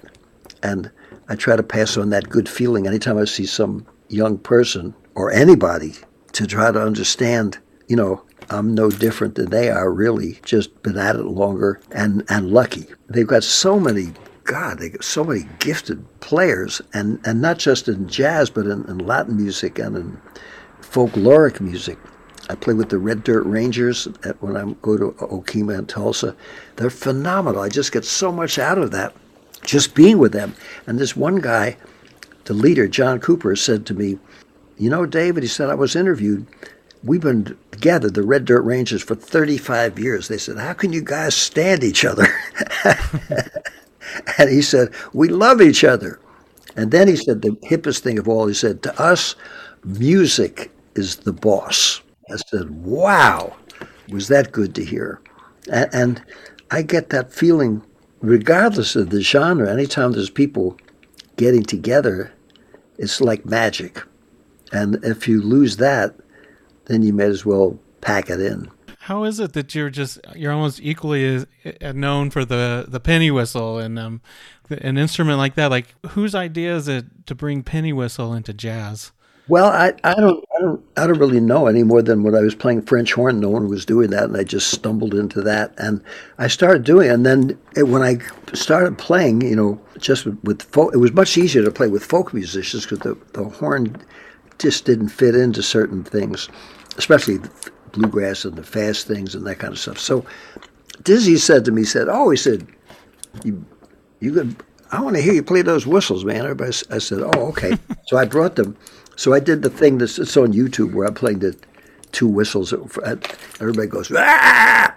And 0.62 0.92
I 1.30 1.36
try 1.36 1.56
to 1.56 1.64
pass 1.64 1.98
on 1.98 2.10
that 2.10 2.30
good 2.30 2.50
feeling 2.50 2.88
anytime 2.88 3.18
I 3.18 3.26
see 3.26 3.46
some 3.46 3.86
young 4.10 4.38
person 4.38 4.94
or 5.16 5.32
anybody 5.32 5.94
to 6.34 6.48
try 6.48 6.72
to 6.72 6.82
understand, 6.82 7.60
you 7.88 7.96
know, 7.96 8.24
I'm 8.50 8.74
no 8.76 8.90
different 8.90 9.36
than 9.36 9.50
they 9.50 9.70
are, 9.70 9.92
really, 9.92 10.40
just 10.44 10.82
been 10.84 10.98
at 10.98 11.16
it 11.16 11.24
longer 11.24 11.80
and, 11.92 12.24
and 12.30 12.52
lucky. 12.52 12.88
They've 13.08 13.28
got 13.28 13.44
so 13.44 13.80
many, 13.80 14.12
God, 14.44 14.80
they 14.80 14.90
got 14.90 15.04
so 15.04 15.24
many 15.24 15.48
gifted 15.60 16.06
players, 16.20 16.82
and, 16.94 17.20
and 17.26 17.42
not 17.42 17.58
just 17.58 17.88
in 17.88 18.08
jazz, 18.08 18.50
but 18.50 18.66
in, 18.66 18.84
in 18.90 18.98
Latin 18.98 19.38
music 19.38 19.80
and 19.80 19.96
in 19.96 20.22
folkloric 20.82 21.62
music. 21.62 21.98
I 22.50 22.56
play 22.56 22.74
with 22.74 22.90
the 22.90 22.98
Red 22.98 23.24
Dirt 23.24 23.44
Rangers 23.44 24.08
at, 24.24 24.42
when 24.42 24.58
I 24.58 24.76
go 24.82 24.98
to 24.98 25.12
Okemah 25.26 25.78
and 25.78 25.90
Tulsa. 25.90 26.36
They're 26.76 26.90
phenomenal. 26.90 27.62
I 27.62 27.70
just 27.70 27.92
get 27.92 28.06
so 28.06 28.32
much 28.32 28.60
out 28.60 28.78
of 28.78 28.92
that, 28.92 29.16
just 29.64 29.96
being 29.96 30.18
with 30.18 30.34
them. 30.34 30.56
And 30.86 31.00
this 31.00 31.16
one 31.16 31.38
guy, 31.38 31.78
the 32.46 32.54
leader, 32.54 32.88
John 32.88 33.20
Cooper, 33.20 33.56
said 33.56 33.86
to 33.86 33.94
me, 33.94 34.20
You 34.78 34.90
know, 34.90 35.06
David, 35.06 35.44
he 35.44 35.50
said, 35.50 35.70
I 35.70 35.76
was 35.76 35.96
interviewed. 35.96 36.46
We've 37.04 37.22
been 37.22 37.58
together, 37.72 38.10
the 38.10 38.24
Red 38.24 38.46
Dirt 38.46 38.62
Rangers, 38.62 39.04
for 39.04 39.16
35 39.16 40.00
years. 40.00 40.28
They 40.28 40.38
said, 40.38 40.58
How 40.58 40.74
can 40.74 40.92
you 40.92 41.02
guys 41.02 41.36
stand 41.36 41.84
each 41.84 42.04
other? 42.04 42.28
and 44.38 44.50
he 44.50 44.62
said, 44.62 44.94
We 45.14 45.30
love 45.30 45.62
each 45.62 45.84
other. 45.84 46.20
And 46.76 46.92
then 46.92 47.08
he 47.08 47.16
said, 47.16 47.42
the 47.42 47.52
hippest 47.68 48.00
thing 48.00 48.18
of 48.18 48.28
all, 48.28 48.48
he 48.48 48.54
said, 48.54 48.82
To 48.84 49.02
us, 49.02 49.36
music 49.84 50.72
is 50.96 51.18
the 51.18 51.34
boss. 51.34 52.02
I 52.32 52.38
said, 52.38 52.70
wow, 52.72 53.56
was 54.10 54.28
that 54.30 54.52
good 54.52 54.76
to 54.76 54.86
hear? 54.86 55.22
And, 55.72 55.90
and 55.94 56.24
I 56.72 56.82
get 56.82 57.10
that 57.10 57.34
feeling, 57.34 57.84
regardless 58.22 58.96
of 58.96 59.10
the 59.10 59.22
genre, 59.22 59.72
anytime 59.72 60.14
there's 60.14 60.30
people 60.30 60.78
getting 61.36 61.64
together, 61.64 62.34
it's 62.98 63.22
like 63.22 63.46
magic. 63.46 64.02
And 64.72 65.04
if 65.04 65.28
you 65.28 65.42
lose 65.42 65.78
that, 65.78 66.16
then 66.86 67.04
you 67.04 67.14
may 67.14 67.26
as 67.26 67.46
well 67.46 67.80
pack 68.02 68.30
it 68.30 68.40
in. 68.40 68.70
How 69.00 69.26
is 69.26 69.40
it 69.40 69.52
that 69.54 69.76
you're 69.76 69.90
just 69.90 70.18
you're 70.34 70.54
almost 70.54 70.80
equally 70.82 71.46
as 71.82 71.94
known 71.94 72.30
for 72.30 72.46
the 72.46 72.86
the 72.88 73.02
penny 73.02 73.32
whistle 73.32 73.78
and 73.78 74.00
um, 74.00 74.22
an 74.70 74.98
instrument 74.98 75.38
like 75.38 75.56
that? 75.56 75.72
Like 75.72 75.94
whose 76.12 76.34
idea 76.34 76.74
is 76.76 76.88
it 76.88 77.28
to 77.28 77.36
bring 77.36 77.64
penny 77.64 77.92
whistle 77.92 78.34
into 78.34 78.54
jazz? 78.54 79.12
Well, 79.48 79.66
I, 79.66 79.94
I 80.06 80.14
don't 80.14 80.44
I 80.56 80.62
don't 80.62 80.86
I 80.96 81.06
don't 81.06 81.20
really 81.20 81.42
know 81.42 81.68
any 81.68 81.84
more 81.84 82.02
than 82.02 82.24
when 82.24 82.34
I 82.34 82.40
was 82.40 82.56
playing 82.56 82.84
French 82.84 83.14
horn. 83.14 83.42
No 83.42 83.50
one 83.50 83.68
was 83.68 83.86
doing 83.86 84.10
that, 84.12 84.24
and 84.24 84.38
I 84.38 84.44
just 84.46 84.72
stumbled 84.72 85.14
into 85.14 85.42
that, 85.42 85.74
and 85.78 86.02
I 86.38 86.48
started 86.48 86.84
doing. 86.86 87.10
it. 87.10 87.14
And 87.14 87.26
then 87.26 87.58
it, 87.76 87.84
when 87.90 88.02
I 88.02 88.20
started 88.54 88.98
playing, 88.98 89.42
you 89.42 89.56
know, 89.56 89.82
just 90.00 90.26
with, 90.26 90.42
with 90.44 90.62
folk, 90.62 90.94
it 90.94 90.98
was 90.98 91.12
much 91.12 91.38
easier 91.38 91.62
to 91.64 91.72
play 91.72 91.90
with 91.90 92.06
folk 92.06 92.34
musicians 92.34 92.84
because 92.86 93.00
the 93.00 93.18
the 93.34 93.44
horn 93.44 93.98
just 94.60 94.86
didn't 94.86 95.10
fit 95.10 95.36
into 95.36 95.62
certain 95.62 96.06
things, 96.06 96.48
especially 96.98 97.40
bluegrass 97.92 98.46
and 98.46 98.56
the 98.56 98.64
fast 98.64 99.08
things 99.08 99.36
and 99.36 99.46
that 99.46 99.60
kind 99.60 99.74
of 99.74 99.80
stuff. 99.80 100.00
So 100.00 100.26
Dizzy 101.04 101.38
said 101.38 101.66
to 101.66 101.72
me, 101.72 101.84
said, 101.84 102.08
"Oh, 102.10 102.30
he 102.30 102.38
said, 102.38 102.68
you 103.44 103.66
you 104.20 104.34
could." 104.34 104.56
I 104.92 105.02
want 105.02 105.16
to 105.16 105.22
hear 105.24 105.34
you 105.34 105.44
play 105.44 105.64
those 105.64 105.88
whistles, 105.88 106.24
man. 106.24 106.42
Everybody, 106.44 106.72
I 106.92 107.00
said, 107.00 107.22
"Oh, 107.22 107.48
okay." 107.50 107.78
so 108.08 108.18
I 108.18 108.26
brought 108.26 108.56
them. 108.56 108.78
So 109.16 109.34
I 109.34 109.40
did 109.40 109.62
the 109.62 109.70
thing 109.70 109.98
that's 109.98 110.20
it's 110.20 110.38
on 110.38 110.54
YouTube 110.54 110.94
where 110.94 111.08
I'm 111.08 111.14
playing 111.14 111.40
the 111.40 111.56
two 112.12 112.28
whistles. 112.28 112.74
Everybody 112.74 113.88
goes, 113.88 114.12
ah! 114.16 114.96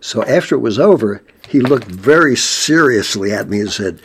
So 0.00 0.24
after 0.24 0.54
it 0.56 0.60
was 0.60 0.78
over, 0.78 1.22
he 1.48 1.60
looked 1.60 1.86
very 1.86 2.36
seriously 2.36 3.32
at 3.32 3.48
me 3.48 3.60
and 3.60 3.70
said, 3.70 4.00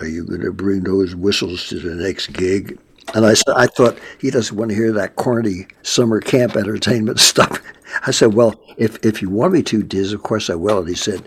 Are 0.00 0.08
you 0.08 0.24
going 0.24 0.40
to 0.40 0.52
bring 0.52 0.84
those 0.84 1.14
whistles 1.14 1.68
to 1.68 1.78
the 1.78 1.94
next 1.94 2.28
gig? 2.28 2.78
And 3.14 3.26
I 3.26 3.34
I 3.54 3.66
thought 3.66 3.98
he 4.20 4.30
doesn't 4.30 4.56
want 4.56 4.70
to 4.70 4.76
hear 4.76 4.92
that 4.92 5.16
corny 5.16 5.66
summer 5.82 6.20
camp 6.20 6.56
entertainment 6.56 7.20
stuff. 7.32 7.60
I 8.06 8.10
said, 8.10 8.34
well, 8.34 8.60
if, 8.76 9.04
if 9.04 9.20
you 9.20 9.28
want 9.28 9.52
me 9.52 9.62
to, 9.64 9.82
Diz, 9.82 10.12
of 10.12 10.22
course 10.22 10.48
I 10.48 10.54
will. 10.54 10.78
And 10.78 10.88
he 10.88 10.94
said, 10.94 11.22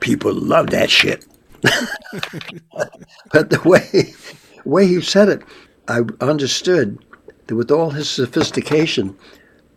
people 0.00 0.32
love 0.32 0.70
that 0.70 0.90
shit. 0.90 1.26
but 3.32 3.50
the 3.50 3.60
way, 3.64 4.14
way 4.64 4.86
he 4.86 5.00
said 5.00 5.28
it, 5.28 5.42
I 5.88 6.02
understood 6.20 6.98
that 7.46 7.54
with 7.54 7.70
all 7.70 7.90
his 7.90 8.08
sophistication, 8.08 9.16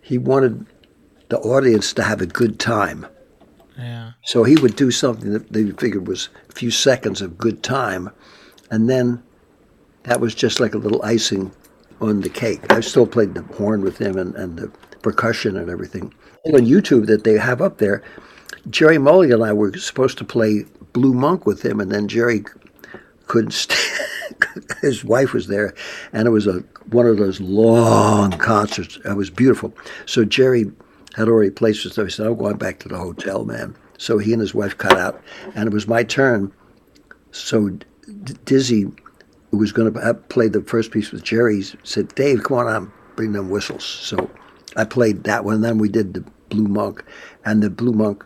he 0.02 0.18
wanted 0.18 0.66
the 1.30 1.40
audience 1.40 1.94
to 1.94 2.04
have 2.04 2.22
a 2.22 2.26
good 2.26 2.60
time. 2.60 3.06
Yeah. 3.78 4.12
So 4.26 4.44
he 4.44 4.56
would 4.58 4.76
do 4.76 4.92
something 4.92 5.32
that 5.32 5.54
they 5.54 5.70
figured 5.72 6.08
was 6.08 6.30
a 6.50 6.54
few 6.54 6.72
seconds 6.72 7.22
of 7.22 7.38
good 7.38 7.64
time, 7.64 8.10
and 8.72 8.90
then 8.90 9.24
that 10.04 10.20
was 10.20 10.36
just 10.36 10.60
like 10.60 10.74
a 10.74 10.80
little 10.80 11.02
icing 11.04 11.52
on 12.02 12.22
the 12.22 12.30
cake. 12.30 12.72
I 12.72 12.80
still 12.82 13.08
played 13.08 13.36
the 13.36 13.44
horn 13.44 13.82
with 13.82 13.98
him 13.98 14.18
and, 14.18 14.36
and 14.36 14.58
the 14.58 14.68
percussion 15.02 15.58
and 15.58 15.70
everything. 15.70 16.14
And 16.46 16.56
on 16.56 16.66
YouTube 16.66 17.08
that 17.08 17.24
they 17.24 17.38
have 17.38 17.62
up 17.62 17.78
there, 17.78 18.02
Gerry 18.70 18.98
Mulligan 18.98 19.36
and 19.36 19.44
I 19.44 19.54
were 19.54 19.76
supposed 19.78 20.18
to 20.18 20.26
play 20.26 20.66
Blue 20.94 21.14
Monk 21.14 21.46
with 21.46 21.64
him, 21.64 21.80
and 21.80 21.92
then 21.92 22.08
Gerry 22.08 22.44
couldn't 23.30 23.52
stand. 23.52 24.10
His 24.82 25.06
wife 25.06 25.34
was 25.34 25.48
there, 25.48 25.74
and 26.12 26.28
it 26.28 26.32
was 26.32 26.48
a 26.48 26.64
one 26.92 27.06
of 27.06 27.18
those 27.18 27.40
long 27.40 28.32
concerts. 28.32 28.98
It 29.06 29.14
was 29.14 29.30
beautiful. 29.30 29.74
So 30.06 30.26
Gerry 30.26 30.66
had 31.16 31.30
already 31.30 31.52
placed 31.52 31.86
us 31.86 31.96
there. 31.96 32.06
He 32.06 32.12
said, 32.12 32.28
"I'm 32.28 32.36
going 32.36 32.58
back 32.58 32.80
to 32.80 32.90
the 32.90 32.98
hotel, 32.98 33.46
man." 33.46 33.76
So 33.98 34.18
he 34.18 34.34
and 34.34 34.42
his 34.42 34.54
wife 34.54 34.78
cut 34.78 34.98
out, 34.98 35.22
and 35.56 35.68
it 35.68 35.74
was 35.74 35.88
my 35.88 36.04
turn. 36.04 36.52
So 37.32 37.70
D- 37.70 38.36
Dizzy, 38.46 38.92
who 39.52 39.58
was 39.58 39.72
going 39.72 39.94
to 39.94 40.14
play 40.30 40.48
the 40.48 40.62
first 40.62 40.92
piece 40.92 41.12
with 41.12 41.24
Gerry, 41.24 41.64
said, 41.84 42.14
"Dave, 42.16 42.44
come 42.44 42.58
on 42.58 42.68
out, 42.68 42.90
bring 43.16 43.34
them 43.34 43.50
whistles." 43.50 43.86
So 43.86 44.30
I 44.76 44.86
played 44.86 45.24
that 45.26 45.46
one. 45.46 45.56
And 45.56 45.64
then 45.64 45.78
we 45.78 45.90
did 45.90 46.14
the 46.14 46.24
Blue 46.50 46.68
Monk, 46.68 47.04
and 47.46 47.62
the 47.62 47.70
Blue 47.70 47.94
Monk 47.94 48.26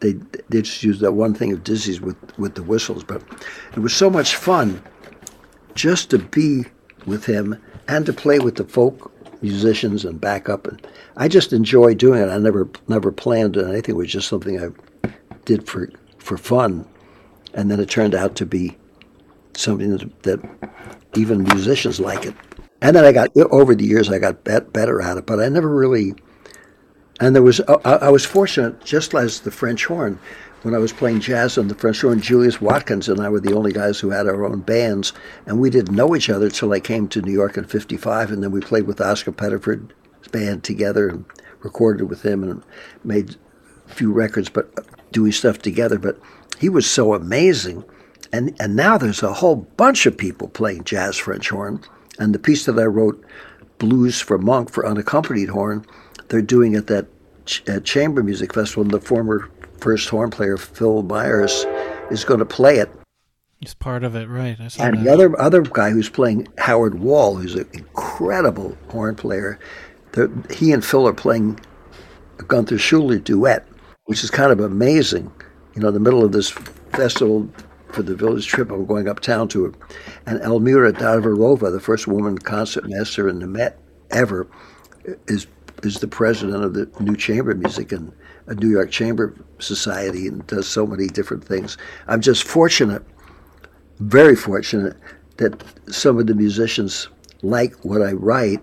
they 0.00 0.12
they 0.48 0.62
just 0.62 0.82
used 0.82 1.00
that 1.00 1.12
one 1.12 1.34
thing 1.34 1.52
of 1.52 1.64
Dizzy's 1.64 2.00
with 2.00 2.16
with 2.38 2.54
the 2.54 2.62
whistles, 2.62 3.04
but 3.04 3.22
it 3.72 3.80
was 3.80 3.94
so 3.94 4.10
much 4.10 4.36
fun 4.36 4.82
just 5.74 6.10
to 6.10 6.18
be 6.18 6.64
with 7.06 7.24
him 7.24 7.60
and 7.88 8.04
to 8.06 8.12
play 8.12 8.38
with 8.38 8.56
the 8.56 8.64
folk 8.64 9.12
musicians 9.42 10.04
and 10.04 10.20
back 10.20 10.48
up 10.48 10.66
and 10.66 10.84
I 11.16 11.28
just 11.28 11.52
enjoy 11.52 11.94
doing 11.94 12.22
it. 12.22 12.28
I 12.28 12.38
never 12.38 12.68
never 12.86 13.10
planned 13.10 13.56
anything. 13.56 13.94
It 13.94 13.98
was 13.98 14.12
just 14.12 14.28
something 14.28 14.62
I 14.62 15.10
did 15.44 15.66
for 15.66 15.90
for 16.18 16.38
fun, 16.38 16.86
and 17.54 17.70
then 17.70 17.80
it 17.80 17.90
turned 17.90 18.14
out 18.14 18.36
to 18.36 18.46
be 18.46 18.76
something 19.54 19.96
that, 19.96 20.22
that 20.22 20.70
even 21.16 21.42
musicians 21.42 21.98
like 21.98 22.24
it. 22.24 22.34
And 22.80 22.94
then 22.94 23.04
I 23.04 23.10
got 23.10 23.36
over 23.50 23.74
the 23.74 23.84
years 23.84 24.08
I 24.08 24.20
got 24.20 24.44
bet, 24.44 24.72
better 24.72 25.02
at 25.02 25.16
it, 25.16 25.26
but 25.26 25.40
I 25.40 25.48
never 25.48 25.74
really 25.74 26.14
and 27.20 27.34
there 27.34 27.42
was, 27.42 27.60
uh, 27.60 27.78
I, 27.84 28.06
I 28.06 28.08
was 28.10 28.24
fortunate, 28.24 28.84
just 28.84 29.14
as 29.14 29.40
the 29.40 29.50
French 29.50 29.86
horn, 29.86 30.18
when 30.62 30.74
I 30.74 30.78
was 30.78 30.92
playing 30.92 31.20
jazz 31.20 31.56
on 31.56 31.68
the 31.68 31.74
French 31.74 32.00
horn, 32.00 32.20
Julius 32.20 32.60
Watkins 32.60 33.08
and 33.08 33.20
I 33.20 33.28
were 33.28 33.40
the 33.40 33.54
only 33.54 33.72
guys 33.72 34.00
who 34.00 34.10
had 34.10 34.26
our 34.26 34.44
own 34.44 34.60
bands, 34.60 35.12
and 35.46 35.60
we 35.60 35.70
didn't 35.70 35.94
know 35.94 36.16
each 36.16 36.30
other 36.30 36.46
until 36.46 36.72
I 36.72 36.80
came 36.80 37.08
to 37.08 37.22
New 37.22 37.32
York 37.32 37.56
in 37.56 37.64
'55, 37.64 38.30
and 38.32 38.42
then 38.42 38.50
we 38.50 38.60
played 38.60 38.86
with 38.86 39.00
Oscar 39.00 39.32
Pettiford's 39.32 39.92
band 40.32 40.64
together 40.64 41.08
and 41.08 41.24
recorded 41.60 42.08
with 42.08 42.22
him 42.22 42.42
and 42.42 42.62
made 43.04 43.36
a 43.88 43.94
few 43.94 44.12
records, 44.12 44.48
but 44.48 44.68
uh, 44.76 44.82
doing 45.12 45.32
stuff 45.32 45.58
together. 45.58 45.98
But 45.98 46.18
he 46.58 46.68
was 46.68 46.90
so 46.90 47.14
amazing, 47.14 47.84
and 48.32 48.56
and 48.60 48.74
now 48.74 48.98
there's 48.98 49.22
a 49.22 49.34
whole 49.34 49.56
bunch 49.56 50.06
of 50.06 50.18
people 50.18 50.48
playing 50.48 50.84
jazz 50.84 51.16
French 51.16 51.50
horn, 51.50 51.82
and 52.18 52.34
the 52.34 52.38
piece 52.38 52.64
that 52.66 52.78
I 52.78 52.84
wrote, 52.84 53.24
Blues 53.78 54.20
for 54.20 54.38
Monk 54.38 54.72
for 54.72 54.84
unaccompanied 54.84 55.50
horn 55.50 55.86
they're 56.28 56.42
doing 56.42 56.74
at 56.74 56.86
that 56.88 57.06
ch- 57.46 57.62
at 57.68 57.84
Chamber 57.84 58.22
Music 58.22 58.54
Festival. 58.54 58.82
And 58.82 58.90
the 58.90 59.00
former 59.00 59.50
first 59.78 60.08
horn 60.08 60.30
player 60.30 60.56
Phil 60.56 61.02
Myers 61.02 61.64
is 62.10 62.24
going 62.24 62.40
to 62.40 62.46
play 62.46 62.76
it. 62.76 62.90
He's 63.60 63.74
part 63.74 64.04
of 64.04 64.14
it, 64.14 64.28
right? 64.28 64.56
and 64.58 64.70
that. 64.70 65.04
the 65.04 65.12
other 65.12 65.40
other 65.40 65.62
guy 65.62 65.90
who's 65.90 66.08
playing 66.08 66.46
Howard 66.58 67.00
Wall, 67.00 67.34
who's 67.34 67.56
an 67.56 67.68
incredible 67.72 68.76
horn 68.88 69.16
player. 69.16 69.58
He 70.50 70.72
and 70.72 70.84
Phil 70.84 71.06
are 71.06 71.12
playing 71.12 71.60
a 72.38 72.42
Gunther 72.44 72.76
Schuller 72.76 73.22
duet, 73.22 73.66
which 74.04 74.22
is 74.22 74.30
kind 74.30 74.52
of 74.52 74.60
amazing. 74.60 75.30
You 75.74 75.82
know, 75.82 75.88
in 75.88 75.94
the 75.94 76.00
middle 76.00 76.24
of 76.24 76.32
this 76.32 76.50
festival 76.50 77.48
for 77.88 78.02
the 78.02 78.14
village 78.14 78.46
trip, 78.46 78.70
I'm 78.70 78.86
going 78.86 79.08
uptown 79.08 79.48
to 79.48 79.66
it. 79.66 79.74
And 80.26 80.40
Elmira 80.40 80.92
Darvarova, 80.92 81.72
the 81.72 81.80
first 81.80 82.06
woman 82.06 82.38
concertmaster 82.38 83.28
in 83.28 83.40
the 83.40 83.46
Met 83.46 83.78
ever, 84.10 84.46
is 85.26 85.46
is 85.82 85.98
the 85.98 86.08
president 86.08 86.64
of 86.64 86.74
the 86.74 86.90
New 87.00 87.16
Chamber 87.16 87.54
Music 87.54 87.92
and 87.92 88.12
a 88.46 88.54
New 88.54 88.68
York 88.68 88.90
Chamber 88.90 89.34
Society 89.58 90.26
and 90.26 90.46
does 90.46 90.66
so 90.66 90.86
many 90.86 91.06
different 91.06 91.44
things. 91.44 91.76
I'm 92.06 92.20
just 92.20 92.44
fortunate, 92.44 93.02
very 94.00 94.36
fortunate, 94.36 94.96
that 95.36 95.62
some 95.88 96.18
of 96.18 96.26
the 96.26 96.34
musicians 96.34 97.08
like 97.42 97.74
what 97.84 98.02
I 98.02 98.12
write 98.12 98.60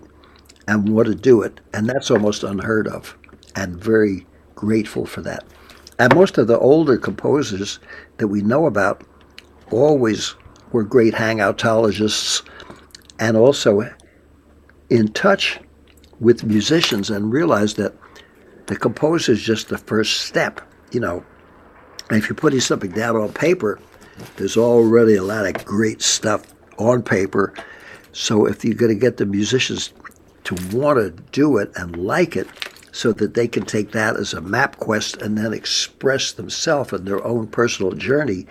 and 0.68 0.88
want 0.88 1.08
to 1.08 1.14
do 1.14 1.42
it. 1.42 1.60
And 1.72 1.88
that's 1.88 2.10
almost 2.10 2.42
unheard 2.42 2.88
of. 2.88 3.16
And 3.54 3.82
very 3.82 4.26
grateful 4.54 5.06
for 5.06 5.22
that. 5.22 5.44
And 5.98 6.14
most 6.14 6.36
of 6.38 6.46
the 6.46 6.58
older 6.58 6.98
composers 6.98 7.78
that 8.18 8.28
we 8.28 8.42
know 8.42 8.66
about 8.66 9.02
always 9.70 10.34
were 10.72 10.84
great 10.84 11.14
hangoutologists 11.14 12.42
and 13.18 13.36
also 13.36 13.88
in 14.90 15.08
touch 15.08 15.58
with 16.20 16.44
musicians 16.44 17.10
and 17.10 17.32
realized 17.32 17.76
that 17.76 17.94
the 18.66 18.76
composer 18.76 19.32
is 19.32 19.42
just 19.42 19.68
the 19.68 19.78
first 19.78 20.22
step. 20.22 20.60
You 20.92 21.00
know, 21.00 21.24
if 22.10 22.28
you're 22.28 22.36
putting 22.36 22.60
something 22.60 22.90
down 22.90 23.16
on 23.16 23.32
paper, 23.32 23.78
there's 24.36 24.56
already 24.56 25.14
a 25.14 25.22
lot 25.22 25.46
of 25.46 25.64
great 25.64 26.02
stuff 26.02 26.42
on 26.78 27.02
paper. 27.02 27.54
So 28.12 28.46
if 28.46 28.64
you're 28.64 28.74
going 28.74 28.94
to 28.94 29.00
get 29.00 29.18
the 29.18 29.26
musicians 29.26 29.92
to 30.44 30.54
want 30.76 30.98
to 30.98 31.10
do 31.32 31.58
it 31.58 31.70
and 31.76 31.96
like 31.96 32.36
it, 32.36 32.48
so 32.96 33.12
that 33.12 33.34
they 33.34 33.46
can 33.46 33.62
take 33.62 33.92
that 33.92 34.16
as 34.16 34.32
a 34.32 34.40
map 34.40 34.78
quest 34.78 35.20
and 35.20 35.36
then 35.36 35.52
express 35.52 36.32
themselves 36.32 36.94
in 36.94 37.04
their 37.04 37.22
own 37.26 37.46
personal 37.46 37.92
journey, 37.92 38.46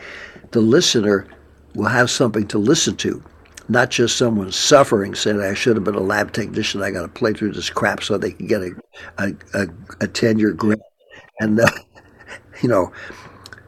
the 0.51 0.61
listener 0.61 1.27
will 1.73 1.87
have 1.87 2.11
something 2.11 2.47
to 2.47 2.59
listen 2.59 2.95
to 2.95 3.23
not 3.67 3.89
just 3.89 4.17
someone 4.17 4.51
suffering 4.51 5.15
saying 5.15 5.39
I 5.41 5.53
should 5.53 5.75
have 5.75 5.83
been 5.83 5.95
a 5.95 5.99
lab 5.99 6.31
technician. 6.31 6.81
I 6.81 6.91
got 6.91 7.01
to 7.01 7.07
play 7.07 7.33
through 7.33 7.53
this 7.53 7.69
crap 7.69 8.03
so 8.03 8.17
they 8.17 8.31
can 8.31 8.47
get 8.47 8.61
a 8.61 8.71
a, 9.17 9.33
a, 9.53 9.67
a 10.01 10.07
tenure 10.07 10.51
grant, 10.51 10.81
and 11.39 11.59
uh, 11.59 11.67
you 12.61 12.69
know 12.69 12.91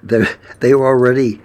they 0.03 0.25
they 0.59 0.73
already 0.73 1.41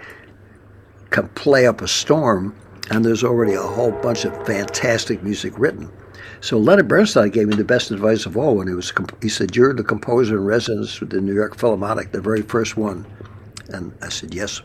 can 1.10 1.28
play 1.30 1.66
up 1.66 1.80
a 1.82 1.88
storm, 1.88 2.54
and 2.90 3.04
there's 3.04 3.24
already 3.24 3.54
a 3.54 3.62
whole 3.62 3.92
bunch 3.92 4.24
of 4.24 4.46
fantastic 4.46 5.22
music 5.22 5.58
written. 5.58 5.90
So 6.40 6.58
Leonard 6.58 6.88
Bernstein 6.88 7.30
gave 7.30 7.48
me 7.48 7.54
the 7.54 7.64
best 7.64 7.90
advice 7.90 8.26
of 8.26 8.36
all 8.36 8.56
when 8.56 8.66
he 8.66 8.74
was 8.74 8.92
he 9.20 9.28
said 9.28 9.54
you're 9.54 9.74
the 9.74 9.84
composer 9.84 10.36
in 10.36 10.44
residence 10.44 10.98
with 11.00 11.10
the 11.10 11.20
New 11.20 11.34
York 11.34 11.56
Philharmonic, 11.56 12.12
the 12.12 12.20
very 12.20 12.42
first 12.42 12.76
one, 12.76 13.06
and 13.68 13.92
I 14.02 14.08
said 14.08 14.34
yes, 14.34 14.60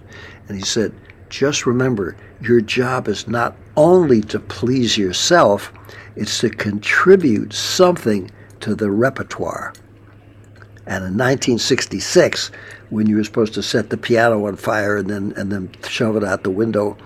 and 0.48 0.58
he 0.58 0.64
said 0.64 0.92
just 1.30 1.66
remember 1.66 2.16
your 2.42 2.62
job 2.62 3.08
is 3.08 3.28
not 3.28 3.56
only 3.76 4.22
to 4.22 4.40
please 4.40 4.98
yourself, 4.98 5.72
it's 6.16 6.40
to 6.40 6.50
contribute 6.50 7.54
something 7.54 8.30
to 8.62 8.76
the 8.76 8.90
repertoire. 8.90 9.74
And 10.86 11.04
in 11.04 11.18
1966, 11.18 12.50
when 12.90 13.08
you 13.08 13.18
were 13.18 13.24
supposed 13.24 13.54
to 13.56 13.64
set 13.64 13.90
the 13.90 13.98
piano 13.98 14.48
on 14.48 14.56
fire 14.56 14.98
and 14.98 15.10
then 15.10 15.34
and 15.36 15.52
then 15.52 15.70
shove 15.88 16.16
it 16.16 16.24
out 16.24 16.44
the 16.44 16.50
window 16.50 16.98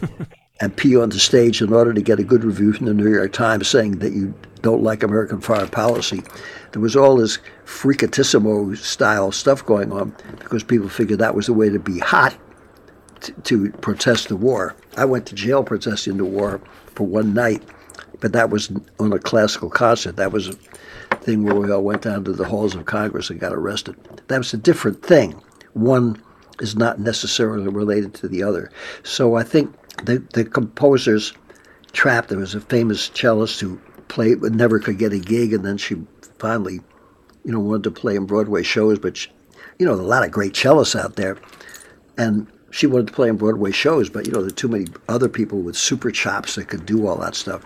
and 0.60 0.76
pee 0.76 0.96
on 0.96 1.08
the 1.08 1.18
stage 1.18 1.60
in 1.60 1.72
order 1.72 1.92
to 1.92 2.00
get 2.00 2.20
a 2.20 2.24
good 2.24 2.44
review 2.44 2.72
from 2.72 2.86
the 2.86 2.94
New 2.94 3.12
York 3.12 3.32
Times 3.32 3.66
saying 3.66 3.98
that 3.98 4.12
you 4.12 4.34
don't 4.62 4.82
like 4.82 5.02
American 5.02 5.40
foreign 5.40 5.68
policy, 5.68 6.22
there 6.72 6.80
was 6.80 6.96
all 6.96 7.16
this 7.16 7.38
fricatissimo 7.66 8.76
style 8.76 9.32
stuff 9.32 9.66
going 9.66 9.92
on 9.92 10.14
because 10.38 10.62
people 10.62 10.88
figured 10.88 11.18
that 11.18 11.34
was 11.34 11.46
the 11.46 11.52
way 11.52 11.68
to 11.68 11.78
be 11.78 11.98
hot 11.98 12.34
to 13.44 13.70
protest 13.72 14.28
the 14.28 14.36
war. 14.36 14.74
I 14.96 15.04
went 15.04 15.26
to 15.26 15.34
jail 15.34 15.62
protesting 15.62 16.16
the 16.16 16.24
war 16.24 16.60
for 16.86 17.06
one 17.06 17.34
night, 17.34 17.62
but 18.20 18.32
that 18.32 18.50
was 18.50 18.70
on 18.98 19.12
a 19.12 19.18
classical 19.18 19.70
concert. 19.70 20.16
That 20.16 20.32
was 20.32 20.48
a 20.48 20.54
thing 21.16 21.44
where 21.44 21.54
we 21.54 21.70
all 21.70 21.82
went 21.82 22.02
down 22.02 22.24
to 22.24 22.32
the 22.32 22.44
halls 22.44 22.74
of 22.74 22.84
Congress 22.84 23.30
and 23.30 23.40
got 23.40 23.52
arrested. 23.52 23.96
That 24.28 24.38
was 24.38 24.52
a 24.54 24.58
different 24.58 25.02
thing. 25.02 25.40
One 25.72 26.22
is 26.60 26.76
not 26.76 27.00
necessarily 27.00 27.68
related 27.68 28.14
to 28.14 28.28
the 28.28 28.42
other. 28.42 28.70
So 29.02 29.34
I 29.34 29.42
think 29.42 29.74
the, 30.04 30.18
the 30.34 30.44
composer's 30.44 31.32
trap, 31.92 32.28
there 32.28 32.38
was 32.38 32.54
a 32.54 32.60
famous 32.60 33.10
cellist 33.10 33.60
who 33.60 33.80
played 34.08 34.40
but 34.40 34.52
never 34.52 34.78
could 34.78 34.98
get 34.98 35.12
a 35.12 35.18
gig, 35.18 35.52
and 35.52 35.64
then 35.64 35.76
she 35.76 35.96
finally, 36.38 36.80
you 37.44 37.52
know, 37.52 37.60
wanted 37.60 37.84
to 37.84 37.90
play 37.90 38.16
in 38.16 38.26
Broadway 38.26 38.62
shows, 38.62 38.98
but, 38.98 39.16
she, 39.16 39.30
you 39.78 39.86
know, 39.86 39.92
a 39.92 39.96
lot 39.96 40.24
of 40.24 40.30
great 40.30 40.52
cellists 40.52 40.98
out 40.98 41.16
there. 41.16 41.36
And 42.16 42.46
she 42.74 42.88
wanted 42.88 43.06
to 43.06 43.12
play 43.12 43.28
in 43.28 43.36
Broadway 43.36 43.70
shows, 43.70 44.10
but 44.10 44.26
you 44.26 44.32
know, 44.32 44.40
there 44.40 44.48
are 44.48 44.50
too 44.50 44.66
many 44.66 44.86
other 45.08 45.28
people 45.28 45.60
with 45.60 45.76
super 45.76 46.10
chops 46.10 46.56
that 46.56 46.66
could 46.66 46.84
do 46.84 47.06
all 47.06 47.14
that 47.18 47.36
stuff. 47.36 47.62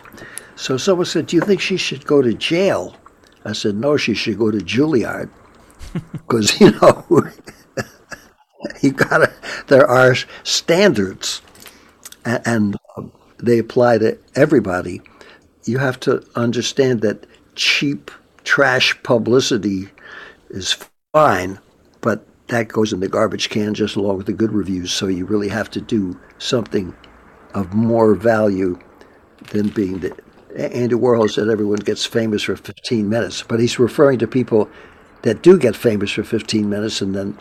So 0.54 0.76
someone 0.76 1.06
said, 1.06 1.26
Do 1.26 1.36
you 1.36 1.40
think 1.40 1.62
she 1.62 1.78
should 1.78 2.04
go 2.04 2.20
to 2.20 2.34
jail? 2.34 2.94
I 3.42 3.52
said, 3.52 3.76
No, 3.76 3.96
she 3.96 4.12
should 4.12 4.38
go 4.38 4.50
to 4.50 4.58
Juilliard. 4.58 5.30
Because, 6.12 6.60
you 6.60 6.72
know, 6.72 7.06
you 8.82 8.92
gotta, 8.92 9.32
there 9.68 9.86
are 9.86 10.14
standards 10.42 11.40
and, 12.26 12.42
and 12.44 12.76
they 13.38 13.58
apply 13.58 13.96
to 13.98 14.18
everybody. 14.34 15.00
You 15.64 15.78
have 15.78 15.98
to 16.00 16.22
understand 16.34 17.00
that 17.00 17.26
cheap 17.54 18.10
trash 18.44 19.02
publicity 19.02 19.88
is 20.50 20.76
fine, 21.14 21.58
but 22.02 22.27
that 22.48 22.68
goes 22.68 22.92
in 22.92 23.00
the 23.00 23.08
garbage 23.08 23.50
can 23.50 23.74
just 23.74 23.96
along 23.96 24.16
with 24.16 24.26
the 24.26 24.32
good 24.32 24.52
reviews. 24.52 24.92
So 24.92 25.06
you 25.06 25.24
really 25.24 25.48
have 25.48 25.70
to 25.70 25.80
do 25.80 26.18
something 26.38 26.94
of 27.54 27.72
more 27.74 28.14
value 28.14 28.78
than 29.50 29.68
being 29.68 30.00
the. 30.00 30.16
Andy 30.56 30.94
Warhol 30.94 31.30
said 31.30 31.48
everyone 31.48 31.78
gets 31.78 32.04
famous 32.06 32.42
for 32.42 32.56
15 32.56 33.08
minutes, 33.08 33.42
but 33.42 33.60
he's 33.60 33.78
referring 33.78 34.18
to 34.18 34.26
people 34.26 34.68
that 35.22 35.42
do 35.42 35.58
get 35.58 35.76
famous 35.76 36.10
for 36.10 36.24
15 36.24 36.68
minutes, 36.68 37.02
and 37.02 37.14
then 37.14 37.38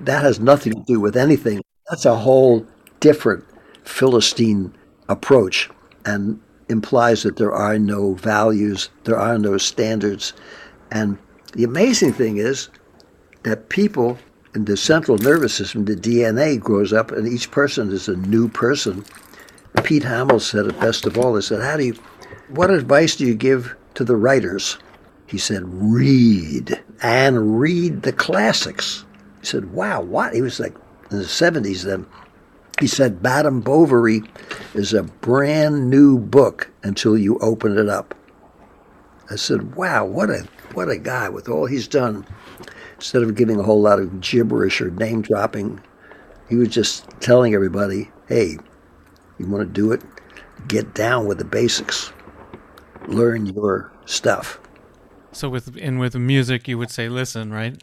that 0.00 0.22
has 0.22 0.40
nothing 0.40 0.74
to 0.74 0.82
do 0.82 1.00
with 1.00 1.16
anything. 1.16 1.62
That's 1.88 2.04
a 2.04 2.16
whole 2.16 2.66
different 2.98 3.44
Philistine 3.84 4.74
approach 5.08 5.70
and 6.04 6.40
implies 6.68 7.22
that 7.22 7.36
there 7.36 7.52
are 7.52 7.78
no 7.78 8.14
values, 8.14 8.90
there 9.04 9.18
are 9.18 9.38
no 9.38 9.58
standards. 9.58 10.32
And 10.90 11.18
the 11.52 11.64
amazing 11.64 12.12
thing 12.12 12.36
is 12.36 12.68
that 13.42 13.68
people 13.68 14.18
in 14.54 14.64
the 14.64 14.76
central 14.76 15.18
nervous 15.18 15.54
system, 15.54 15.84
the 15.84 15.94
DNA 15.94 16.58
grows 16.58 16.92
up, 16.92 17.12
and 17.12 17.28
each 17.28 17.50
person 17.50 17.92
is 17.92 18.08
a 18.08 18.16
new 18.16 18.48
person. 18.48 19.04
Pete 19.84 20.02
Hamill 20.04 20.40
said 20.40 20.66
it 20.66 20.80
best 20.80 21.06
of 21.06 21.16
all. 21.16 21.36
He 21.36 21.42
said, 21.42 21.62
"How 21.62 21.76
do 21.76 21.84
you? 21.84 21.94
What 22.48 22.70
advice 22.70 23.16
do 23.16 23.24
you 23.24 23.34
give 23.34 23.76
to 23.94 24.04
the 24.04 24.16
writers?" 24.16 24.78
He 25.26 25.38
said, 25.38 25.62
"Read 25.64 26.80
and 27.02 27.60
read 27.60 28.02
the 28.02 28.12
classics." 28.12 29.04
He 29.40 29.46
said, 29.46 29.72
"Wow, 29.72 30.02
what?" 30.02 30.34
He 30.34 30.42
was 30.42 30.58
like 30.58 30.74
in 31.10 31.18
the 31.18 31.24
'70s 31.24 31.84
then. 31.84 32.06
He 32.80 32.86
said, 32.86 33.22
Madame 33.22 33.60
Bovary 33.60 34.22
is 34.72 34.94
a 34.94 35.02
brand 35.02 35.90
new 35.90 36.18
book 36.18 36.70
until 36.82 37.16
you 37.16 37.38
open 37.40 37.76
it 37.76 37.90
up. 37.90 38.14
I 39.30 39.36
said, 39.36 39.76
wow, 39.76 40.06
what 40.06 40.30
a 40.30 40.48
what 40.72 40.88
a 40.88 40.96
guy 40.96 41.28
with 41.28 41.48
all 41.48 41.66
he's 41.66 41.86
done. 41.86 42.24
Instead 43.00 43.22
of 43.22 43.34
giving 43.34 43.58
a 43.58 43.62
whole 43.62 43.80
lot 43.80 43.98
of 43.98 44.20
gibberish 44.20 44.82
or 44.82 44.90
name 44.90 45.22
dropping, 45.22 45.80
he 46.50 46.56
was 46.56 46.68
just 46.68 47.08
telling 47.20 47.54
everybody, 47.54 48.10
hey, 48.28 48.58
you 49.38 49.46
want 49.46 49.66
to 49.66 49.72
do 49.72 49.90
it? 49.90 50.02
Get 50.68 50.94
down 50.94 51.26
with 51.26 51.38
the 51.38 51.46
basics. 51.46 52.12
Learn 53.08 53.46
your 53.46 53.90
stuff. 54.04 54.60
So 55.32 55.48
with 55.48 55.78
and 55.80 55.98
with 55.98 56.14
music, 56.14 56.68
you 56.68 56.76
would 56.76 56.90
say 56.90 57.08
listen, 57.08 57.50
right? 57.50 57.82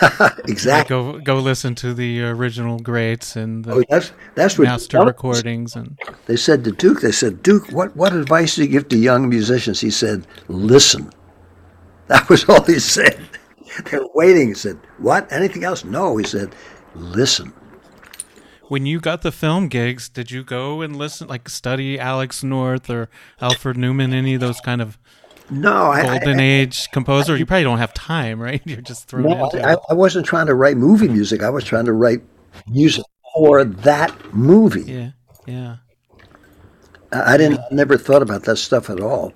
exactly. 0.48 0.72
Like 0.72 0.88
go 0.88 1.20
go 1.20 1.38
listen 1.38 1.76
to 1.76 1.94
the 1.94 2.24
original 2.24 2.80
greats 2.80 3.36
and 3.36 3.64
the 3.64 3.74
oh, 3.74 3.82
that's 3.88 4.10
that's 4.34 4.58
what 4.58 4.64
master 4.64 5.04
recordings 5.04 5.76
and 5.76 5.96
they 6.26 6.36
said 6.36 6.64
to 6.64 6.72
Duke. 6.72 7.00
They 7.02 7.12
said, 7.12 7.44
Duke, 7.44 7.68
what 7.70 7.94
what 7.94 8.12
advice 8.12 8.56
do 8.56 8.62
you 8.62 8.68
give 8.68 8.88
to 8.88 8.98
young 8.98 9.28
musicians? 9.28 9.80
He 9.80 9.90
said, 9.90 10.26
listen. 10.48 11.12
That 12.08 12.28
was 12.28 12.48
all 12.48 12.64
he 12.64 12.80
said. 12.80 13.24
They 13.90 13.98
were 13.98 14.08
waiting. 14.14 14.48
He 14.48 14.54
said, 14.54 14.78
what? 14.98 15.30
Anything 15.32 15.64
else? 15.64 15.84
No. 15.84 16.16
He 16.16 16.24
said, 16.24 16.54
listen. 16.94 17.52
When 18.68 18.86
you 18.86 19.00
got 19.00 19.22
the 19.22 19.32
film 19.32 19.68
gigs, 19.68 20.08
did 20.08 20.30
you 20.30 20.42
go 20.42 20.80
and 20.80 20.96
listen, 20.96 21.28
like 21.28 21.48
study 21.48 21.98
Alex 21.98 22.42
North 22.42 22.88
or 22.88 23.10
Alfred 23.40 23.76
Newman, 23.76 24.14
any 24.14 24.34
of 24.34 24.40
those 24.40 24.60
kind 24.60 24.80
of 24.80 24.98
no, 25.50 25.90
I, 25.90 26.02
golden 26.02 26.40
I, 26.40 26.42
age 26.42 26.90
composer? 26.90 27.36
You 27.36 27.44
probably 27.44 27.64
don't 27.64 27.78
have 27.78 27.92
time, 27.92 28.40
right? 28.40 28.62
You're 28.66 28.80
just 28.80 29.08
thrown 29.08 29.24
no, 29.24 29.44
into 29.44 29.62
I. 29.66 29.76
I 29.90 29.94
wasn't 29.94 30.24
trying 30.24 30.46
to 30.46 30.54
write 30.54 30.78
movie 30.78 31.08
music. 31.08 31.42
I 31.42 31.50
was 31.50 31.64
trying 31.64 31.84
to 31.84 31.92
write 31.92 32.22
music 32.66 33.04
for 33.34 33.62
that 33.64 34.34
movie. 34.34 34.90
Yeah, 34.90 35.10
yeah, 35.46 35.76
I 37.12 37.34
I 37.34 37.36
didn't, 37.36 37.60
I 37.60 37.74
never 37.74 37.98
thought 37.98 38.22
about 38.22 38.44
that 38.44 38.56
stuff 38.56 38.88
at 38.88 39.00
all. 39.00 39.34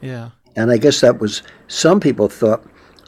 yeah. 0.00 0.30
And 0.56 0.70
I 0.70 0.76
guess 0.76 1.00
that 1.00 1.18
was, 1.18 1.42
some 1.68 1.98
people 1.98 2.28
thought, 2.28 2.62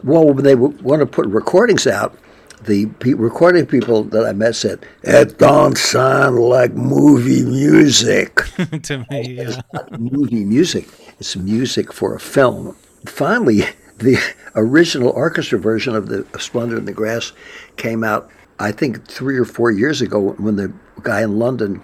well, 0.04 0.26
when 0.26 0.44
they 0.44 0.54
want 0.54 1.00
to 1.00 1.06
put 1.06 1.26
recordings 1.26 1.86
out, 1.86 2.16
the 2.64 2.86
pe- 2.86 3.14
recording 3.14 3.66
people 3.66 4.04
that 4.04 4.24
I 4.24 4.32
met 4.32 4.54
said, 4.54 4.86
it 5.02 5.38
don't 5.38 5.76
sound 5.76 6.38
like 6.38 6.72
movie 6.72 7.42
music. 7.42 8.36
to 8.82 8.98
me, 8.98 9.06
oh, 9.10 9.18
yeah. 9.18 9.60
movie 9.98 10.44
music. 10.44 10.88
It's 11.18 11.36
music 11.36 11.92
for 11.92 12.14
a 12.14 12.20
film. 12.20 12.76
Finally, 13.06 13.62
the 13.98 14.18
original 14.54 15.10
orchestra 15.10 15.58
version 15.58 15.94
of 15.94 16.08
the 16.08 16.26
Splendor 16.38 16.78
in 16.78 16.84
the 16.84 16.92
Grass 16.92 17.32
came 17.76 18.04
out, 18.04 18.30
I 18.58 18.72
think, 18.72 19.06
three 19.06 19.38
or 19.38 19.44
four 19.44 19.70
years 19.70 20.02
ago 20.02 20.32
when 20.32 20.56
the 20.56 20.72
guy 21.02 21.22
in 21.22 21.38
London 21.38 21.82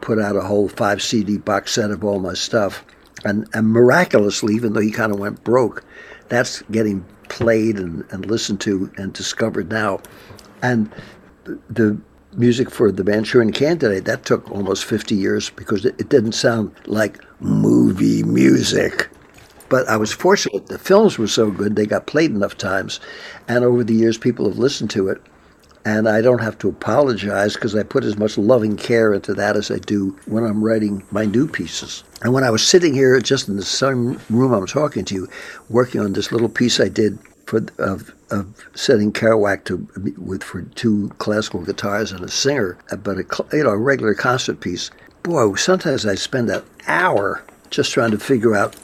put 0.00 0.18
out 0.18 0.36
a 0.36 0.42
whole 0.42 0.68
five 0.68 1.02
CD 1.02 1.38
box 1.38 1.72
set 1.72 1.90
of 1.90 2.04
all 2.04 2.18
my 2.18 2.34
stuff. 2.34 2.84
And, 3.24 3.48
and 3.52 3.68
miraculously, 3.68 4.54
even 4.54 4.72
though 4.72 4.80
he 4.80 4.90
kind 4.90 5.12
of 5.12 5.18
went 5.18 5.42
broke, 5.42 5.84
that's 6.28 6.62
getting 6.70 7.04
played 7.28 7.78
and, 7.78 8.04
and 8.10 8.26
listened 8.26 8.60
to 8.62 8.90
and 8.96 9.12
discovered 9.12 9.70
now. 9.70 10.00
And 10.62 10.92
the, 11.68 11.98
music 12.34 12.70
for 12.70 12.92
the 12.92 13.02
Manchurian 13.02 13.52
Candidate, 13.52 14.04
that 14.04 14.24
took 14.24 14.50
almost 14.50 14.84
50 14.84 15.14
years 15.14 15.50
because 15.50 15.84
it, 15.84 15.98
it 15.98 16.10
didn't 16.10 16.32
sound 16.32 16.70
like 16.86 17.18
movie 17.40 18.22
music. 18.22 19.08
But 19.68 19.88
I 19.88 19.96
was 19.96 20.12
fortunate. 20.12 20.66
The 20.66 20.78
films 20.78 21.18
were 21.18 21.26
so 21.26 21.50
good, 21.50 21.74
they 21.74 21.86
got 21.86 22.06
played 22.06 22.30
enough 22.30 22.56
times. 22.56 23.00
And 23.48 23.64
over 23.64 23.82
the 23.82 23.94
years, 23.94 24.18
people 24.18 24.48
have 24.48 24.58
listened 24.58 24.90
to 24.90 25.08
it. 25.08 25.20
And 25.84 26.08
I 26.08 26.20
don't 26.20 26.42
have 26.42 26.58
to 26.58 26.68
apologize 26.68 27.54
because 27.54 27.74
I 27.74 27.82
put 27.82 28.04
as 28.04 28.18
much 28.18 28.36
loving 28.36 28.76
care 28.76 29.14
into 29.14 29.32
that 29.34 29.56
as 29.56 29.70
I 29.70 29.78
do 29.78 30.16
when 30.26 30.44
I'm 30.44 30.62
writing 30.62 31.02
my 31.10 31.24
new 31.24 31.48
pieces. 31.48 32.04
And 32.22 32.32
when 32.32 32.44
I 32.44 32.50
was 32.50 32.66
sitting 32.66 32.94
here, 32.94 33.20
just 33.20 33.48
in 33.48 33.56
the 33.56 33.64
same 33.64 34.20
room 34.28 34.52
I'm 34.52 34.66
talking 34.66 35.04
to 35.06 35.14
you, 35.14 35.28
working 35.68 36.00
on 36.00 36.12
this 36.12 36.32
little 36.32 36.48
piece 36.48 36.80
I 36.80 36.88
did 36.88 37.18
for 37.46 37.64
of, 37.78 38.12
of 38.30 38.68
setting 38.74 39.12
Kerouac 39.12 39.64
to 39.64 39.88
with 40.18 40.42
for 40.42 40.62
two 40.62 41.10
classical 41.18 41.62
guitars 41.62 42.12
and 42.12 42.24
a 42.24 42.28
singer, 42.28 42.76
but 43.02 43.18
a 43.18 43.56
you 43.56 43.64
know 43.64 43.70
a 43.70 43.76
regular 43.76 44.14
concert 44.14 44.60
piece. 44.60 44.90
Boy, 45.22 45.54
sometimes 45.54 46.06
I 46.06 46.14
spend 46.14 46.50
an 46.50 46.62
hour 46.86 47.42
just 47.70 47.92
trying 47.92 48.10
to 48.10 48.18
figure 48.18 48.54
out 48.54 48.74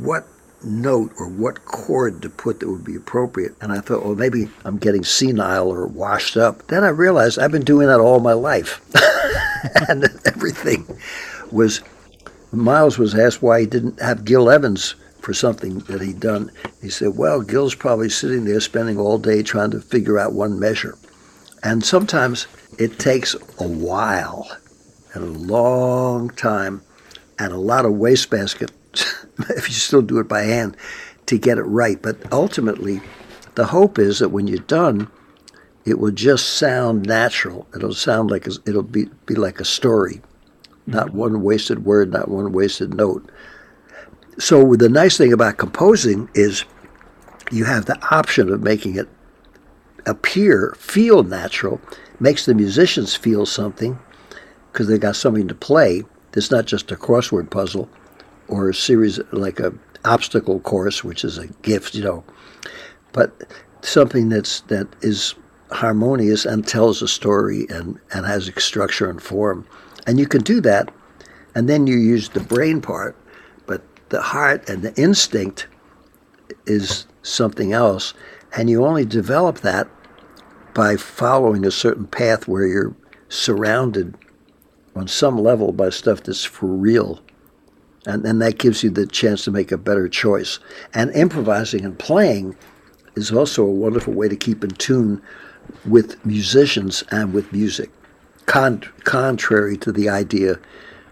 what 0.00 0.26
note 0.62 1.12
or 1.18 1.28
what 1.28 1.64
chord 1.64 2.20
to 2.22 2.28
put 2.28 2.60
that 2.60 2.68
would 2.68 2.84
be 2.84 2.96
appropriate. 2.96 3.54
And 3.60 3.72
I 3.72 3.80
thought, 3.80 4.04
well, 4.04 4.14
maybe 4.14 4.48
I'm 4.64 4.78
getting 4.78 5.04
senile 5.04 5.68
or 5.68 5.86
washed 5.86 6.36
up. 6.36 6.66
Then 6.66 6.84
I 6.84 6.88
realized 6.88 7.38
I've 7.38 7.52
been 7.52 7.64
doing 7.64 7.86
that 7.88 8.00
all 8.00 8.20
my 8.20 8.34
life. 8.34 8.80
and 9.88 10.04
everything 10.26 10.86
was. 11.50 11.80
Miles 12.52 12.98
was 12.98 13.14
asked 13.14 13.42
why 13.42 13.60
he 13.60 13.66
didn't 13.66 14.00
have 14.00 14.24
Gil 14.24 14.50
Evans 14.50 14.94
for 15.20 15.32
something 15.32 15.78
that 15.80 16.00
he'd 16.00 16.20
done. 16.20 16.50
He 16.80 16.90
said, 16.90 17.16
well, 17.16 17.42
Gil's 17.42 17.74
probably 17.74 18.08
sitting 18.08 18.44
there 18.44 18.60
spending 18.60 18.98
all 18.98 19.18
day 19.18 19.42
trying 19.42 19.70
to 19.72 19.80
figure 19.80 20.18
out 20.18 20.32
one 20.32 20.58
measure. 20.58 20.96
And 21.62 21.84
sometimes 21.84 22.46
it 22.78 22.98
takes 22.98 23.34
a 23.58 23.68
while 23.68 24.50
and 25.14 25.22
a 25.24 25.38
long 25.38 26.30
time 26.30 26.82
and 27.38 27.52
a 27.52 27.58
lot 27.58 27.84
of 27.84 27.94
wastebasket 27.94 28.72
if 29.50 29.68
you 29.68 29.74
still 29.74 30.02
do 30.02 30.18
it 30.18 30.28
by 30.28 30.42
hand 30.42 30.76
to 31.26 31.38
get 31.38 31.58
it 31.58 31.62
right. 31.62 32.00
But 32.00 32.32
ultimately, 32.32 33.00
the 33.54 33.66
hope 33.66 33.98
is 33.98 34.18
that 34.18 34.30
when 34.30 34.46
you're 34.46 34.58
done, 34.58 35.10
it 35.84 35.98
will 35.98 36.10
just 36.10 36.54
sound 36.54 37.06
natural. 37.06 37.66
It'll 37.74 37.94
sound 37.94 38.30
like 38.30 38.46
a, 38.46 38.52
it'll 38.66 38.82
be 38.82 39.06
be 39.26 39.34
like 39.34 39.60
a 39.60 39.64
story, 39.64 40.20
not 40.86 41.08
mm-hmm. 41.08 41.18
one 41.18 41.42
wasted 41.42 41.84
word, 41.84 42.12
not 42.12 42.28
one 42.28 42.52
wasted 42.52 42.94
note. 42.94 43.30
So 44.38 44.74
the 44.74 44.88
nice 44.88 45.18
thing 45.18 45.32
about 45.32 45.58
composing 45.58 46.28
is 46.34 46.64
you 47.50 47.64
have 47.64 47.86
the 47.86 47.98
option 48.14 48.52
of 48.52 48.62
making 48.62 48.96
it 48.96 49.08
appear, 50.06 50.74
feel 50.78 51.22
natural, 51.22 51.80
makes 52.20 52.46
the 52.46 52.54
musicians 52.54 53.14
feel 53.14 53.44
something 53.46 53.98
because 54.72 54.88
they 54.88 54.98
got 54.98 55.16
something 55.16 55.48
to 55.48 55.54
play. 55.54 56.04
It's 56.34 56.50
not 56.50 56.66
just 56.66 56.92
a 56.92 56.96
crossword 56.96 57.50
puzzle 57.50 57.88
or 58.48 58.68
a 58.68 58.74
series 58.74 59.20
like 59.32 59.60
a 59.60 59.72
obstacle 60.04 60.60
course, 60.60 61.04
which 61.04 61.24
is 61.24 61.38
a 61.38 61.48
gift, 61.62 61.94
you 61.94 62.02
know, 62.02 62.24
but 63.12 63.32
something 63.82 64.28
that's 64.28 64.60
that 64.62 64.86
is 65.02 65.34
harmonious 65.70 66.44
and 66.44 66.66
tells 66.66 67.02
a 67.02 67.08
story 67.08 67.66
and, 67.68 67.98
and 68.12 68.26
has 68.26 68.50
structure 68.58 69.08
and 69.08 69.22
form. 69.22 69.66
And 70.06 70.18
you 70.18 70.26
can 70.26 70.42
do 70.42 70.60
that, 70.62 70.92
and 71.54 71.68
then 71.68 71.86
you 71.86 71.96
use 71.96 72.28
the 72.28 72.40
brain 72.40 72.80
part, 72.80 73.16
but 73.66 73.82
the 74.08 74.20
heart 74.20 74.68
and 74.68 74.82
the 74.82 74.94
instinct 75.00 75.66
is 76.66 77.06
something 77.22 77.72
else, 77.72 78.14
and 78.56 78.70
you 78.70 78.84
only 78.84 79.04
develop 79.04 79.60
that 79.60 79.88
by 80.74 80.96
following 80.96 81.64
a 81.66 81.70
certain 81.70 82.06
path 82.06 82.48
where 82.48 82.66
you're 82.66 82.94
surrounded 83.28 84.16
on 84.94 85.08
some 85.08 85.38
level 85.38 85.72
by 85.72 85.90
stuff 85.90 86.22
that's 86.22 86.44
for 86.44 86.66
real. 86.66 87.20
And, 88.06 88.24
then 88.24 88.38
that 88.38 88.58
gives 88.58 88.82
you 88.82 88.90
the 88.90 89.06
chance 89.06 89.44
to 89.44 89.50
make 89.50 89.70
a 89.70 89.78
better 89.78 90.08
choice. 90.08 90.58
And 90.94 91.10
improvising 91.12 91.84
and 91.84 91.98
playing 91.98 92.56
is 93.14 93.30
also 93.30 93.62
a 93.64 93.70
wonderful 93.70 94.14
way 94.14 94.28
to 94.28 94.36
keep 94.36 94.64
in 94.64 94.70
tune 94.70 95.22
with 95.86 96.24
musicians 96.24 97.04
and 97.10 97.32
with 97.32 97.52
music, 97.52 97.90
Con- 98.46 98.82
contrary 99.04 99.76
to 99.78 99.92
the 99.92 100.08
idea 100.08 100.58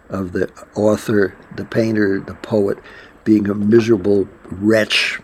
of 0.09 0.33
the 0.33 0.51
author, 0.75 1.37
the 1.57 1.65
painter, 1.65 2.21
the 2.21 2.35
poet 2.35 2.79
being 3.25 3.49
a 3.49 3.55
miserable 3.55 4.29
wretch, 4.45 5.21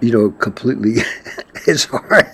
you 0.00 0.12
know, 0.12 0.30
completely. 0.30 1.02
it's 1.66 1.84
hard. 1.86 2.26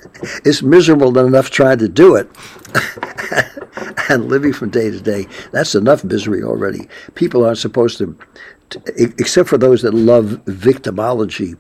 It's 0.45 0.63
miserable 0.63 1.19
enough 1.19 1.51
trying 1.51 1.79
to 1.79 1.89
do 1.89 2.15
it. 2.15 2.29
and 4.09 4.29
living 4.29 4.53
from 4.53 4.71
day 4.71 4.91
to 4.91 5.01
day, 5.01 5.27
that's 5.53 5.75
enough 5.75 6.05
misery 6.05 6.43
already. 6.43 6.89
People 7.15 7.45
aren't 7.45 7.59
supposed 7.59 7.99
to, 7.99 8.17
except 8.97 9.49
for 9.49 9.59
those 9.59 9.83
that 9.83 9.95
love 9.95 10.41
victimology, 10.45 11.59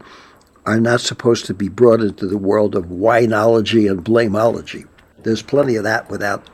are 0.67 0.81
not 0.81 1.01
supposed 1.01 1.47
to 1.47 1.55
be 1.55 1.69
brought 1.69 2.01
into 2.01 2.27
the 2.27 2.37
world 2.37 2.75
of 2.75 2.87
winology 2.87 3.91
and 3.91 4.05
blameology. 4.05 4.87
There's 5.23 5.43
plenty 5.43 5.77
of 5.77 5.85
that 5.85 6.11
without 6.11 6.49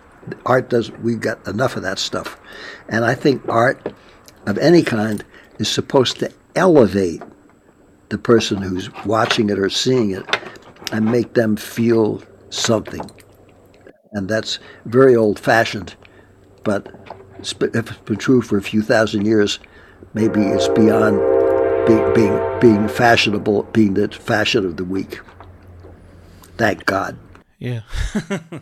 art 0.46 0.70
does 0.70 0.90
we've 0.92 1.20
got 1.20 1.46
enough 1.46 1.76
of 1.76 1.82
that 1.82 1.98
stuff. 1.98 2.38
And 2.88 3.04
I 3.04 3.14
think 3.14 3.46
art 3.48 3.94
of 4.46 4.58
any 4.58 4.82
kind 4.82 5.24
is 5.58 5.68
supposed 5.68 6.18
to 6.20 6.32
elevate 6.54 7.22
the 8.08 8.18
person 8.18 8.62
who's 8.62 8.90
watching 9.04 9.50
it 9.50 9.58
or 9.58 9.70
seeing 9.70 10.10
it 10.10 10.24
and 10.92 11.10
make 11.10 11.34
them 11.34 11.56
feel 11.56 12.22
something. 12.50 13.10
And 14.12 14.28
that's 14.28 14.58
very 14.84 15.16
old 15.16 15.38
fashioned, 15.38 15.94
but 16.62 16.88
if 17.40 17.90
it's 17.90 17.98
been 18.04 18.16
true 18.16 18.42
for 18.42 18.56
a 18.56 18.62
few 18.62 18.82
thousand 18.82 19.26
years, 19.26 19.58
maybe 20.14 20.40
it's 20.40 20.68
beyond 20.68 21.18
being, 21.86 22.14
being, 22.14 22.60
being 22.60 22.88
fashionable, 22.88 23.64
being 23.72 23.94
the 23.94 24.08
fashion 24.08 24.64
of 24.64 24.76
the 24.76 24.84
week. 24.84 25.20
Thank 26.56 26.86
God. 26.86 27.18
Yeah. 27.58 27.80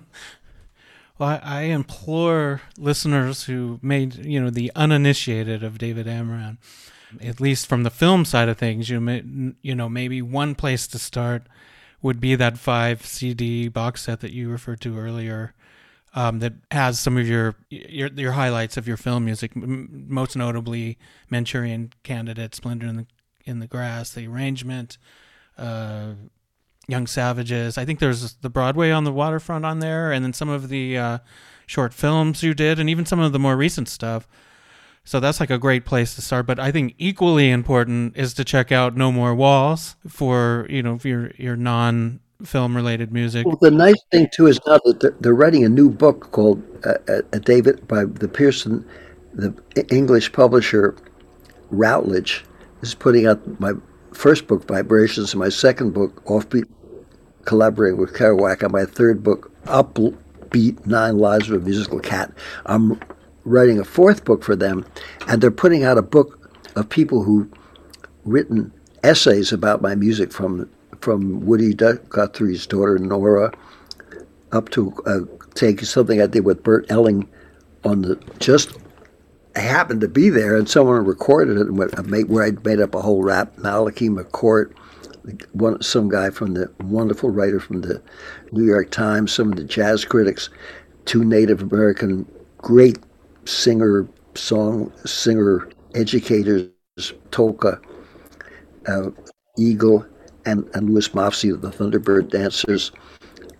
well, 1.23 1.39
I, 1.41 1.63
implore 1.63 2.63
listeners 2.77 3.45
who 3.45 3.79
made, 3.81 4.27
you 4.27 4.41
know, 4.41 4.51
the 4.51 4.73
uninitiated 4.75 5.63
of 5.63 5.79
David 5.79 6.09
Amram, 6.09 6.59
at 7.21 7.41
least 7.41 7.69
from 7.69 7.85
the 7.85 7.91
film 7.91 8.25
side 8.25 8.49
of 8.49 8.59
things, 8.59 8.91
you 8.91 9.01
may, 9.01 9.23
you 9.63 9.77
know, 9.77 9.89
maybe 9.89 10.21
one 10.21 10.57
place 10.57 10.89
to 10.89 10.99
start 10.99 11.47
would 12.03 12.19
be 12.19 12.35
that 12.35 12.59
five 12.59 13.07
CD 13.07 13.69
box 13.69 14.03
set 14.03 14.19
that 14.19 14.33
you 14.33 14.51
referred 14.51 14.81
to 14.81 14.99
earlier. 14.99 15.55
Um, 16.15 16.41
that 16.41 16.55
has 16.71 16.99
some 16.99 17.17
of 17.17 17.27
your, 17.27 17.55
your 17.71 18.09
your 18.09 18.33
highlights 18.33 18.77
of 18.77 18.87
your 18.87 18.99
film 18.99 19.25
music, 19.25 19.53
most 19.55 20.37
notably 20.37 20.99
Manchurian 21.31 21.93
Candidate, 22.03 22.55
Splendor 22.55 22.87
in 22.87 22.97
the 22.97 23.07
in 23.47 23.61
the 23.61 23.67
Grass, 23.67 24.13
the 24.13 24.27
arrangement, 24.27 24.99
uh, 25.57 26.13
Young 26.89 27.07
Savages. 27.07 27.79
I 27.79 27.85
think 27.85 27.99
there's 27.99 28.35
the 28.35 28.51
Broadway 28.51 28.91
on 28.91 29.05
the 29.05 29.13
waterfront 29.13 29.65
on 29.65 29.79
there, 29.79 30.13
and 30.13 30.25
then 30.25 30.33
some 30.33 30.49
of 30.49 30.69
the 30.69 30.99
uh, 30.99 31.19
short 31.67 31.95
films 31.95 32.43
you 32.43 32.55
did, 32.55 32.79
and 32.79 32.91
even 32.91 33.07
some 33.07 33.21
of 33.21 33.33
the 33.33 33.39
more 33.39 33.57
recent 33.57 33.89
stuff. 33.89 34.29
So 35.05 35.19
that's 35.19 35.41
like 35.41 35.51
a 35.51 35.59
great 35.59 35.85
place 35.85 36.15
to 36.15 36.23
start. 36.23 36.47
But 36.47 36.61
I 36.61 36.71
think 36.71 36.95
equally 36.99 37.51
important 37.51 38.17
is 38.17 38.35
to 38.35 38.45
check 38.45 38.71
out 38.71 38.97
No 38.97 39.11
More 39.11 39.35
Walls 39.35 39.97
for 40.07 40.67
you 40.71 40.83
know 40.83 40.99
your 41.03 41.33
your 41.37 41.57
non 41.57 42.21
film 42.45 42.77
related 42.77 43.13
music. 43.13 43.47
Well, 43.47 43.59
the 43.61 43.71
nice 43.71 44.01
thing 44.11 44.29
too 44.33 44.47
is 44.47 44.61
now 44.67 44.79
that 44.85 45.01
they're, 45.01 45.15
they're 45.21 45.35
writing 45.35 45.65
a 45.65 45.69
new 45.69 45.91
book 45.91 46.31
called 46.33 46.63
uh, 46.85 46.95
uh, 47.09 47.39
David 47.39 47.87
by 47.89 48.05
the 48.05 48.29
Pearson, 48.29 48.85
the 49.35 49.55
English 49.91 50.33
publisher 50.33 50.95
Routledge 51.71 52.45
is 52.83 52.95
putting 52.95 53.27
out 53.27 53.61
my 53.61 53.73
first 54.15 54.47
book, 54.47 54.67
Vibrations, 54.67 55.33
and 55.33 55.41
my 55.41 55.49
second 55.49 55.93
book, 55.93 56.25
Offbeat, 56.25 56.69
collaborating 57.45 58.01
with 58.01 58.15
Kerouac, 58.15 58.63
and 58.63 58.73
my 58.73 58.85
third 58.85 59.23
book, 59.23 59.51
Upbeat 59.65 60.87
Nine 60.87 61.19
Lives 61.19 61.51
of 61.51 61.63
a 61.63 61.65
Musical 61.65 62.01
Cat. 62.01 62.33
I'm 62.67 63.01
writing 63.45 63.79
a 63.79 63.85
fourth 63.85 64.25
book 64.25 64.43
for 64.43 64.57
them, 64.57 64.85
and 65.29 65.41
they're 65.41 65.51
putting 65.51 65.85
out 65.85 65.99
a 65.99 66.03
book 66.03 66.51
of 66.77 66.89
people 66.89 67.23
who've 67.23 67.49
written 68.25 68.73
essays 69.03 69.53
about 69.53 69.83
my 69.83 69.95
music 69.95 70.33
from 70.33 70.69
from 71.01 71.45
Woody 71.45 71.75
Guthrie's 71.75 72.65
daughter 72.65 72.97
Nora 72.97 73.53
up 74.53 74.69
to 74.71 74.93
uh, 75.07 75.21
taking 75.55 75.85
something 75.85 76.21
I 76.23 76.27
did 76.27 76.45
with 76.45 76.63
Bert 76.63 76.87
Elling 76.91 77.29
on 77.83 78.03
the 78.03 78.17
just 78.39 78.77
happened 79.57 80.01
to 80.01 80.09
be 80.09 80.31
there, 80.31 80.57
and 80.57 80.69
someone 80.69 81.05
recorded 81.05 81.59
it, 81.59 81.69
and 81.69 82.11
made, 82.11 82.29
where 82.29 82.45
I 82.45 82.53
made 82.65 82.81
up 82.81 82.95
a 82.95 83.03
whole 83.03 83.23
rap. 83.23 83.59
Malachy 83.59 84.09
McCourt, 84.09 84.73
one, 85.53 85.81
some 85.83 86.09
guy 86.09 86.31
from 86.31 86.55
the 86.55 86.71
wonderful 86.81 87.31
writer 87.31 87.61
from 87.61 87.83
the 87.83 88.03
New 88.51 88.65
York 88.65 88.91
Times, 88.91 89.33
some 89.33 89.51
of 89.51 89.57
the 89.57 89.65
jazz 89.65 90.05
critics, 90.05 90.49
two 91.05 91.25
Native 91.25 91.63
American 91.63 92.27
great 92.59 92.99
singer, 93.45 94.09
song 94.35 94.93
singer 95.05 95.69
educators, 95.95 96.71
Tolka, 97.31 97.81
uh, 98.87 99.11
Eagle, 99.59 100.07
and, 100.47 100.69
and 100.75 100.91
Louis 100.91 101.09
Mofsie 101.09 101.53
of 101.53 101.61
the 101.61 101.71
Thunderbird 101.71 102.31
Dancers, 102.31 102.93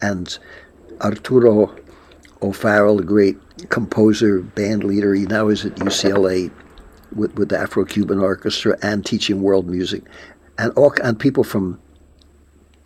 and 0.01 0.39
Arturo 1.01 1.75
O'Farrill, 2.43 3.01
a 3.01 3.05
great 3.05 3.37
composer, 3.69 4.41
band 4.41 4.85
leader. 4.85 5.15
He 5.15 5.27
now 5.27 5.49
is 5.49 5.65
at 5.65 5.77
UCLA 5.77 6.51
with, 7.15 7.35
with 7.35 7.49
the 7.51 7.59
Afro 7.59 7.85
Cuban 7.85 8.19
Orchestra 8.19 8.77
and 8.83 9.05
teaching 9.05 9.43
world 9.43 9.69
music, 9.69 10.05
and 10.59 10.73
all 10.75 10.93
and 11.03 11.19
people 11.19 11.45
from 11.45 11.81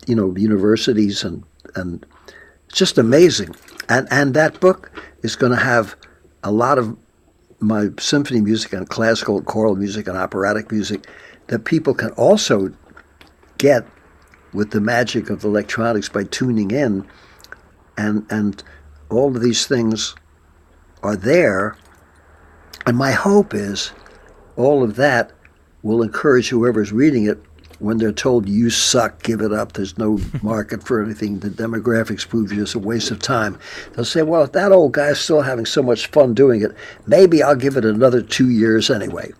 you 0.05 0.15
know 0.15 0.35
universities 0.35 1.23
and 1.23 1.43
and 1.75 2.05
just 2.71 2.97
amazing. 2.97 3.55
And 3.89 4.07
and 4.11 4.33
that 4.33 4.59
book 4.59 4.91
is 5.23 5.35
going 5.35 5.51
to 5.51 5.63
have 5.63 5.95
a 6.43 6.51
lot 6.51 6.77
of 6.77 6.97
my 7.59 7.89
symphony 7.99 8.41
music 8.41 8.73
and 8.73 8.87
classical 8.87 9.41
choral 9.41 9.75
music 9.75 10.07
and 10.07 10.17
operatic 10.17 10.71
music 10.71 11.07
that 11.47 11.65
people 11.65 11.93
can 11.93 12.11
also 12.11 12.71
get 13.57 13.85
with 14.53 14.71
the 14.71 14.81
magic 14.81 15.29
of 15.29 15.43
electronics 15.43 16.09
by 16.09 16.23
tuning 16.25 16.71
in 16.71 17.05
and 17.97 18.25
and 18.29 18.63
all 19.09 19.35
of 19.35 19.41
these 19.41 19.65
things 19.65 20.15
are 21.03 21.15
there. 21.15 21.77
And 22.85 22.97
my 22.97 23.11
hope 23.11 23.53
is 23.53 23.91
all 24.55 24.83
of 24.83 24.95
that 24.95 25.31
will 25.83 26.01
encourage 26.01 26.49
whoever's 26.49 26.91
reading 26.91 27.25
it 27.25 27.39
when 27.79 27.97
they're 27.97 28.11
told 28.11 28.49
you 28.49 28.69
suck, 28.69 29.21
give 29.21 29.41
it 29.41 29.53
up, 29.53 29.73
there's 29.73 29.97
no 29.97 30.19
market 30.41 30.83
for 30.83 31.03
anything, 31.03 31.39
the 31.39 31.49
demographics 31.49 32.27
prove 32.27 32.51
you 32.51 32.63
it's 32.63 32.75
a 32.75 32.79
waste 32.79 33.11
of 33.11 33.19
time. 33.19 33.57
They'll 33.93 34.05
say, 34.05 34.23
well, 34.23 34.43
if 34.43 34.51
that 34.53 34.71
old 34.71 34.93
guy's 34.93 35.19
still 35.19 35.41
having 35.41 35.65
so 35.65 35.83
much 35.83 36.07
fun 36.07 36.33
doing 36.33 36.63
it, 36.63 36.71
maybe 37.05 37.43
I'll 37.43 37.55
give 37.55 37.77
it 37.77 37.85
another 37.85 38.21
two 38.21 38.49
years 38.49 38.89
anyway. 38.89 39.31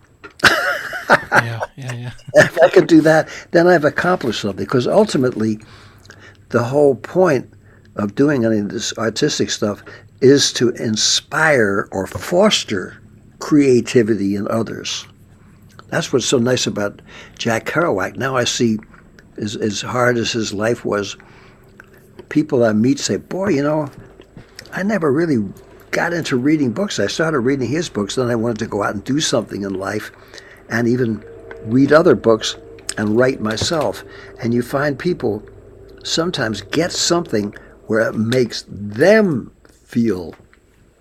yeah, 0.44 1.20
yeah, 1.32 1.62
yeah. 1.94 2.12
if 2.36 2.58
I 2.62 2.70
can 2.70 2.86
do 2.86 3.02
that, 3.02 3.28
then 3.52 3.68
I've 3.68 3.86
accomplished 3.86 4.42
something. 4.42 4.66
Because 4.66 4.88
ultimately, 4.88 5.60
the 6.50 6.64
whole 6.64 6.96
point 6.96 7.52
of 7.96 8.14
doing 8.14 8.46
any 8.46 8.60
of 8.60 8.70
this 8.70 8.96
artistic 8.98 9.50
stuff 9.50 9.84
is 10.22 10.52
to 10.54 10.70
inspire 10.70 11.88
or 11.92 12.08
foster 12.08 13.02
creativity 13.40 14.36
in 14.36 14.48
others. 14.50 15.06
That's 15.90 16.12
what's 16.12 16.26
so 16.26 16.38
nice 16.38 16.68
about 16.68 17.02
Jack 17.38 17.66
Kerouac. 17.66 18.18
Now 18.18 18.36
I 18.36 18.44
see, 18.44 18.78
as, 19.38 19.56
as 19.56 19.82
hard 19.82 20.18
as 20.18 20.32
his 20.32 20.54
life 20.54 20.84
was, 20.84 21.16
people 22.30 22.64
I 22.64 22.74
meet 22.74 23.00
say, 23.00 23.18
Boy, 23.18 23.50
you 23.50 23.64
know, 23.64 23.90
I 24.74 24.84
never 24.84 25.12
really 25.12 25.48
got 25.92 26.14
into 26.14 26.36
reading 26.36 26.72
books. 26.72 27.00
I 27.00 27.08
started 27.08 27.40
reading 27.40 27.70
his 27.70 27.90
books, 27.90 28.16
then 28.16 28.30
I 28.30 28.36
wanted 28.36 28.60
to 28.60 28.68
go 28.68 28.84
out 28.84 28.96
and 28.96 29.04
do 29.04 29.20
something 29.20 29.64
in 29.64 29.74
life 29.74 30.12
and 30.70 30.88
even 30.88 31.24
read 31.64 31.92
other 31.94 32.16
books 32.16 32.58
and 32.98 33.18
write 33.18 33.40
myself. 33.40 34.04
And 34.42 34.54
you 34.54 34.62
find 34.62 35.00
people 35.00 35.44
sometimes 36.04 36.62
get 36.62 36.92
something 36.92 37.54
where 37.88 38.02
it 38.02 38.16
makes 38.16 38.66
them 38.68 39.52
feel 39.88 40.36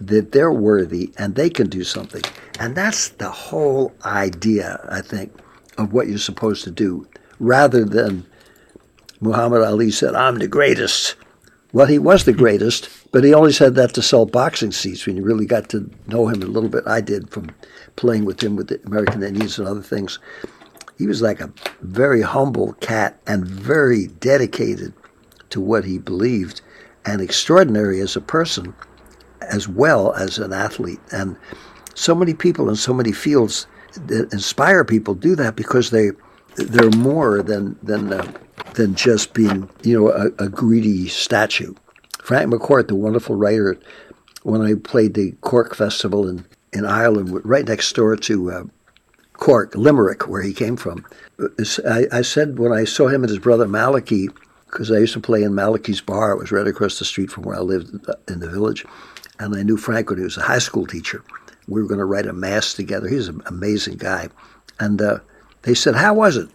that 0.00 0.32
they're 0.32 0.52
worthy 0.52 1.12
and 1.18 1.34
they 1.34 1.50
can 1.50 1.68
do 1.68 1.82
something. 1.82 2.22
And 2.60 2.76
that's 2.76 3.08
the 3.08 3.30
whole 3.30 3.92
idea, 4.04 4.86
I 4.90 5.00
think, 5.00 5.32
of 5.76 5.92
what 5.92 6.06
you're 6.06 6.18
supposed 6.18 6.64
to 6.64 6.70
do, 6.70 7.06
rather 7.40 7.84
than 7.84 8.24
Muhammad 9.20 9.62
Ali 9.62 9.90
said, 9.90 10.14
I'm 10.14 10.38
the 10.38 10.48
greatest. 10.48 11.16
Well, 11.72 11.86
he 11.86 11.98
was 11.98 12.24
the 12.24 12.32
greatest, 12.32 12.88
but 13.10 13.24
he 13.24 13.34
only 13.34 13.52
said 13.52 13.74
that 13.74 13.92
to 13.94 14.02
sell 14.02 14.24
boxing 14.24 14.72
seats 14.72 15.04
when 15.04 15.16
you 15.16 15.24
really 15.24 15.46
got 15.46 15.68
to 15.70 15.90
know 16.06 16.28
him 16.28 16.42
a 16.42 16.46
little 16.46 16.70
bit. 16.70 16.86
I 16.86 17.00
did 17.00 17.30
from 17.30 17.50
playing 17.96 18.24
with 18.24 18.42
him 18.42 18.56
with 18.56 18.68
the 18.68 18.80
American 18.86 19.22
Indians 19.22 19.58
and 19.58 19.66
other 19.66 19.82
things. 19.82 20.18
He 20.96 21.06
was 21.06 21.20
like 21.20 21.40
a 21.40 21.52
very 21.82 22.22
humble 22.22 22.74
cat 22.74 23.20
and 23.26 23.46
very 23.46 24.06
dedicated 24.06 24.94
to 25.50 25.60
what 25.60 25.84
he 25.84 25.98
believed 25.98 26.60
and 27.06 27.20
extraordinary 27.20 28.00
as 28.00 28.16
a 28.16 28.20
person 28.20 28.74
as 29.42 29.68
well 29.68 30.12
as 30.14 30.38
an 30.38 30.52
athlete. 30.52 31.00
And 31.12 31.36
so 31.94 32.14
many 32.14 32.34
people 32.34 32.68
in 32.68 32.76
so 32.76 32.92
many 32.92 33.12
fields 33.12 33.66
that 34.06 34.32
inspire 34.32 34.84
people 34.84 35.14
do 35.14 35.34
that 35.36 35.56
because 35.56 35.90
they 35.90 36.10
they're 36.56 36.90
more 36.90 37.42
than 37.42 37.78
than 37.82 38.12
uh, 38.12 38.32
than 38.74 38.94
just 38.94 39.34
being 39.34 39.68
you 39.82 39.98
know 39.98 40.10
a, 40.10 40.44
a, 40.44 40.48
greedy 40.48 41.08
statue. 41.08 41.74
Frank 42.22 42.52
McCourt, 42.52 42.88
the 42.88 42.94
wonderful 42.94 43.36
writer, 43.36 43.78
when 44.42 44.60
I 44.62 44.74
played 44.74 45.14
the 45.14 45.32
Cork 45.40 45.74
Festival 45.74 46.28
in 46.28 46.44
in 46.72 46.84
Ireland, 46.84 47.40
right 47.44 47.66
next 47.66 47.94
door 47.94 48.16
to 48.16 48.50
uh, 48.50 48.64
Cork, 49.34 49.74
Limerick, 49.74 50.28
where 50.28 50.42
he 50.42 50.52
came 50.52 50.76
from. 50.76 51.06
I, 51.86 52.06
I, 52.10 52.22
said 52.22 52.58
when 52.58 52.72
I 52.72 52.84
saw 52.84 53.08
him 53.08 53.22
and 53.22 53.30
his 53.30 53.38
brother 53.38 53.68
Malachy, 53.68 54.28
because 54.66 54.90
I 54.90 54.98
used 54.98 55.14
to 55.14 55.20
play 55.20 55.42
in 55.42 55.54
Malachy's 55.54 56.00
bar, 56.00 56.32
it 56.32 56.38
was 56.38 56.52
right 56.52 56.66
across 56.66 56.98
the 56.98 57.04
street 57.04 57.30
from 57.30 57.44
where 57.44 57.56
I 57.56 57.60
lived 57.60 58.06
in 58.28 58.40
the 58.40 58.50
village, 58.50 58.84
and 59.38 59.54
I 59.54 59.62
knew 59.62 59.76
Frank 59.76 60.10
when 60.10 60.18
he 60.18 60.24
was 60.24 60.36
a 60.36 60.42
high 60.42 60.58
school 60.58 60.86
teacher. 60.86 61.22
We 61.68 61.80
were 61.80 61.88
going 61.88 61.98
to 61.98 62.04
write 62.04 62.26
a 62.26 62.32
mass 62.32 62.74
together. 62.74 63.08
He's 63.08 63.28
an 63.28 63.42
amazing 63.46 63.96
guy. 63.96 64.28
And 64.78 65.00
uh, 65.00 65.20
they 65.62 65.74
said, 65.74 65.96
How 65.96 66.14
was 66.14 66.36
it? 66.36 66.48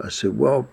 I 0.00 0.08
said, 0.08 0.38
Well, 0.38 0.68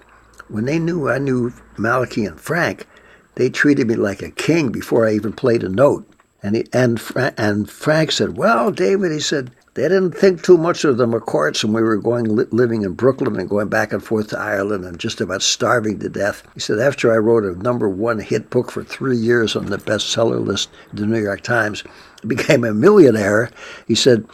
when 0.48 0.66
they 0.66 0.80
knew 0.80 1.10
I 1.10 1.18
knew 1.18 1.54
Malachy 1.78 2.26
and 2.26 2.40
Frank, 2.40 2.88
they 3.36 3.50
treated 3.50 3.88
me 3.88 3.96
like 3.96 4.22
a 4.22 4.32
king 4.32 4.72
before 4.72 5.08
I 5.08 5.14
even 5.14 5.34
played 5.34 5.64
a 5.64 5.70
note. 5.70 6.08
And 6.42 6.56
he, 6.56 6.66
and 6.74 7.00
Fra- 7.00 7.34
and 7.38 7.70
Frank 7.70 8.12
said, 8.12 8.38
"Well, 8.38 8.70
David," 8.70 9.14
he 9.14 9.22
said, 9.22 9.52
"they 9.74 9.84
didn't 9.84 10.12
think 10.12 10.42
too 10.42 10.58
much 10.58 10.84
of 10.84 10.98
the 10.98 11.08
McCourts 11.08 11.64
when 11.64 11.74
we 11.74 11.82
were 11.82 11.98
going 11.98 12.26
living 12.52 12.84
in 12.84 12.94
Brooklyn 12.94 13.40
and 13.40 13.50
going 13.50 13.68
back 13.70 13.92
and 13.92 14.04
forth 14.04 14.28
to 14.28 14.40
Ireland 14.40 14.86
and 14.86 15.00
just 15.00 15.22
about 15.22 15.42
starving 15.42 16.00
to 16.00 16.10
death." 16.10 16.44
He 16.54 16.60
said, 16.60 16.80
"After 16.80 17.12
I 17.12 17.18
wrote 17.18 17.44
a 17.44 17.62
number 17.62 17.90
one 17.90 18.20
hit 18.20 18.50
book 18.50 18.72
for 18.72 18.84
three 18.84 19.18
years 19.18 19.56
on 19.56 19.68
the 19.68 19.78
bestseller 19.78 20.46
list, 20.46 20.70
the 20.94 21.06
New 21.06 21.22
York 21.22 21.42
Times, 21.42 21.84
became 22.26 22.64
a 22.64 22.74
millionaire." 22.74 23.50
He 23.88 23.96
said, 23.96 24.26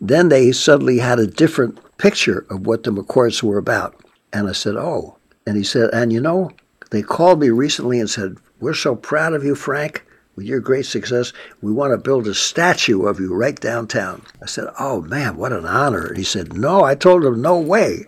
"Then 0.00 0.28
they 0.28 0.52
suddenly 0.52 0.98
had 0.98 1.18
a 1.18 1.26
different 1.26 1.78
picture 1.98 2.44
of 2.50 2.66
what 2.66 2.84
the 2.84 2.92
McCourts 2.92 3.42
were 3.42 3.58
about." 3.58 3.94
And 4.32 4.48
I 4.48 4.52
said, 4.52 4.76
"Oh." 4.76 5.16
And 5.46 5.56
he 5.56 5.64
said, 5.64 5.90
"And 5.92 6.12
you 6.12 6.20
know." 6.20 6.50
They 6.90 7.02
called 7.02 7.40
me 7.40 7.50
recently 7.50 8.00
and 8.00 8.08
said, 8.08 8.36
We're 8.60 8.74
so 8.74 8.96
proud 8.96 9.34
of 9.34 9.44
you, 9.44 9.54
Frank 9.54 10.04
with 10.38 10.46
your 10.46 10.60
great 10.60 10.86
success, 10.86 11.32
we 11.60 11.72
want 11.72 11.92
to 11.92 11.98
build 11.98 12.28
a 12.28 12.34
statue 12.34 13.06
of 13.06 13.18
you 13.18 13.34
right 13.34 13.58
downtown. 13.58 14.22
I 14.40 14.46
said, 14.46 14.68
Oh 14.78 15.00
man, 15.02 15.36
what 15.36 15.52
an 15.52 15.66
honor. 15.66 16.14
He 16.14 16.22
said, 16.22 16.52
No, 16.52 16.84
I 16.84 16.94
told 16.94 17.24
him, 17.24 17.42
No 17.42 17.58
way. 17.58 18.06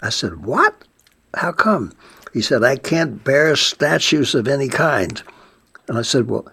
I 0.00 0.10
said, 0.10 0.46
What? 0.46 0.84
How 1.34 1.50
come? 1.50 1.92
He 2.32 2.40
said, 2.40 2.62
I 2.62 2.76
can't 2.76 3.24
bear 3.24 3.56
statues 3.56 4.32
of 4.36 4.46
any 4.46 4.68
kind. 4.68 5.20
And 5.88 5.98
I 5.98 6.02
said, 6.02 6.30
Well, 6.30 6.46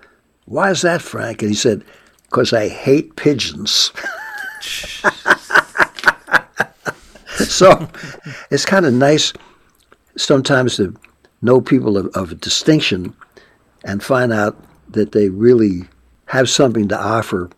why 0.45 0.71
is 0.71 0.81
that, 0.81 1.03
Frank? 1.03 1.43
And 1.43 1.51
he 1.51 1.55
said, 1.55 1.83
Because 2.23 2.51
I 2.51 2.67
hate 2.67 3.15
pigeons. 3.15 3.91
so 7.37 7.87
it's 8.49 8.65
kind 8.65 8.87
of 8.87 8.95
nice 8.95 9.31
sometimes 10.17 10.77
to 10.77 10.95
know 11.43 11.61
people 11.61 11.97
of, 11.97 12.07
of 12.15 12.41
distinction 12.41 13.15
and 13.83 14.01
find 14.01 14.33
out 14.33 14.57
that 14.93 15.11
they 15.11 15.29
really 15.29 15.83
have 16.27 16.49
something 16.49 16.87
to 16.87 16.99
offer 16.99 17.49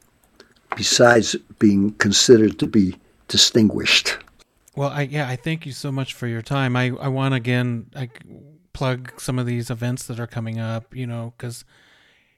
besides 0.75 1.35
being 1.59 1.91
considered 1.93 2.59
to 2.59 2.67
be 2.67 2.95
distinguished. 3.27 4.17
Well, 4.75 4.89
I 4.89 5.03
yeah, 5.03 5.29
I 5.29 5.35
thank 5.35 5.65
you 5.65 5.71
so 5.71 5.91
much 5.91 6.13
for 6.13 6.27
your 6.27 6.41
time. 6.41 6.75
I 6.75 6.91
I 6.99 7.07
want 7.07 7.33
again 7.33 7.87
I 7.95 8.09
plug 8.73 9.19
some 9.19 9.39
of 9.39 9.45
these 9.45 9.69
events 9.69 10.05
that 10.07 10.19
are 10.19 10.27
coming 10.27 10.59
up, 10.59 10.93
you 10.93 11.07
know, 11.07 11.33
cuz 11.37 11.63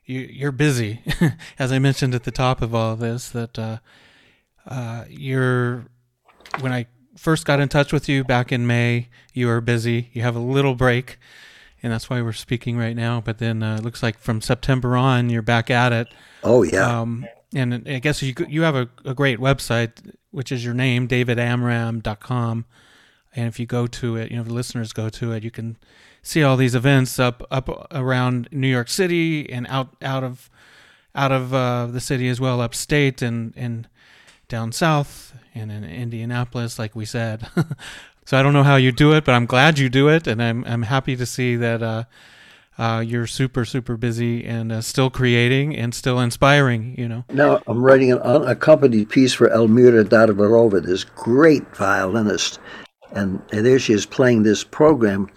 you 0.05 0.19
you're 0.19 0.51
busy 0.51 1.01
as 1.59 1.71
I 1.71 1.79
mentioned 1.79 2.13
at 2.13 2.23
the 2.23 2.31
top 2.31 2.61
of 2.61 2.75
all 2.75 2.93
of 2.93 2.99
this 2.99 3.29
that 3.29 3.57
uh 3.57 3.77
uh 4.67 5.05
you're 5.09 5.85
when 6.59 6.71
I 6.71 6.85
first 7.17 7.45
got 7.45 7.59
in 7.59 7.67
touch 7.69 7.91
with 7.91 8.07
you 8.07 8.23
back 8.23 8.51
in 8.51 8.67
May, 8.67 9.09
you 9.33 9.47
were 9.47 9.59
busy. 9.59 10.09
You 10.13 10.21
have 10.21 10.35
a 10.35 10.39
little 10.39 10.75
break 10.75 11.17
and 11.87 11.93
that's 11.93 12.09
why 12.09 12.21
we're 12.21 12.33
speaking 12.33 12.77
right 12.77 12.97
now. 12.97 13.21
But 13.21 13.37
then 13.37 13.63
uh, 13.63 13.77
it 13.77 13.83
looks 13.83 14.03
like 14.03 14.19
from 14.19 14.41
September 14.41 14.97
on, 14.97 15.29
you're 15.29 15.41
back 15.41 15.71
at 15.71 15.93
it. 15.93 16.09
Oh 16.43 16.61
yeah. 16.63 16.99
Um, 16.99 17.25
and 17.55 17.87
I 17.87 17.99
guess 17.99 18.21
you 18.21 18.35
you 18.49 18.63
have 18.63 18.75
a, 18.75 18.89
a 19.05 19.13
great 19.13 19.39
website, 19.39 20.13
which 20.31 20.51
is 20.51 20.65
your 20.65 20.73
name, 20.73 21.07
davidamram.com. 21.07 22.65
And 23.37 23.47
if 23.47 23.57
you 23.57 23.65
go 23.65 23.87
to 23.87 24.17
it, 24.17 24.31
you 24.31 24.35
know, 24.35 24.43
the 24.43 24.53
listeners 24.53 24.91
go 24.91 25.07
to 25.07 25.31
it, 25.31 25.45
you 25.45 25.51
can 25.51 25.77
see 26.21 26.43
all 26.43 26.57
these 26.57 26.75
events 26.75 27.19
up 27.19 27.47
up 27.49 27.69
around 27.89 28.49
New 28.51 28.67
York 28.67 28.89
City 28.89 29.49
and 29.49 29.65
out 29.69 29.95
out 30.01 30.25
of 30.25 30.49
out 31.15 31.31
of 31.31 31.53
uh, 31.53 31.85
the 31.85 32.01
city 32.01 32.27
as 32.27 32.41
well, 32.41 32.59
upstate 32.59 33.21
and 33.21 33.53
and 33.55 33.87
down 34.49 34.73
south 34.73 35.33
and 35.55 35.71
in 35.71 35.85
Indianapolis, 35.85 36.77
like 36.77 36.97
we 36.97 37.05
said. 37.05 37.47
So 38.27 38.37
I 38.37 38.43
don't 38.43 38.51
know 38.51 38.63
how 38.63 38.75
you 38.75 38.91
do 38.91 39.13
it, 39.13 39.23
but 39.23 39.35
I'm 39.35 39.45
glad 39.45 39.79
you 39.79 39.87
do 39.87 40.09
it, 40.09 40.27
and 40.27 40.43
I'm 40.43 40.65
I'm 40.65 40.81
happy 40.81 41.15
to 41.15 41.25
see 41.25 41.55
that 41.55 41.81
uh, 41.81 42.03
uh, 42.77 42.99
you're 42.99 43.25
super 43.25 43.63
super 43.63 43.95
busy 43.95 44.43
and 44.43 44.69
uh, 44.69 44.81
still 44.81 45.09
creating 45.09 45.77
and 45.77 45.95
still 45.95 46.19
inspiring. 46.19 46.93
You 46.97 47.07
know. 47.07 47.23
Now 47.29 47.61
I'm 47.67 47.81
writing 47.81 48.11
an 48.11 48.17
unaccompanied 48.17 49.07
piece 49.07 49.31
for 49.31 49.49
Elmira 49.49 50.03
Darvarova, 50.03 50.85
this 50.85 51.05
great 51.05 51.73
violinist, 51.73 52.59
and, 53.13 53.41
and 53.53 53.65
there 53.65 53.79
she 53.79 53.93
is 53.93 54.05
playing 54.05 54.43
this 54.43 54.61
program 54.61 55.29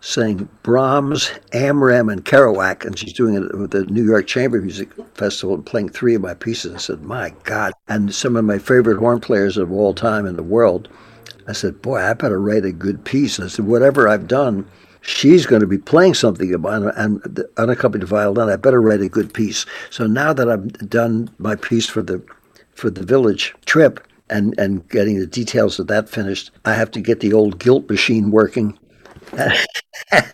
saying 0.00 0.48
Brahms, 0.64 1.30
Amram, 1.52 2.08
and 2.08 2.24
Kerouac, 2.24 2.84
and 2.84 2.98
she's 2.98 3.12
doing 3.12 3.36
it 3.36 3.56
with 3.56 3.70
the 3.70 3.84
New 3.84 4.04
York 4.04 4.26
Chamber 4.26 4.60
Music 4.60 4.88
Festival 5.14 5.54
and 5.54 5.64
playing 5.64 5.90
three 5.90 6.16
of 6.16 6.22
my 6.22 6.34
pieces. 6.34 6.74
I 6.74 6.78
said, 6.78 7.02
my 7.02 7.32
God. 7.44 7.72
And 7.86 8.12
some 8.12 8.34
of 8.34 8.44
my 8.44 8.58
favorite 8.58 8.98
horn 8.98 9.20
players 9.20 9.56
of 9.56 9.70
all 9.70 9.94
time 9.94 10.26
in 10.26 10.34
the 10.34 10.42
world 10.42 10.88
I 11.48 11.52
said, 11.52 11.82
boy, 11.82 11.98
I 11.98 12.12
better 12.14 12.40
write 12.40 12.64
a 12.64 12.72
good 12.72 13.04
piece. 13.04 13.38
I 13.40 13.48
said, 13.48 13.66
whatever 13.66 14.08
I've 14.08 14.28
done, 14.28 14.66
she's 15.00 15.46
going 15.46 15.60
to 15.60 15.66
be 15.66 15.78
playing 15.78 16.14
something 16.14 16.52
about 16.54 16.96
and 16.96 17.22
the 17.22 17.48
unaccompanied 17.56 18.06
violin. 18.06 18.48
I 18.48 18.56
better 18.56 18.80
write 18.80 19.00
a 19.00 19.08
good 19.08 19.34
piece. 19.34 19.66
So 19.90 20.06
now 20.06 20.32
that 20.32 20.48
I've 20.48 20.88
done 20.88 21.30
my 21.38 21.56
piece 21.56 21.86
for 21.86 22.02
the 22.02 22.22
for 22.74 22.88
the 22.88 23.04
village 23.04 23.54
trip 23.66 24.06
and 24.30 24.58
and 24.58 24.88
getting 24.88 25.18
the 25.18 25.26
details 25.26 25.78
of 25.78 25.88
that 25.88 26.08
finished, 26.08 26.50
I 26.64 26.74
have 26.74 26.90
to 26.92 27.00
get 27.00 27.20
the 27.20 27.32
old 27.32 27.58
guilt 27.58 27.88
machine 27.90 28.30
working. 28.30 28.78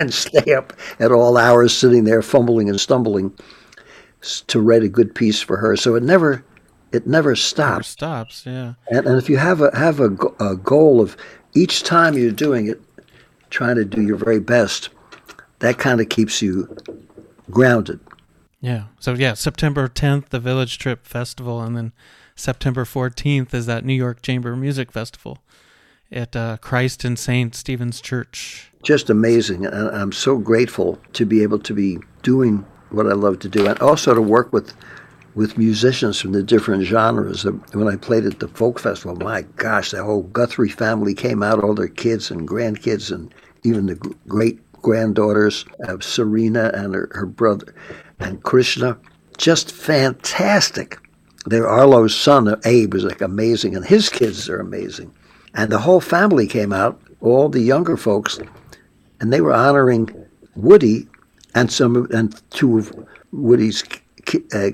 and 0.01 0.13
stay 0.13 0.55
up 0.55 0.73
at 0.99 1.13
all 1.13 1.37
hours 1.37 1.77
sitting 1.77 2.05
there 2.05 2.23
fumbling 2.23 2.69
and 2.69 2.81
stumbling 2.81 3.33
to 4.49 4.61
write 4.61 4.83
a 4.83 4.89
good 4.89 5.15
piece 5.15 5.41
for 5.41 5.57
her. 5.57 5.77
So 5.77 5.95
it 5.95 6.03
never 6.03 6.45
it 6.93 7.07
never 7.07 7.37
stops. 7.37 7.71
Never 7.71 7.83
stops, 7.83 8.47
yeah. 8.47 8.75
And, 8.89 9.07
and 9.07 9.19
if 9.19 9.29
you 9.29 9.37
have 9.37 9.61
a 9.61 9.77
have 9.77 10.01
a, 10.01 10.11
a 10.41 10.57
goal 10.57 11.01
of 11.01 11.17
each 11.55 11.83
time 11.83 12.17
you're 12.17 12.31
doing 12.31 12.69
it, 12.69 12.81
trying 13.51 13.77
to 13.77 13.85
do 13.85 14.03
your 14.03 14.17
very 14.17 14.41
best, 14.41 14.89
that 15.61 15.79
kind 15.79 16.01
of 16.01 16.09
keeps 16.09 16.43
you 16.43 16.77
grounded. 17.51 18.01
Yeah. 18.61 18.85
So 18.99 19.15
yeah, 19.15 19.35
September 19.35 19.89
10th, 19.89 20.31
the 20.31 20.41
Village 20.41 20.79
Trip 20.79 21.07
Festival, 21.07 21.61
and 21.61 21.77
then 21.77 21.93
September 22.35 22.85
14th 22.85 23.55
is 23.55 23.67
that 23.67 23.85
New 23.85 23.95
York 23.95 24.23
Chamber 24.23 24.57
Music 24.57 24.93
Festival 24.93 25.39
at 26.11 26.35
uh, 26.35 26.57
Christ 26.59 27.05
and 27.05 27.19
Saint 27.19 27.55
Stephen's 27.55 28.01
Church. 28.01 28.73
Just 28.83 29.11
amazing, 29.11 29.67
and 29.67 29.91
I'm 29.91 30.13
so 30.13 30.39
grateful 30.39 30.99
to 31.15 31.27
be 31.27 31.43
able 31.43 31.59
to 31.61 31.75
be 31.75 31.99
doing 32.23 32.65
what 32.91 33.07
I 33.07 33.13
love 33.13 33.41
to 33.41 33.49
do, 33.49 33.67
and 33.67 33.79
also 33.81 34.15
to 34.15 34.23
work 34.23 34.53
with 34.53 34.73
with 35.35 35.59
musicians 35.59 36.21
from 36.21 36.33
the 36.33 36.43
different 36.43 36.85
genres. 36.85 37.45
When 37.73 37.89
I 37.89 37.97
played 37.97 38.25
at 38.25 38.41
the 38.41 38.49
folk 38.49 38.79
festival, 38.79 39.17
my 39.17 39.43
gosh, 39.57 39.91
the 39.91 40.03
whole 40.03 40.23
Guthrie 40.23 40.69
family 40.69 41.15
came 41.15 41.43
out, 41.43 41.63
all 41.63 41.75
their 41.75 41.89
kids 41.89 42.31
and 42.31 42.49
grandkids, 42.49 43.13
and 43.13 43.33
even 43.63 43.87
the 43.87 43.97
great 44.27 44.61
granddaughters 44.83 45.65
of 45.81 46.03
Serena 46.03 46.71
and 46.75 46.95
her, 46.95 47.11
her 47.13 47.27
brother 47.27 47.75
and 48.19 48.43
Krishna. 48.43 48.99
Just 49.37 49.73
fantastic. 49.73 50.99
Their 51.47 51.69
Arlo's 51.69 52.15
son, 52.15 52.61
Abe, 52.65 52.95
is 52.95 53.05
like 53.05 53.21
amazing, 53.21 53.77
and 53.77 53.85
his 53.85 54.09
kids 54.09 54.49
are 54.49 54.61
amazing. 54.61 55.13
And 55.55 55.71
the 55.71 55.79
whole 55.79 56.01
family 56.01 56.47
came 56.47 56.73
out, 56.73 57.01
all 57.21 57.49
the 57.49 57.61
younger 57.61 57.97
folks, 57.97 58.39
and 59.21 59.33
they 59.33 59.41
were 59.41 59.55
honoring 59.55 60.11
Woody 60.57 61.09
and 61.55 61.71
some 61.71 62.09
and 62.13 62.41
two 62.51 62.79
of 62.79 63.07
Woody's 63.33 63.83
uh, 64.53 64.71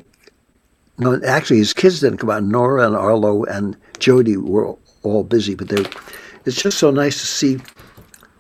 no, 0.99 1.21
actually, 1.25 1.59
his 1.59 1.73
kids 1.73 2.01
didn't 2.01 2.19
come 2.19 2.31
out. 2.31 2.45
Nora 2.45 2.87
and 2.87 2.97
Arlo 2.97 3.45
and 3.45 3.77
Jody 3.99 4.37
were 4.37 4.77
all 5.03 5.25
busy, 5.25 5.55
but 5.55 5.69
they 5.69 5.85
it's 6.45 6.62
just 6.62 6.79
so 6.79 6.91
nice 6.91 7.21
to 7.21 7.27
see. 7.27 7.59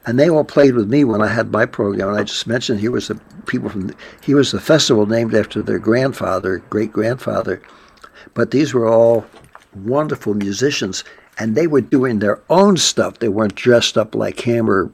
And 0.06 0.18
they 0.18 0.28
all 0.28 0.44
played 0.44 0.74
with 0.74 0.88
me 0.88 1.04
when 1.04 1.22
I 1.22 1.28
had 1.28 1.50
my 1.50 1.64
program. 1.64 2.08
And 2.08 2.18
I 2.18 2.24
just 2.24 2.46
mentioned 2.46 2.78
he 2.78 2.90
was 2.90 3.08
the 3.08 3.14
people 3.46 3.70
from 3.70 3.88
the, 3.88 3.96
he 4.20 4.34
was 4.34 4.52
the 4.52 4.60
festival 4.60 5.06
named 5.06 5.34
after 5.34 5.62
their 5.62 5.78
grandfather, 5.78 6.58
great 6.68 6.92
grandfather. 6.92 7.62
But 8.34 8.50
these 8.50 8.74
were 8.74 8.86
all 8.86 9.24
wonderful 9.74 10.34
musicians, 10.34 11.04
and 11.38 11.54
they 11.54 11.66
were 11.66 11.80
doing 11.80 12.18
their 12.18 12.40
own 12.50 12.76
stuff. 12.76 13.18
They 13.18 13.28
weren't 13.28 13.54
dressed 13.54 13.96
up 13.96 14.14
like 14.14 14.40
him 14.40 14.68
or 14.70 14.92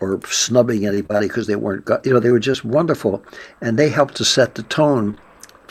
or 0.00 0.20
snubbing 0.26 0.84
anybody 0.84 1.28
because 1.28 1.46
they 1.46 1.56
weren't. 1.56 1.88
You 2.04 2.14
know, 2.14 2.20
they 2.20 2.32
were 2.32 2.40
just 2.40 2.64
wonderful, 2.64 3.24
and 3.60 3.78
they 3.78 3.88
helped 3.88 4.16
to 4.16 4.24
set 4.24 4.56
the 4.56 4.64
tone 4.64 5.16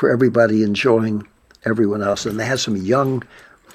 for 0.02 0.10
everybody 0.10 0.64
enjoying 0.64 1.28
everyone 1.64 2.02
else. 2.02 2.26
And 2.26 2.40
they 2.40 2.46
had 2.46 2.60
some 2.60 2.76
young, 2.76 3.22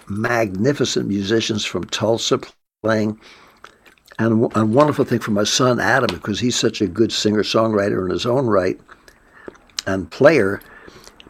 magnificent 0.09 1.07
musicians 1.07 1.65
from 1.65 1.85
Tulsa 1.85 2.41
playing. 2.83 3.21
And 4.19 4.51
a 4.57 4.67
wonderful 4.67 5.05
thing 5.05 5.21
for 5.21 5.31
my 5.31 5.45
son 5.45 5.79
Adam, 5.79 6.13
because 6.13 6.41
he's 6.41 6.57
such 6.57 6.81
a 6.81 6.89
good 6.89 7.13
singer 7.13 7.45
songwriter 7.45 8.05
in 8.05 8.11
his 8.11 8.27
own 8.27 8.49
right 8.49 8.77
and 9.87 10.11
player, 10.11 10.61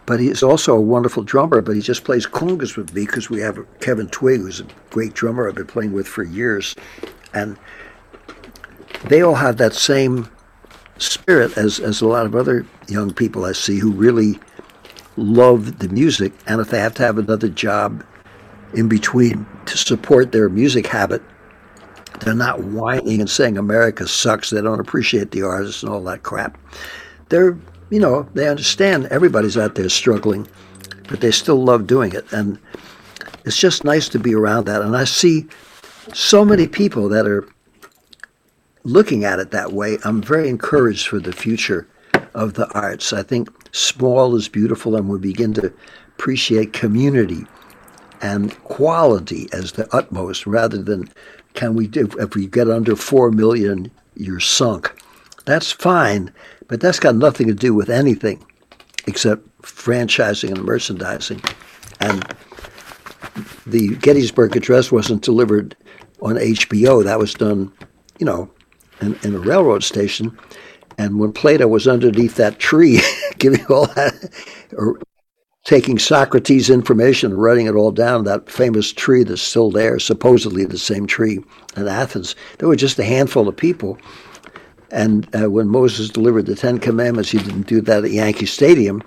but 0.06 0.18
he's 0.18 0.42
also 0.42 0.74
a 0.74 0.80
wonderful 0.80 1.22
drummer. 1.22 1.60
But 1.60 1.76
he 1.76 1.82
just 1.82 2.04
plays 2.04 2.26
congas 2.26 2.78
with 2.78 2.94
me 2.94 3.04
because 3.04 3.28
we 3.28 3.40
have 3.40 3.58
Kevin 3.80 4.08
Twigg, 4.08 4.40
who's 4.40 4.60
a 4.60 4.66
great 4.88 5.12
drummer 5.12 5.46
I've 5.46 5.56
been 5.56 5.66
playing 5.66 5.92
with 5.92 6.08
for 6.08 6.22
years, 6.22 6.74
and 7.34 7.58
they 9.10 9.20
all 9.20 9.34
have 9.34 9.58
that 9.58 9.74
same 9.74 10.30
spirit 10.96 11.58
as 11.58 11.80
as 11.80 12.00
a 12.00 12.06
lot 12.06 12.24
of 12.24 12.34
other 12.34 12.64
young 12.88 13.12
people 13.12 13.44
I 13.44 13.52
see 13.52 13.78
who 13.78 13.92
really 13.92 14.40
love 15.16 15.78
the 15.78 15.88
music, 15.88 16.32
and 16.46 16.60
if 16.60 16.70
they 16.70 16.78
have 16.78 16.94
to 16.94 17.02
have 17.02 17.18
another 17.18 17.48
job 17.48 18.04
in 18.74 18.88
between 18.88 19.46
to 19.66 19.76
support 19.76 20.32
their 20.32 20.48
music 20.48 20.86
habit, 20.86 21.22
they're 22.20 22.34
not 22.34 22.62
whining 22.64 23.20
and 23.20 23.30
saying 23.30 23.58
America 23.58 24.06
sucks. 24.06 24.50
They 24.50 24.62
don't 24.62 24.80
appreciate 24.80 25.30
the 25.30 25.42
artists 25.42 25.82
and 25.82 25.92
all 25.92 26.02
that 26.04 26.22
crap. 26.22 26.58
They're, 27.28 27.58
you 27.90 28.00
know, 28.00 28.28
they 28.34 28.48
understand 28.48 29.06
everybody's 29.06 29.56
out 29.56 29.74
there 29.74 29.88
struggling, 29.88 30.46
but 31.08 31.20
they 31.20 31.30
still 31.30 31.62
love 31.62 31.86
doing 31.86 32.12
it. 32.12 32.30
And 32.32 32.58
it's 33.44 33.58
just 33.58 33.84
nice 33.84 34.08
to 34.10 34.18
be 34.18 34.34
around 34.34 34.66
that. 34.66 34.82
And 34.82 34.96
I 34.96 35.04
see 35.04 35.46
so 36.12 36.44
many 36.44 36.66
people 36.66 37.08
that 37.10 37.26
are 37.26 37.46
looking 38.84 39.24
at 39.24 39.38
it 39.38 39.50
that 39.50 39.72
way. 39.72 39.98
I'm 40.04 40.22
very 40.22 40.48
encouraged 40.48 41.08
for 41.08 41.18
the 41.18 41.32
future 41.32 41.86
of 42.34 42.54
the 42.54 42.68
arts. 42.72 43.12
I 43.12 43.22
think 43.22 43.48
small 43.76 44.34
is 44.36 44.48
beautiful, 44.48 44.96
and 44.96 45.08
we 45.08 45.18
begin 45.18 45.54
to 45.54 45.72
appreciate 46.18 46.72
community 46.72 47.46
and 48.22 48.58
quality 48.64 49.48
as 49.52 49.72
the 49.72 49.86
utmost 49.94 50.46
rather 50.46 50.82
than 50.82 51.08
can 51.54 51.74
we 51.74 51.86
do 51.86 52.08
if 52.18 52.34
we 52.34 52.46
get 52.46 52.70
under 52.70 52.96
4 52.96 53.30
million 53.30 53.90
you're 54.14 54.40
sunk. 54.40 54.94
That's 55.44 55.70
fine 55.70 56.32
but 56.68 56.80
that's 56.80 56.98
got 56.98 57.14
nothing 57.14 57.46
to 57.46 57.54
do 57.54 57.74
with 57.74 57.90
anything 57.90 58.44
except 59.06 59.46
franchising 59.62 60.50
and 60.50 60.64
merchandising. 60.64 61.40
And 62.00 62.34
the 63.66 63.96
Gettysburg 63.96 64.56
Address 64.56 64.90
wasn't 64.90 65.22
delivered 65.22 65.76
on 66.22 66.36
HBO 66.36 67.04
that 67.04 67.18
was 67.18 67.34
done 67.34 67.72
you 68.18 68.26
know 68.26 68.50
in, 69.00 69.18
in 69.22 69.34
a 69.34 69.38
railroad 69.38 69.84
station. 69.84 70.36
And 70.98 71.18
when 71.18 71.32
Plato 71.32 71.68
was 71.68 71.86
underneath 71.86 72.36
that 72.36 72.58
tree 72.58 73.00
giving 73.38 73.64
all 73.66 73.86
that 73.86 74.30
or 74.76 74.98
taking 75.66 75.98
Socrates' 75.98 76.70
information 76.70 77.32
and 77.32 77.42
writing 77.42 77.66
it 77.66 77.74
all 77.74 77.90
down, 77.90 78.24
that 78.24 78.48
famous 78.48 78.92
tree 78.92 79.24
that's 79.24 79.42
still 79.42 79.70
there, 79.70 79.98
supposedly 79.98 80.64
the 80.64 80.78
same 80.78 81.06
tree 81.06 81.40
in 81.76 81.88
Athens. 81.88 82.36
There 82.58 82.68
were 82.68 82.76
just 82.76 83.00
a 83.00 83.04
handful 83.04 83.48
of 83.48 83.56
people. 83.56 83.98
And 84.92 85.28
uh, 85.34 85.50
when 85.50 85.68
Moses 85.68 86.08
delivered 86.08 86.46
the 86.46 86.54
Ten 86.54 86.78
Commandments, 86.78 87.32
he 87.32 87.38
didn't 87.38 87.66
do 87.66 87.80
that 87.80 88.04
at 88.04 88.12
Yankee 88.12 88.46
Stadium. 88.46 89.02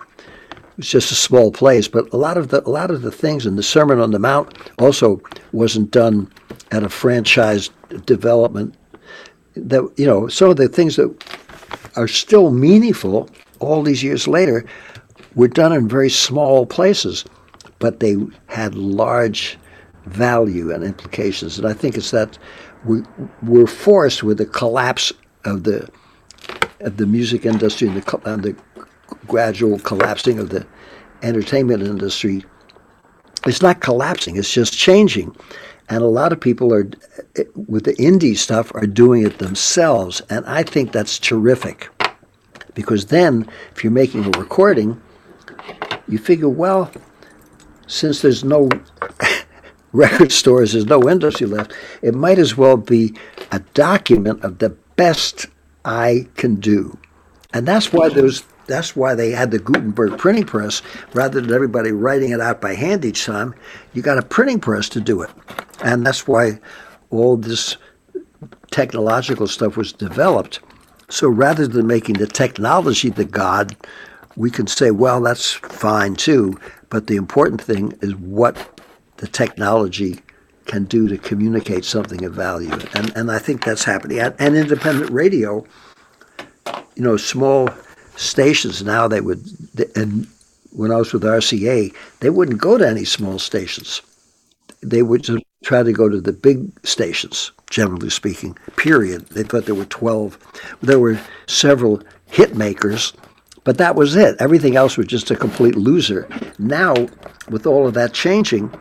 It 0.50 0.78
was 0.78 0.90
just 0.90 1.12
a 1.14 1.16
small 1.16 1.50
place. 1.50 1.88
But 1.88 2.12
a 2.14 2.18
lot 2.18 2.38
of 2.38 2.50
the 2.50 2.62
a 2.68 2.70
lot 2.70 2.92
of 2.92 3.02
the 3.02 3.12
things 3.12 3.46
in 3.46 3.56
the 3.56 3.64
Sermon 3.64 4.00
on 4.00 4.12
the 4.12 4.20
Mount 4.20 4.54
also 4.78 5.22
wasn't 5.54 5.92
done 5.92 6.30
at 6.72 6.84
a 6.84 6.90
franchise 6.90 7.70
development. 8.06 8.76
That 9.56 9.90
you 9.96 10.06
know, 10.06 10.28
some 10.28 10.50
of 10.50 10.58
the 10.58 10.68
things 10.68 10.98
that 10.98 11.24
are 11.96 12.08
still 12.10 12.52
meaningful 12.52 13.30
all 13.60 13.84
these 13.84 14.04
years 14.04 14.28
later 14.28 14.66
were 15.36 15.48
done 15.48 15.74
in 15.74 15.88
very 15.88 16.10
small 16.10 16.66
places, 16.66 17.26
but 17.80 18.00
they 18.00 18.16
had 18.48 18.76
large 18.76 19.58
value 20.06 20.72
and 20.72 20.84
implications. 20.84 21.58
And 21.58 21.68
I 21.68 21.74
think 21.74 21.98
it's 21.98 22.12
that 22.12 22.38
we, 22.86 23.02
we're 23.44 23.68
forced 23.68 24.24
with 24.24 24.38
the 24.38 24.46
collapse 24.46 25.14
of 25.46 25.64
the 25.64 25.90
of 26.82 26.96
the 26.96 27.06
music 27.06 27.46
industry 27.46 27.90
and 27.90 28.02
the, 28.02 28.22
and 28.26 28.44
the 28.44 28.56
gradual 29.28 29.80
collapsing 29.80 30.40
of 30.40 30.50
the 30.50 30.66
entertainment 31.22 31.84
industry. 31.84 32.46
It's 33.46 33.62
not 33.62 33.82
collapsing; 33.82 34.38
it's 34.38 34.54
just 34.54 34.74
changing. 34.74 35.36
And 35.90 36.04
a 36.04 36.08
lot 36.08 36.32
of 36.32 36.40
people 36.40 36.72
are, 36.74 36.88
with 37.68 37.86
the 37.86 37.96
indie 37.96 38.38
stuff, 38.38 38.72
are 38.76 38.86
doing 38.86 39.26
it 39.26 39.40
themselves. 39.40 40.22
And 40.30 40.46
I 40.46 40.62
think 40.62 40.92
that's 40.92 41.18
terrific. 41.18 41.90
Because 42.80 43.08
then, 43.08 43.46
if 43.76 43.84
you're 43.84 43.92
making 43.92 44.24
a 44.24 44.40
recording, 44.40 45.02
you 46.08 46.18
figure, 46.18 46.48
well, 46.48 46.90
since 47.88 48.22
there's 48.22 48.46
no 48.46 48.70
record 49.92 50.32
stores, 50.32 50.72
there's 50.72 50.86
no 50.86 51.10
industry 51.10 51.46
left, 51.46 51.74
it 52.02 52.16
might 52.16 52.40
as 52.40 52.56
well 52.56 52.78
be 52.78 53.14
a 53.52 53.60
document 53.74 54.42
of 54.46 54.60
the 54.60 54.70
best 54.96 55.48
I 55.84 56.30
can 56.38 56.56
do. 56.56 56.98
And 57.52 57.68
that's 57.68 57.92
why 57.92 58.08
there's 58.08 58.46
that's 58.66 58.96
why 58.96 59.14
they 59.14 59.32
had 59.32 59.52
the 59.52 59.60
Gutenberg 59.60 60.18
printing 60.18 60.46
press 60.46 60.82
rather 61.14 61.42
than 61.42 61.54
everybody 61.54 61.92
writing 61.92 62.32
it 62.32 62.40
out 62.40 62.62
by 62.62 62.76
hand 62.76 63.04
each 63.04 63.26
time. 63.26 63.54
You 63.94 64.02
got 64.02 64.20
a 64.20 64.22
printing 64.22 64.62
press 64.62 64.88
to 64.90 65.02
do 65.02 65.22
it. 65.22 65.32
And 65.84 66.06
that's 66.06 66.30
why 66.30 66.62
all 67.10 67.36
this 67.36 67.76
technological 68.72 69.48
stuff 69.48 69.76
was 69.76 69.92
developed. 69.92 70.62
So 71.10 71.28
rather 71.28 71.68
than 71.68 71.88
making 71.88 72.16
the 72.16 72.28
technology 72.28 73.10
the 73.10 73.26
god, 73.26 73.76
we 74.36 74.52
can 74.52 74.68
say, 74.68 74.92
well, 74.92 75.22
that's 75.22 75.52
fine 75.52 76.16
too, 76.16 76.60
but 76.90 77.08
the 77.08 77.16
important 77.16 77.62
thing 77.62 77.98
is 78.02 78.16
what 78.16 78.82
the 79.18 79.28
technology 79.28 80.20
can 80.66 80.86
do 80.86 81.08
to 81.08 81.18
communicate 81.18 81.84
something 81.84 82.24
of 82.24 82.34
value. 82.34 82.72
And, 82.94 83.12
and 83.16 83.32
I 83.32 83.40
think 83.40 83.66
that's 83.66 83.84
happening. 83.84 84.20
And 84.20 84.56
independent 84.56 85.10
radio, 85.10 85.66
you 86.96 87.04
know, 87.04 87.18
small 87.18 87.70
stations 88.16 88.84
now, 88.84 89.08
they 89.08 89.20
would, 89.20 89.44
and 89.96 90.28
when 90.72 90.92
I 90.92 90.98
was 90.98 91.12
with 91.12 91.24
RCA, 91.24 91.94
they 92.20 92.30
wouldn't 92.30 92.62
go 92.62 92.78
to 92.78 92.88
any 92.88 93.04
small 93.04 93.40
stations. 93.40 94.02
They 94.82 95.02
would 95.02 95.24
just 95.24 95.44
try 95.64 95.84
to 95.84 95.92
go 95.92 96.10
to 96.10 96.22
the 96.22 96.34
big 96.34 96.72
stations, 96.86 97.52
generally 97.70 98.10
speaking, 98.10 98.58
period. 98.76 99.28
They 99.28 99.44
thought 99.44 99.66
there 99.66 99.76
were 99.76 99.86
12. 99.86 100.38
There 100.82 101.00
were 101.00 101.20
several 101.48 102.02
hit 102.28 102.56
makers 102.56 103.14
but 103.70 103.78
that 103.78 103.96
was 103.96 104.16
it. 104.16 104.36
Everything 104.40 104.76
else 104.76 104.98
was 104.98 105.06
just 105.06 105.30
a 105.30 105.36
complete 105.36 105.76
loser. 105.76 106.28
Now, 106.58 106.96
with 107.50 107.68
all 107.68 107.86
of 107.86 107.94
that 107.94 108.14
changing, 108.14 108.72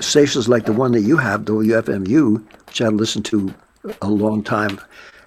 stations 0.00 0.48
like 0.48 0.64
the 0.64 0.72
one 0.72 0.92
that 0.92 1.02
you 1.02 1.16
have, 1.16 1.44
the 1.44 1.52
WFMU, 1.52 2.42
which 2.66 2.80
I 2.80 2.88
listened 2.88 3.24
to 3.26 3.52
a 4.00 4.08
long 4.08 4.42
time, 4.42 4.80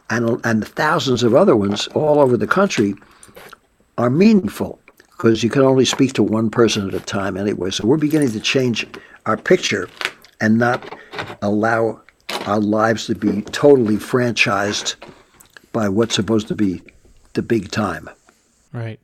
and 0.09 0.39
and 0.43 0.67
thousands 0.67 1.23
of 1.23 1.35
other 1.35 1.55
ones 1.55 1.88
all 1.89 2.19
over 2.19 2.38
the 2.38 2.47
country, 2.47 2.95
are 3.99 4.09
meaningful 4.09 4.80
because 5.11 5.43
you 5.43 5.51
can 5.51 5.61
only 5.61 5.85
speak 5.85 6.13
to 6.13 6.23
one 6.23 6.49
person 6.49 6.88
at 6.88 6.93
a 6.93 6.99
time 6.99 7.38
anyway. 7.38 7.69
So 7.72 7.85
we're 7.85 7.97
beginning 7.97 8.31
to 8.31 8.39
change 8.39 8.88
our 9.26 9.38
picture 9.38 9.88
and 10.45 10.59
not 10.59 10.95
allow 11.41 11.99
our 12.45 12.59
lives 12.59 13.07
to 13.07 13.15
be 13.15 13.41
totally 13.41 13.95
franchised 13.95 14.93
by 15.72 15.89
what's 15.89 16.13
supposed 16.13 16.47
to 16.47 16.55
be 16.55 16.84
the 17.34 17.41
big 17.41 17.72
time. 17.72 18.07
Right. 18.72 18.99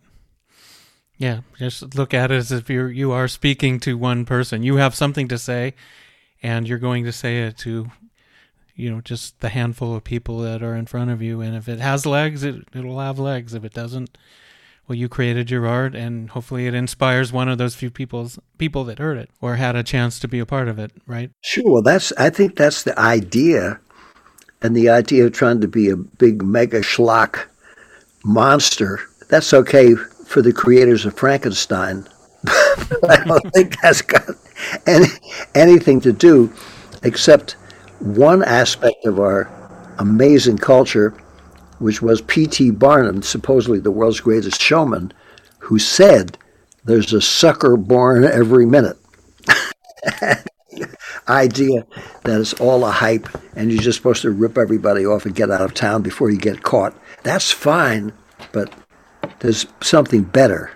Yeah, 1.17 1.41
just 1.57 1.95
look 1.95 2.13
at 2.13 2.31
it 2.31 2.35
as 2.35 2.51
if 2.51 2.69
you're 2.69 2.91
you 2.91 3.11
are 3.11 3.27
speaking 3.27 3.79
to 3.81 3.97
one 3.97 4.23
person. 4.23 4.61
You 4.61 4.75
have 4.75 4.93
something 4.93 5.27
to 5.29 5.37
say, 5.39 5.73
and 6.43 6.67
you're 6.67 6.77
going 6.77 7.05
to 7.05 7.11
say 7.11 7.41
it 7.41 7.57
to, 7.59 7.89
you 8.75 8.91
know, 8.91 9.01
just 9.01 9.39
the 9.39 9.49
handful 9.49 9.95
of 9.95 10.03
people 10.03 10.39
that 10.39 10.61
are 10.61 10.75
in 10.75 10.85
front 10.85 11.09
of 11.09 11.23
you. 11.23 11.41
And 11.41 11.55
if 11.55 11.67
it 11.67 11.79
has 11.79 12.05
legs, 12.05 12.43
it 12.43 12.67
it'll 12.73 12.99
have 12.99 13.17
legs. 13.17 13.55
If 13.55 13.65
it 13.65 13.73
doesn't, 13.73 14.15
well, 14.87 14.97
you 14.97 15.07
created 15.07 15.49
your 15.49 15.67
art, 15.67 15.95
and 15.95 16.29
hopefully 16.31 16.67
it 16.67 16.73
inspires 16.73 17.31
one 17.31 17.47
of 17.47 17.57
those 17.57 17.75
few 17.75 17.89
people's 17.89 18.39
people 18.57 18.83
that 18.85 18.99
heard 18.99 19.17
it 19.17 19.29
or 19.39 19.55
had 19.55 19.75
a 19.75 19.83
chance 19.83 20.19
to 20.19 20.27
be 20.27 20.39
a 20.39 20.45
part 20.45 20.67
of 20.67 20.79
it. 20.79 20.91
Right? 21.07 21.31
Sure. 21.41 21.71
Well, 21.71 21.81
that's 21.81 22.11
I 22.17 22.29
think 22.29 22.55
that's 22.55 22.83
the 22.83 22.97
idea, 22.99 23.79
and 24.61 24.75
the 24.75 24.89
idea 24.89 25.25
of 25.25 25.33
trying 25.33 25.61
to 25.61 25.67
be 25.67 25.89
a 25.89 25.95
big 25.95 26.43
mega 26.43 26.81
schlock 26.81 27.45
monster 28.23 28.99
that's 29.31 29.53
okay 29.53 29.95
for 29.95 30.41
the 30.41 30.53
creators 30.53 31.05
of 31.05 31.17
Frankenstein. 31.17 32.05
I 32.45 33.23
don't 33.25 33.53
think 33.53 33.79
that's 33.81 34.01
got 34.01 34.23
any, 34.85 35.07
anything 35.55 36.01
to 36.01 36.11
do 36.11 36.51
except 37.03 37.53
one 37.99 38.43
aspect 38.43 39.05
of 39.05 39.19
our 39.19 39.49
amazing 39.99 40.57
culture, 40.57 41.13
which 41.81 42.01
was 42.01 42.21
P.T. 42.21 42.71
Barnum, 42.71 43.21
supposedly 43.21 43.79
the 43.79 43.91
world's 43.91 44.19
greatest 44.19 44.61
showman, 44.61 45.11
who 45.59 45.79
said, 45.79 46.37
There's 46.85 47.13
a 47.13 47.21
sucker 47.21 47.75
born 47.77 48.23
every 48.23 48.65
minute. 48.65 48.97
idea 51.27 51.85
that 52.23 52.39
it's 52.39 52.53
all 52.53 52.83
a 52.85 52.91
hype 52.91 53.27
and 53.55 53.71
you're 53.71 53.81
just 53.81 53.97
supposed 53.97 54.21
to 54.21 54.31
rip 54.31 54.57
everybody 54.57 55.05
off 55.05 55.25
and 55.25 55.35
get 55.35 55.51
out 55.51 55.61
of 55.61 55.73
town 55.73 56.01
before 56.01 56.29
you 56.29 56.37
get 56.37 56.63
caught. 56.63 56.95
That's 57.23 57.51
fine, 57.51 58.13
but 58.51 58.73
there's 59.39 59.65
something 59.81 60.23
better. 60.23 60.71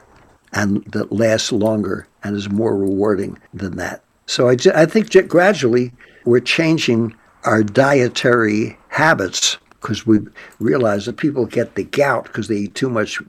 and 0.54 0.86
that 0.86 1.12
lasts 1.12 1.52
longer 1.52 2.08
and 2.24 2.36
is 2.36 2.50
more 2.50 2.78
rewarding 2.78 3.38
than 3.54 3.76
that. 3.76 4.04
So 4.26 4.48
I, 4.48 4.56
I 4.74 4.86
think 4.86 5.12
gradually 5.28 5.92
we're 6.24 6.40
changing 6.40 7.14
our 7.44 7.62
dietary 7.62 8.78
habits 8.88 9.58
because 9.86 10.08
we 10.08 10.18
realize 10.60 11.06
that 11.06 11.18
people 11.18 11.46
get 11.46 11.76
the 11.76 11.84
gout 11.84 12.24
because 12.24 12.48
they 12.48 12.56
eat 12.56 12.74
too 12.74 12.90
much 12.90 13.22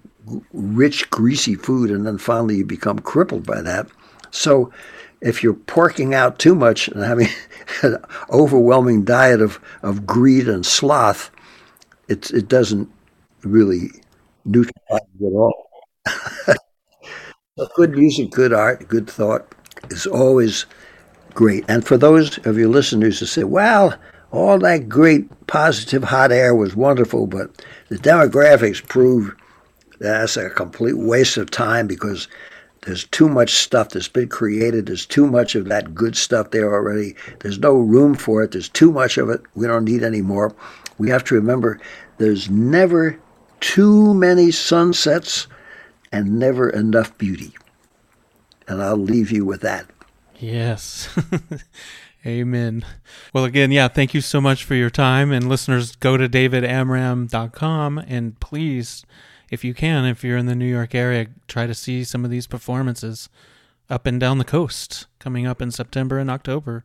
rich, 0.54 1.10
greasy 1.10 1.54
food, 1.54 1.90
and 1.90 2.06
then 2.06 2.16
finally 2.16 2.56
you 2.56 2.64
become 2.64 2.98
crippled 2.98 3.44
by 3.44 3.60
that. 3.60 3.86
So 4.30 4.72
if 5.20 5.42
you're 5.42 5.52
porking 5.52 6.14
out 6.14 6.38
too 6.38 6.54
much 6.54 6.88
and 6.88 7.02
having 7.04 7.28
an 7.82 7.98
overwhelming 8.30 9.04
diet 9.04 9.42
of, 9.42 9.60
of 9.82 10.06
greed 10.06 10.48
and 10.48 10.64
sloth, 10.64 11.30
it, 12.08 12.30
it 12.30 12.48
doesn't 12.48 12.90
really 13.42 13.90
neutralize 14.46 15.02
at 15.20 15.32
all. 15.32 15.70
good 17.76 17.90
music, 17.90 18.30
good 18.30 18.54
art, 18.54 18.88
good 18.88 19.10
thought 19.10 19.54
is 19.90 20.06
always 20.06 20.64
great. 21.34 21.66
And 21.68 21.86
for 21.86 21.98
those 21.98 22.38
of 22.46 22.56
your 22.56 22.68
listeners 22.68 23.20
who 23.20 23.26
say, 23.26 23.44
well, 23.44 23.94
all 24.36 24.58
that 24.58 24.88
great 24.88 25.46
positive 25.46 26.04
hot 26.04 26.32
air 26.32 26.54
was 26.54 26.76
wonderful, 26.76 27.26
but 27.26 27.64
the 27.88 27.96
demographics 27.96 28.86
prove 28.86 29.34
that's 29.98 30.36
a 30.36 30.50
complete 30.50 30.98
waste 30.98 31.36
of 31.36 31.50
time 31.50 31.86
because 31.86 32.28
there's 32.82 33.04
too 33.04 33.28
much 33.28 33.54
stuff 33.54 33.88
that's 33.88 34.08
been 34.08 34.28
created. 34.28 34.86
There's 34.86 35.06
too 35.06 35.26
much 35.26 35.54
of 35.54 35.66
that 35.66 35.94
good 35.94 36.16
stuff 36.16 36.50
there 36.50 36.72
already. 36.72 37.16
There's 37.40 37.58
no 37.58 37.74
room 37.74 38.14
for 38.14 38.42
it. 38.42 38.52
There's 38.52 38.68
too 38.68 38.92
much 38.92 39.18
of 39.18 39.28
it. 39.28 39.40
We 39.54 39.66
don't 39.66 39.84
need 39.84 40.02
any 40.02 40.22
more. 40.22 40.54
We 40.98 41.10
have 41.10 41.24
to 41.24 41.34
remember 41.34 41.80
there's 42.18 42.48
never 42.48 43.18
too 43.60 44.14
many 44.14 44.50
sunsets 44.50 45.46
and 46.12 46.38
never 46.38 46.70
enough 46.70 47.16
beauty. 47.18 47.54
And 48.68 48.82
I'll 48.82 48.96
leave 48.96 49.30
you 49.30 49.44
with 49.44 49.62
that. 49.62 49.86
Yes. 50.38 51.08
Amen. 52.27 52.85
Well, 53.32 53.44
again, 53.44 53.70
yeah, 53.70 53.86
thank 53.86 54.12
you 54.12 54.20
so 54.20 54.40
much 54.40 54.65
for 54.65 54.74
your 54.74 54.90
time. 54.90 55.31
And 55.31 55.48
listeners, 55.48 55.94
go 55.94 56.16
to 56.16 56.28
davidamram.com 56.28 57.98
and 57.98 58.40
please, 58.40 59.07
if 59.48 59.62
you 59.62 59.73
can, 59.73 60.05
if 60.05 60.24
you're 60.24 60.36
in 60.36 60.47
the 60.47 60.57
New 60.57 60.66
York 60.66 60.93
area, 60.93 61.28
try 61.47 61.69
to 61.69 61.74
see 61.74 62.03
some 62.03 62.24
of 62.24 62.31
these 62.32 62.48
performances 62.48 63.28
up 63.89 64.07
and 64.07 64.19
down 64.19 64.39
the 64.39 64.44
coast 64.44 65.07
coming 65.20 65.47
up 65.47 65.62
in 65.62 65.70
September 65.70 66.19
and 66.19 66.28
October. 66.28 66.85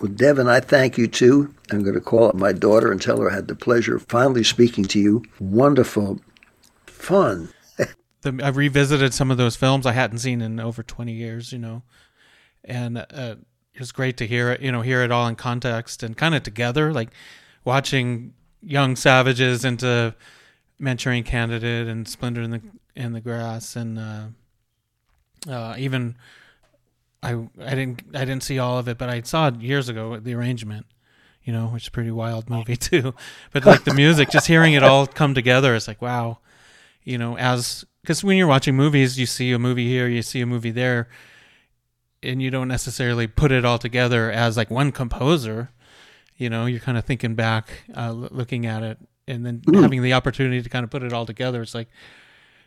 Well, 0.00 0.12
Devin, 0.12 0.48
I 0.48 0.60
thank 0.60 0.96
you 0.96 1.06
too. 1.08 1.54
I'm 1.70 1.82
going 1.82 1.94
to 1.94 2.00
call 2.00 2.28
up 2.28 2.34
my 2.34 2.52
daughter 2.52 2.90
and 2.90 3.02
tell 3.02 3.20
her 3.20 3.30
I 3.30 3.34
had 3.34 3.48
the 3.48 3.54
pleasure 3.54 3.96
of 3.96 4.06
finally 4.08 4.42
speaking 4.42 4.84
to 4.84 4.98
you. 4.98 5.22
Wonderful, 5.38 6.20
fun. 6.86 7.50
the, 8.22 8.40
I 8.42 8.48
revisited 8.48 9.12
some 9.12 9.30
of 9.30 9.36
those 9.36 9.56
films 9.56 9.84
I 9.84 9.92
hadn't 9.92 10.18
seen 10.20 10.40
in 10.40 10.58
over 10.58 10.82
20 10.82 11.12
years, 11.12 11.52
you 11.52 11.58
know, 11.58 11.82
and 12.64 13.04
uh, 13.10 13.34
it 13.80 13.82
was 13.82 13.92
great 13.92 14.18
to 14.18 14.26
hear 14.26 14.50
it, 14.50 14.60
you 14.60 14.70
know, 14.70 14.82
hear 14.82 15.02
it 15.02 15.10
all 15.10 15.26
in 15.26 15.36
context 15.36 16.02
and 16.02 16.14
kind 16.14 16.34
of 16.34 16.42
together, 16.42 16.92
like 16.92 17.08
watching 17.64 18.34
Young 18.60 18.94
Savages 18.94 19.64
into 19.64 20.14
Manchurian 20.78 21.24
Candidate 21.24 21.88
and 21.88 22.06
Splendor 22.06 22.42
in 22.42 22.50
the 22.50 22.60
in 22.94 23.14
the 23.14 23.22
Grass 23.22 23.76
and 23.76 23.98
uh, 23.98 24.24
uh, 25.48 25.76
even 25.78 26.14
I 27.22 27.48
I 27.58 27.70
didn't 27.70 28.02
I 28.12 28.26
didn't 28.26 28.42
see 28.42 28.58
all 28.58 28.76
of 28.76 28.86
it, 28.86 28.98
but 28.98 29.08
I 29.08 29.22
saw 29.22 29.48
it 29.48 29.62
years 29.62 29.88
ago 29.88 30.18
the 30.18 30.34
arrangement, 30.34 30.84
you 31.42 31.54
know, 31.54 31.68
which 31.68 31.84
is 31.84 31.88
a 31.88 31.92
pretty 31.92 32.10
wild 32.10 32.50
movie 32.50 32.76
too. 32.90 33.14
But 33.50 33.64
like 33.64 33.84
the 33.84 33.94
music, 33.94 34.28
just 34.28 34.46
hearing 34.46 34.74
it 34.74 34.82
all 34.82 35.06
come 35.06 35.32
together, 35.32 35.74
it's 35.74 35.88
like 35.88 36.02
wow, 36.02 36.40
you 37.02 37.16
know, 37.16 37.38
as 37.38 37.86
because 38.02 38.22
when 38.22 38.36
you're 38.36 38.46
watching 38.46 38.76
movies, 38.76 39.18
you 39.18 39.24
see 39.24 39.52
a 39.52 39.58
movie 39.58 39.88
here, 39.88 40.06
you 40.06 40.20
see 40.20 40.42
a 40.42 40.46
movie 40.46 40.70
there, 40.70 41.08
and 42.22 42.42
you 42.42 42.50
don't 42.50 42.68
necessarily 42.68 43.26
put 43.26 43.52
it 43.52 43.64
all 43.64 43.78
together 43.78 44.30
as 44.30 44.56
like 44.56 44.70
one 44.70 44.92
composer. 44.92 45.70
You 46.36 46.50
know, 46.50 46.66
you're 46.66 46.80
kind 46.80 46.96
of 46.96 47.04
thinking 47.04 47.34
back, 47.34 47.68
uh, 47.94 48.12
looking 48.12 48.66
at 48.66 48.82
it, 48.82 48.98
and 49.28 49.44
then 49.44 49.60
mm. 49.60 49.82
having 49.82 50.02
the 50.02 50.12
opportunity 50.12 50.62
to 50.62 50.68
kind 50.68 50.84
of 50.84 50.90
put 50.90 51.02
it 51.02 51.12
all 51.12 51.26
together. 51.26 51.62
It's 51.62 51.74
like 51.74 51.88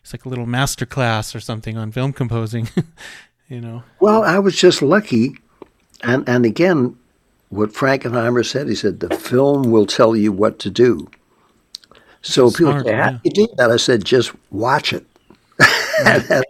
it's 0.02 0.14
like 0.14 0.26
a 0.26 0.30
little 0.30 0.46
master 0.46 0.86
class 0.86 1.36
or 1.36 1.40
something 1.40 1.78
on 1.78 1.92
film 1.92 2.14
composing. 2.14 2.70
you 3.48 3.62
know. 3.62 3.84
Well, 4.00 4.24
I 4.24 4.40
was 4.40 4.56
just 4.56 4.82
lucky, 4.82 5.36
and 6.02 6.28
and 6.28 6.46
again, 6.46 6.98
what 7.50 7.72
Frankenheimer 7.72 8.46
said, 8.46 8.68
he 8.68 8.76
said 8.76 9.00
the 9.00 9.16
film 9.16 9.72
will 9.72 9.86
tell 9.86 10.16
you 10.16 10.32
what 10.32 10.60
to 10.60 10.70
do. 10.70 11.10
So 12.22 12.50
Smart, 12.50 12.58
people 12.58 12.92
say, 12.92 12.96
"How 12.96 13.10
yeah. 13.12 13.20
you 13.24 13.32
do 13.32 13.48
that?" 13.58 13.72
I 13.72 13.78
said, 13.78 14.06
"Just 14.06 14.34
watch 14.52 14.94
it." 14.94 15.06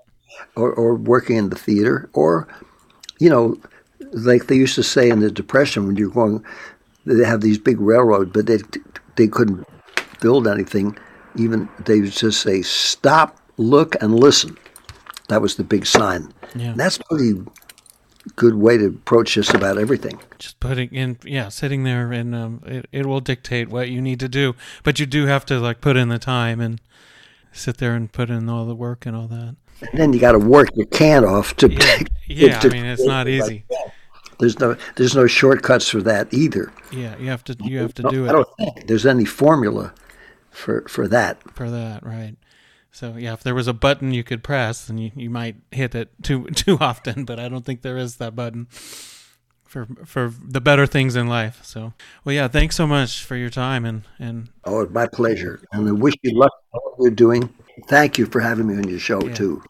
or, 0.56 0.72
or 0.72 0.96
working 0.96 1.36
in 1.36 1.50
the 1.50 1.56
theater, 1.56 2.10
or 2.14 2.48
you 3.20 3.30
know, 3.30 3.58
like 4.12 4.48
they 4.48 4.56
used 4.56 4.76
to 4.76 4.84
say 4.84 5.10
in 5.10 5.20
the 5.20 5.32
Depression 5.32 5.88
when 5.88 5.96
you're 5.96 6.10
going, 6.10 6.44
they 7.06 7.26
have 7.26 7.42
these 7.42 7.58
big 7.58 7.80
railroads, 7.80 8.32
but 8.32 8.46
they 8.46 8.60
they 9.16 9.28
couldn't 9.28 9.68
build 10.22 10.48
anything. 10.48 10.98
Even 11.36 11.68
they 11.86 12.02
would 12.02 12.12
just 12.12 12.42
say, 12.42 12.62
"Stop, 12.62 13.40
look, 13.58 13.96
and 14.02 14.20
listen." 14.20 14.58
That 15.30 15.42
was 15.42 15.56
the 15.56 15.64
big 15.64 15.86
sign. 15.86 16.34
Yeah. 16.54 16.74
That's 16.76 16.98
pretty 16.98 17.42
good 18.36 18.56
way 18.56 18.78
to 18.78 18.88
approach 18.88 19.34
just 19.34 19.54
about 19.54 19.78
everything. 19.78 20.20
Just 20.38 20.60
putting 20.60 20.90
in, 20.90 21.18
yeah, 21.24 21.50
sitting 21.50 21.84
there, 21.84 22.12
and 22.12 22.36
um, 22.36 22.62
it 22.66 22.88
it 22.92 23.06
will 23.06 23.20
dictate 23.20 23.70
what 23.70 23.90
you 23.90 24.02
need 24.02 24.20
to 24.20 24.30
do. 24.30 24.56
But 24.84 25.00
you 25.00 25.06
do 25.06 25.26
have 25.26 25.46
to 25.48 25.60
like 25.60 25.82
put 25.82 25.98
in 25.98 26.10
the 26.10 26.20
time 26.20 26.60
and 26.60 26.80
sit 27.52 27.78
there 27.78 27.94
and 27.94 28.12
put 28.12 28.30
in 28.30 28.50
all 28.50 28.66
the 28.66 28.76
work 28.76 29.06
and 29.06 29.16
all 29.16 29.28
that. 29.28 29.56
And 29.82 30.00
then 30.00 30.14
you 30.14 30.20
got 30.20 30.34
to 30.34 30.40
work 30.40 30.70
your 30.76 30.86
can 30.88 31.26
off 31.26 31.56
to. 31.58 31.72
Yeah, 31.72 32.00
yeah 32.28 32.60
to, 32.60 32.70
I 32.70 32.72
mean 32.72 32.86
it's 32.86 33.06
not 33.06 33.28
easy. 33.28 33.66
There's 34.40 34.60
no 34.60 34.76
there's 34.96 35.16
no 35.16 35.28
shortcuts 35.28 35.90
for 35.90 36.02
that 36.02 36.34
either. 36.34 36.72
Yeah, 36.92 37.18
you 37.18 37.30
have 37.30 37.44
to 37.46 37.58
you 37.62 37.80
have 37.80 37.94
to 37.96 38.04
do 38.04 38.26
it. 38.26 38.30
I 38.30 38.32
don't 38.32 38.50
think 38.58 38.88
there's 38.88 39.06
any 39.06 39.26
formula 39.26 39.94
for 40.50 40.88
for 40.88 41.08
that. 41.10 41.42
For 41.54 41.70
that, 41.70 42.06
right? 42.06 42.36
So 42.92 43.16
yeah, 43.18 43.34
if 43.34 43.44
there 43.44 43.56
was 43.56 43.68
a 43.68 43.74
button 43.74 44.14
you 44.14 44.24
could 44.24 44.44
press, 44.44 44.86
then 44.86 45.00
you, 45.00 45.12
you 45.16 45.30
might 45.30 45.56
hit 45.72 45.96
it 45.96 46.10
too 46.22 46.46
too 46.56 46.78
often. 46.80 47.26
But 47.26 47.40
I 47.40 47.50
don't 47.50 47.66
think 47.66 47.82
there 47.82 47.98
is 47.98 48.18
that 48.18 48.36
button 48.36 48.68
for 49.74 49.88
for 50.06 50.32
the 50.42 50.62
better 50.62 50.86
things 50.86 51.16
in 51.16 51.28
life. 51.28 51.60
So 51.64 51.94
well, 52.24 52.36
yeah, 52.36 52.48
thanks 52.48 52.76
so 52.76 52.86
much 52.86 53.24
for 53.24 53.36
your 53.36 53.50
time 53.50 53.86
and 53.86 54.04
and 54.20 54.50
oh, 54.64 54.88
my 54.90 55.08
pleasure, 55.08 55.62
and 55.72 55.90
I 55.90 55.92
wish 55.92 56.14
you 56.22 56.38
luck 56.38 56.52
in 56.74 56.80
all 56.80 56.96
you're 57.00 57.12
doing. 57.12 57.50
Thank 57.88 58.18
you 58.18 58.26
for 58.26 58.40
having 58.40 58.68
me 58.68 58.76
on 58.76 58.88
your 58.88 59.00
show 59.00 59.24
yeah. 59.24 59.34
too. 59.34 59.64